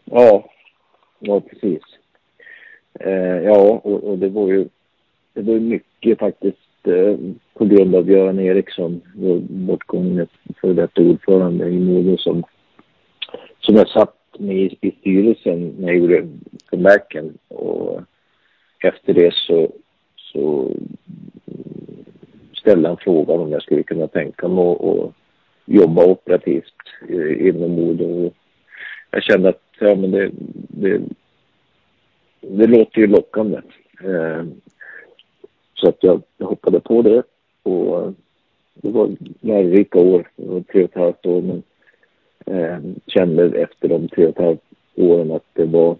Ja, 0.05 0.49
ja 1.19 1.39
precis. 1.39 1.83
Eh, 2.99 3.37
ja, 3.43 3.81
och, 3.83 4.03
och, 4.03 4.17
det 4.17 4.29
var 4.29 4.47
ju 4.47 4.67
det 5.33 5.41
var 5.41 5.59
mycket 5.59 6.19
faktiskt 6.19 6.87
eh, 6.87 7.17
på 7.53 7.65
grund 7.65 7.95
av 7.95 8.09
Göran 8.09 8.39
Eriksson, 8.39 9.01
vår 9.15 9.39
bortgångne 9.39 10.27
före 10.61 10.73
detta 10.73 11.01
ordförande 11.01 11.69
i 11.69 11.79
Modo 11.79 12.17
som, 12.17 12.43
som 13.59 13.75
jag 13.75 13.89
satt 13.89 14.18
med 14.37 14.77
i, 14.81 14.91
styrelsen 14.99 15.75
när 15.79 15.87
jag 15.87 15.97
gjorde 15.97 16.27
comebacken 16.69 17.37
och 17.47 18.01
efter 18.79 19.13
det 19.13 19.33
så, 19.33 19.71
så 20.15 20.71
ställde 22.53 22.87
han 22.87 22.97
frågan 22.97 23.39
om 23.39 23.51
jag 23.51 23.61
skulle 23.61 23.83
kunna 23.83 24.07
tänka 24.07 24.47
mig 24.47 24.65
att 24.65 25.13
jobba 25.65 26.05
operativt 26.05 26.73
eh, 27.09 27.47
inom 27.47 27.71
Modo. 27.71 28.31
Jag 29.11 29.23
kände 29.23 29.49
att 29.49 29.63
ja, 29.79 29.95
men 29.95 30.11
det, 30.11 30.31
det, 30.67 31.01
det 32.41 32.67
låter 32.67 33.01
ju 33.01 33.07
lockande. 33.07 33.57
Eh, 34.03 34.43
så 35.73 35.89
att 35.89 35.97
jag, 35.99 36.21
hoppade 36.39 36.79
på 36.79 37.01
det 37.01 37.23
och 37.63 38.13
det 38.73 38.89
var 38.89 39.09
lärorika 39.41 39.99
år, 39.99 40.29
tre 40.71 40.83
och 40.83 40.89
ett 40.89 40.95
halvt 40.95 41.25
år 41.25 41.41
men 41.41 41.63
eh, 42.45 42.77
kände 43.07 43.61
efter 43.61 43.87
de 43.87 44.07
tre 44.07 44.25
och 44.25 44.29
ett 44.29 44.45
halvt 44.45 44.61
åren 44.95 45.31
att 45.31 45.45
det 45.53 45.65
var, 45.65 45.95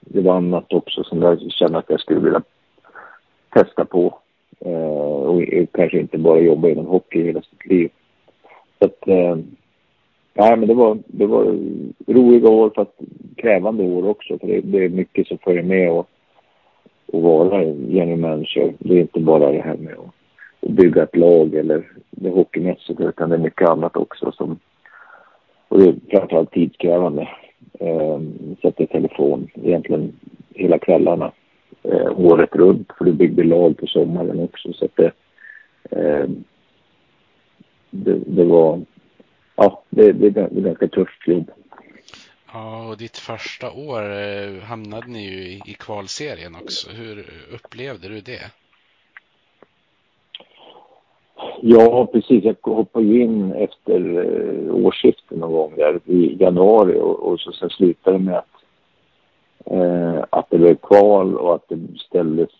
det 0.00 0.20
var 0.20 0.36
annat 0.36 0.72
också 0.72 1.04
som 1.04 1.22
jag 1.22 1.52
kände 1.52 1.78
att 1.78 1.90
jag 1.90 2.00
skulle 2.00 2.20
vilja 2.20 2.42
testa 3.54 3.84
på. 3.84 4.18
Eh, 4.60 5.26
och 5.26 5.42
kanske 5.72 6.00
inte 6.00 6.18
bara 6.18 6.40
jobba 6.40 6.68
inom 6.68 6.86
hockey 6.86 7.22
hela 7.22 7.42
sitt 7.42 7.66
liv. 7.66 7.90
Så 8.78 8.84
att, 8.84 9.08
eh, 9.08 9.36
nej, 10.34 10.56
men 10.56 10.68
det 10.68 10.74
var, 10.74 10.98
det 11.06 11.26
var 11.26 11.44
roliga 12.06 12.48
år 12.48 12.72
fast 12.74 12.90
krävande 13.36 13.82
år 13.82 14.08
också. 14.08 14.38
För 14.38 14.46
det, 14.46 14.60
det 14.60 14.84
är 14.84 14.88
mycket 14.88 15.26
som 15.26 15.38
följer 15.38 15.62
med 15.62 15.90
och, 15.90 16.08
och 17.06 17.22
vara 17.22 17.62
general 17.64 18.18
manager. 18.18 18.74
Det 18.78 18.94
är 18.94 19.00
inte 19.00 19.20
bara 19.20 19.52
det 19.52 19.62
här 19.62 19.76
med 19.76 19.92
att, 19.92 20.10
att 20.60 20.70
bygga 20.70 21.02
ett 21.02 21.16
lag 21.16 21.54
eller 21.54 21.92
det 22.10 22.30
hockeymässiga 22.30 23.08
utan 23.08 23.28
det 23.28 23.36
är 23.36 23.38
mycket 23.38 23.68
annat 23.68 23.96
också 23.96 24.32
som 24.32 24.58
och 25.72 25.78
det 25.78 25.88
är 25.88 25.94
framförallt 26.10 26.52
tidskrävande. 26.52 27.28
Eh, 27.80 28.20
sätter 28.62 28.86
telefon 28.86 29.48
egentligen 29.54 30.12
hela 30.54 30.78
kvällarna. 30.78 31.32
Eh, 31.82 32.20
året 32.20 32.54
runt 32.56 32.92
för 32.98 33.04
du 33.04 33.12
byggde 33.12 33.44
lag 33.44 33.78
på 33.78 33.86
sommaren 33.86 34.40
också. 34.40 34.72
Så 34.72 34.84
att 34.84 34.96
det, 34.96 35.12
eh, 35.90 36.28
det, 37.90 38.18
det, 38.26 38.44
var, 38.44 38.80
ja, 39.56 39.82
det, 39.90 40.12
det, 40.12 40.30
det 40.30 40.40
är 40.40 40.60
ganska 40.60 40.88
tufft 40.88 41.28
jobb. 41.28 41.50
Ja, 42.52 42.88
och 42.88 42.96
ditt 42.96 43.16
första 43.16 43.70
år 43.70 44.02
eh, 44.02 44.62
hamnade 44.62 45.06
ni 45.06 45.30
ju 45.30 45.42
i, 45.42 45.62
i 45.66 45.74
kvalserien 45.74 46.54
också. 46.54 46.90
Hur 46.90 47.26
upplevde 47.54 48.08
du 48.08 48.20
det? 48.20 48.50
Ja, 51.60 52.08
precis. 52.12 52.44
Jag 52.44 52.56
hoppade 52.62 53.06
in 53.06 53.52
efter 53.52 54.18
eh, 54.18 54.74
årsskiftet 54.74 55.38
någon 55.38 55.52
gång 55.52 55.72
där 55.76 56.00
i 56.04 56.36
januari 56.40 57.00
och, 57.00 57.32
och 57.32 57.40
så 57.40 57.52
sen 57.52 57.70
slutade 57.70 58.18
det 58.18 58.24
med 58.24 58.38
att, 58.38 58.48
eh, 59.64 60.24
att 60.30 60.50
det 60.50 60.58
blev 60.58 60.76
kval 60.76 61.36
och 61.36 61.54
att 61.54 61.68
det 61.68 61.78
ställdes 61.98 62.50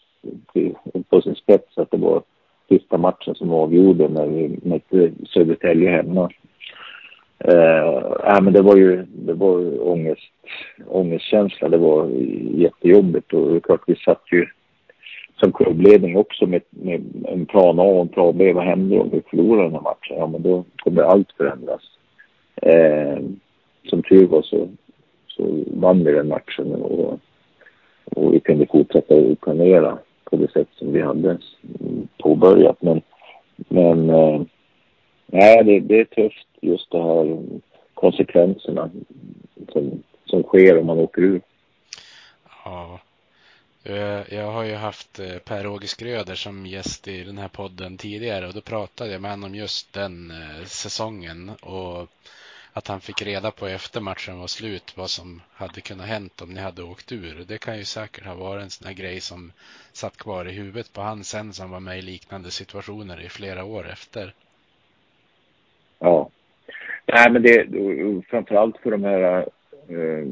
till, 0.52 0.74
på 1.08 1.20
sin 1.20 1.34
spets. 1.34 1.78
Att 1.78 1.90
det 1.90 1.96
var 1.96 2.22
sista 2.68 2.98
matchen 2.98 3.34
som 3.34 3.52
avgjorde 3.52 4.08
när 4.08 4.26
vi 4.26 4.58
mötte 4.62 5.12
Södertälje 5.28 5.90
hemma. 5.90 6.30
Eh, 7.38 7.96
äh, 8.34 8.40
men 8.42 8.52
det 8.52 8.62
var 8.62 8.76
ju 8.76 9.06
det 9.12 9.32
var 9.32 9.88
ångest, 9.88 10.32
ångestkänsla. 10.86 11.68
Det 11.68 11.78
var 11.78 12.06
jättejobbigt 12.54 13.32
och 13.32 13.50
det 13.50 13.56
är 13.56 13.60
klart 13.60 13.82
vi 13.86 13.96
satt 13.96 14.22
ju 14.32 14.46
som 15.42 15.52
klubbledning 15.52 16.16
också 16.16 16.46
med, 16.46 16.62
med, 16.70 17.02
en 17.28 17.46
plan 17.46 17.78
A 17.78 17.82
och 17.82 18.00
en 18.00 18.08
plan 18.08 18.38
B. 18.38 18.52
Vad 18.52 18.64
händer 18.64 19.00
om 19.00 19.10
vi 19.10 19.22
förlorar 19.30 19.62
den 19.62 19.72
här 19.72 19.80
matchen? 19.80 20.16
Ja, 20.16 20.26
men 20.26 20.42
då 20.42 20.64
kommer 20.76 21.02
allt 21.02 21.32
förändras. 21.36 21.82
Eh, 22.56 23.18
som 23.84 24.02
tur 24.02 24.26
var 24.26 24.42
så, 24.42 24.68
så 25.26 25.64
vann 25.66 26.04
vi 26.04 26.12
den 26.12 26.28
matchen 26.28 26.72
och, 26.72 27.18
och 28.04 28.34
vi 28.34 28.40
kunde 28.40 28.66
fortsätta 28.66 29.14
att 29.14 29.40
planera 29.40 29.98
på 30.24 30.36
det 30.36 30.50
sätt 30.50 30.68
som 30.72 30.92
vi 30.92 31.00
hade 31.00 31.38
påbörjat. 32.18 32.82
Men, 32.82 33.00
men 33.56 34.10
eh, 34.10 34.42
nej, 35.26 35.64
det, 35.64 35.80
det 35.80 36.00
är 36.00 36.04
tufft 36.04 36.48
just 36.60 36.90
det 36.90 37.02
här 37.02 37.38
konsekvenserna 37.94 38.90
som, 39.72 40.02
som 40.24 40.42
sker 40.42 40.78
om 40.78 40.86
man 40.86 40.98
åker 40.98 41.22
ur. 41.22 41.40
Ja, 42.64 43.00
Eh, 43.84 44.34
jag 44.34 44.52
har 44.52 44.64
ju 44.64 44.74
haft 44.74 45.18
eh, 45.20 45.38
Per-Åge 45.38 45.86
Skröder 45.86 46.34
som 46.34 46.66
gäst 46.66 47.08
i 47.08 47.24
den 47.24 47.38
här 47.38 47.48
podden 47.48 47.96
tidigare 47.96 48.46
och 48.46 48.54
då 48.54 48.60
pratade 48.60 49.12
jag 49.12 49.22
med 49.22 49.30
honom 49.30 49.50
om 49.50 49.54
just 49.54 49.92
den 49.92 50.30
eh, 50.30 50.64
säsongen 50.64 51.50
och 51.62 52.08
att 52.72 52.88
han 52.88 53.00
fick 53.00 53.22
reda 53.22 53.50
på 53.50 53.66
efter 53.66 54.00
matchen 54.00 54.38
var 54.38 54.46
slut 54.46 54.96
vad 54.96 55.10
som 55.10 55.40
hade 55.52 55.80
kunnat 55.80 56.06
hänt 56.06 56.42
om 56.42 56.54
ni 56.54 56.60
hade 56.60 56.82
åkt 56.82 57.12
ur. 57.12 57.44
Det 57.48 57.58
kan 57.58 57.78
ju 57.78 57.84
säkert 57.84 58.26
ha 58.26 58.34
varit 58.34 58.62
en 58.62 58.70
sån 58.70 58.86
här 58.86 58.94
grej 58.94 59.20
som 59.20 59.52
satt 59.92 60.16
kvar 60.16 60.48
i 60.48 60.52
huvudet 60.52 60.92
på 60.92 61.00
han 61.00 61.24
sen 61.24 61.52
som 61.52 61.70
var 61.70 61.80
med 61.80 61.98
i 61.98 62.02
liknande 62.02 62.50
situationer 62.50 63.20
i 63.20 63.28
flera 63.28 63.64
år 63.64 63.88
efter. 63.88 64.34
Ja. 65.98 66.30
Nej, 67.06 67.30
men 67.30 67.42
det 67.42 67.66
framförallt 68.30 68.76
för 68.78 68.90
de 68.90 69.04
här 69.04 69.48
eh, 69.88 70.26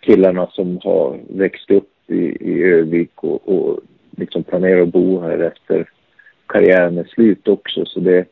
killarna 0.00 0.46
som 0.46 0.80
har 0.84 1.20
växt 1.28 1.70
upp 1.70 1.93
i, 2.06 2.50
i 2.50 2.62
Övik 2.62 3.10
och, 3.14 3.48
och 3.48 3.80
liksom 4.10 4.42
planerar 4.42 4.82
att 4.82 4.92
bo 4.92 5.20
här 5.20 5.38
efter 5.38 5.88
karriären 6.46 6.98
är 6.98 7.04
slut 7.04 7.48
också. 7.48 7.84
Så 7.84 8.00
det, 8.00 8.24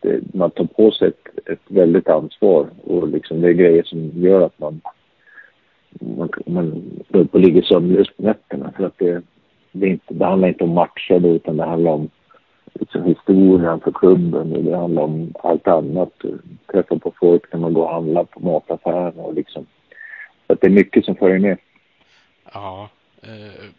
det, 0.00 0.34
man 0.34 0.50
tar 0.50 0.64
på 0.64 0.90
sig 0.90 1.08
ett, 1.08 1.48
ett 1.48 1.62
väldigt 1.68 2.08
ansvar 2.08 2.66
och 2.84 3.08
liksom 3.08 3.40
det 3.40 3.48
är 3.48 3.52
grejer 3.52 3.82
som 3.82 4.10
gör 4.14 4.40
att 4.40 4.58
man 4.58 4.80
man, 6.00 6.28
man 6.46 6.82
står 7.08 7.24
på 7.24 7.38
ligger 7.38 7.62
sömnlös 7.62 8.16
på 8.16 8.22
nätterna. 8.22 8.72
För 8.76 8.84
att 8.84 8.98
det, 8.98 9.22
det, 9.72 9.86
inte, 9.86 10.14
det 10.14 10.24
handlar 10.24 10.48
inte 10.48 10.64
om 10.64 10.74
matcher 10.74 11.18
då, 11.18 11.28
utan 11.28 11.56
det 11.56 11.64
handlar 11.64 11.92
om 11.92 12.10
liksom, 12.72 13.04
historien 13.04 13.80
för 13.80 13.92
klubben 13.92 14.52
och 14.52 14.64
det 14.64 14.76
handlar 14.76 15.02
om 15.02 15.32
allt 15.42 15.68
annat. 15.68 16.12
Träffa 16.72 16.98
på 16.98 17.12
folk 17.20 17.52
när 17.52 17.60
man 17.60 17.72
går 17.72 17.82
och 17.82 17.94
handlar 17.94 18.24
på 18.24 18.40
mataffären 18.40 19.18
och 19.18 19.34
liksom. 19.34 19.66
Så 20.46 20.52
att 20.52 20.60
det 20.60 20.66
är 20.66 20.70
mycket 20.70 21.04
som 21.04 21.16
följer 21.16 21.38
med. 21.38 21.58
Ja. 22.52 22.88
Eh, 23.22 23.70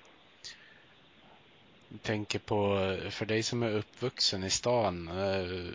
tänker 2.01 2.39
på, 2.39 2.77
för 3.09 3.25
dig 3.25 3.43
som 3.43 3.63
är 3.63 3.75
uppvuxen 3.75 4.43
i 4.43 4.49
stan, 4.49 5.07
eh, 5.07 5.73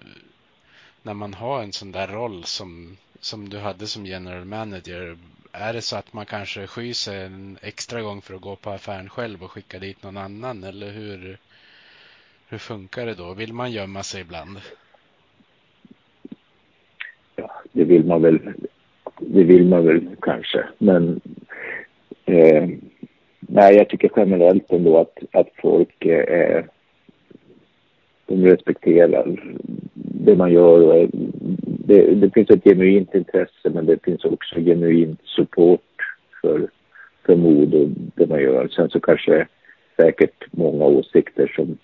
när 1.03 1.15
man 1.15 1.35
har 1.35 1.62
en 1.62 1.73
sån 1.73 1.93
där 1.93 2.09
roll 2.09 2.45
som, 2.45 2.97
som 3.20 3.49
du 3.49 3.59
hade 3.59 3.87
som 3.87 4.07
general 4.07 4.45
manager, 4.45 5.19
är 5.53 5.73
det 5.73 5.83
så 5.83 5.97
att 5.97 6.12
man 6.12 6.27
kanske 6.27 6.66
skyr 6.66 6.93
sig 6.93 7.23
en 7.23 7.59
extra 7.62 8.03
gång 8.03 8.23
för 8.23 8.35
att 8.35 8.41
gå 8.41 8.57
på 8.57 8.70
affären 8.70 9.09
själv 9.09 9.43
och 9.43 9.51
skicka 9.51 9.79
dit 9.79 10.03
någon 10.03 10.16
annan? 10.16 10.65
Eller 10.65 10.91
hur, 10.91 11.39
hur 12.49 12.59
funkar 12.59 13.07
det 13.07 13.15
då? 13.15 13.35
Vill 13.35 13.53
man 13.53 13.73
gömma 13.73 14.03
sig 14.03 14.20
ibland? 14.20 14.61
Ja, 17.37 17.62
det 17.73 17.85
vill 17.85 18.05
man 18.05 18.23
väl. 18.23 18.55
Det 19.20 19.45
vill 19.45 19.66
man 19.66 19.87
väl 19.87 20.16
kanske, 20.23 20.69
men 20.79 21.20
eh, 22.30 22.68
nej, 23.40 23.76
jag 23.76 23.88
tycker 23.88 24.10
generellt 24.16 24.72
ändå 24.72 24.98
att, 24.98 25.18
att 25.32 25.48
folk 25.62 26.06
eh, 26.06 26.64
de 28.26 28.44
respekterar 28.44 29.36
det 29.94 30.36
man 30.36 30.52
gör. 30.52 30.80
Och 30.86 30.96
eh, 30.96 31.09
det, 31.62 32.14
det 32.14 32.30
finns 32.30 32.50
ett 32.50 32.64
genuint 32.64 33.14
intresse 33.14 33.70
men 33.70 33.86
det 33.86 34.05
finns 34.05 34.24
också 34.24 34.60
genuint 34.60 35.20
support 35.24 35.80
för, 36.40 36.68
för 37.26 37.36
mod 37.36 37.74
och 37.74 37.88
det 38.14 38.26
man 38.26 38.42
gör. 38.42 38.68
Sen 38.68 38.90
så 38.90 39.00
kanske 39.00 39.46
säkert 39.96 40.44
många 40.50 40.84
åsikter 40.84 41.52
som, 41.56 41.78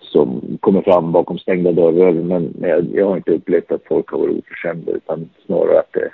som 0.00 0.58
kommer 0.60 0.82
fram 0.82 1.12
bakom 1.12 1.38
stängda 1.38 1.72
dörrar 1.72 2.12
men 2.12 2.54
jag, 2.60 2.86
jag 2.94 3.06
har 3.06 3.16
inte 3.16 3.32
upplevt 3.32 3.72
att 3.72 3.84
folk 3.88 4.10
har 4.10 4.18
varit 4.18 4.38
oförskämda 4.38 4.92
utan 4.92 5.30
snarare 5.46 5.78
att 5.78 5.92
det 5.92 6.10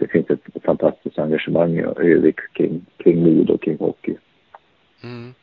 det 0.00 0.08
finns 0.08 0.30
ett 0.30 0.62
fantastiskt 0.64 1.18
engagemang 1.18 1.78
i 1.78 1.82
Övik 1.82 2.40
kring, 2.52 2.86
kring 2.96 3.22
mod 3.22 3.50
och 3.50 3.62
kring 3.62 3.78
hockey. 3.78 4.16
Mm. 5.02 5.34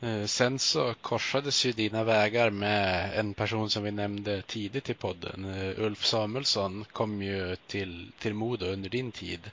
Eh, 0.00 0.24
sen 0.24 0.58
så 0.58 0.94
korsades 1.00 1.66
ju 1.66 1.72
dina 1.72 2.04
vägar 2.04 2.50
med 2.50 3.10
en 3.18 3.34
person 3.34 3.70
som 3.70 3.82
vi 3.82 3.90
nämnde 3.90 4.42
tidigt 4.42 4.90
i 4.90 4.94
podden. 4.94 5.44
Eh, 5.44 5.84
Ulf 5.84 6.04
Samuelsson 6.04 6.84
kom 6.92 7.22
ju 7.22 7.56
till, 7.56 8.12
till 8.18 8.34
Modo 8.34 8.66
under 8.66 8.90
din 8.90 9.12
tid. 9.12 9.50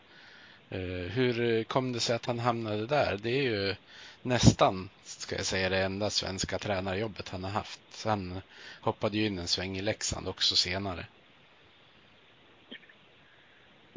Eh, 0.69 1.11
hur 1.11 1.63
kom 1.63 1.93
det 1.93 1.99
sig 1.99 2.15
att 2.15 2.25
han 2.25 2.39
hamnade 2.39 2.87
där? 2.87 3.19
Det 3.23 3.29
är 3.29 3.43
ju 3.43 3.75
nästan, 4.21 4.89
ska 5.03 5.35
jag 5.35 5.45
säga, 5.45 5.69
det 5.69 5.77
enda 5.77 6.09
svenska 6.09 6.59
tränarjobbet 6.59 7.29
han 7.29 7.43
har 7.43 7.51
haft. 7.51 8.03
Han 8.05 8.41
hoppade 8.81 9.17
ju 9.17 9.25
in 9.25 9.39
en 9.39 9.47
sväng 9.47 9.77
i 9.77 9.81
Leksand 9.81 10.27
också 10.27 10.55
senare. 10.55 11.05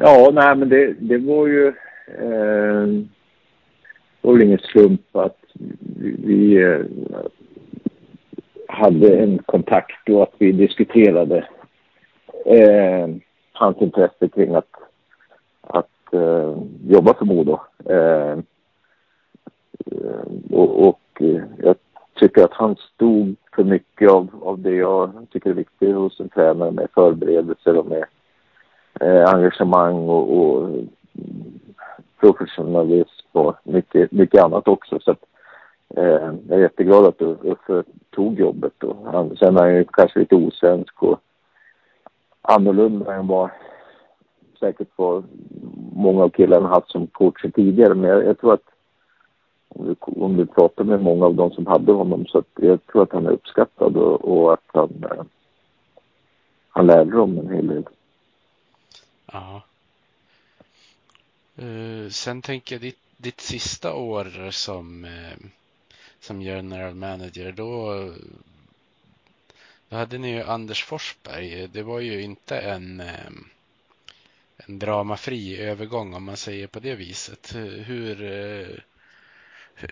Ja, 0.03 0.31
nej 0.33 0.57
men 0.57 0.69
det, 0.69 0.93
det 0.93 1.19
var 1.19 1.47
ju... 1.47 1.67
Eh, 2.07 2.87
det 4.21 4.29
var 4.29 4.33
väl 4.33 4.43
ingen 4.43 4.59
slump 4.59 5.17
att 5.17 5.39
vi, 5.53 6.17
vi 6.25 6.63
eh, 6.63 6.81
hade 8.69 9.17
en 9.17 9.39
kontakt 9.39 10.09
och 10.09 10.23
att 10.23 10.35
vi 10.39 10.53
diskuterade 10.53 11.49
eh, 12.47 13.09
hans 13.53 13.77
intresse 13.83 14.29
kring 14.29 14.55
att, 14.55 14.75
att 15.61 16.13
eh, 16.13 16.59
jobba 16.89 17.15
för 17.15 17.25
Modo. 17.25 17.59
Eh, 17.89 18.39
eh 19.87 20.27
och, 20.51 20.89
och 20.89 21.01
eh, 21.21 21.43
jag 21.63 21.77
tycker 22.15 22.45
att 22.45 22.55
han 22.55 22.77
stod 22.77 23.37
för 23.55 23.65
mycket 23.65 24.11
av, 24.11 24.29
av 24.43 24.59
det 24.61 24.75
jag 24.75 25.27
tycker 25.31 25.51
är 25.51 25.55
viktigt 25.55 25.95
hos 25.95 26.21
en 26.21 26.29
tränare 26.29 26.71
med 26.71 26.89
förberedelser 26.95 27.77
och 27.79 27.87
med 27.87 28.05
eh, 29.01 29.35
engagemang 29.35 30.09
och, 30.09 30.39
och 30.39 30.71
professionalism 32.21 33.27
och 33.33 33.55
mycket, 33.65 34.13
mycket 34.13 34.43
annat 34.43 34.69
också. 34.69 34.99
Så 35.01 35.11
att, 35.11 35.25
eh, 35.97 36.35
jag 36.49 36.59
är 36.59 36.63
jätteglad 36.63 37.05
att 37.05 37.23
Uffe 37.23 37.83
tog 38.11 38.41
jobbet. 38.41 38.83
Och 38.83 39.13
han, 39.13 39.37
sen 39.37 39.57
är 39.57 39.61
han 39.61 39.75
ju 39.75 39.85
kanske 39.85 40.19
lite 40.19 40.35
osvensk 40.35 41.03
och 41.03 41.21
annorlunda 42.43 43.15
än 43.15 43.27
vad 43.27 43.51
säkert 44.61 44.89
vad 44.97 45.25
många 45.93 46.23
av 46.23 46.29
killarna 46.29 46.69
haft 46.69 46.91
som 46.91 47.07
coacher 47.07 47.51
tidigare. 47.51 47.95
Men 47.95 48.11
jag, 48.11 48.25
jag 48.25 48.39
tror 48.39 48.55
att 48.55 48.71
om 49.69 49.87
du, 49.87 49.97
om 50.23 50.37
du 50.37 50.47
pratar 50.47 50.85
med 50.85 51.03
många 51.03 51.27
av 51.27 51.35
dem 51.35 51.51
som 51.51 51.67
hade 51.67 51.93
honom 51.93 52.27
så 52.27 52.39
att 52.39 52.49
jag 52.57 52.87
tror 52.87 53.03
att 53.03 53.13
han 53.13 53.27
är 53.27 53.31
uppskattad 53.31 53.97
och, 53.97 54.25
och 54.25 54.53
att 54.53 54.65
han, 54.67 55.05
eh, 55.11 55.23
han 56.69 56.87
lärde 56.87 57.11
dem 57.11 57.39
en 57.39 57.55
hel 57.55 57.67
del. 57.67 57.85
Ja. 59.33 59.63
Uh, 61.59 62.09
sen 62.11 62.43
tänker 62.43 62.75
jag 62.75 62.83
ditt, 62.83 62.99
ditt 63.17 63.41
sista 63.41 63.95
år 63.95 64.51
som, 64.51 65.05
uh, 65.05 65.37
som 66.21 66.43
general 66.43 66.95
manager, 66.95 67.53
då, 67.53 67.95
då 69.89 69.97
hade 69.97 70.19
ni 70.19 70.31
ju 70.31 70.43
Anders 70.43 70.85
Forsberg. 70.85 71.69
Det 71.69 71.83
var 71.83 72.01
ju 72.01 72.23
inte 72.23 72.59
en, 72.61 73.01
eh, 73.01 73.31
en 74.57 74.79
dramafri 74.79 75.57
övergång 75.57 76.15
om 76.15 76.25
man 76.25 76.37
säger 76.37 76.67
på 76.67 76.81
det 76.81 76.95
viset. 76.95 77.55
Hur, 77.55 78.23
uh, 78.23 78.79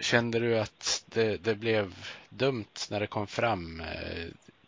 kände 0.01 0.39
du 0.39 0.59
att 0.59 1.05
det, 1.06 1.36
det, 1.36 1.55
blev 1.55 1.94
dumt 2.28 2.74
när 2.90 3.01
det 3.01 3.06
kom 3.06 3.27
fram 3.27 3.82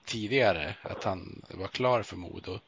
tidigare 0.05 0.75
att 0.83 1.05
han 1.05 1.43
var 1.49 1.69
klar 1.69 2.03
för 2.03 2.17
Modo? 2.17 2.61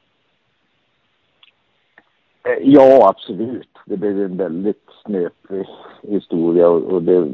Eh, 2.45 2.59
ja, 2.63 3.09
absolut. 3.09 3.69
Det 3.87 3.97
blev 3.97 4.21
en 4.21 4.37
väldigt 4.37 4.89
snöplig 5.05 5.69
historia 6.03 6.69
och, 6.69 6.83
och 6.83 7.03
det... 7.03 7.33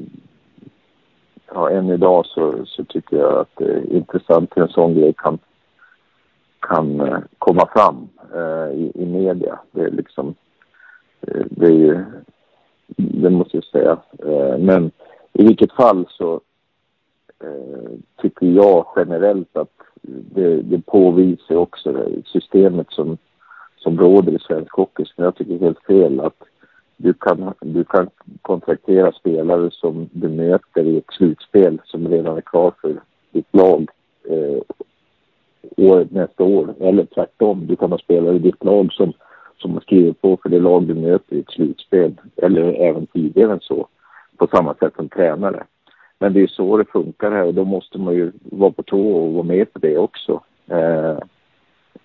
Ja, 1.55 1.71
än 1.71 1.89
idag 1.91 2.27
så, 2.27 2.67
så 2.67 2.85
tycker 2.85 3.17
jag 3.17 3.39
att 3.41 3.57
det 3.57 3.65
är 3.65 3.93
intressant 3.93 4.53
hur 4.57 4.63
en 4.63 4.69
sån 4.69 4.95
grej 4.95 5.15
kan, 5.17 5.39
kan 6.61 7.01
eh, 7.01 7.19
komma 7.39 7.69
fram 7.73 8.09
eh, 8.35 8.79
i, 8.79 8.93
i 8.95 9.07
media. 9.07 9.59
Det 9.71 9.81
är 9.81 9.91
liksom... 9.91 10.35
Eh, 11.21 11.45
det 11.51 11.67
är 11.67 11.73
ju... 11.73 12.05
Det 12.97 13.31
måste 13.31 13.57
jag 13.57 13.65
säga. 13.65 13.99
men 14.59 14.91
i 15.33 15.45
vilket 15.47 15.73
fall 15.73 16.07
så 16.11 16.41
tycker 18.23 18.47
jag 18.47 18.87
generellt 18.97 19.57
att 19.57 19.73
det, 20.03 20.63
det 20.63 20.87
påvisar 20.87 21.55
också 21.57 22.09
systemet 22.25 22.87
som 22.91 23.19
som 23.79 23.99
råder 23.99 24.33
i 24.33 24.39
svensk 24.39 24.73
hockey 24.73 25.05
som 25.05 25.25
jag 25.25 25.35
tycker 25.35 25.55
är 25.55 25.59
helt 25.59 25.85
fel. 25.87 26.21
Att 26.21 26.43
du 26.97 27.13
kan, 27.13 27.55
du 27.61 27.85
kan 27.85 28.11
kontraktera 28.43 29.13
spelare 29.13 29.71
som 29.71 30.09
du 30.13 30.29
möter 30.29 30.85
i 30.85 30.99
ett 30.99 31.13
slutspel 31.13 31.81
som 31.85 32.09
redan 32.09 32.37
är 32.37 32.41
klar 32.41 32.73
för 32.81 33.01
ditt 33.31 33.55
lag 33.55 33.91
eh, 34.29 34.63
året 35.77 36.11
nästa 36.11 36.45
år. 36.45 36.75
Eller 36.81 37.05
tvärtom, 37.05 37.67
du 37.67 37.77
kan 37.77 37.93
ha 37.93 37.99
spelare 37.99 38.37
i 38.37 38.39
ditt 38.39 38.65
lag 38.65 38.93
som, 38.93 39.13
som 39.57 39.73
har 39.73 39.81
skrivit 39.81 40.21
på 40.21 40.39
för 40.43 40.49
det 40.49 40.61
lag 40.61 40.87
du 40.87 40.95
möter 40.95 41.37
i 41.37 41.41
ett 41.41 41.51
slutspel. 41.51 42.15
Eller 42.37 42.63
även 42.63 43.07
tidigare 43.07 43.53
än 43.53 43.61
så. 43.61 43.89
På 44.37 44.47
samma 44.47 44.75
sätt 44.75 44.93
som 44.97 45.09
tränare. 45.09 45.65
Men 46.19 46.33
det 46.33 46.43
är 46.43 46.47
så 46.47 46.77
det 46.77 46.85
funkar 46.85 47.31
här 47.31 47.45
och 47.45 47.55
då 47.55 47.65
måste 47.65 47.99
man 47.99 48.15
ju 48.15 48.33
vara 48.43 48.71
på 48.71 48.83
tå 48.83 49.13
och 49.13 49.33
vara 49.33 49.43
med 49.43 49.73
på 49.73 49.79
det 49.79 49.99
också. 49.99 50.43
Eh, 50.67 51.19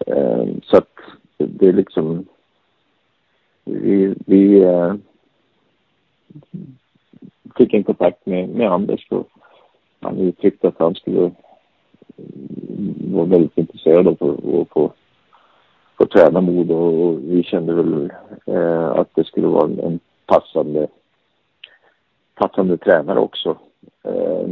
eh, 0.07 0.45
så 0.63 0.77
att 0.77 0.89
det 1.45 1.67
är 1.67 1.73
liksom... 1.73 2.25
Vi, 3.65 4.15
vi 4.25 4.63
eh, 4.63 4.93
fick 7.57 7.73
en 7.73 7.83
kontakt 7.83 8.25
med, 8.25 8.49
med 8.49 8.71
Anders 8.71 9.07
och 9.09 9.27
han 9.99 10.17
uttryckte 10.17 10.67
att 10.67 10.79
han 10.79 10.95
skulle 10.95 11.31
vara 13.13 13.25
väldigt 13.25 13.57
intresserad 13.57 14.07
av 14.07 14.13
att 14.61 14.69
få, 14.69 14.93
få 15.97 16.05
träna 16.05 16.41
mod 16.41 16.71
och, 16.71 17.03
och 17.03 17.19
vi 17.19 17.43
kände 17.43 17.73
väl 17.73 18.11
eh, 18.45 18.89
att 18.89 19.09
det 19.15 19.23
skulle 19.23 19.47
vara 19.47 19.65
en, 19.65 19.99
passande, 20.25 20.87
passande 22.35 22.77
tränare 22.77 23.19
också. 23.19 23.57
Eh, 24.03 24.47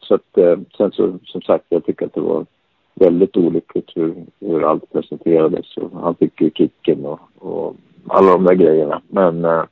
så 0.00 0.14
att, 0.14 0.38
eh, 0.38 0.58
sen 0.76 0.92
så, 0.92 1.18
som 1.24 1.42
sagt, 1.42 1.64
jag 1.68 1.84
tycker 1.84 2.06
att 2.06 2.14
det 2.14 2.20
var 2.20 2.46
väldigt 2.94 3.36
olyckligt 3.36 3.90
hur, 3.94 4.14
hur 4.40 4.64
allt 4.64 4.92
presenterades. 4.92 5.76
Och 5.76 6.00
han 6.00 6.14
fick 6.14 6.40
ju 6.40 6.50
kicken 6.50 7.06
och, 7.06 7.20
och 7.38 7.76
alla 8.08 8.32
de 8.32 8.44
där 8.44 8.54
grejerna. 8.54 9.02
Men, 9.08 9.44
eh, 9.44 9.64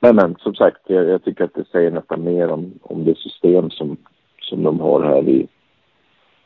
men, 0.00 0.16
men 0.16 0.36
som 0.38 0.54
sagt, 0.54 0.80
jag, 0.86 1.08
jag, 1.08 1.24
tycker 1.24 1.44
att 1.44 1.54
det 1.54 1.68
säger 1.72 1.90
nästan 1.90 2.24
mer 2.24 2.48
om, 2.48 2.72
om 2.82 3.04
det 3.04 3.18
system 3.18 3.70
som, 3.70 3.96
som 4.40 4.62
de 4.62 4.80
har 4.80 5.02
här 5.02 5.28
i, 5.28 5.48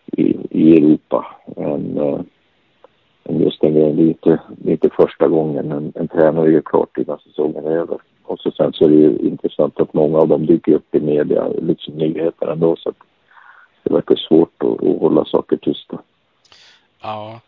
i, 0.06 0.36
i 0.50 0.76
Europa 0.76 1.26
än, 1.56 1.98
äh, 1.98 2.20
än 3.24 3.40
just 3.40 3.60
den 3.60 3.74
grejen. 3.74 3.96
Det 3.96 4.02
är 4.02 4.08
inte, 4.08 4.40
det 4.48 4.70
är 4.70 4.72
inte 4.72 4.90
första 4.90 5.28
gången 5.28 5.72
en, 5.72 5.92
en 5.94 6.08
tränare 6.08 6.52
gör 6.52 6.60
klart 6.60 6.98
innan 6.98 7.18
säsongen 7.18 7.64
är 7.64 7.70
över. 7.70 7.98
Och 8.22 8.40
så 8.40 8.50
sen 8.50 8.72
så 8.72 8.84
är 8.84 8.88
det 8.88 8.96
ju 8.96 9.18
intressant 9.18 9.80
att 9.80 9.94
många 9.94 10.18
av 10.18 10.28
dem 10.28 10.46
dyker 10.46 10.72
upp 10.72 10.94
i 10.94 11.00
media, 11.00 11.48
liksom 11.48 11.94
nyheter 11.94 12.46
ändå. 12.46 12.76
Så 12.76 12.88
att, 12.88 12.96
det 13.86 13.94
verkar 13.94 14.16
svårt 14.16 14.62
att, 14.62 14.86
att 14.86 15.00
hålla 15.00 15.24
saker 15.24 15.56
tysta. 15.56 16.02
Ja. 17.00 17.40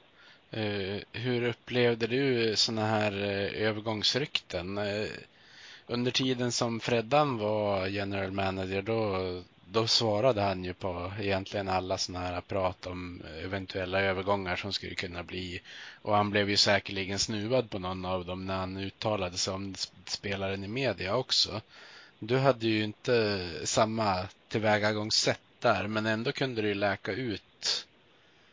Uh, 0.57 0.99
hur 1.13 1.49
upplevde 1.49 2.07
du 2.07 2.57
sådana 2.57 2.87
här 2.87 3.13
uh, 3.13 3.63
övergångsrykten? 3.63 4.79
Uh, 4.79 5.07
under 5.87 6.11
tiden 6.11 6.53
som 6.53 6.81
Freddan 6.81 7.39
var 7.39 7.87
general 7.87 8.31
manager 8.31 8.83
då, 8.83 9.19
då 9.65 9.87
svarade 9.87 10.41
han 10.41 10.65
ju 10.65 10.75
på 10.75 11.13
egentligen 11.21 11.69
alla 11.69 11.99
sådana 11.99 12.27
här 12.27 12.41
prat 12.41 12.87
om 12.87 13.23
eventuella 13.45 14.01
övergångar 14.01 14.57
som 14.57 14.73
skulle 14.73 14.95
kunna 14.95 15.23
bli. 15.23 15.61
Och 16.03 16.17
han 16.17 16.31
blev 16.31 16.51
ju 16.51 16.57
säkerligen 16.57 17.19
snuvad 17.19 17.71
på 17.71 17.79
någon 17.79 18.05
av 18.05 18.25
dem 18.25 18.47
när 18.47 18.57
han 18.57 18.77
uttalade 18.77 19.37
sig 19.37 19.55
om 19.55 19.75
spelaren 20.07 20.65
i 20.65 20.69
media 20.69 21.17
också. 21.17 21.61
Du 22.19 22.39
hade 22.39 22.67
ju 22.67 22.85
inte 22.85 23.49
samma 23.65 24.29
tillvägagångssätt 24.49 25.41
där, 25.61 25.89
men 25.89 26.07
ändå 26.07 26.33
kunde 26.33 26.63
det 26.63 26.69
ju 26.69 26.75
läka 26.75 27.13
ut 27.13 27.87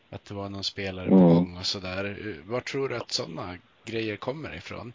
att 0.10 0.26
det 0.26 0.34
var 0.34 0.50
någon 0.50 0.64
spelare 0.64 1.10
på 1.10 1.16
mm. 1.16 1.28
gång 1.28 1.58
och 1.60 1.66
sådär. 1.66 2.18
Var 2.46 2.60
tror 2.60 2.90
du 2.90 2.96
att 2.96 3.12
sådana 3.12 3.58
grejer 3.86 4.16
kommer 4.16 4.56
ifrån? 4.56 4.94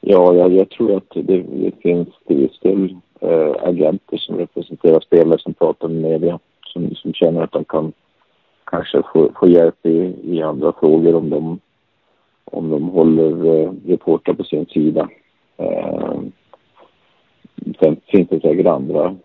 Ja, 0.00 0.34
jag, 0.34 0.52
jag 0.52 0.70
tror 0.70 0.96
att 0.96 1.10
det, 1.14 1.42
det 1.42 1.72
finns 1.82 2.08
till 2.26 2.36
viss 2.36 2.58
del 2.60 2.96
äh, 3.20 3.54
agenter 3.62 4.16
som 4.16 4.36
representerar 4.36 5.00
spelare 5.00 5.38
som 5.38 5.54
pratar 5.54 5.88
med 5.88 6.02
media 6.02 6.38
som, 6.66 6.94
som 6.94 7.12
känner 7.12 7.42
att 7.42 7.52
de 7.52 7.64
kan 7.64 7.92
kanske 8.64 9.02
få, 9.12 9.30
få 9.40 9.48
hjälp 9.48 9.86
i, 9.86 10.14
i 10.22 10.42
andra 10.42 10.72
frågor 10.72 11.14
om 11.14 11.30
de, 11.30 11.60
om 12.44 12.70
de 12.70 12.88
håller 12.88 13.46
äh, 13.46 13.72
reportrar 13.86 14.34
på 14.34 14.44
sin 14.44 14.66
sida. 14.66 15.08
Äh, 15.56 16.14
Sen 17.78 17.96
finns 18.06 18.28
det 18.28 18.40
säkert 18.40 18.66
andra, 18.66 19.16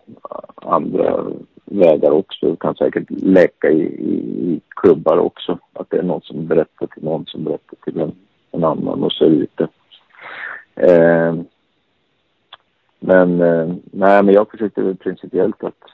andra 0.54 1.26
vägar 1.64 2.10
också. 2.10 2.50
Det 2.50 2.56
kan 2.56 2.74
säkert 2.74 3.10
läcka 3.10 3.70
i, 3.70 3.82
i, 3.82 4.60
klubbar 4.68 5.18
också. 5.18 5.58
Att 5.72 5.90
det 5.90 5.98
är 5.98 6.02
någon 6.02 6.22
som 6.22 6.46
berättar 6.46 6.86
till 6.86 7.04
någon 7.04 7.26
som 7.26 7.44
berättar 7.44 7.76
till 7.84 8.00
en, 8.00 8.12
en 8.50 8.64
annan 8.64 9.02
och 9.02 9.12
så 9.12 9.24
är 9.24 9.30
det 9.30 9.36
ute. 9.36 9.68
Eh, 10.74 11.34
Men, 13.00 13.40
eh, 13.40 13.74
nej, 13.84 14.22
men 14.22 14.34
jag 14.34 14.50
försökte 14.50 14.82
väl 14.82 14.96
principiellt 14.96 15.64
att 15.64 15.84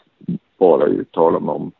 bara 0.59 0.87
uttala 0.87 1.41
mig 1.41 1.55
om, 1.55 1.73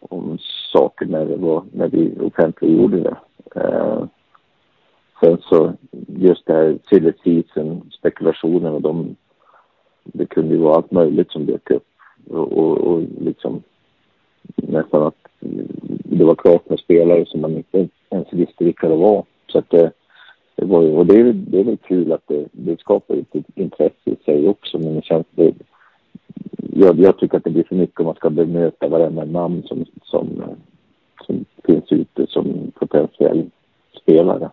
om 0.00 0.38
saker 0.72 1.06
när, 1.06 1.24
det 1.24 1.36
var, 1.36 1.64
när 1.72 1.88
vi 1.88 2.14
offentliggjorde 2.20 3.00
det. 3.00 3.16
Eh, 3.60 4.04
sen 5.20 5.38
så 5.40 5.72
just 6.06 6.46
det 6.46 6.52
här 6.52 6.78
silly 6.88 7.12
season 7.24 7.90
och 8.74 8.82
de, 8.82 9.16
det 10.12 10.26
kunde 10.26 10.54
ju 10.54 10.60
vara 10.60 10.76
allt 10.76 10.90
möjligt 10.90 11.30
som 11.30 11.46
dök 11.46 11.70
upp. 11.70 11.86
Och, 12.30 12.52
och, 12.52 12.78
och 12.78 13.02
liksom 13.20 13.62
nästan 14.56 15.02
att 15.02 15.26
det 16.04 16.24
var 16.24 16.34
klart 16.34 16.68
med 16.68 16.78
spelare 16.78 17.26
som 17.26 17.40
man 17.40 17.56
inte 17.56 17.88
ens 18.10 18.32
visste 18.32 18.64
vilka 18.64 18.88
det 18.88 18.96
var. 18.96 19.24
Så 19.46 19.58
att 19.58 19.70
det, 19.70 19.92
det 20.54 20.64
var 20.64 20.82
ju, 20.82 20.92
och 20.92 21.06
det 21.06 21.20
är, 21.20 21.32
det 21.32 21.60
är 21.60 21.64
väl 21.64 21.76
kul 21.76 22.12
att 22.12 22.26
det, 22.26 22.48
det 22.52 22.80
skapar 22.80 23.14
ett 23.14 23.44
intresse 23.54 24.10
i 24.10 24.16
sig 24.24 24.48
också, 24.48 24.78
men 24.78 24.94
det 24.94 25.04
känns 25.04 25.26
det, 25.30 25.54
jag, 26.72 26.98
jag 26.98 27.18
tycker 27.18 27.36
att 27.36 27.44
det 27.44 27.50
blir 27.50 27.64
för 27.64 27.76
mycket 27.76 28.00
om 28.00 28.06
man 28.06 28.14
ska 28.14 28.30
bemöta 28.30 28.88
varenda 28.88 29.24
namn 29.24 29.62
som, 29.62 29.84
som, 30.02 30.42
eh, 30.42 30.56
som 31.26 31.44
finns 31.64 31.92
ute 31.92 32.26
som 32.26 32.72
potentiell 32.74 33.50
spelare. 34.02 34.50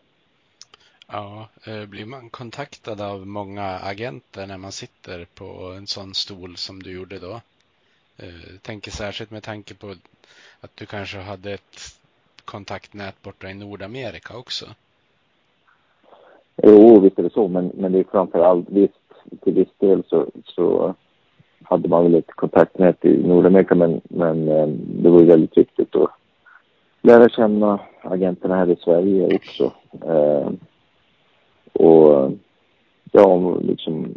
Ja, 1.15 1.47
eh, 1.67 1.85
blir 1.85 2.05
man 2.05 2.29
kontaktad 2.29 3.01
av 3.01 3.27
många 3.27 3.63
agenter 3.63 4.47
när 4.47 4.57
man 4.57 4.71
sitter 4.71 5.25
på 5.35 5.73
en 5.77 5.87
sån 5.87 6.13
stol 6.13 6.57
som 6.57 6.83
du 6.83 6.91
gjorde 6.91 7.19
då? 7.19 7.41
Eh, 8.17 8.59
tänker 8.61 8.91
särskilt 8.91 9.31
med 9.31 9.43
tanke 9.43 9.73
på 9.73 9.95
att 10.61 10.71
du 10.75 10.85
kanske 10.85 11.17
hade 11.17 11.53
ett 11.53 11.79
kontaktnät 12.45 13.21
borta 13.21 13.49
i 13.49 13.53
Nordamerika 13.53 14.37
också. 14.37 14.65
Jo, 16.63 16.99
visst 16.99 17.19
är 17.19 17.23
det 17.23 17.33
så, 17.33 17.47
men, 17.47 17.71
men 17.75 17.91
det 17.91 17.99
är 17.99 18.05
framför 18.11 18.39
allt 18.39 18.69
visst, 18.69 19.41
till 19.43 19.53
viss 19.53 19.73
del 19.77 20.03
så, 20.07 20.27
så 20.45 20.95
hade 21.63 21.87
man 21.89 22.03
väl 22.03 22.15
ett 22.15 22.35
kontaktnät 22.35 23.05
i 23.05 23.27
Nordamerika, 23.27 23.75
men, 23.75 24.01
men 24.03 24.47
eh, 24.47 24.67
det 24.67 25.09
var 25.09 25.19
ju 25.19 25.25
väldigt 25.25 25.57
viktigt 25.57 25.95
att 25.95 26.09
lära 27.01 27.29
känna 27.29 27.79
agenterna 28.01 28.55
här 28.55 28.69
i 28.69 28.75
Sverige 28.75 29.35
också. 29.35 29.73
Och 31.73 32.31
ja, 33.11 33.57
liksom 33.61 34.13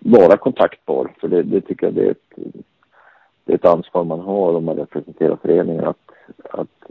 vara 0.00 0.36
kontaktbar, 0.36 1.12
för 1.20 1.28
det, 1.28 1.42
det 1.42 1.60
tycker 1.60 1.86
jag 1.86 1.94
det 1.94 2.06
är 2.06 2.10
ett, 2.10 2.54
det 3.44 3.52
är 3.52 3.56
ett 3.56 3.64
ansvar 3.64 4.04
man 4.04 4.20
har 4.20 4.54
om 4.54 4.64
man 4.64 4.76
representerar 4.76 5.36
föreningen 5.36 5.84
att, 5.84 6.10
att 6.50 6.90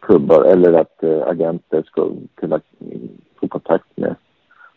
klubbar 0.00 0.44
eller 0.44 0.72
att 0.72 1.02
eh, 1.02 1.22
agenter 1.26 1.82
ska 1.82 2.10
kunna 2.34 2.60
få 3.40 3.48
kontakt 3.48 3.96
med 3.96 4.14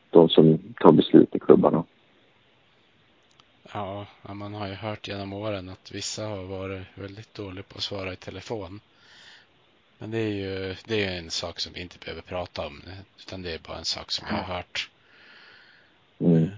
de 0.09 0.29
som 0.29 0.59
tar 0.79 0.91
beslut 0.91 1.35
i 1.35 1.39
klubbarna. 1.39 1.83
Ja, 3.73 4.05
man 4.33 4.53
har 4.53 4.67
ju 4.67 4.73
hört 4.73 5.07
genom 5.07 5.33
åren 5.33 5.69
att 5.69 5.91
vissa 5.91 6.25
har 6.25 6.43
varit 6.43 6.87
väldigt 6.95 7.33
dåliga 7.33 7.63
på 7.63 7.75
att 7.77 7.83
svara 7.83 8.13
i 8.13 8.15
telefon. 8.15 8.79
Men 9.97 10.11
det 10.11 10.17
är 10.17 10.31
ju 10.31 10.75
det 10.85 11.05
är 11.05 11.17
en 11.17 11.29
sak 11.29 11.59
som 11.59 11.73
vi 11.73 11.81
inte 11.81 11.99
behöver 11.99 12.21
prata 12.21 12.67
om, 12.67 12.81
utan 13.19 13.41
det 13.41 13.53
är 13.53 13.59
bara 13.67 13.77
en 13.77 13.85
sak 13.85 14.11
som 14.11 14.27
jag 14.29 14.37
har 14.37 14.55
hört. 14.55 14.89
Mm. 16.19 16.49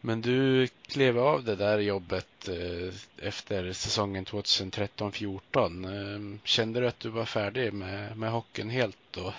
Men 0.00 0.20
du 0.20 0.66
klev 0.66 1.18
av 1.18 1.44
det 1.44 1.56
där 1.56 1.78
jobbet 1.78 2.48
eh, 2.48 3.28
efter 3.28 3.72
säsongen 3.72 4.24
2013-14. 4.24 5.40
Eh, 5.54 6.38
kände 6.44 6.80
du 6.80 6.86
att 6.86 7.00
du 7.00 7.08
var 7.08 7.24
färdig 7.24 7.72
med, 7.72 8.16
med 8.16 8.30
hockeyn 8.30 8.70
helt 8.70 8.96
då? 9.10 9.32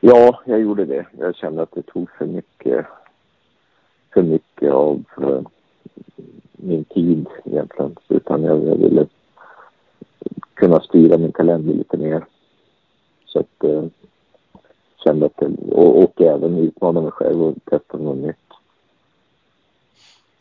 Ja, 0.00 0.42
jag 0.46 0.60
gjorde 0.60 0.84
det. 0.84 1.06
Jag 1.18 1.36
kände 1.36 1.62
att 1.62 1.72
det 1.72 1.82
tog 1.82 2.10
för 2.10 2.26
mycket, 2.26 2.86
för 4.14 4.22
mycket 4.22 4.70
av 4.70 5.04
uh, 5.20 5.40
min 6.52 6.84
tid 6.84 7.26
egentligen. 7.44 7.96
Utan 8.08 8.42
jag, 8.42 8.64
jag 8.64 8.76
ville 8.76 9.06
kunna 10.62 10.80
styra 10.80 11.18
min 11.18 11.32
kalender 11.32 11.74
lite 11.74 11.96
mer. 11.96 12.24
Så 13.26 13.38
att 13.38 13.64
uh, 13.64 13.84
kände 15.04 15.26
att, 15.26 15.42
och, 15.70 16.02
och 16.02 16.20
även 16.20 16.58
utmana 16.58 17.00
mig 17.00 17.10
själv 17.10 17.42
och 17.42 17.54
testa 17.64 17.98
något 17.98 18.16
nytt. 18.16 18.36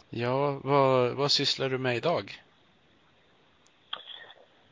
Ja, 0.09 0.59
vad, 0.63 1.11
vad 1.11 1.31
sysslar 1.31 1.69
du 1.69 1.77
med 1.77 1.95
idag? 1.97 2.31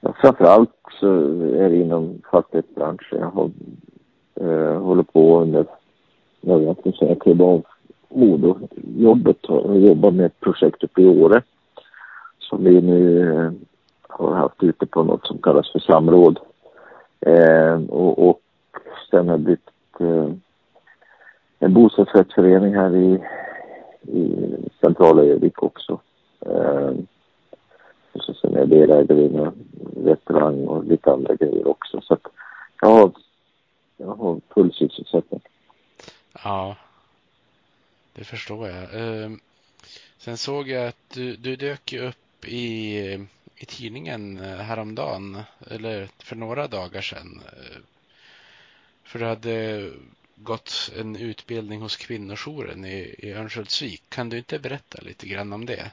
Ja, 0.02 0.14
framförallt 0.22 0.76
så 1.00 1.08
är 1.42 1.70
det 1.70 1.76
inom 1.76 2.22
fastighetsbranschen. 2.32 3.20
Jag 3.20 3.32
har, 3.32 3.52
eh, 4.36 4.82
håller 4.82 5.04
på 5.04 5.42
under, 5.42 5.66
jag 6.42 6.60
vet 6.60 6.86
inte, 6.86 7.06
jag 7.06 7.22
klev 7.22 7.42
av 7.42 7.66
Modo-jobbet 8.10 9.46
och 9.46 9.80
jobbar 9.80 10.12
med 10.12 10.26
ett 10.26 10.40
projekt 10.40 10.84
uppe 10.84 11.02
i 11.02 11.08
Åre 11.08 11.42
som 12.40 12.64
vi 12.64 12.82
nu 12.82 13.32
eh, 13.36 13.52
har 14.10 14.36
haft 14.36 14.64
ute 14.64 14.86
på 14.86 15.04
något 15.04 15.28
som 15.28 15.38
kallas 15.38 15.72
för 15.72 15.80
samråd. 15.80 16.40
Eh, 17.20 17.82
och, 17.90 18.30
och 18.30 18.42
sen 19.12 19.30
har 19.30 19.38
byggt 19.38 19.70
eh, 20.00 20.32
en 21.60 21.74
bostadsrättsförening 21.74 22.76
här 22.76 22.96
i, 22.96 23.20
i 24.02 24.36
centrala 24.82 25.22
Örnsköldsvik 25.22 25.64
också. 25.64 26.00
Eh, 26.46 26.94
och 28.12 28.24
så 28.24 28.34
sen 28.34 28.56
är 28.56 28.60
jag 28.60 28.70
delägare 28.70 29.22
i 29.22 29.36
en 29.36 29.52
restaurang 30.06 30.68
och 30.68 30.84
lite 30.84 31.12
andra 31.12 31.36
grejer 31.36 31.68
också. 31.68 32.02
Så 32.02 32.14
att 32.14 32.28
jag 32.82 32.90
har, 32.90 33.12
jag 33.98 34.08
har 34.08 34.42
full 34.54 34.74
sysselsättning. 34.74 35.42
Ja, 36.44 36.76
det 38.14 38.24
förstår 38.24 38.68
jag. 38.68 38.84
Eh, 38.84 39.30
sen 40.18 40.38
såg 40.38 40.68
jag 40.68 40.88
att 40.88 41.10
du, 41.14 41.36
du 41.36 41.56
dök 41.56 41.94
upp 41.94 42.46
i 42.46 43.28
tidningen 43.70 44.38
eh, 44.38 44.44
häromdagen, 44.44 45.38
eller 45.72 46.08
för 46.24 46.36
några 46.36 46.68
dagar 46.68 47.02
sedan. 47.02 47.42
Eh, 47.46 47.82
för 49.04 49.20
du 49.20 49.26
hade 49.26 49.90
gått 50.36 50.72
en 51.00 51.16
utbildning 51.16 51.82
hos 51.82 51.98
kvinnojouren 51.98 52.86
i, 52.86 53.16
i 53.18 53.34
Örnsköldsvik. 53.34 54.04
Kan 54.10 54.30
du 54.30 54.38
inte 54.38 54.60
berätta 54.60 54.98
lite 55.02 55.28
grann 55.28 55.54
om 55.54 55.66
det? 55.66 55.92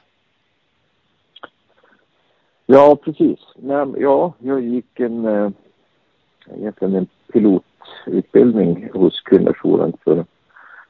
Ja, 2.65 2.95
precis. 2.95 3.39
Ja, 3.97 4.33
jag 4.39 4.61
gick 4.61 4.99
en, 4.99 5.25
eh, 5.25 5.49
egentligen 6.55 6.95
en 6.95 7.07
pilotutbildning 7.33 8.89
hos 8.93 9.21
kvinnojouren 9.21 9.93
för 10.03 10.25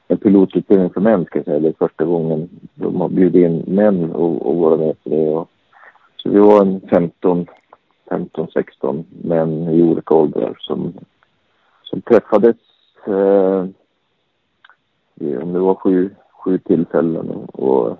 en 0.08 0.18
pilotutbildning 0.18 0.90
för 0.90 1.00
män, 1.00 1.24
ska 1.24 1.38
jag 1.38 1.44
säga. 1.44 1.60
Det 1.60 1.68
är 1.68 1.86
första 1.88 2.04
gången 2.04 2.48
de 2.74 3.00
har 3.00 3.08
bjudit 3.08 3.44
in 3.44 3.74
män 3.74 4.12
och 4.12 4.56
vara 4.56 4.76
med 4.76 5.04
på 5.04 5.10
det. 5.10 5.28
Och, 5.28 5.50
så 6.28 6.34
vi 6.34 6.40
var 6.40 6.62
en 6.62 6.80
15, 6.80 7.46
15, 8.08 8.48
16 8.52 9.04
män 9.10 9.68
i 9.68 9.82
olika 9.82 10.14
åldrar 10.14 10.56
som, 10.60 10.92
som 11.82 12.00
träffades 12.00 12.56
eh, 13.06 13.66
om 15.42 15.52
det 15.52 15.58
var 15.58 15.74
sju, 15.74 16.10
sju 16.30 16.58
tillfällen 16.58 17.30
och, 17.52 17.96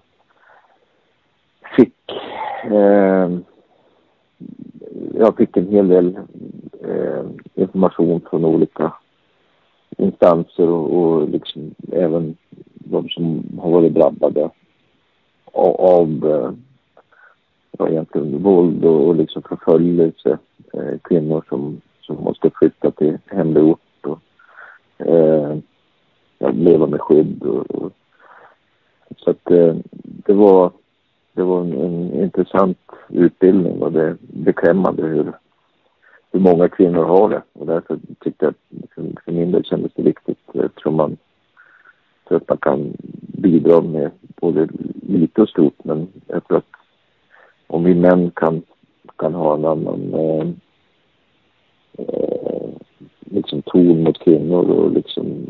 fick 1.77 2.13
eh, 2.65 3.31
jag 5.15 5.37
fick 5.37 5.57
en 5.57 5.69
hel 5.69 5.89
del 5.89 6.19
eh, 6.85 7.25
information 7.55 8.21
från 8.31 8.45
olika 8.45 8.93
instanser 9.97 10.69
och, 10.69 10.99
och 10.99 11.29
liksom 11.29 11.75
även 11.93 12.37
de 12.75 13.09
som 13.09 13.43
har 13.63 13.71
varit 13.71 13.95
drabbade 13.95 14.51
av, 15.45 15.81
av 15.81 16.25
ja, 17.79 17.89
egentligen 17.89 18.43
våld 18.43 18.85
och, 18.85 19.09
och 19.09 19.15
liksom 19.15 19.43
förföljelse. 19.43 20.39
Eh, 20.73 20.99
kvinnor 21.03 21.45
som, 21.49 21.81
som 22.01 22.17
måste 22.17 22.51
flytta 22.51 22.91
till 22.91 23.19
hemlig 23.27 23.63
ort 23.63 23.81
eh, 24.99 25.57
leva 26.39 26.87
med 26.87 27.01
skydd. 27.01 27.43
Och, 27.43 27.71
och 27.71 27.93
så 29.17 29.31
att 29.31 29.51
eh, 29.51 29.77
det 30.03 30.33
var, 30.33 30.73
det 31.33 31.43
var 31.43 31.61
en, 31.61 31.73
en, 31.73 32.23
intressant 32.23 32.79
utbildning 33.09 33.83
och 33.83 33.93
det 33.93 34.03
är 34.03 34.17
beklämmande 34.21 35.03
hur, 35.03 35.33
hur 36.33 36.41
många 36.41 36.69
kvinnor 36.69 37.05
har 37.05 37.29
det. 37.29 37.43
Och 37.53 37.67
därför 37.67 37.99
tyckte 38.21 38.45
jag 38.45 38.51
att 38.51 38.91
för, 38.95 39.03
för 39.25 39.33
min 39.33 39.53
del 39.53 39.65
kändes 39.65 39.93
det 39.95 40.03
viktigt. 40.03 40.39
Eh, 40.55 40.61
jag 40.61 40.75
tror 40.75 40.93
man, 40.93 41.17
tror 42.29 42.37
att 42.37 42.49
man 42.49 42.59
kan 42.59 42.93
bidra 43.21 43.81
med 43.81 44.11
både 44.41 44.69
lite 45.03 45.43
och 45.43 45.49
stort 45.49 45.85
men 45.85 46.09
jag 46.27 46.45
tror 46.45 46.59
att 46.59 46.78
om 47.69 47.85
vi 47.85 47.95
män 47.95 48.31
kan, 48.31 48.63
kan 49.17 49.35
ha 49.35 49.55
en 49.55 49.65
annan 49.65 50.15
eh, 50.15 50.49
eh, 51.99 52.71
liksom 53.21 53.63
ton 53.63 54.03
mot 54.03 54.19
kvinnor 54.19 54.71
och 54.71 54.93
liksom 54.93 55.47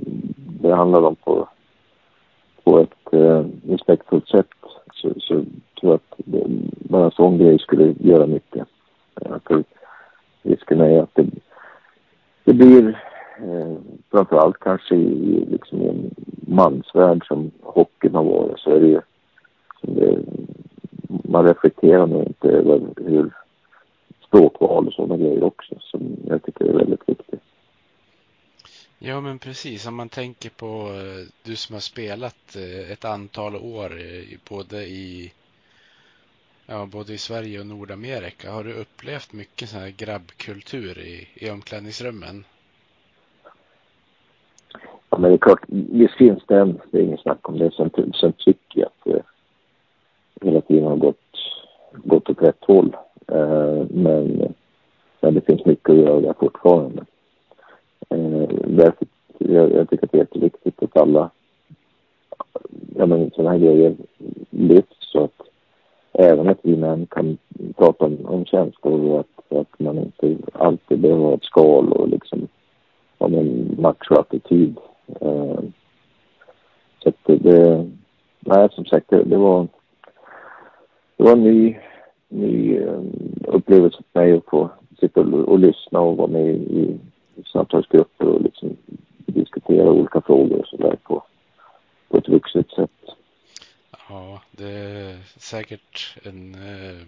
behandla 0.60 1.00
dem 1.00 1.16
på, 1.24 1.48
på 2.64 2.78
ett 2.78 3.12
eh, 3.12 3.44
respektfullt 3.68 4.28
sätt 4.28 4.46
så, 4.92 5.08
så 5.20 5.34
tror 5.80 5.92
jag 5.92 5.94
att 5.94 6.14
det, 6.16 6.44
bara 6.88 7.04
en 7.04 7.10
sån 7.10 7.38
grej 7.38 7.58
skulle 7.58 7.94
göra 7.98 8.26
mycket. 8.26 8.68
För 9.46 9.64
risken 10.42 10.80
är 10.80 11.02
att 11.02 11.14
det, 11.14 11.26
det 12.44 12.52
blir 12.52 12.88
eh, 13.38 13.76
framförallt 14.10 14.58
kanske 14.58 14.94
i, 14.94 15.46
liksom 15.50 15.82
i 15.82 15.88
en 15.88 16.10
mansvärld 16.46 17.26
som 17.26 17.50
hockeyn 17.62 18.14
har 18.14 18.24
varit 18.24 18.58
så 18.58 18.70
är 18.70 18.80
det 18.80 18.86
ju 18.86 19.00
det, 19.82 20.18
man 21.08 21.46
reflekterar 21.46 22.06
nog 22.06 22.26
inte 22.26 22.48
över 22.48 22.80
hur 22.96 23.30
språkval 24.26 24.86
och 24.86 24.92
sådana 24.92 25.16
grejer 25.16 25.44
också 25.44 25.74
som 25.80 26.16
jag 26.26 26.42
tycker 26.42 26.64
är 26.64 26.72
väldigt 26.72 27.08
viktigt. 27.08 27.40
Ja, 28.98 29.20
men 29.20 29.38
precis. 29.38 29.86
Om 29.86 29.94
man 29.94 30.08
tänker 30.08 30.50
på 30.50 30.66
eh, 30.66 31.26
du 31.42 31.56
som 31.56 31.74
har 31.74 31.80
spelat 31.80 32.56
eh, 32.56 32.92
ett 32.92 33.04
antal 33.04 33.56
år 33.56 33.92
både 34.48 34.86
i 34.86 35.32
ja, 36.66 36.86
både 36.86 37.12
i 37.12 37.18
Sverige 37.18 37.60
och 37.60 37.66
Nordamerika. 37.66 38.50
Har 38.50 38.64
du 38.64 38.72
upplevt 38.74 39.32
mycket 39.32 39.68
sån 39.68 39.80
här 39.80 39.90
grabbkultur 39.90 40.98
i, 40.98 41.28
i 41.34 41.50
omklädningsrummen? 41.50 42.44
Ja, 45.10 45.18
men 45.18 45.30
det 45.30 45.36
är 45.36 45.38
klart, 45.38 45.64
visst 45.68 46.16
finns 46.16 46.42
det 46.46 46.60
en, 46.60 46.80
det 46.90 46.98
är 46.98 47.02
inget 47.02 47.20
snack 47.20 47.48
om 47.48 47.58
det. 47.58 47.70
Sen, 47.70 47.90
sen 48.20 48.32
tycker 48.32 48.80
jag 48.80 48.86
att 48.86 49.24
hela 50.40 50.60
tiden 50.60 50.84
har 50.84 50.96
gått, 50.96 51.16
gått 51.92 52.30
åt 52.30 52.42
rätt 52.42 52.64
håll. 52.64 52.96
Eh, 53.26 53.86
men, 53.90 54.54
men 55.20 55.34
det 55.34 55.46
finns 55.46 55.64
mycket 55.64 55.90
att 55.90 55.96
göra 55.96 56.34
fortfarande. 56.34 57.04
Eh, 58.08 58.48
Därför, 58.66 59.06
jag, 59.38 59.72
jag 59.72 59.90
tycker 59.90 60.04
att 60.04 60.12
det 60.12 60.18
är 60.18 60.22
jätteviktigt 60.22 60.82
att 60.82 60.96
alla 60.96 61.30
ja, 62.96 63.06
men 63.06 63.30
sådana 63.30 63.50
här 63.50 63.58
grejer 63.58 63.96
lyfts 64.50 65.12
så 65.12 65.24
att 65.24 65.42
även 66.12 66.48
att 66.48 66.58
vi 66.62 66.76
män 66.76 67.06
kan 67.06 67.38
prata 67.76 68.04
om, 68.04 68.18
om 68.24 68.44
känslor 68.44 69.10
och 69.10 69.20
att, 69.20 69.58
att 69.58 69.78
man 69.78 69.98
inte 69.98 70.36
alltid 70.52 70.98
behöver 70.98 71.24
ha 71.24 71.34
ett 71.34 71.44
skal 71.44 71.92
och 71.92 72.08
liksom 72.08 72.48
ha 73.18 73.26
en 73.26 73.76
machoattityd. 73.78 74.78
Eh, 75.20 75.60
så 77.02 77.08
att 77.08 77.16
det, 77.26 77.36
det, 77.36 77.90
nej 78.40 78.68
som 78.72 78.84
sagt 78.84 79.10
det, 79.10 79.22
det 79.24 79.36
var 79.36 79.66
det 81.18 81.24
var 81.24 81.32
en 81.32 81.42
ny, 81.42 81.76
ny 82.28 82.76
eh, 82.76 83.00
upplevelse 83.46 84.02
för 84.12 84.20
mig 84.20 84.32
att 84.32 84.44
få 84.44 84.70
sitta 85.00 85.20
och, 85.20 85.58
lyssna 85.58 86.00
och 86.00 86.16
vara 86.16 86.28
med 86.28 86.46
i, 86.46 86.98
i 87.34 87.42
samtalsgrupper 87.52 88.26
och 88.26 88.42
liksom 88.42 88.76
diskutera 89.26 89.90
olika 89.90 90.20
frågor 90.20 90.58
och 90.58 90.66
sådär 90.66 90.96
på, 91.02 91.22
på 92.08 92.18
ett 92.18 92.28
vuxet 92.28 92.70
sätt. 92.70 92.90
Ja, 94.08 94.42
det 94.50 94.70
är 94.70 95.18
säkert 95.38 96.18
en, 96.22 96.54
eh, 96.54 97.02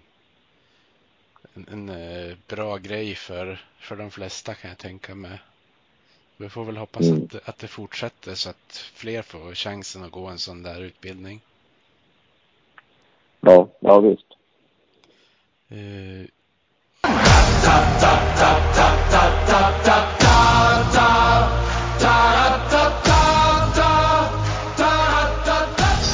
en, 1.55 1.67
en 1.73 1.89
eh, 1.89 2.37
bra 2.49 2.77
grej 2.77 3.15
för, 3.15 3.61
för 3.79 3.97
de 3.97 4.11
flesta 4.11 4.55
kan 4.55 4.69
jag 4.69 4.79
tänka 4.79 5.15
mig. 5.15 5.41
Vi 6.37 6.49
får 6.49 6.65
väl 6.65 6.77
hoppas 6.77 7.09
mm. 7.09 7.25
att, 7.25 7.49
att 7.49 7.59
det 7.59 7.67
fortsätter 7.67 8.35
så 8.35 8.51
att 8.51 8.91
fler 8.95 9.23
får 9.23 9.55
chansen 9.55 10.05
att 10.05 10.11
gå 10.11 10.27
en 10.27 10.39
sån 10.39 10.63
där 10.63 10.81
utbildning. 10.81 11.41
Ja, 13.41 13.69
ja 13.81 14.01
visst. 14.01 14.27
Uh, 15.73 16.27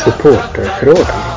Supporterfrågan. 0.05 1.37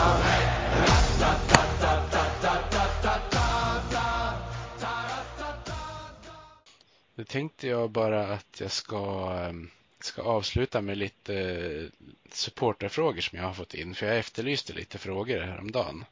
Nu 7.16 7.26
tänkte 7.26 7.68
jag 7.68 7.92
bara 7.92 8.28
att 8.34 8.62
jag 8.62 8.72
ska, 8.72 9.32
ehm, 9.50 9.70
ska 10.04 10.22
avsluta 10.22 10.82
med 10.82 10.98
lite 10.98 11.36
eh, 11.36 12.08
supporterfrågor 12.32 13.22
som 13.22 13.38
jag 13.38 13.46
har 13.46 13.54
fått 13.54 13.74
in. 13.74 13.96
För 13.96 14.06
jag 14.06 14.18
efterlyste 14.18 14.74
lite 14.74 14.98
frågor 14.98 15.40
häromdagen. 15.40 16.06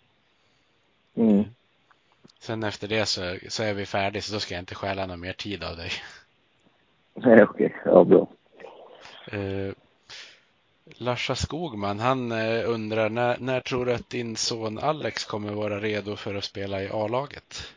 Mm. 1.15 1.43
Sen 2.39 2.63
efter 2.63 2.87
det 2.87 3.05
så, 3.05 3.37
så 3.47 3.63
är 3.63 3.73
vi 3.73 3.85
färdiga 3.85 4.21
så 4.21 4.33
då 4.33 4.39
ska 4.39 4.53
jag 4.53 4.61
inte 4.61 4.75
stjäla 4.75 5.05
någon 5.05 5.19
mer 5.19 5.33
tid 5.33 5.63
av 5.63 5.77
dig. 5.77 5.91
Nej, 7.13 7.43
okej. 7.43 7.65
Okay. 7.65 7.79
Ja, 7.85 8.03
bra. 8.03 8.27
Uh, 9.33 9.73
Larsa 10.85 11.35
Skogman, 11.35 11.99
han 11.99 12.31
uh, 12.31 12.69
undrar 12.69 13.09
när, 13.09 13.37
när 13.39 13.59
tror 13.59 13.85
du 13.85 13.93
att 13.93 14.09
din 14.09 14.35
son 14.35 14.79
Alex 14.79 15.25
kommer 15.25 15.53
vara 15.53 15.79
redo 15.79 16.15
för 16.15 16.35
att 16.35 16.43
spela 16.43 16.83
i 16.83 16.89
A-laget? 16.89 17.73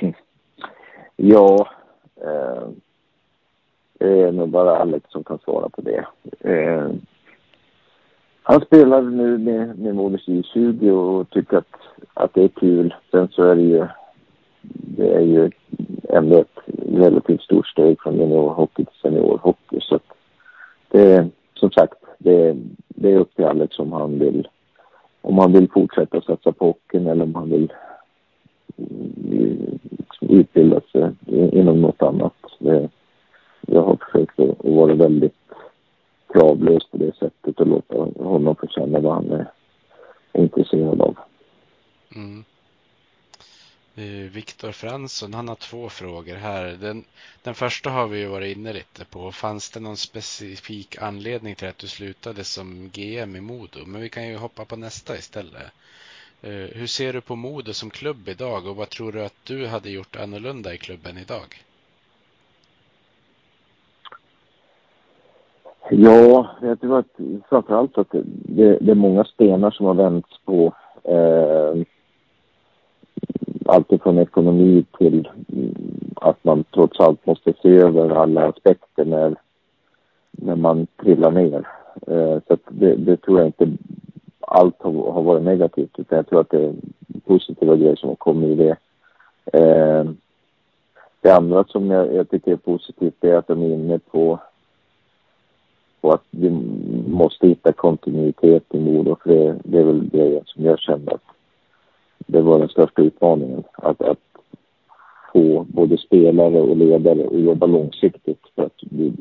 Ja, 1.20 1.68
eh, 2.16 2.68
det 3.98 4.22
är 4.22 4.32
nog 4.32 4.48
bara 4.48 4.76
Alex 4.76 5.10
som 5.10 5.24
kan 5.24 5.38
svara 5.38 5.68
på 5.68 5.80
det. 5.80 6.06
Eh, 6.40 6.90
han 8.42 8.60
spelar 8.60 9.02
nu 9.02 9.38
med, 9.38 9.78
med 9.78 9.94
Modus 9.94 10.26
J20 10.28 10.90
och 10.90 11.30
tycker 11.30 11.56
att, 11.56 11.76
att 12.14 12.34
det 12.34 12.42
är 12.42 12.48
kul. 12.48 12.94
Sen 13.10 13.28
så 13.28 13.42
är 13.42 13.56
det 13.56 13.62
ju, 13.62 13.86
det 14.62 15.14
är 15.14 15.20
ju 15.20 15.50
ändå 16.08 16.38
ett 16.38 16.58
relativt 16.88 17.42
stort 17.42 17.66
steg 17.66 18.00
från 18.00 18.16
juniorhockey 18.16 18.84
till 18.84 19.00
seniorhockey. 19.02 19.80
Så 19.80 19.94
att 19.94 20.12
det, 20.88 21.28
som 21.54 21.70
sagt, 21.70 21.98
det, 22.18 22.56
det 22.88 23.12
är 23.12 23.18
upp 23.18 23.34
till 23.34 23.44
Alex 23.44 23.78
om 23.78 23.92
han 23.92 24.18
vill, 24.18 24.48
om 25.20 25.38
han 25.38 25.52
vill 25.52 25.70
fortsätta 25.70 26.20
satsa 26.20 26.52
på 26.52 26.66
hockeyn 26.66 27.06
eller 27.06 27.24
om 27.24 27.34
han 27.34 27.50
vill 27.50 27.72
mm, 28.76 29.78
liksom 29.90 30.28
utbilda 30.28 30.80
sig 30.92 31.10
inom 31.52 31.80
något 31.80 32.02
annat. 32.02 32.34
Det, 32.58 32.88
jag 33.70 33.82
har 33.82 33.96
försökt 33.96 34.40
att 34.40 34.64
vara 34.64 34.94
väldigt 34.94 35.34
kravlös 36.32 36.90
på 36.90 36.96
det 36.96 37.16
sättet 37.16 37.60
och 37.60 37.66
låta 37.66 37.94
honom 38.24 38.56
få 38.56 38.66
känna 38.66 39.00
vad 39.00 39.14
han 39.14 39.30
är 39.32 39.50
intresserad 40.32 41.00
av. 41.00 41.18
Mm. 42.14 42.44
Eh, 43.94 44.30
Viktor 44.30 44.72
Fransson, 44.72 45.34
han 45.34 45.48
har 45.48 45.54
två 45.54 45.88
frågor 45.88 46.34
här. 46.34 46.64
Den, 46.80 47.04
den 47.42 47.54
första 47.54 47.90
har 47.90 48.06
vi 48.06 48.18
ju 48.18 48.26
varit 48.26 48.56
inne 48.56 48.72
lite 48.72 49.04
på. 49.04 49.32
Fanns 49.32 49.70
det 49.70 49.80
någon 49.80 49.96
specifik 49.96 51.02
anledning 51.02 51.54
till 51.54 51.68
att 51.68 51.78
du 51.78 51.88
slutade 51.88 52.44
som 52.44 52.88
GM 52.88 53.36
i 53.36 53.40
Modo? 53.40 53.86
Men 53.86 54.00
vi 54.00 54.08
kan 54.08 54.28
ju 54.28 54.36
hoppa 54.36 54.64
på 54.64 54.76
nästa 54.76 55.16
istället. 55.16 55.72
Eh, 56.42 56.50
hur 56.50 56.86
ser 56.86 57.12
du 57.12 57.20
på 57.20 57.36
Modo 57.36 57.72
som 57.72 57.90
klubb 57.90 58.28
idag 58.28 58.66
och 58.66 58.76
vad 58.76 58.88
tror 58.88 59.12
du 59.12 59.24
att 59.24 59.44
du 59.44 59.66
hade 59.66 59.90
gjort 59.90 60.16
annorlunda 60.16 60.74
i 60.74 60.78
klubben 60.78 61.18
idag? 61.18 61.62
Ja, 65.90 66.46
jag 66.62 66.80
tror 66.80 66.98
att 66.98 67.20
framförallt 67.48 67.98
att 67.98 68.12
det, 68.12 68.78
det 68.80 68.90
är 68.90 68.94
många 68.94 69.24
stenar 69.24 69.70
som 69.70 69.86
har 69.86 69.94
vänts 69.94 70.28
på. 70.44 70.74
Eh, 71.02 71.82
allt 73.66 74.02
från 74.02 74.18
ekonomi 74.18 74.84
till 74.98 75.28
att 76.14 76.44
man 76.44 76.64
trots 76.64 77.00
allt 77.00 77.26
måste 77.26 77.52
se 77.62 77.68
över 77.68 78.10
alla 78.10 78.48
aspekter 78.48 79.04
när, 79.04 79.36
när 80.30 80.56
man 80.56 80.86
trillar 81.02 81.30
ner. 81.30 81.68
Eh, 82.06 82.38
så 82.48 82.56
det, 82.68 82.94
det, 82.96 83.16
tror 83.16 83.38
jag 83.38 83.48
inte 83.48 83.68
allt 84.40 84.82
har, 84.82 85.12
har, 85.12 85.22
varit 85.22 85.44
negativt 85.44 85.98
utan 85.98 86.16
jag 86.16 86.28
tror 86.28 86.40
att 86.40 86.50
det 86.50 86.64
är 86.64 86.74
positiva 87.26 87.76
grejer 87.76 87.96
som 87.96 88.08
har 88.08 88.16
kommit 88.16 88.50
i 88.50 88.54
det. 88.54 88.76
Eh, 89.52 90.04
det 91.20 91.30
andra 91.30 91.64
som 91.64 91.90
jag, 91.90 92.14
jag 92.14 92.30
tycker 92.30 92.52
är 92.52 92.56
positivt 92.56 93.24
är 93.24 93.34
att 93.34 93.46
de 93.46 93.62
är 93.62 93.74
inne 93.74 93.98
på 93.98 94.38
och 96.00 96.14
att 96.14 96.24
vi 96.30 96.50
måste 97.08 97.48
hitta 97.48 97.72
kontinuitet 97.72 98.64
i 98.74 98.78
Modo 98.78 99.16
för 99.22 99.30
det, 99.30 99.56
det 99.64 99.78
är 99.78 99.84
väl 99.84 100.10
grejen 100.12 100.42
som 100.46 100.64
jag 100.64 100.78
kände 100.78 101.12
att 101.12 101.22
det 102.26 102.40
var 102.40 102.58
den 102.58 102.68
största 102.68 103.02
utmaningen. 103.02 103.64
Att, 103.72 104.02
att 104.02 104.18
få 105.32 105.66
både 105.68 105.98
spelare 105.98 106.60
och 106.60 106.76
ledare 106.76 107.26
att 107.26 107.40
jobba 107.40 107.66
långsiktigt 107.66 108.40
för 108.54 108.62
att 108.62 108.80
vi, 108.90 109.12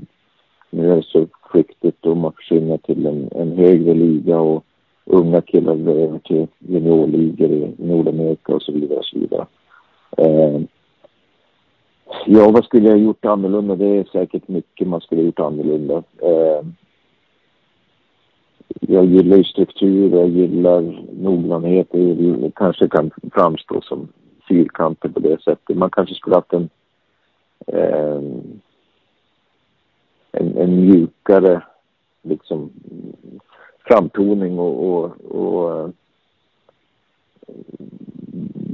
nu 0.70 0.92
är 0.92 0.96
det 0.96 1.04
så 1.04 1.28
flyktigt 1.52 2.06
och 2.06 2.18
man 2.18 2.34
försvinner 2.34 2.78
till 2.78 3.06
en, 3.06 3.30
en 3.32 3.58
högre 3.58 3.94
liga 3.94 4.40
och 4.40 4.64
unga 5.06 5.42
killar 5.42 5.74
över 5.74 6.20
till 6.20 6.48
juniorligor 6.60 7.52
i 7.52 7.74
Nordamerika 7.78 8.56
och 8.56 8.62
så 8.62 8.72
vidare 8.72 9.00
och 9.00 9.06
så 9.06 9.20
vidare. 9.20 9.46
Eh, 10.18 10.62
Ja, 12.26 12.52
vad 12.52 12.66
skulle 12.66 12.88
jag 12.88 12.96
ha 12.96 13.04
gjort 13.04 13.26
annorlunda? 13.26 13.76
Det 13.76 13.86
är 13.86 14.04
säkert 14.04 14.48
mycket 14.48 14.88
man 14.88 15.02
skulle 15.02 15.22
ha 15.22 15.26
gjort 15.26 15.40
annorlunda. 15.40 16.04
Eh, 16.22 16.66
jag 18.80 19.06
gillar 19.06 19.38
ju 19.38 19.44
struktur, 19.44 20.16
jag 20.16 20.30
gillar 20.30 21.06
noggrannhet. 21.22 21.88
Det 21.92 22.52
kanske 22.56 22.88
kan 22.88 23.12
framstå 23.34 23.82
som 23.82 24.08
fyrkanter 24.48 25.10
på 25.10 25.20
det 25.20 25.42
sättet. 25.42 25.78
Man 25.78 25.90
kanske 25.90 26.16
skulle 26.16 26.36
haft 26.36 26.54
en, 26.54 26.70
eh, 27.68 28.22
en, 30.32 30.58
en 30.58 30.82
mjukare 30.82 31.62
liksom 32.22 32.70
framtoning 33.88 34.60
och, 34.60 34.90
och, 34.90 35.12
och 35.30 35.80
eh, 35.80 35.90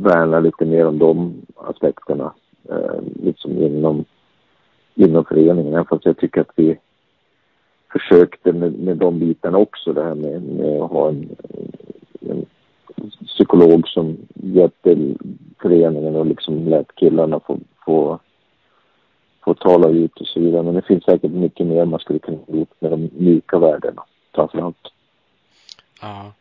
värna 0.03 0.39
lite 0.39 0.65
mer 0.65 0.85
om 0.85 0.99
de 0.99 1.33
aspekterna 1.55 2.33
Eh, 2.69 3.01
liksom 3.23 3.51
inom, 3.51 4.05
inom 4.95 5.25
föreningen. 5.25 5.85
Fast 5.85 6.05
jag 6.05 6.17
tycker 6.17 6.41
att 6.41 6.51
vi 6.55 6.79
försökte 7.91 8.51
med, 8.53 8.73
med 8.73 8.97
de 8.97 9.19
bitarna 9.19 9.57
också. 9.57 9.93
Det 9.93 10.03
här 10.03 10.15
med, 10.15 10.41
med 10.41 10.81
att 10.81 10.91
ha 10.91 11.09
en, 11.09 11.35
en 12.19 12.45
psykolog 13.27 13.87
som 13.87 14.17
hjälpte 14.33 14.97
föreningen 15.61 16.15
och 16.15 16.25
liksom 16.25 16.67
lät 16.67 16.95
killarna 16.95 17.39
få, 17.39 17.59
få, 17.85 18.19
få 19.43 19.53
tala 19.53 19.89
ut 19.89 20.21
och 20.21 20.27
så 20.27 20.39
vidare. 20.39 20.63
Men 20.63 20.73
det 20.73 20.81
finns 20.81 21.03
säkert 21.03 21.31
mycket 21.31 21.67
mer 21.67 21.85
man 21.85 21.99
skulle 21.99 22.19
kunna 22.19 22.37
gjort 22.47 22.81
med 22.81 22.91
de 22.91 23.09
mjuka 23.17 23.59
värdena 23.59 24.03
framförallt. 24.35 24.91
Ja. 26.01 26.33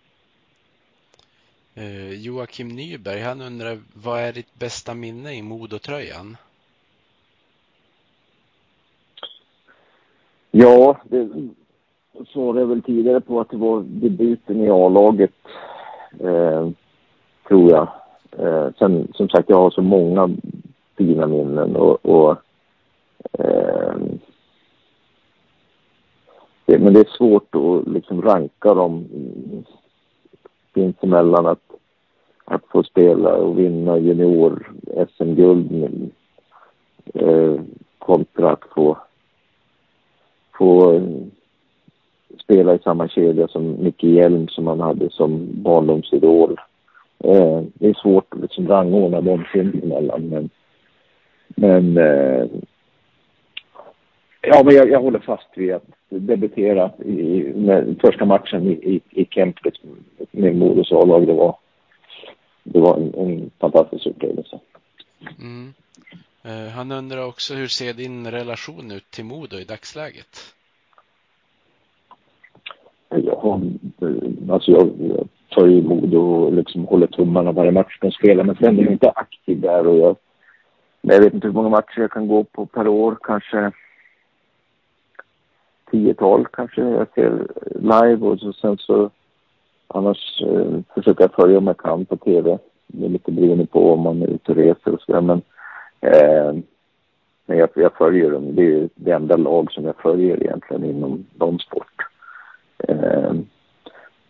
Eh, 1.75 2.13
Joakim 2.15 2.69
Nyberg, 2.69 3.21
han 3.21 3.41
undrar 3.41 3.79
vad 3.95 4.21
är 4.21 4.33
ditt 4.33 4.59
bästa 4.59 4.95
minne 4.95 5.35
i 5.35 5.43
Modotröjan? 5.43 6.37
Ja, 10.51 11.01
det 11.05 11.29
svarade 12.33 12.61
jag 12.61 12.67
väl 12.67 12.83
tidigare 12.83 13.21
på 13.21 13.41
att 13.41 13.51
det 13.51 13.57
var 13.57 13.81
debuten 13.81 14.61
i 14.61 14.71
A-laget, 14.71 15.35
eh, 16.21 16.69
tror 17.49 17.71
jag. 17.71 17.89
Eh, 18.39 18.69
sen 18.79 19.13
som 19.15 19.29
sagt, 19.29 19.49
jag 19.49 19.57
har 19.57 19.71
så 19.71 19.83
många 19.83 20.31
fina 20.97 21.27
minnen 21.27 21.77
och, 21.77 22.07
och 22.07 22.37
eh, 23.33 23.95
det, 26.67 26.79
men 26.79 26.95
det 26.95 27.01
är 27.01 27.17
svårt 27.17 27.55
att 27.55 27.93
liksom 27.93 28.23
ranka 28.23 28.75
dem 28.75 29.07
sinsemellan 30.75 31.47
att, 31.47 31.63
att 32.45 32.63
få 32.73 32.83
spela 32.83 33.35
och 33.35 33.59
vinna 33.59 33.99
junior-SM-guld 33.99 35.73
eh, 37.15 37.61
kontra 37.99 38.51
att 38.51 38.65
få, 38.75 38.99
få 40.59 41.01
spela 42.45 42.75
i 42.75 42.79
samma 42.79 43.09
kedja 43.09 43.49
som 43.49 43.83
Micke 43.83 44.05
Hjelm 44.05 44.49
som 44.49 44.67
han 44.67 44.81
hade 44.81 45.11
som 45.11 45.49
barndomsidol. 45.63 46.61
Eh, 47.19 47.63
det 47.75 47.89
är 47.89 47.95
svårt 47.95 48.35
att 48.35 48.41
liksom 48.41 48.69
rangordna 48.69 49.21
dem 49.21 49.45
sinsemellan 49.53 50.29
men, 50.29 50.51
men 51.49 51.97
eh, 51.97 52.47
ja, 54.43 54.63
men 54.65 54.75
jag, 54.75 54.91
jag 54.91 55.01
håller 55.01 55.19
fast 55.19 55.49
vid 55.55 55.73
att 55.73 55.87
debutera 56.09 56.91
i, 56.99 57.53
med 57.55 57.97
första 58.01 58.25
matchen 58.25 58.67
i, 58.67 58.73
i, 58.73 59.01
i 59.11 59.25
Kempis 59.31 59.75
med 60.31 60.57
Modos 60.57 60.93
A-lag. 60.93 61.27
Det 61.27 61.33
var, 61.33 61.57
det 62.63 62.81
var 62.81 62.97
en, 62.97 63.15
en 63.15 63.51
fantastisk 63.59 64.07
upplevelse. 64.07 64.61
Mm. 65.39 65.73
Uh, 66.47 66.69
han 66.69 66.93
undrar 66.93 67.27
också 67.27 67.55
hur 67.55 67.67
ser 67.67 67.93
din 67.93 68.31
relation 68.31 68.91
ut 68.91 69.11
till 69.11 69.25
Modo 69.25 69.57
i 69.57 69.65
dagsläget? 69.65 70.55
Ja, 73.09 73.61
alltså 74.51 74.71
jag, 74.71 74.91
jag 74.99 75.29
följer 75.55 75.83
Modo 75.83 76.19
och 76.19 76.53
liksom 76.53 76.85
håller 76.85 77.07
tummarna 77.07 77.53
varje 77.53 77.71
match 77.71 77.99
de 78.01 78.11
spelar. 78.11 78.45
Men 78.45 78.57
sen 78.57 78.79
är 78.79 78.83
jag 78.83 78.93
inte 78.93 79.11
aktiv 79.11 79.61
där 79.61 79.87
och 79.87 79.97
jag, 79.97 80.17
jag 81.01 81.21
vet 81.21 81.35
inte 81.35 81.47
hur 81.47 81.55
många 81.55 81.69
matcher 81.69 82.01
jag 82.01 82.11
kan 82.11 82.29
gå 82.29 82.45
på 82.45 82.67
per 82.67 82.89
år. 82.89 83.17
Kanske 83.23 83.73
tiotal 85.93 86.47
kanske 86.53 86.83
jag 86.83 87.07
ser 87.15 87.47
live 87.81 88.27
och 88.27 88.39
så, 88.39 88.53
sen 88.53 88.79
så 88.79 89.11
annars 89.89 90.43
eh, 90.43 90.81
försöker 90.95 91.25
jag 91.25 91.35
följa 91.35 91.59
om 91.59 91.67
jag 91.67 91.77
kan 91.77 92.05
på 92.05 92.17
tv. 92.17 92.59
Det 92.87 93.05
är 93.05 93.09
lite 93.09 93.33
beroende 93.33 93.67
på 93.67 93.93
om 93.93 94.01
man 94.01 94.23
är 94.23 94.27
ute 94.27 94.53
och 94.53 94.59
reser 94.59 94.95
och 94.95 95.01
sådär 95.01 95.21
men 95.21 95.43
eh, 96.01 96.63
men 97.47 97.59
jag, 97.59 97.69
jag 97.75 97.97
följer 97.97 98.31
dem. 98.31 98.55
Det 98.55 98.75
är 98.75 98.89
det 98.95 99.11
enda 99.11 99.37
lag 99.37 99.73
som 99.73 99.85
jag 99.85 99.97
följer 99.97 100.43
egentligen 100.43 100.85
inom 100.85 101.27
damsport. 101.35 102.03
Eh, 102.79 103.33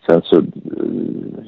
sen 0.06 0.22
så 0.22 0.36
eh, 0.38 1.44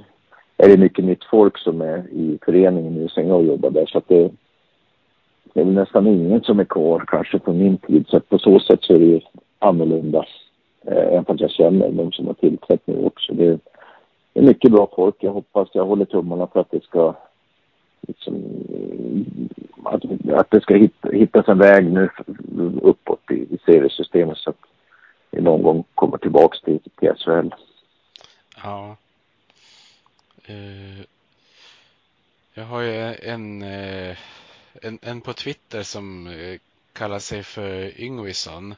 är 0.57 0.69
det 0.69 0.77
mycket 0.77 1.05
nytt 1.05 1.24
folk 1.24 1.59
som 1.59 1.81
är 1.81 1.99
i 1.99 2.39
föreningen 2.45 2.95
nu 2.95 3.09
sen 3.09 3.28
jag 3.28 3.45
jobbar 3.45 3.70
där 3.70 3.86
så 3.86 3.99
att 3.99 4.09
det, 4.09 4.31
det 5.53 5.61
är 5.61 5.65
väl 5.65 5.74
nästan 5.74 6.07
ingen 6.07 6.41
som 6.41 6.61
är 6.61 6.65
kvar 6.65 7.05
kanske 7.07 7.39
på 7.39 7.53
min 7.53 7.77
tid 7.77 8.05
så 8.09 8.16
att 8.16 8.28
på 8.28 8.39
så 8.39 8.61
sätt 8.61 8.82
så 8.82 8.95
är 8.95 8.99
det 8.99 9.20
annorlunda. 9.65 10.27
Eh, 10.86 10.97
även 10.97 11.24
fast 11.24 11.41
jag 11.41 11.51
känner 11.51 11.91
de 11.91 12.12
som 12.12 12.27
har 12.27 12.35
tillträtt 12.35 12.86
nu 12.86 13.05
också. 13.05 13.32
Det 13.32 13.59
är 14.35 14.43
mycket 14.43 14.73
bra 14.73 14.91
folk. 14.97 15.16
Jag 15.19 15.32
hoppas, 15.32 15.69
jag 15.73 15.85
håller 15.85 16.05
tummarna 16.05 16.47
för 16.47 16.61
att 16.61 16.70
det 16.70 16.85
ska 16.85 17.15
liksom, 18.09 18.35
att, 19.85 20.03
att 20.32 20.51
det 20.51 20.61
ska 20.61 20.77
hitta, 20.77 21.09
hittas 21.11 21.49
en 21.49 21.59
väg 21.59 21.93
nu 21.93 22.09
uppåt 22.82 23.31
i, 23.31 23.35
i 23.35 23.59
seriesystemet 23.66 24.39
så 24.39 24.51
att 24.51 24.61
vi 25.31 25.41
någon 25.41 25.62
gång 25.62 25.85
kommer 25.95 26.19
tillbaks 26.19 26.61
till, 26.61 26.81
till 26.99 27.12
SHL. 27.16 27.55
Ja. 28.62 28.97
Uh, 30.51 31.05
jag 32.55 32.65
har 32.65 32.81
ju 32.81 33.15
en, 33.23 33.62
eh, 33.62 34.16
en, 34.82 34.99
en 35.03 35.20
på 35.20 35.32
Twitter 35.32 35.82
som 35.82 36.27
eh, 36.27 36.59
kallar 36.93 37.19
sig 37.19 37.43
för 37.43 38.01
Yngvisson. 38.01 38.74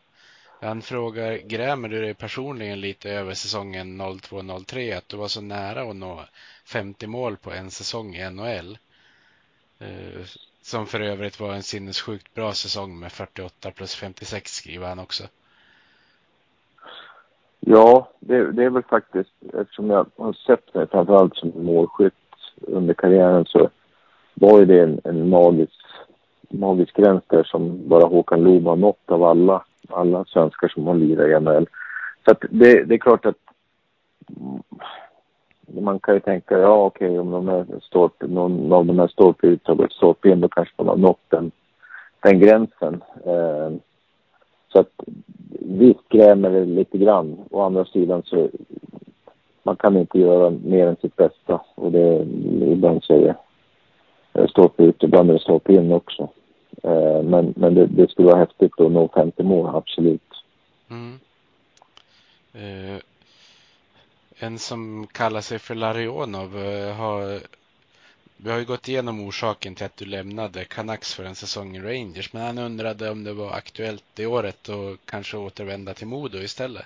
Han 0.67 0.83
frågar, 0.83 1.37
grämer 1.37 1.89
du 1.89 2.01
dig 2.01 2.15
personligen 2.15 2.81
lite 2.81 3.11
över 3.11 3.35
säsongen 3.35 4.01
02-03 4.01 4.97
att 4.99 5.09
du 5.09 5.17
var 5.17 5.29
så 5.29 5.41
nära 5.41 5.83
att 5.83 5.97
nå 5.97 6.21
50 6.65 7.07
mål 7.07 7.37
på 7.37 7.51
en 7.51 7.71
säsong 7.71 8.15
i 8.15 8.31
NHL? 8.31 8.79
Eh, 9.79 10.23
som 10.63 10.87
för 10.87 11.01
övrigt 11.01 11.41
var 11.41 11.55
en 11.55 11.63
sinnessjukt 11.63 12.35
bra 12.35 12.53
säsong 12.53 12.99
med 12.99 13.13
48 13.13 13.71
plus 13.71 13.95
56 13.95 14.51
skriver 14.51 14.89
han 14.89 14.99
också. 14.99 15.25
Ja, 17.61 18.09
det, 18.21 18.53
det 18.53 18.65
är 18.65 18.71
väl 18.71 18.83
faktiskt 18.83 19.33
eftersom 19.55 19.91
jag 19.91 20.07
har 20.17 20.33
sett 20.33 20.75
mig 20.75 20.87
framförallt 20.87 21.37
som 21.37 21.53
målskytt 21.57 22.15
under 22.61 22.95
karriären 22.95 23.45
så 23.45 23.71
var 24.35 24.59
ju 24.59 24.65
det 24.65 24.83
en, 24.83 25.01
en 25.05 25.29
magisk, 25.29 25.81
magisk 26.49 26.97
gräns 26.97 27.25
där 27.27 27.45
som 27.45 27.89
bara 27.89 28.07
Håkan 28.07 28.45
Loob 28.45 28.67
har 28.67 28.77
nått 28.77 29.11
av 29.11 29.23
alla 29.23 29.65
alla 29.91 30.25
svenskar 30.25 30.69
som 30.69 30.87
har 30.87 30.95
lirat 30.95 31.29
i 31.29 31.45
NHL. 31.45 31.67
Så 32.25 32.31
att 32.31 32.45
det, 32.51 32.85
det 32.85 32.95
är 32.95 32.99
klart 32.99 33.27
att 33.27 33.37
mm, 34.37 34.63
man 35.85 36.01
kan 36.01 36.15
ju 36.15 36.21
tänka, 36.21 36.59
ja 36.59 36.85
okej 36.85 37.09
okay, 37.09 37.19
om 37.19 37.31
de 37.31 37.49
här 37.49 38.27
någon 38.27 38.73
av 38.73 38.87
de 38.87 38.99
här 38.99 39.09
stolpe 39.09 39.59
har 39.63 39.75
gått 39.75 39.93
stolpe 39.93 40.29
in 40.29 40.41
då 40.41 40.49
kanske 40.49 40.75
man 40.77 40.89
har 40.89 40.97
nått 40.97 41.21
den, 41.29 41.51
den 42.23 42.41
gränsen. 42.41 43.03
Eh, 43.25 43.71
så 44.69 44.81
att 44.81 44.93
visst 45.61 46.09
grämer 46.09 46.51
det 46.51 46.65
lite 46.65 46.99
grann. 46.99 47.37
Å 47.51 47.63
andra 47.63 47.85
sidan 47.85 48.23
så 48.23 48.49
man 49.63 49.77
kan 49.77 49.97
inte 49.97 50.19
göra 50.19 50.51
mer 50.51 50.87
än 50.87 50.97
sitt 50.97 51.17
bästa 51.17 51.61
och 51.75 51.93
det 51.93 52.27
ibland 52.61 53.05
säger 53.05 53.37
stolpe 54.51 54.83
ut, 54.83 55.03
ibland 55.03 55.31
är 55.31 55.35
det 55.35 55.41
stolpe 55.41 55.73
in 55.73 55.93
också. 55.93 56.29
Eh, 56.83 57.23
men 57.23 57.55
men 57.57 57.75
det, 57.75 57.87
det 57.87 58.11
skulle 58.11 58.29
vara 58.29 58.39
häftigt 58.39 58.81
att 58.81 58.93
nå 58.93 59.09
50 59.15 59.43
mål, 59.43 59.77
absolut. 59.77 60.23
Mm. 60.91 61.19
Uh, 62.55 62.99
en 64.39 64.59
som 64.59 65.07
kallar 65.07 65.41
sig 65.41 65.59
för 65.59 65.75
Larionov 65.75 66.57
uh, 66.57 66.93
har 66.93 67.41
vi 68.37 68.51
har 68.51 68.59
ju 68.59 68.65
gått 68.65 68.89
igenom 68.89 69.21
orsaken 69.21 69.75
till 69.75 69.87
att 69.87 69.97
du 69.97 70.05
lämnade 70.05 70.65
Canucks 70.65 71.15
för 71.15 71.25
en 71.25 71.35
säsong 71.35 71.77
i 71.77 71.81
Rangers, 71.81 72.33
men 72.33 72.43
han 72.43 72.59
undrade 72.59 73.11
om 73.11 73.25
det 73.25 73.33
var 73.33 73.51
aktuellt 73.51 74.05
det 74.15 74.27
året 74.27 74.69
och 74.69 74.99
kanske 75.05 75.37
återvända 75.37 75.95
till 75.95 76.07
Modo 76.07 76.39
istället. 76.39 76.85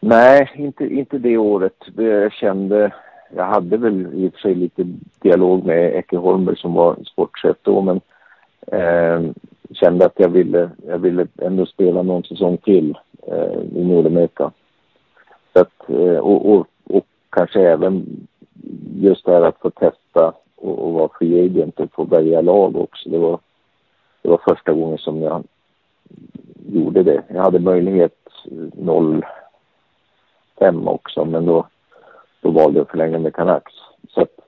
Nej, 0.00 0.52
inte, 0.54 0.84
inte 0.84 1.18
det 1.18 1.36
året. 1.36 1.76
Jag 1.96 2.32
kände 2.32 2.92
jag 3.36 3.44
hade 3.44 3.76
väl 3.76 4.14
i 4.14 4.28
och 4.28 4.32
för 4.32 4.40
sig 4.40 4.54
lite 4.54 4.86
dialog 5.20 5.64
med 5.64 5.96
Ecke 5.96 6.16
Holmberg 6.16 6.56
som 6.56 6.74
var 6.74 6.96
sportchef 7.04 7.56
då, 7.62 7.80
men 7.80 8.00
eh, 8.66 9.30
kände 9.70 10.06
att 10.06 10.14
jag 10.16 10.28
ville, 10.28 10.70
jag 10.86 10.98
ville 10.98 11.26
ändå 11.38 11.66
spela 11.66 12.02
någon 12.02 12.24
säsong 12.24 12.56
till 12.56 12.98
eh, 13.26 13.62
i 13.74 13.84
Nordamerika. 13.84 14.50
Så 15.52 15.60
att, 15.60 15.90
eh, 15.90 16.18
och, 16.18 16.52
och, 16.52 16.66
och, 16.84 17.06
kanske 17.30 17.60
även 17.60 18.26
just 18.94 19.24
det 19.24 19.32
här 19.32 19.42
att 19.42 19.60
få 19.60 19.70
testa 19.70 20.32
och, 20.56 20.78
och 20.78 20.92
vara 20.92 21.08
free 21.18 21.44
agent 21.44 21.80
och 21.80 21.92
få 21.92 22.04
välja 22.04 22.40
lag 22.40 22.76
också. 22.76 23.08
Det 23.10 23.18
var, 23.18 23.38
det 24.22 24.28
var 24.28 24.40
första 24.48 24.72
gången 24.72 24.98
som 24.98 25.22
jag 25.22 25.44
gjorde 26.72 27.02
det. 27.02 27.22
Jag 27.28 27.42
hade 27.42 27.58
möjlighet 27.58 28.14
05 30.58 30.88
också, 30.88 31.24
men 31.24 31.46
då 31.46 31.66
då 32.40 32.50
valde 32.50 32.78
jag 32.78 32.84
att 32.84 32.90
förlänga 32.90 33.18
med 33.18 33.34
Canucks. 33.34 33.72
Så 34.08 34.20
att, 34.20 34.38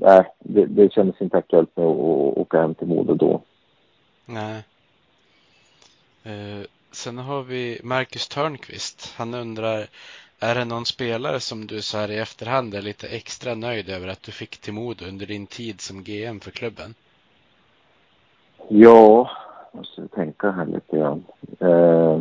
nej, 0.00 0.24
det, 0.38 0.66
det 0.66 0.92
kändes 0.92 1.20
inte 1.20 1.38
aktuellt 1.38 1.76
med 1.76 1.86
att, 1.86 1.96
åka 2.36 2.60
hem 2.60 2.74
till 2.74 2.86
Modo 2.86 3.14
då. 3.14 3.40
Nej. 4.26 4.64
Eh, 6.22 6.66
sen 6.90 7.18
har 7.18 7.42
vi 7.42 7.80
Marcus 7.84 8.28
Törnqvist. 8.28 9.14
Han 9.16 9.34
undrar, 9.34 9.86
är 10.40 10.54
det 10.54 10.64
någon 10.64 10.86
spelare 10.86 11.40
som 11.40 11.66
du 11.66 11.82
så 11.82 11.98
här 11.98 12.10
i 12.10 12.18
efterhand 12.18 12.74
är 12.74 12.82
lite 12.82 13.08
extra 13.08 13.54
nöjd 13.54 13.88
över 13.88 14.08
att 14.08 14.22
du 14.22 14.32
fick 14.32 14.58
till 14.58 14.72
Modo 14.72 15.04
under 15.04 15.26
din 15.26 15.46
tid 15.46 15.80
som 15.80 16.02
GM 16.02 16.40
för 16.40 16.50
klubben? 16.50 16.94
Ja, 18.68 19.30
måste 19.72 20.08
tänka 20.08 20.50
här 20.50 20.66
lite 20.66 20.96
grann. 20.96 21.24
Eh, 21.60 22.18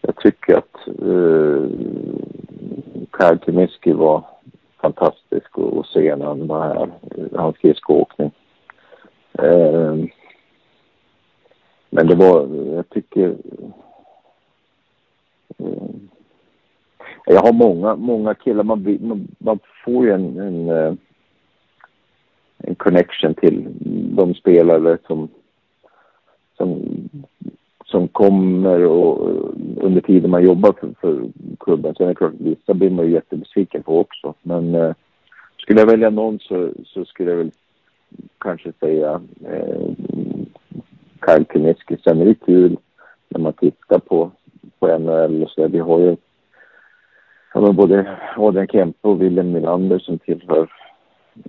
jag 0.00 0.16
tycker 0.16 0.58
att 0.58 0.86
eh, 0.86 1.70
Kyle 3.20 3.38
Kimiski 3.44 3.92
var 3.92 4.24
fantastisk 4.80 5.58
att 5.58 5.86
se 5.86 6.16
när 6.16 6.26
han 6.26 6.46
var 6.46 6.62
här. 6.62 6.90
Hans 7.36 7.56
skridskoåkning. 7.56 8.30
Eh, 9.32 9.94
men 11.90 12.06
det 12.06 12.14
var, 12.14 12.48
jag 12.74 12.88
tycker... 12.88 13.36
Eh, 15.58 15.90
jag 17.26 17.40
har 17.40 17.52
många, 17.52 17.96
många 17.96 18.34
killar. 18.34 18.64
Man, 18.64 18.98
man, 19.00 19.28
man 19.38 19.58
får 19.84 20.04
ju 20.04 20.12
en, 20.12 20.38
en, 20.38 20.68
eh, 20.68 20.94
en 22.58 22.74
connection 22.74 23.34
till 23.34 23.68
de 24.16 24.34
spelare 24.34 24.98
som, 25.06 25.28
som, 26.56 26.82
som 27.90 28.08
kommer 28.08 28.84
och 28.84 29.30
eh, 29.30 29.36
under 29.76 30.00
tiden 30.00 30.30
man 30.30 30.44
jobbar 30.44 30.72
för, 30.80 30.88
för 31.00 31.22
klubben. 31.60 31.94
Sen 31.94 32.06
är 32.06 32.08
det 32.08 32.14
klart, 32.14 32.32
vissa 32.38 32.74
blir 32.74 32.90
man 32.90 33.06
ju 33.06 33.12
jättebesviken 33.12 33.82
på 33.82 33.98
också. 33.98 34.34
Men 34.42 34.74
eh, 34.74 34.94
skulle 35.58 35.80
jag 35.80 35.86
välja 35.86 36.10
någon 36.10 36.38
så, 36.38 36.70
så 36.86 37.04
skulle 37.04 37.30
jag 37.30 37.38
väl 37.38 37.50
kanske 38.38 38.72
säga 38.80 39.20
eh, 39.44 39.90
Kyle 41.26 41.44
Kuniski. 41.44 41.96
Sen 42.04 42.20
är 42.20 42.24
det 42.24 42.34
kul 42.34 42.76
när 43.28 43.40
man 43.40 43.52
tittar 43.52 43.98
på, 43.98 44.30
på 44.78 44.98
NHL 44.98 45.42
och 45.42 45.50
så. 45.50 45.68
Vi 45.68 45.78
har 45.78 46.00
ju 46.00 46.16
ja, 47.54 47.72
både 47.72 48.18
Adrian 48.36 48.66
Kempe 48.66 49.08
och 49.08 49.22
Willem 49.22 49.52
Nylander 49.52 49.98
som 49.98 50.18
tillhör 50.18 50.70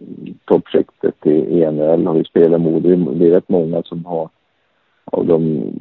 mm, 0.01 0.34
toppskiktet 0.45 1.26
i, 1.26 1.31
i 1.31 1.72
NHL 1.72 2.07
har 2.07 2.13
vi 2.13 2.23
spelat 2.23 2.61
mot. 2.61 2.84
Det 2.84 3.27
är 3.27 3.31
rätt 3.31 3.49
många 3.49 3.84
som 3.84 4.05
har 4.05 4.30
av 5.05 5.26
de 5.26 5.72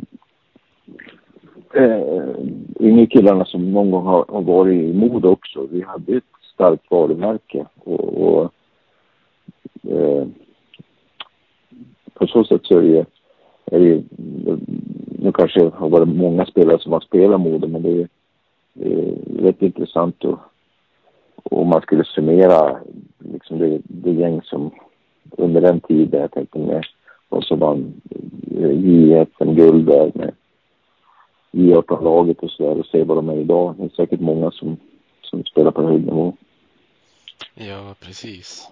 eh, 1.75 2.35
yngre 2.81 3.07
killarna 3.07 3.45
som 3.45 3.73
någon 3.73 3.91
gång 3.91 4.05
har, 4.05 4.25
har 4.29 4.43
varit 4.43 4.83
i 4.83 4.93
mod 4.93 5.25
också. 5.25 5.67
Vi 5.71 5.83
hade 5.83 6.17
ett 6.17 6.25
starkt 6.55 6.91
varumärke 6.91 7.67
och, 7.85 8.23
och 8.23 8.53
eh, 9.83 10.27
på 12.15 12.27
så 12.27 12.45
sätt 12.45 12.61
så 12.65 12.79
är 12.79 12.83
det, 12.83 13.07
är 13.67 13.81
det 13.81 14.03
nu 15.23 15.33
kanske 15.33 15.71
har 15.75 15.89
varit 15.89 16.09
många 16.09 16.47
spelare 16.47 16.79
som 16.79 16.93
har 16.93 17.01
spelat 17.01 17.41
mode 17.41 17.69
men 17.69 17.83
det 17.83 18.03
är, 18.03 18.09
det 18.73 18.95
är 18.95 19.43
rätt 19.43 19.63
intressant 19.63 20.25
och 20.25 20.39
om 21.45 21.69
man 21.69 21.83
skulle 21.83 22.05
summera 22.05 22.77
liksom 23.19 23.59
det, 23.59 23.81
det 23.83 24.13
gäng 24.13 24.43
som 24.43 24.71
under 25.31 25.61
den 25.61 25.81
tiden, 25.81 26.21
jag 26.21 26.31
tänkte 26.31 26.59
med 26.59 26.85
och 27.29 27.45
så 27.45 27.57
vann 27.57 27.93
eh, 28.57 28.71
JFM-guld 28.71 29.87
där 29.87 30.11
med 30.15 30.35
J18-laget 31.51 32.39
och 32.39 32.51
så 32.51 32.63
där 32.63 32.81
och 32.81 32.87
se 32.87 33.05
vad 33.05 33.17
de 33.19 33.29
är 33.29 33.37
idag. 33.37 33.75
Det 33.79 33.85
är 33.85 33.89
säkert 33.89 34.21
många 34.21 34.51
som, 34.51 34.77
som 35.23 35.45
spelar 35.45 35.71
på 35.71 35.83
hög 35.83 36.01
nivå. 36.07 36.37
Ja, 37.55 37.95
precis. 38.01 38.71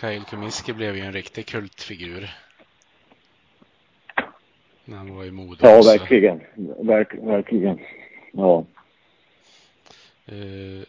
Kyle 0.00 0.24
Kumiski 0.24 0.72
blev 0.72 0.96
ju 0.96 1.02
en 1.02 1.12
riktig 1.12 1.46
kultfigur. 1.46 2.30
När 4.84 4.96
han 4.96 5.16
var 5.16 5.24
i 5.24 5.30
mode 5.30 5.58
Ja, 5.62 5.78
också. 5.78 5.90
verkligen. 5.90 6.40
Verk, 6.78 7.14
verkligen. 7.14 7.78
Ja. 8.32 8.64
Uh, 10.32 10.82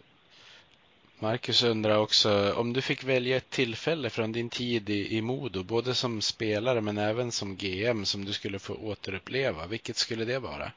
Marcus 1.20 1.64
undrar 1.64 1.98
också 1.98 2.54
om 2.58 2.74
du 2.74 2.82
fick 2.82 3.04
välja 3.04 3.38
ett 3.38 3.50
tillfälle 3.50 4.10
från 4.10 4.32
din 4.32 4.50
tid 4.50 4.90
i, 4.90 5.18
i 5.18 5.22
Modo, 5.22 5.64
både 5.64 5.94
som 5.94 6.22
spelare 6.22 6.82
men 6.82 6.98
även 6.98 7.32
som 7.32 7.56
GM 7.56 8.06
som 8.06 8.26
du 8.26 8.34
skulle 8.34 8.60
få 8.60 8.74
återuppleva. 8.74 9.68
Vilket 9.68 9.96
skulle 9.96 10.26
det 10.26 10.40
vara? 10.40 10.72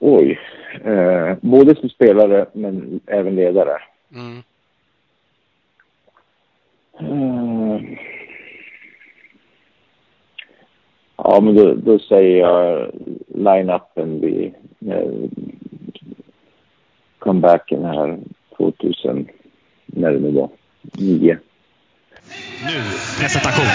Oj. 0.00 0.38
Eh, 0.84 1.34
både 1.40 1.76
som 1.76 1.88
spelare 1.88 2.46
men 2.52 3.00
även 3.06 3.36
ledare. 3.36 3.82
Mm. 4.14 4.42
Eh. 7.00 7.98
Ja, 11.16 11.40
men 11.40 11.54
då, 11.54 11.74
då 11.74 11.98
säger 11.98 12.38
jag 12.38 12.90
line-upen 13.28 14.20
vid 14.20 14.54
eh, 14.90 15.30
comebacken 17.18 17.84
här 17.84 18.18
2000, 18.56 19.28
när 19.86 20.12
det 20.12 20.18
nu 20.18 20.30
var, 20.30 20.48
9. 20.98 21.38
Nu 22.66 22.82
presentation. 23.20 23.66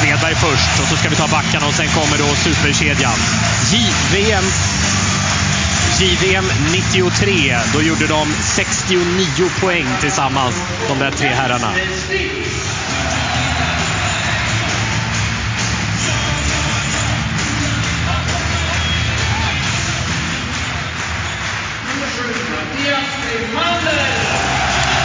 Svedberg 0.00 0.34
först 0.34 0.80
och 0.80 0.88
så 0.88 0.96
ska 0.96 1.08
vi 1.08 1.16
ta 1.16 1.28
backarna 1.28 1.66
och 1.66 1.74
sen 1.74 1.88
kommer 1.88 2.18
då 2.18 2.34
superkedjan. 2.34 3.18
JVM 3.72 4.44
JVM 6.00 6.44
93. 6.72 7.58
Då 7.72 7.82
gjorde 7.82 8.06
de 8.06 8.32
69 8.42 9.48
poäng 9.60 9.86
tillsammans, 10.00 10.54
de 10.88 10.98
där 10.98 11.10
tre 11.10 11.28
herrarna. 11.28 11.72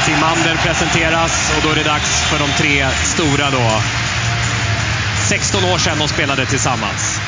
Timander 0.05 0.55
presenteras 0.55 1.53
och 1.57 1.63
då 1.63 1.69
är 1.69 1.75
det 1.75 1.83
dags 1.83 2.21
för 2.21 2.39
de 2.39 2.47
tre 2.57 2.87
stora 2.91 3.49
då. 3.49 4.02
16 5.23 5.63
år 5.63 5.77
sedan 5.77 5.97
de 5.97 6.07
spelade 6.07 6.45
tillsammans. 6.45 7.19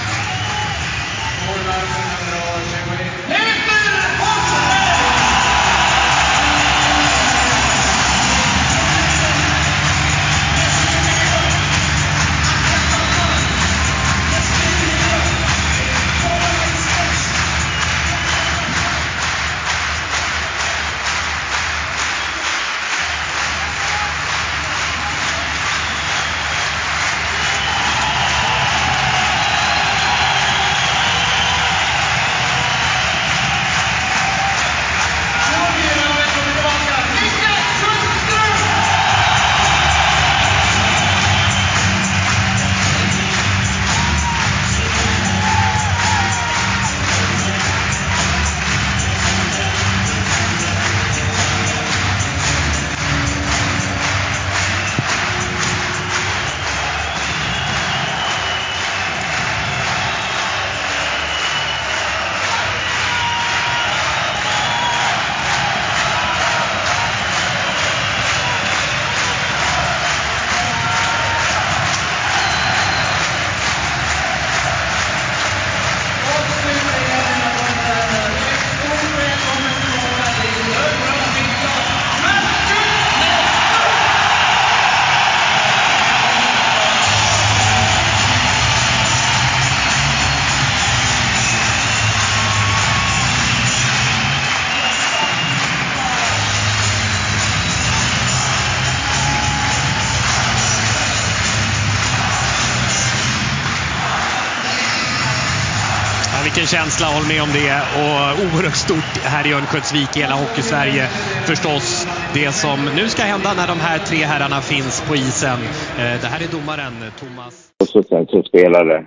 Känsla, 106.96 107.16
håll 107.16 107.28
med 107.34 107.42
om 107.48 107.52
det. 107.62 107.76
Och 108.02 108.20
oerhört 108.46 108.80
stort 108.88 109.14
här 109.34 109.44
i 109.50 109.54
Örnsköldsvik, 109.54 110.18
i 110.18 110.20
hela 110.20 110.36
Hockeysverige 110.36 111.06
förstås. 111.50 111.88
det 112.34 112.52
som 112.52 112.80
nu 113.00 113.08
ska 113.08 113.22
hända 113.24 113.50
när 113.60 113.68
de 113.68 113.80
här 113.88 114.00
tre 114.10 114.18
herrarna 114.32 114.62
finns 114.62 114.96
på 115.08 115.14
isen. 115.16 115.60
Eh, 116.00 116.16
det 116.22 116.30
här 116.34 116.42
är 116.46 116.52
domaren 116.58 116.96
Thomas. 117.20 117.56
Och 117.80 117.88
så 117.88 118.04
sen 118.04 118.26
så 118.28 118.44
spelare. 118.44 118.98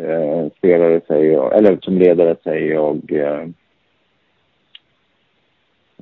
Eh, 0.00 0.42
spelare 0.58 1.00
säger 1.08 1.32
jag, 1.32 1.56
eller 1.56 1.78
som 1.82 1.98
ledare 1.98 2.36
säger 2.44 2.74
jag 2.74 2.98
eh, 3.12 3.42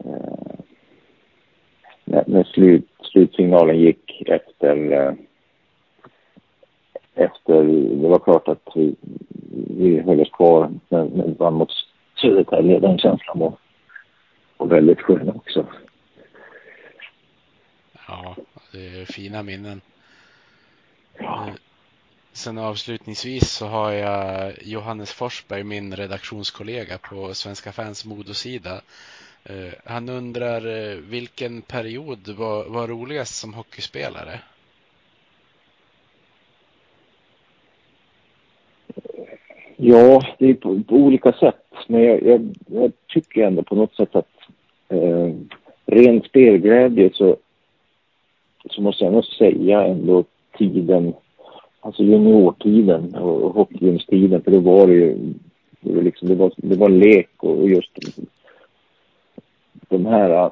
eh 0.05 0.59
när, 2.05 2.24
när 2.26 2.44
slut, 2.44 2.89
slutsignalen 3.12 3.78
gick 3.78 4.22
efter 4.26 4.93
eh, 4.93 5.12
efter 7.19 7.65
det 8.03 8.09
var 8.09 8.19
klart 8.19 8.49
att 8.49 8.62
vi, 8.74 8.95
vi 9.78 10.01
höll 10.01 10.20
oss 10.20 10.31
kvar 10.31 10.70
men 10.89 11.27
vi 11.27 11.35
vann 11.39 11.55
mot 11.55 11.70
Södertälje. 12.20 12.81
Den 12.81 12.99
känslan 12.99 13.39
var, 13.39 13.53
var 14.57 14.66
väldigt 14.66 15.01
skön 15.01 15.28
också. 15.28 15.66
Ja, 18.09 18.36
det 18.73 19.01
är 19.01 19.05
fina 19.05 19.43
minnen. 19.43 19.81
Ja. 21.19 21.49
Sen 22.32 22.59
avslutningsvis 22.59 23.51
så 23.51 23.66
har 23.66 23.93
jag 23.93 24.53
Johannes 24.62 25.12
Forsberg, 25.12 25.65
min 25.65 25.97
redaktionskollega 25.97 26.99
på 26.99 27.35
Svenska 27.35 27.73
fans 27.73 28.05
Modosida. 28.05 28.81
Uh, 29.51 29.73
han 29.85 30.09
undrar 30.09 30.66
uh, 30.66 30.97
vilken 30.97 31.62
period 31.62 32.28
var, 32.28 32.65
var 32.65 32.89
roligast 32.89 33.35
som 33.35 33.55
hockeyspelare? 33.55 34.40
Ja, 39.81 40.23
det 40.39 40.51
är 40.51 40.55
på, 40.55 40.83
på 40.83 40.97
olika 40.97 41.33
sätt. 41.33 41.65
Men 41.87 42.03
jag, 42.03 42.23
jag, 42.23 42.55
jag, 42.67 42.93
tycker 43.07 43.47
ändå 43.47 43.63
på 43.63 43.75
något 43.75 43.95
sätt 43.95 44.17
att 44.17 44.29
eh, 44.89 45.35
ren 45.87 46.23
spelglädje 46.23 47.11
så, 47.15 47.37
så 48.71 48.83
måste 48.83 49.05
jag 49.05 49.13
nog 49.13 49.25
säga 49.25 49.85
ändå 49.85 50.25
tiden, 50.59 51.15
alltså 51.81 52.03
juniortiden 52.03 53.15
och, 53.15 53.43
och 53.43 53.55
hockeygymstiden. 53.55 54.43
För 54.43 54.51
då 54.51 54.61
var 54.61 54.87
det 54.87 54.93
ju, 54.93 55.17
det 55.81 55.95
var, 55.95 56.03
liksom, 56.03 56.29
det 56.29 56.35
var, 56.35 56.53
det 56.57 56.77
var 56.77 56.89
lek 56.89 57.31
och 57.37 57.69
just 57.69 57.99
de 59.89 60.07
här 60.07 60.31
eh, 60.31 60.51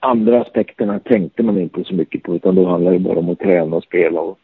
andra 0.00 0.40
aspekterna 0.40 0.98
tänkte 0.98 1.42
man 1.42 1.58
inte 1.58 1.84
så 1.84 1.94
mycket 1.94 2.22
på 2.22 2.34
utan 2.34 2.54
då 2.54 2.66
handlade 2.66 2.96
det 2.96 3.04
bara 3.04 3.18
om 3.18 3.28
att 3.28 3.38
träna 3.38 3.76
och 3.76 3.84
spela 3.84 4.20
och, 4.20 4.38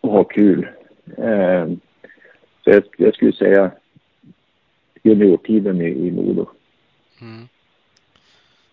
och 0.00 0.10
ha 0.10 0.24
kul. 0.24 0.68
Eh, 1.16 1.66
så 2.66 2.72
jag, 2.72 2.82
jag 2.96 3.14
skulle 3.14 3.32
säga 3.32 3.70
juniortiden 5.02 5.80
i, 5.80 5.88
i 5.88 6.10
Modo. 6.10 6.46
Mm. 7.20 7.48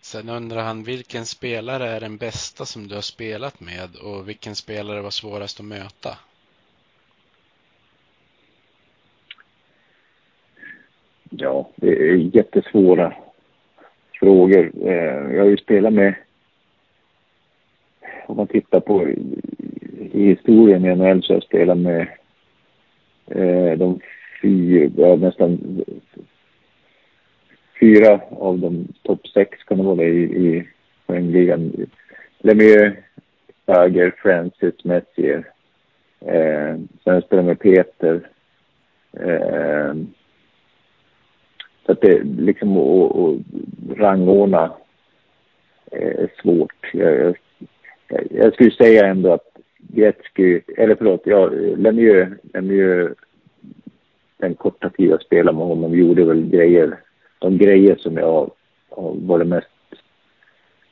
Sen 0.01 0.29
undrar 0.29 0.63
han 0.63 0.83
vilken 0.83 1.25
spelare 1.25 1.87
är 1.89 1.99
den 1.99 2.17
bästa 2.17 2.65
som 2.65 2.87
du 2.87 2.95
har 2.95 3.01
spelat 3.01 3.59
med 3.59 3.89
och 4.03 4.29
vilken 4.29 4.55
spelare 4.55 5.01
var 5.01 5.09
svårast 5.09 5.59
att 5.59 5.65
möta? 5.65 6.17
Ja, 11.29 11.69
det 11.75 11.87
är 11.87 12.15
jättesvåra 12.15 13.13
frågor. 14.19 14.71
Eh, 14.85 15.35
jag 15.35 15.41
har 15.41 15.49
ju 15.49 15.57
spelat 15.57 15.93
med, 15.93 16.15
om 18.27 18.37
man 18.37 18.47
tittar 18.47 18.79
på 18.79 19.07
i 20.11 20.25
historien 20.25 20.85
i 20.85 20.95
NHL 20.95 21.23
så 21.23 21.33
har 21.33 21.35
jag 21.35 21.43
spelat 21.43 21.77
med 21.77 22.07
Eh, 23.27 23.77
de 23.77 23.99
fyra, 24.41 24.91
ja, 24.97 25.15
nästan 25.15 25.83
fyra 27.79 28.21
av 28.29 28.59
de 28.59 28.87
topp 29.03 29.27
sex 29.27 29.63
kan 29.63 29.77
det 29.77 29.83
vara 29.83 30.03
i, 30.03 30.23
i 30.23 30.67
poängligan. 31.05 31.87
Lemieux, 32.39 32.95
Berger, 33.65 34.11
Francis, 34.21 34.83
Messier. 34.83 35.43
Eh, 36.25 36.75
sen 37.03 37.21
spelar 37.21 37.43
jag 37.43 37.45
med 37.45 37.59
Peter. 37.59 38.29
Eh, 39.13 39.93
så 41.85 41.91
att 41.91 42.01
det 42.01 42.23
liksom 42.23 42.77
att 42.77 43.39
rangordna 43.97 44.73
eh, 45.91 46.07
är 46.07 46.29
svårt. 46.41 46.89
Jag, 46.93 47.37
jag, 48.07 48.27
jag 48.31 48.53
skulle 48.53 48.71
säga 48.71 49.05
ändå 49.05 49.33
att 49.33 49.52
Gretzky, 49.95 50.61
eller 50.77 50.95
förlåt, 50.95 51.21
ja, 51.25 51.49
Lemieux, 51.77 52.29
Lemieux 52.53 53.15
den 54.37 54.55
korta 54.55 54.89
tid 54.89 55.09
jag 55.09 55.21
spelade 55.21 55.57
med 55.57 55.67
honom 55.67 55.93
gjorde 55.93 56.25
väl 56.25 56.49
grejer, 56.49 56.99
de 57.39 57.57
grejer 57.57 57.95
som 57.95 58.17
jag 58.17 58.51
har 58.89 59.13
varit 59.15 59.47
mest 59.47 59.67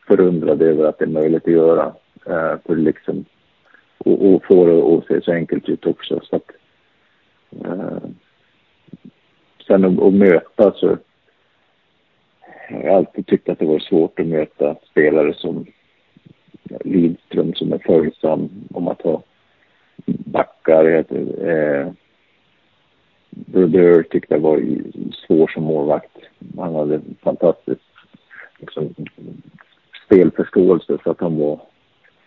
förundrad 0.07 0.61
över 0.61 0.83
att 0.85 0.99
det 0.99 1.05
är 1.05 1.09
möjligt 1.09 1.47
att 1.47 1.53
göra. 1.53 1.93
Eh, 2.25 2.55
för 2.65 2.75
liksom, 2.75 3.25
och, 3.97 4.25
och 4.25 4.45
få 4.45 4.65
det 4.65 4.97
att 4.97 5.07
se 5.07 5.25
så 5.25 5.31
enkelt 5.31 5.69
ut 5.69 5.85
också. 5.85 6.19
Så 6.23 6.35
att, 6.35 6.51
eh, 7.65 8.09
sen 9.67 9.85
att, 9.85 10.01
att 10.01 10.13
möta 10.13 10.71
så 10.71 10.97
jag 12.69 12.91
har 12.91 12.97
alltid 12.97 13.27
tyckt 13.27 13.49
att 13.49 13.59
det 13.59 13.65
var 13.65 13.79
svårt 13.79 14.19
att 14.19 14.27
möta 14.27 14.75
spelare 14.91 15.33
som 15.33 15.65
Lidström 16.63 17.53
som 17.53 17.73
är 17.73 17.77
följsam 17.77 18.49
om 18.73 18.87
att 18.87 19.01
ha 19.01 19.23
backar. 20.05 20.85
Eh, 21.47 21.91
Brodeur 23.29 24.03
tyckte 24.03 24.33
jag 24.33 24.41
var 24.41 24.61
svår 25.27 25.47
som 25.47 25.63
målvakt. 25.63 26.17
Han 26.57 26.75
hade 26.75 27.01
fantastisk 27.23 27.81
liksom, 28.57 28.95
spelförståelse 30.05 30.97
så 31.03 31.11
att 31.11 31.21
han 31.21 31.37
var 31.37 31.59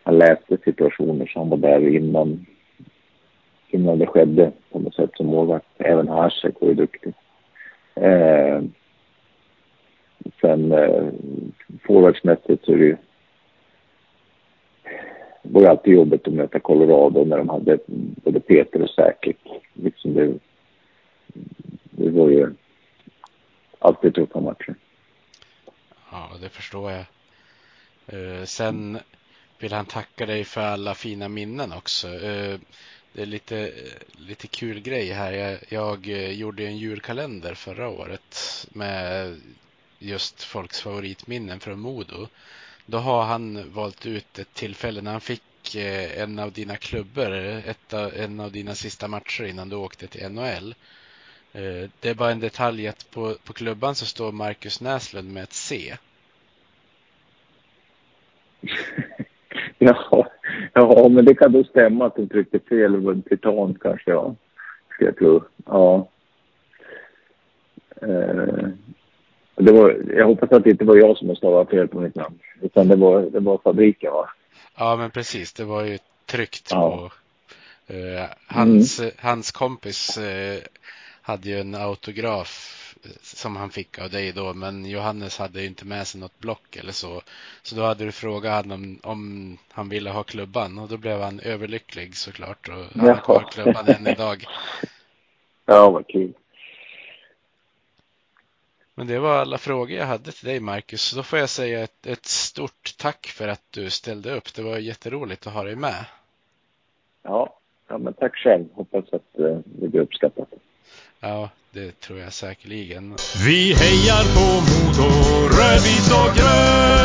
han 0.02 0.18
läste 0.18 0.56
situationer 0.64 1.26
så 1.26 1.38
han 1.38 1.48
var 1.48 1.56
där 1.56 1.88
innan 1.88 2.46
innan 3.68 3.98
det 3.98 4.06
skedde 4.06 4.52
på 4.72 4.78
något 4.78 4.94
sätt 4.94 5.10
som 5.14 5.26
målvakt. 5.26 5.66
Även 5.78 6.08
Hasek 6.08 6.54
var 6.60 6.68
ju 6.68 6.74
duktig. 6.74 7.12
Eh, 7.94 8.62
sen 10.40 10.72
eh, 10.72 11.04
forwardsmässigt 11.86 12.64
så 12.64 12.72
är 12.72 12.76
det 12.76 12.84
ju 12.84 12.96
var 15.44 15.60
ju 15.60 15.66
alltid 15.66 15.94
jobbigt 15.94 16.28
att 16.28 16.34
möta 16.34 16.60
Colorado 16.60 17.24
när 17.24 17.38
de 17.38 17.48
hade 17.48 17.78
både 17.86 18.40
Peter 18.40 18.82
och 18.82 18.90
Säkert. 18.90 19.36
Liksom 19.72 20.14
det, 20.14 20.34
det 21.90 22.10
var 22.10 22.28
ju 22.28 22.54
alltid 23.78 24.14
tuffa 24.14 24.40
matcher. 24.40 24.74
Ja, 26.10 26.30
det 26.40 26.48
förstår 26.48 26.92
jag. 26.92 27.04
Uh, 28.12 28.44
sen 28.44 28.98
vill 29.58 29.72
han 29.72 29.86
tacka 29.86 30.26
dig 30.26 30.44
för 30.44 30.60
alla 30.60 30.94
fina 30.94 31.28
minnen 31.28 31.72
också. 31.72 32.08
Uh, 32.08 32.58
det 33.14 33.22
är 33.22 33.26
lite, 33.26 33.72
lite 34.12 34.46
kul 34.46 34.80
grej 34.80 35.12
här. 35.12 35.32
Jag, 35.32 35.58
jag 35.68 36.08
eh, 36.08 36.30
gjorde 36.30 36.66
en 36.66 36.76
julkalender 36.76 37.54
förra 37.54 37.88
året 37.88 38.66
med 38.72 39.36
just 39.98 40.42
folks 40.42 40.80
favoritminnen 40.80 41.60
från 41.60 41.80
Modo. 41.80 42.28
Då 42.86 42.98
har 42.98 43.24
han 43.24 43.72
valt 43.72 44.06
ut 44.06 44.38
ett 44.38 44.54
tillfälle 44.54 45.00
när 45.00 45.12
han 45.12 45.20
fick 45.20 45.74
eh, 45.76 46.22
en 46.22 46.38
av 46.38 46.52
dina 46.52 46.76
klubbor, 46.76 47.32
ett 47.32 47.94
av, 47.94 48.12
en 48.16 48.40
av 48.40 48.52
dina 48.52 48.74
sista 48.74 49.08
matcher 49.08 49.44
innan 49.44 49.68
du 49.68 49.76
åkte 49.76 50.06
till 50.06 50.28
NHL. 50.28 50.74
Eh, 51.52 51.90
det 52.00 52.08
är 52.08 52.14
bara 52.14 52.30
en 52.30 52.40
detalj 52.40 52.88
att 52.88 53.10
på, 53.10 53.34
på 53.44 53.52
klubban 53.52 53.94
så 53.94 54.06
står 54.06 54.32
Marcus 54.32 54.80
Näslund 54.80 55.32
med 55.32 55.42
ett 55.42 55.52
C. 55.52 55.94
ja, 59.78 60.26
ja, 60.72 61.08
men 61.08 61.24
det 61.24 61.34
kan 61.34 61.52
då 61.52 61.64
stämma 61.64 62.06
att 62.06 62.16
du 62.16 62.26
tryckte 62.26 62.58
fel. 62.58 63.04
Det 63.04 63.10
en 63.10 63.22
titan 63.22 63.74
kanske, 63.74 64.10
ja. 64.10 64.34
Ska 64.90 65.04
jag 65.04 65.16
tro. 65.16 65.44
Ja. 65.66 66.08
Eh, 68.02 68.68
det 69.56 69.72
var, 69.72 70.02
jag 70.16 70.26
hoppas 70.26 70.52
att 70.52 70.64
det 70.64 70.70
inte 70.70 70.84
var 70.84 70.96
jag 70.96 71.16
som 71.16 71.28
har 71.28 71.34
stavat 71.34 71.70
fel 71.70 71.88
på 71.88 72.00
mitt 72.00 72.14
namn. 72.14 72.38
Utan 72.60 72.88
det 72.88 72.96
var, 72.96 73.22
det 73.22 73.40
var 73.40 73.58
fabriken 73.58 74.12
va? 74.12 74.30
Ja 74.76 74.96
men 74.96 75.10
precis, 75.10 75.52
det 75.52 75.64
var 75.64 75.84
ju 75.84 75.98
tryckt 76.26 76.68
ja. 76.70 76.90
på 76.90 77.04
uh, 77.94 78.24
hans, 78.46 79.00
mm. 79.00 79.12
hans 79.18 79.52
kompis 79.52 80.18
uh, 80.18 80.58
hade 81.22 81.48
ju 81.48 81.60
en 81.60 81.74
autograf 81.74 82.80
som 83.22 83.56
han 83.56 83.70
fick 83.70 83.98
av 83.98 84.10
dig 84.10 84.32
då, 84.32 84.54
men 84.54 84.86
Johannes 84.86 85.38
hade 85.38 85.60
ju 85.60 85.66
inte 85.66 85.84
med 85.84 86.06
sig 86.06 86.20
något 86.20 86.38
block 86.38 86.76
eller 86.76 86.92
så. 86.92 87.22
Så 87.62 87.76
då 87.76 87.82
hade 87.82 88.04
du 88.04 88.12
frågat 88.12 88.64
honom 88.64 88.98
om, 89.02 89.10
om 89.10 89.58
han 89.72 89.88
ville 89.88 90.10
ha 90.10 90.22
klubban 90.22 90.78
och 90.78 90.88
då 90.88 90.96
blev 90.96 91.20
han 91.20 91.40
överlycklig 91.40 92.16
såklart 92.16 92.68
och 92.68 93.00
han 93.00 93.08
har 93.08 93.16
kvar 93.16 93.48
klubban 93.52 93.88
än 93.88 94.06
idag. 94.06 94.44
Ja, 95.66 95.90
vad 95.90 96.06
kul. 96.06 96.32
Men 98.94 99.06
det 99.06 99.18
var 99.18 99.38
alla 99.38 99.58
frågor 99.58 99.98
jag 99.98 100.06
hade 100.06 100.32
till 100.32 100.48
dig 100.48 100.60
Marcus. 100.60 101.12
Då 101.12 101.22
får 101.22 101.38
jag 101.38 101.48
säga 101.48 101.82
ett, 101.82 102.06
ett, 102.06 102.26
stort 102.26 102.94
tack 102.98 103.26
för 103.26 103.48
att 103.48 103.62
du 103.70 103.90
ställde 103.90 104.34
upp. 104.34 104.54
Det 104.54 104.62
var 104.62 104.78
jätteroligt 104.78 105.46
att 105.46 105.52
ha 105.52 105.62
dig 105.62 105.76
med. 105.76 106.04
Ja, 107.22 107.58
ja 107.88 107.98
men 107.98 108.12
tack 108.14 108.36
själv. 108.36 108.64
Hoppas 108.74 109.04
att 109.12 109.40
uh, 109.40 109.58
det 109.64 109.88
blir 109.88 110.00
uppskattat. 110.00 110.48
Ja, 111.20 111.50
det 111.70 112.00
tror 112.00 112.18
jag 112.18 112.32
säkerligen. 112.32 113.16
Vi 113.46 113.74
hejar 113.74 114.24
på 114.34 114.46
Modo, 114.70 115.10
rödvit 115.48 116.10
och 116.12 116.36
grön. 116.36 117.04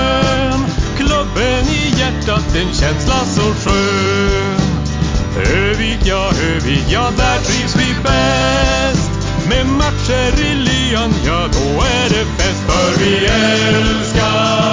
en 2.56 2.74
känsla 2.74 3.26
så 3.26 3.42
skön. 3.42 4.60
Övik, 5.56 6.00
ja, 6.06 6.32
Övik, 6.56 6.86
ja, 6.92 7.12
där 7.18 7.38
trivs 7.38 7.76
vi 7.76 8.04
bäst. 8.04 8.39
Med 9.50 9.66
matcher 9.66 10.42
i 10.42 10.56
lyan, 10.56 11.14
ja 11.26 11.48
då 11.54 11.82
är 11.82 12.10
det 12.10 12.26
fest. 12.38 12.64
För 12.68 13.00
vi 13.00 13.26
älskar 13.26 14.69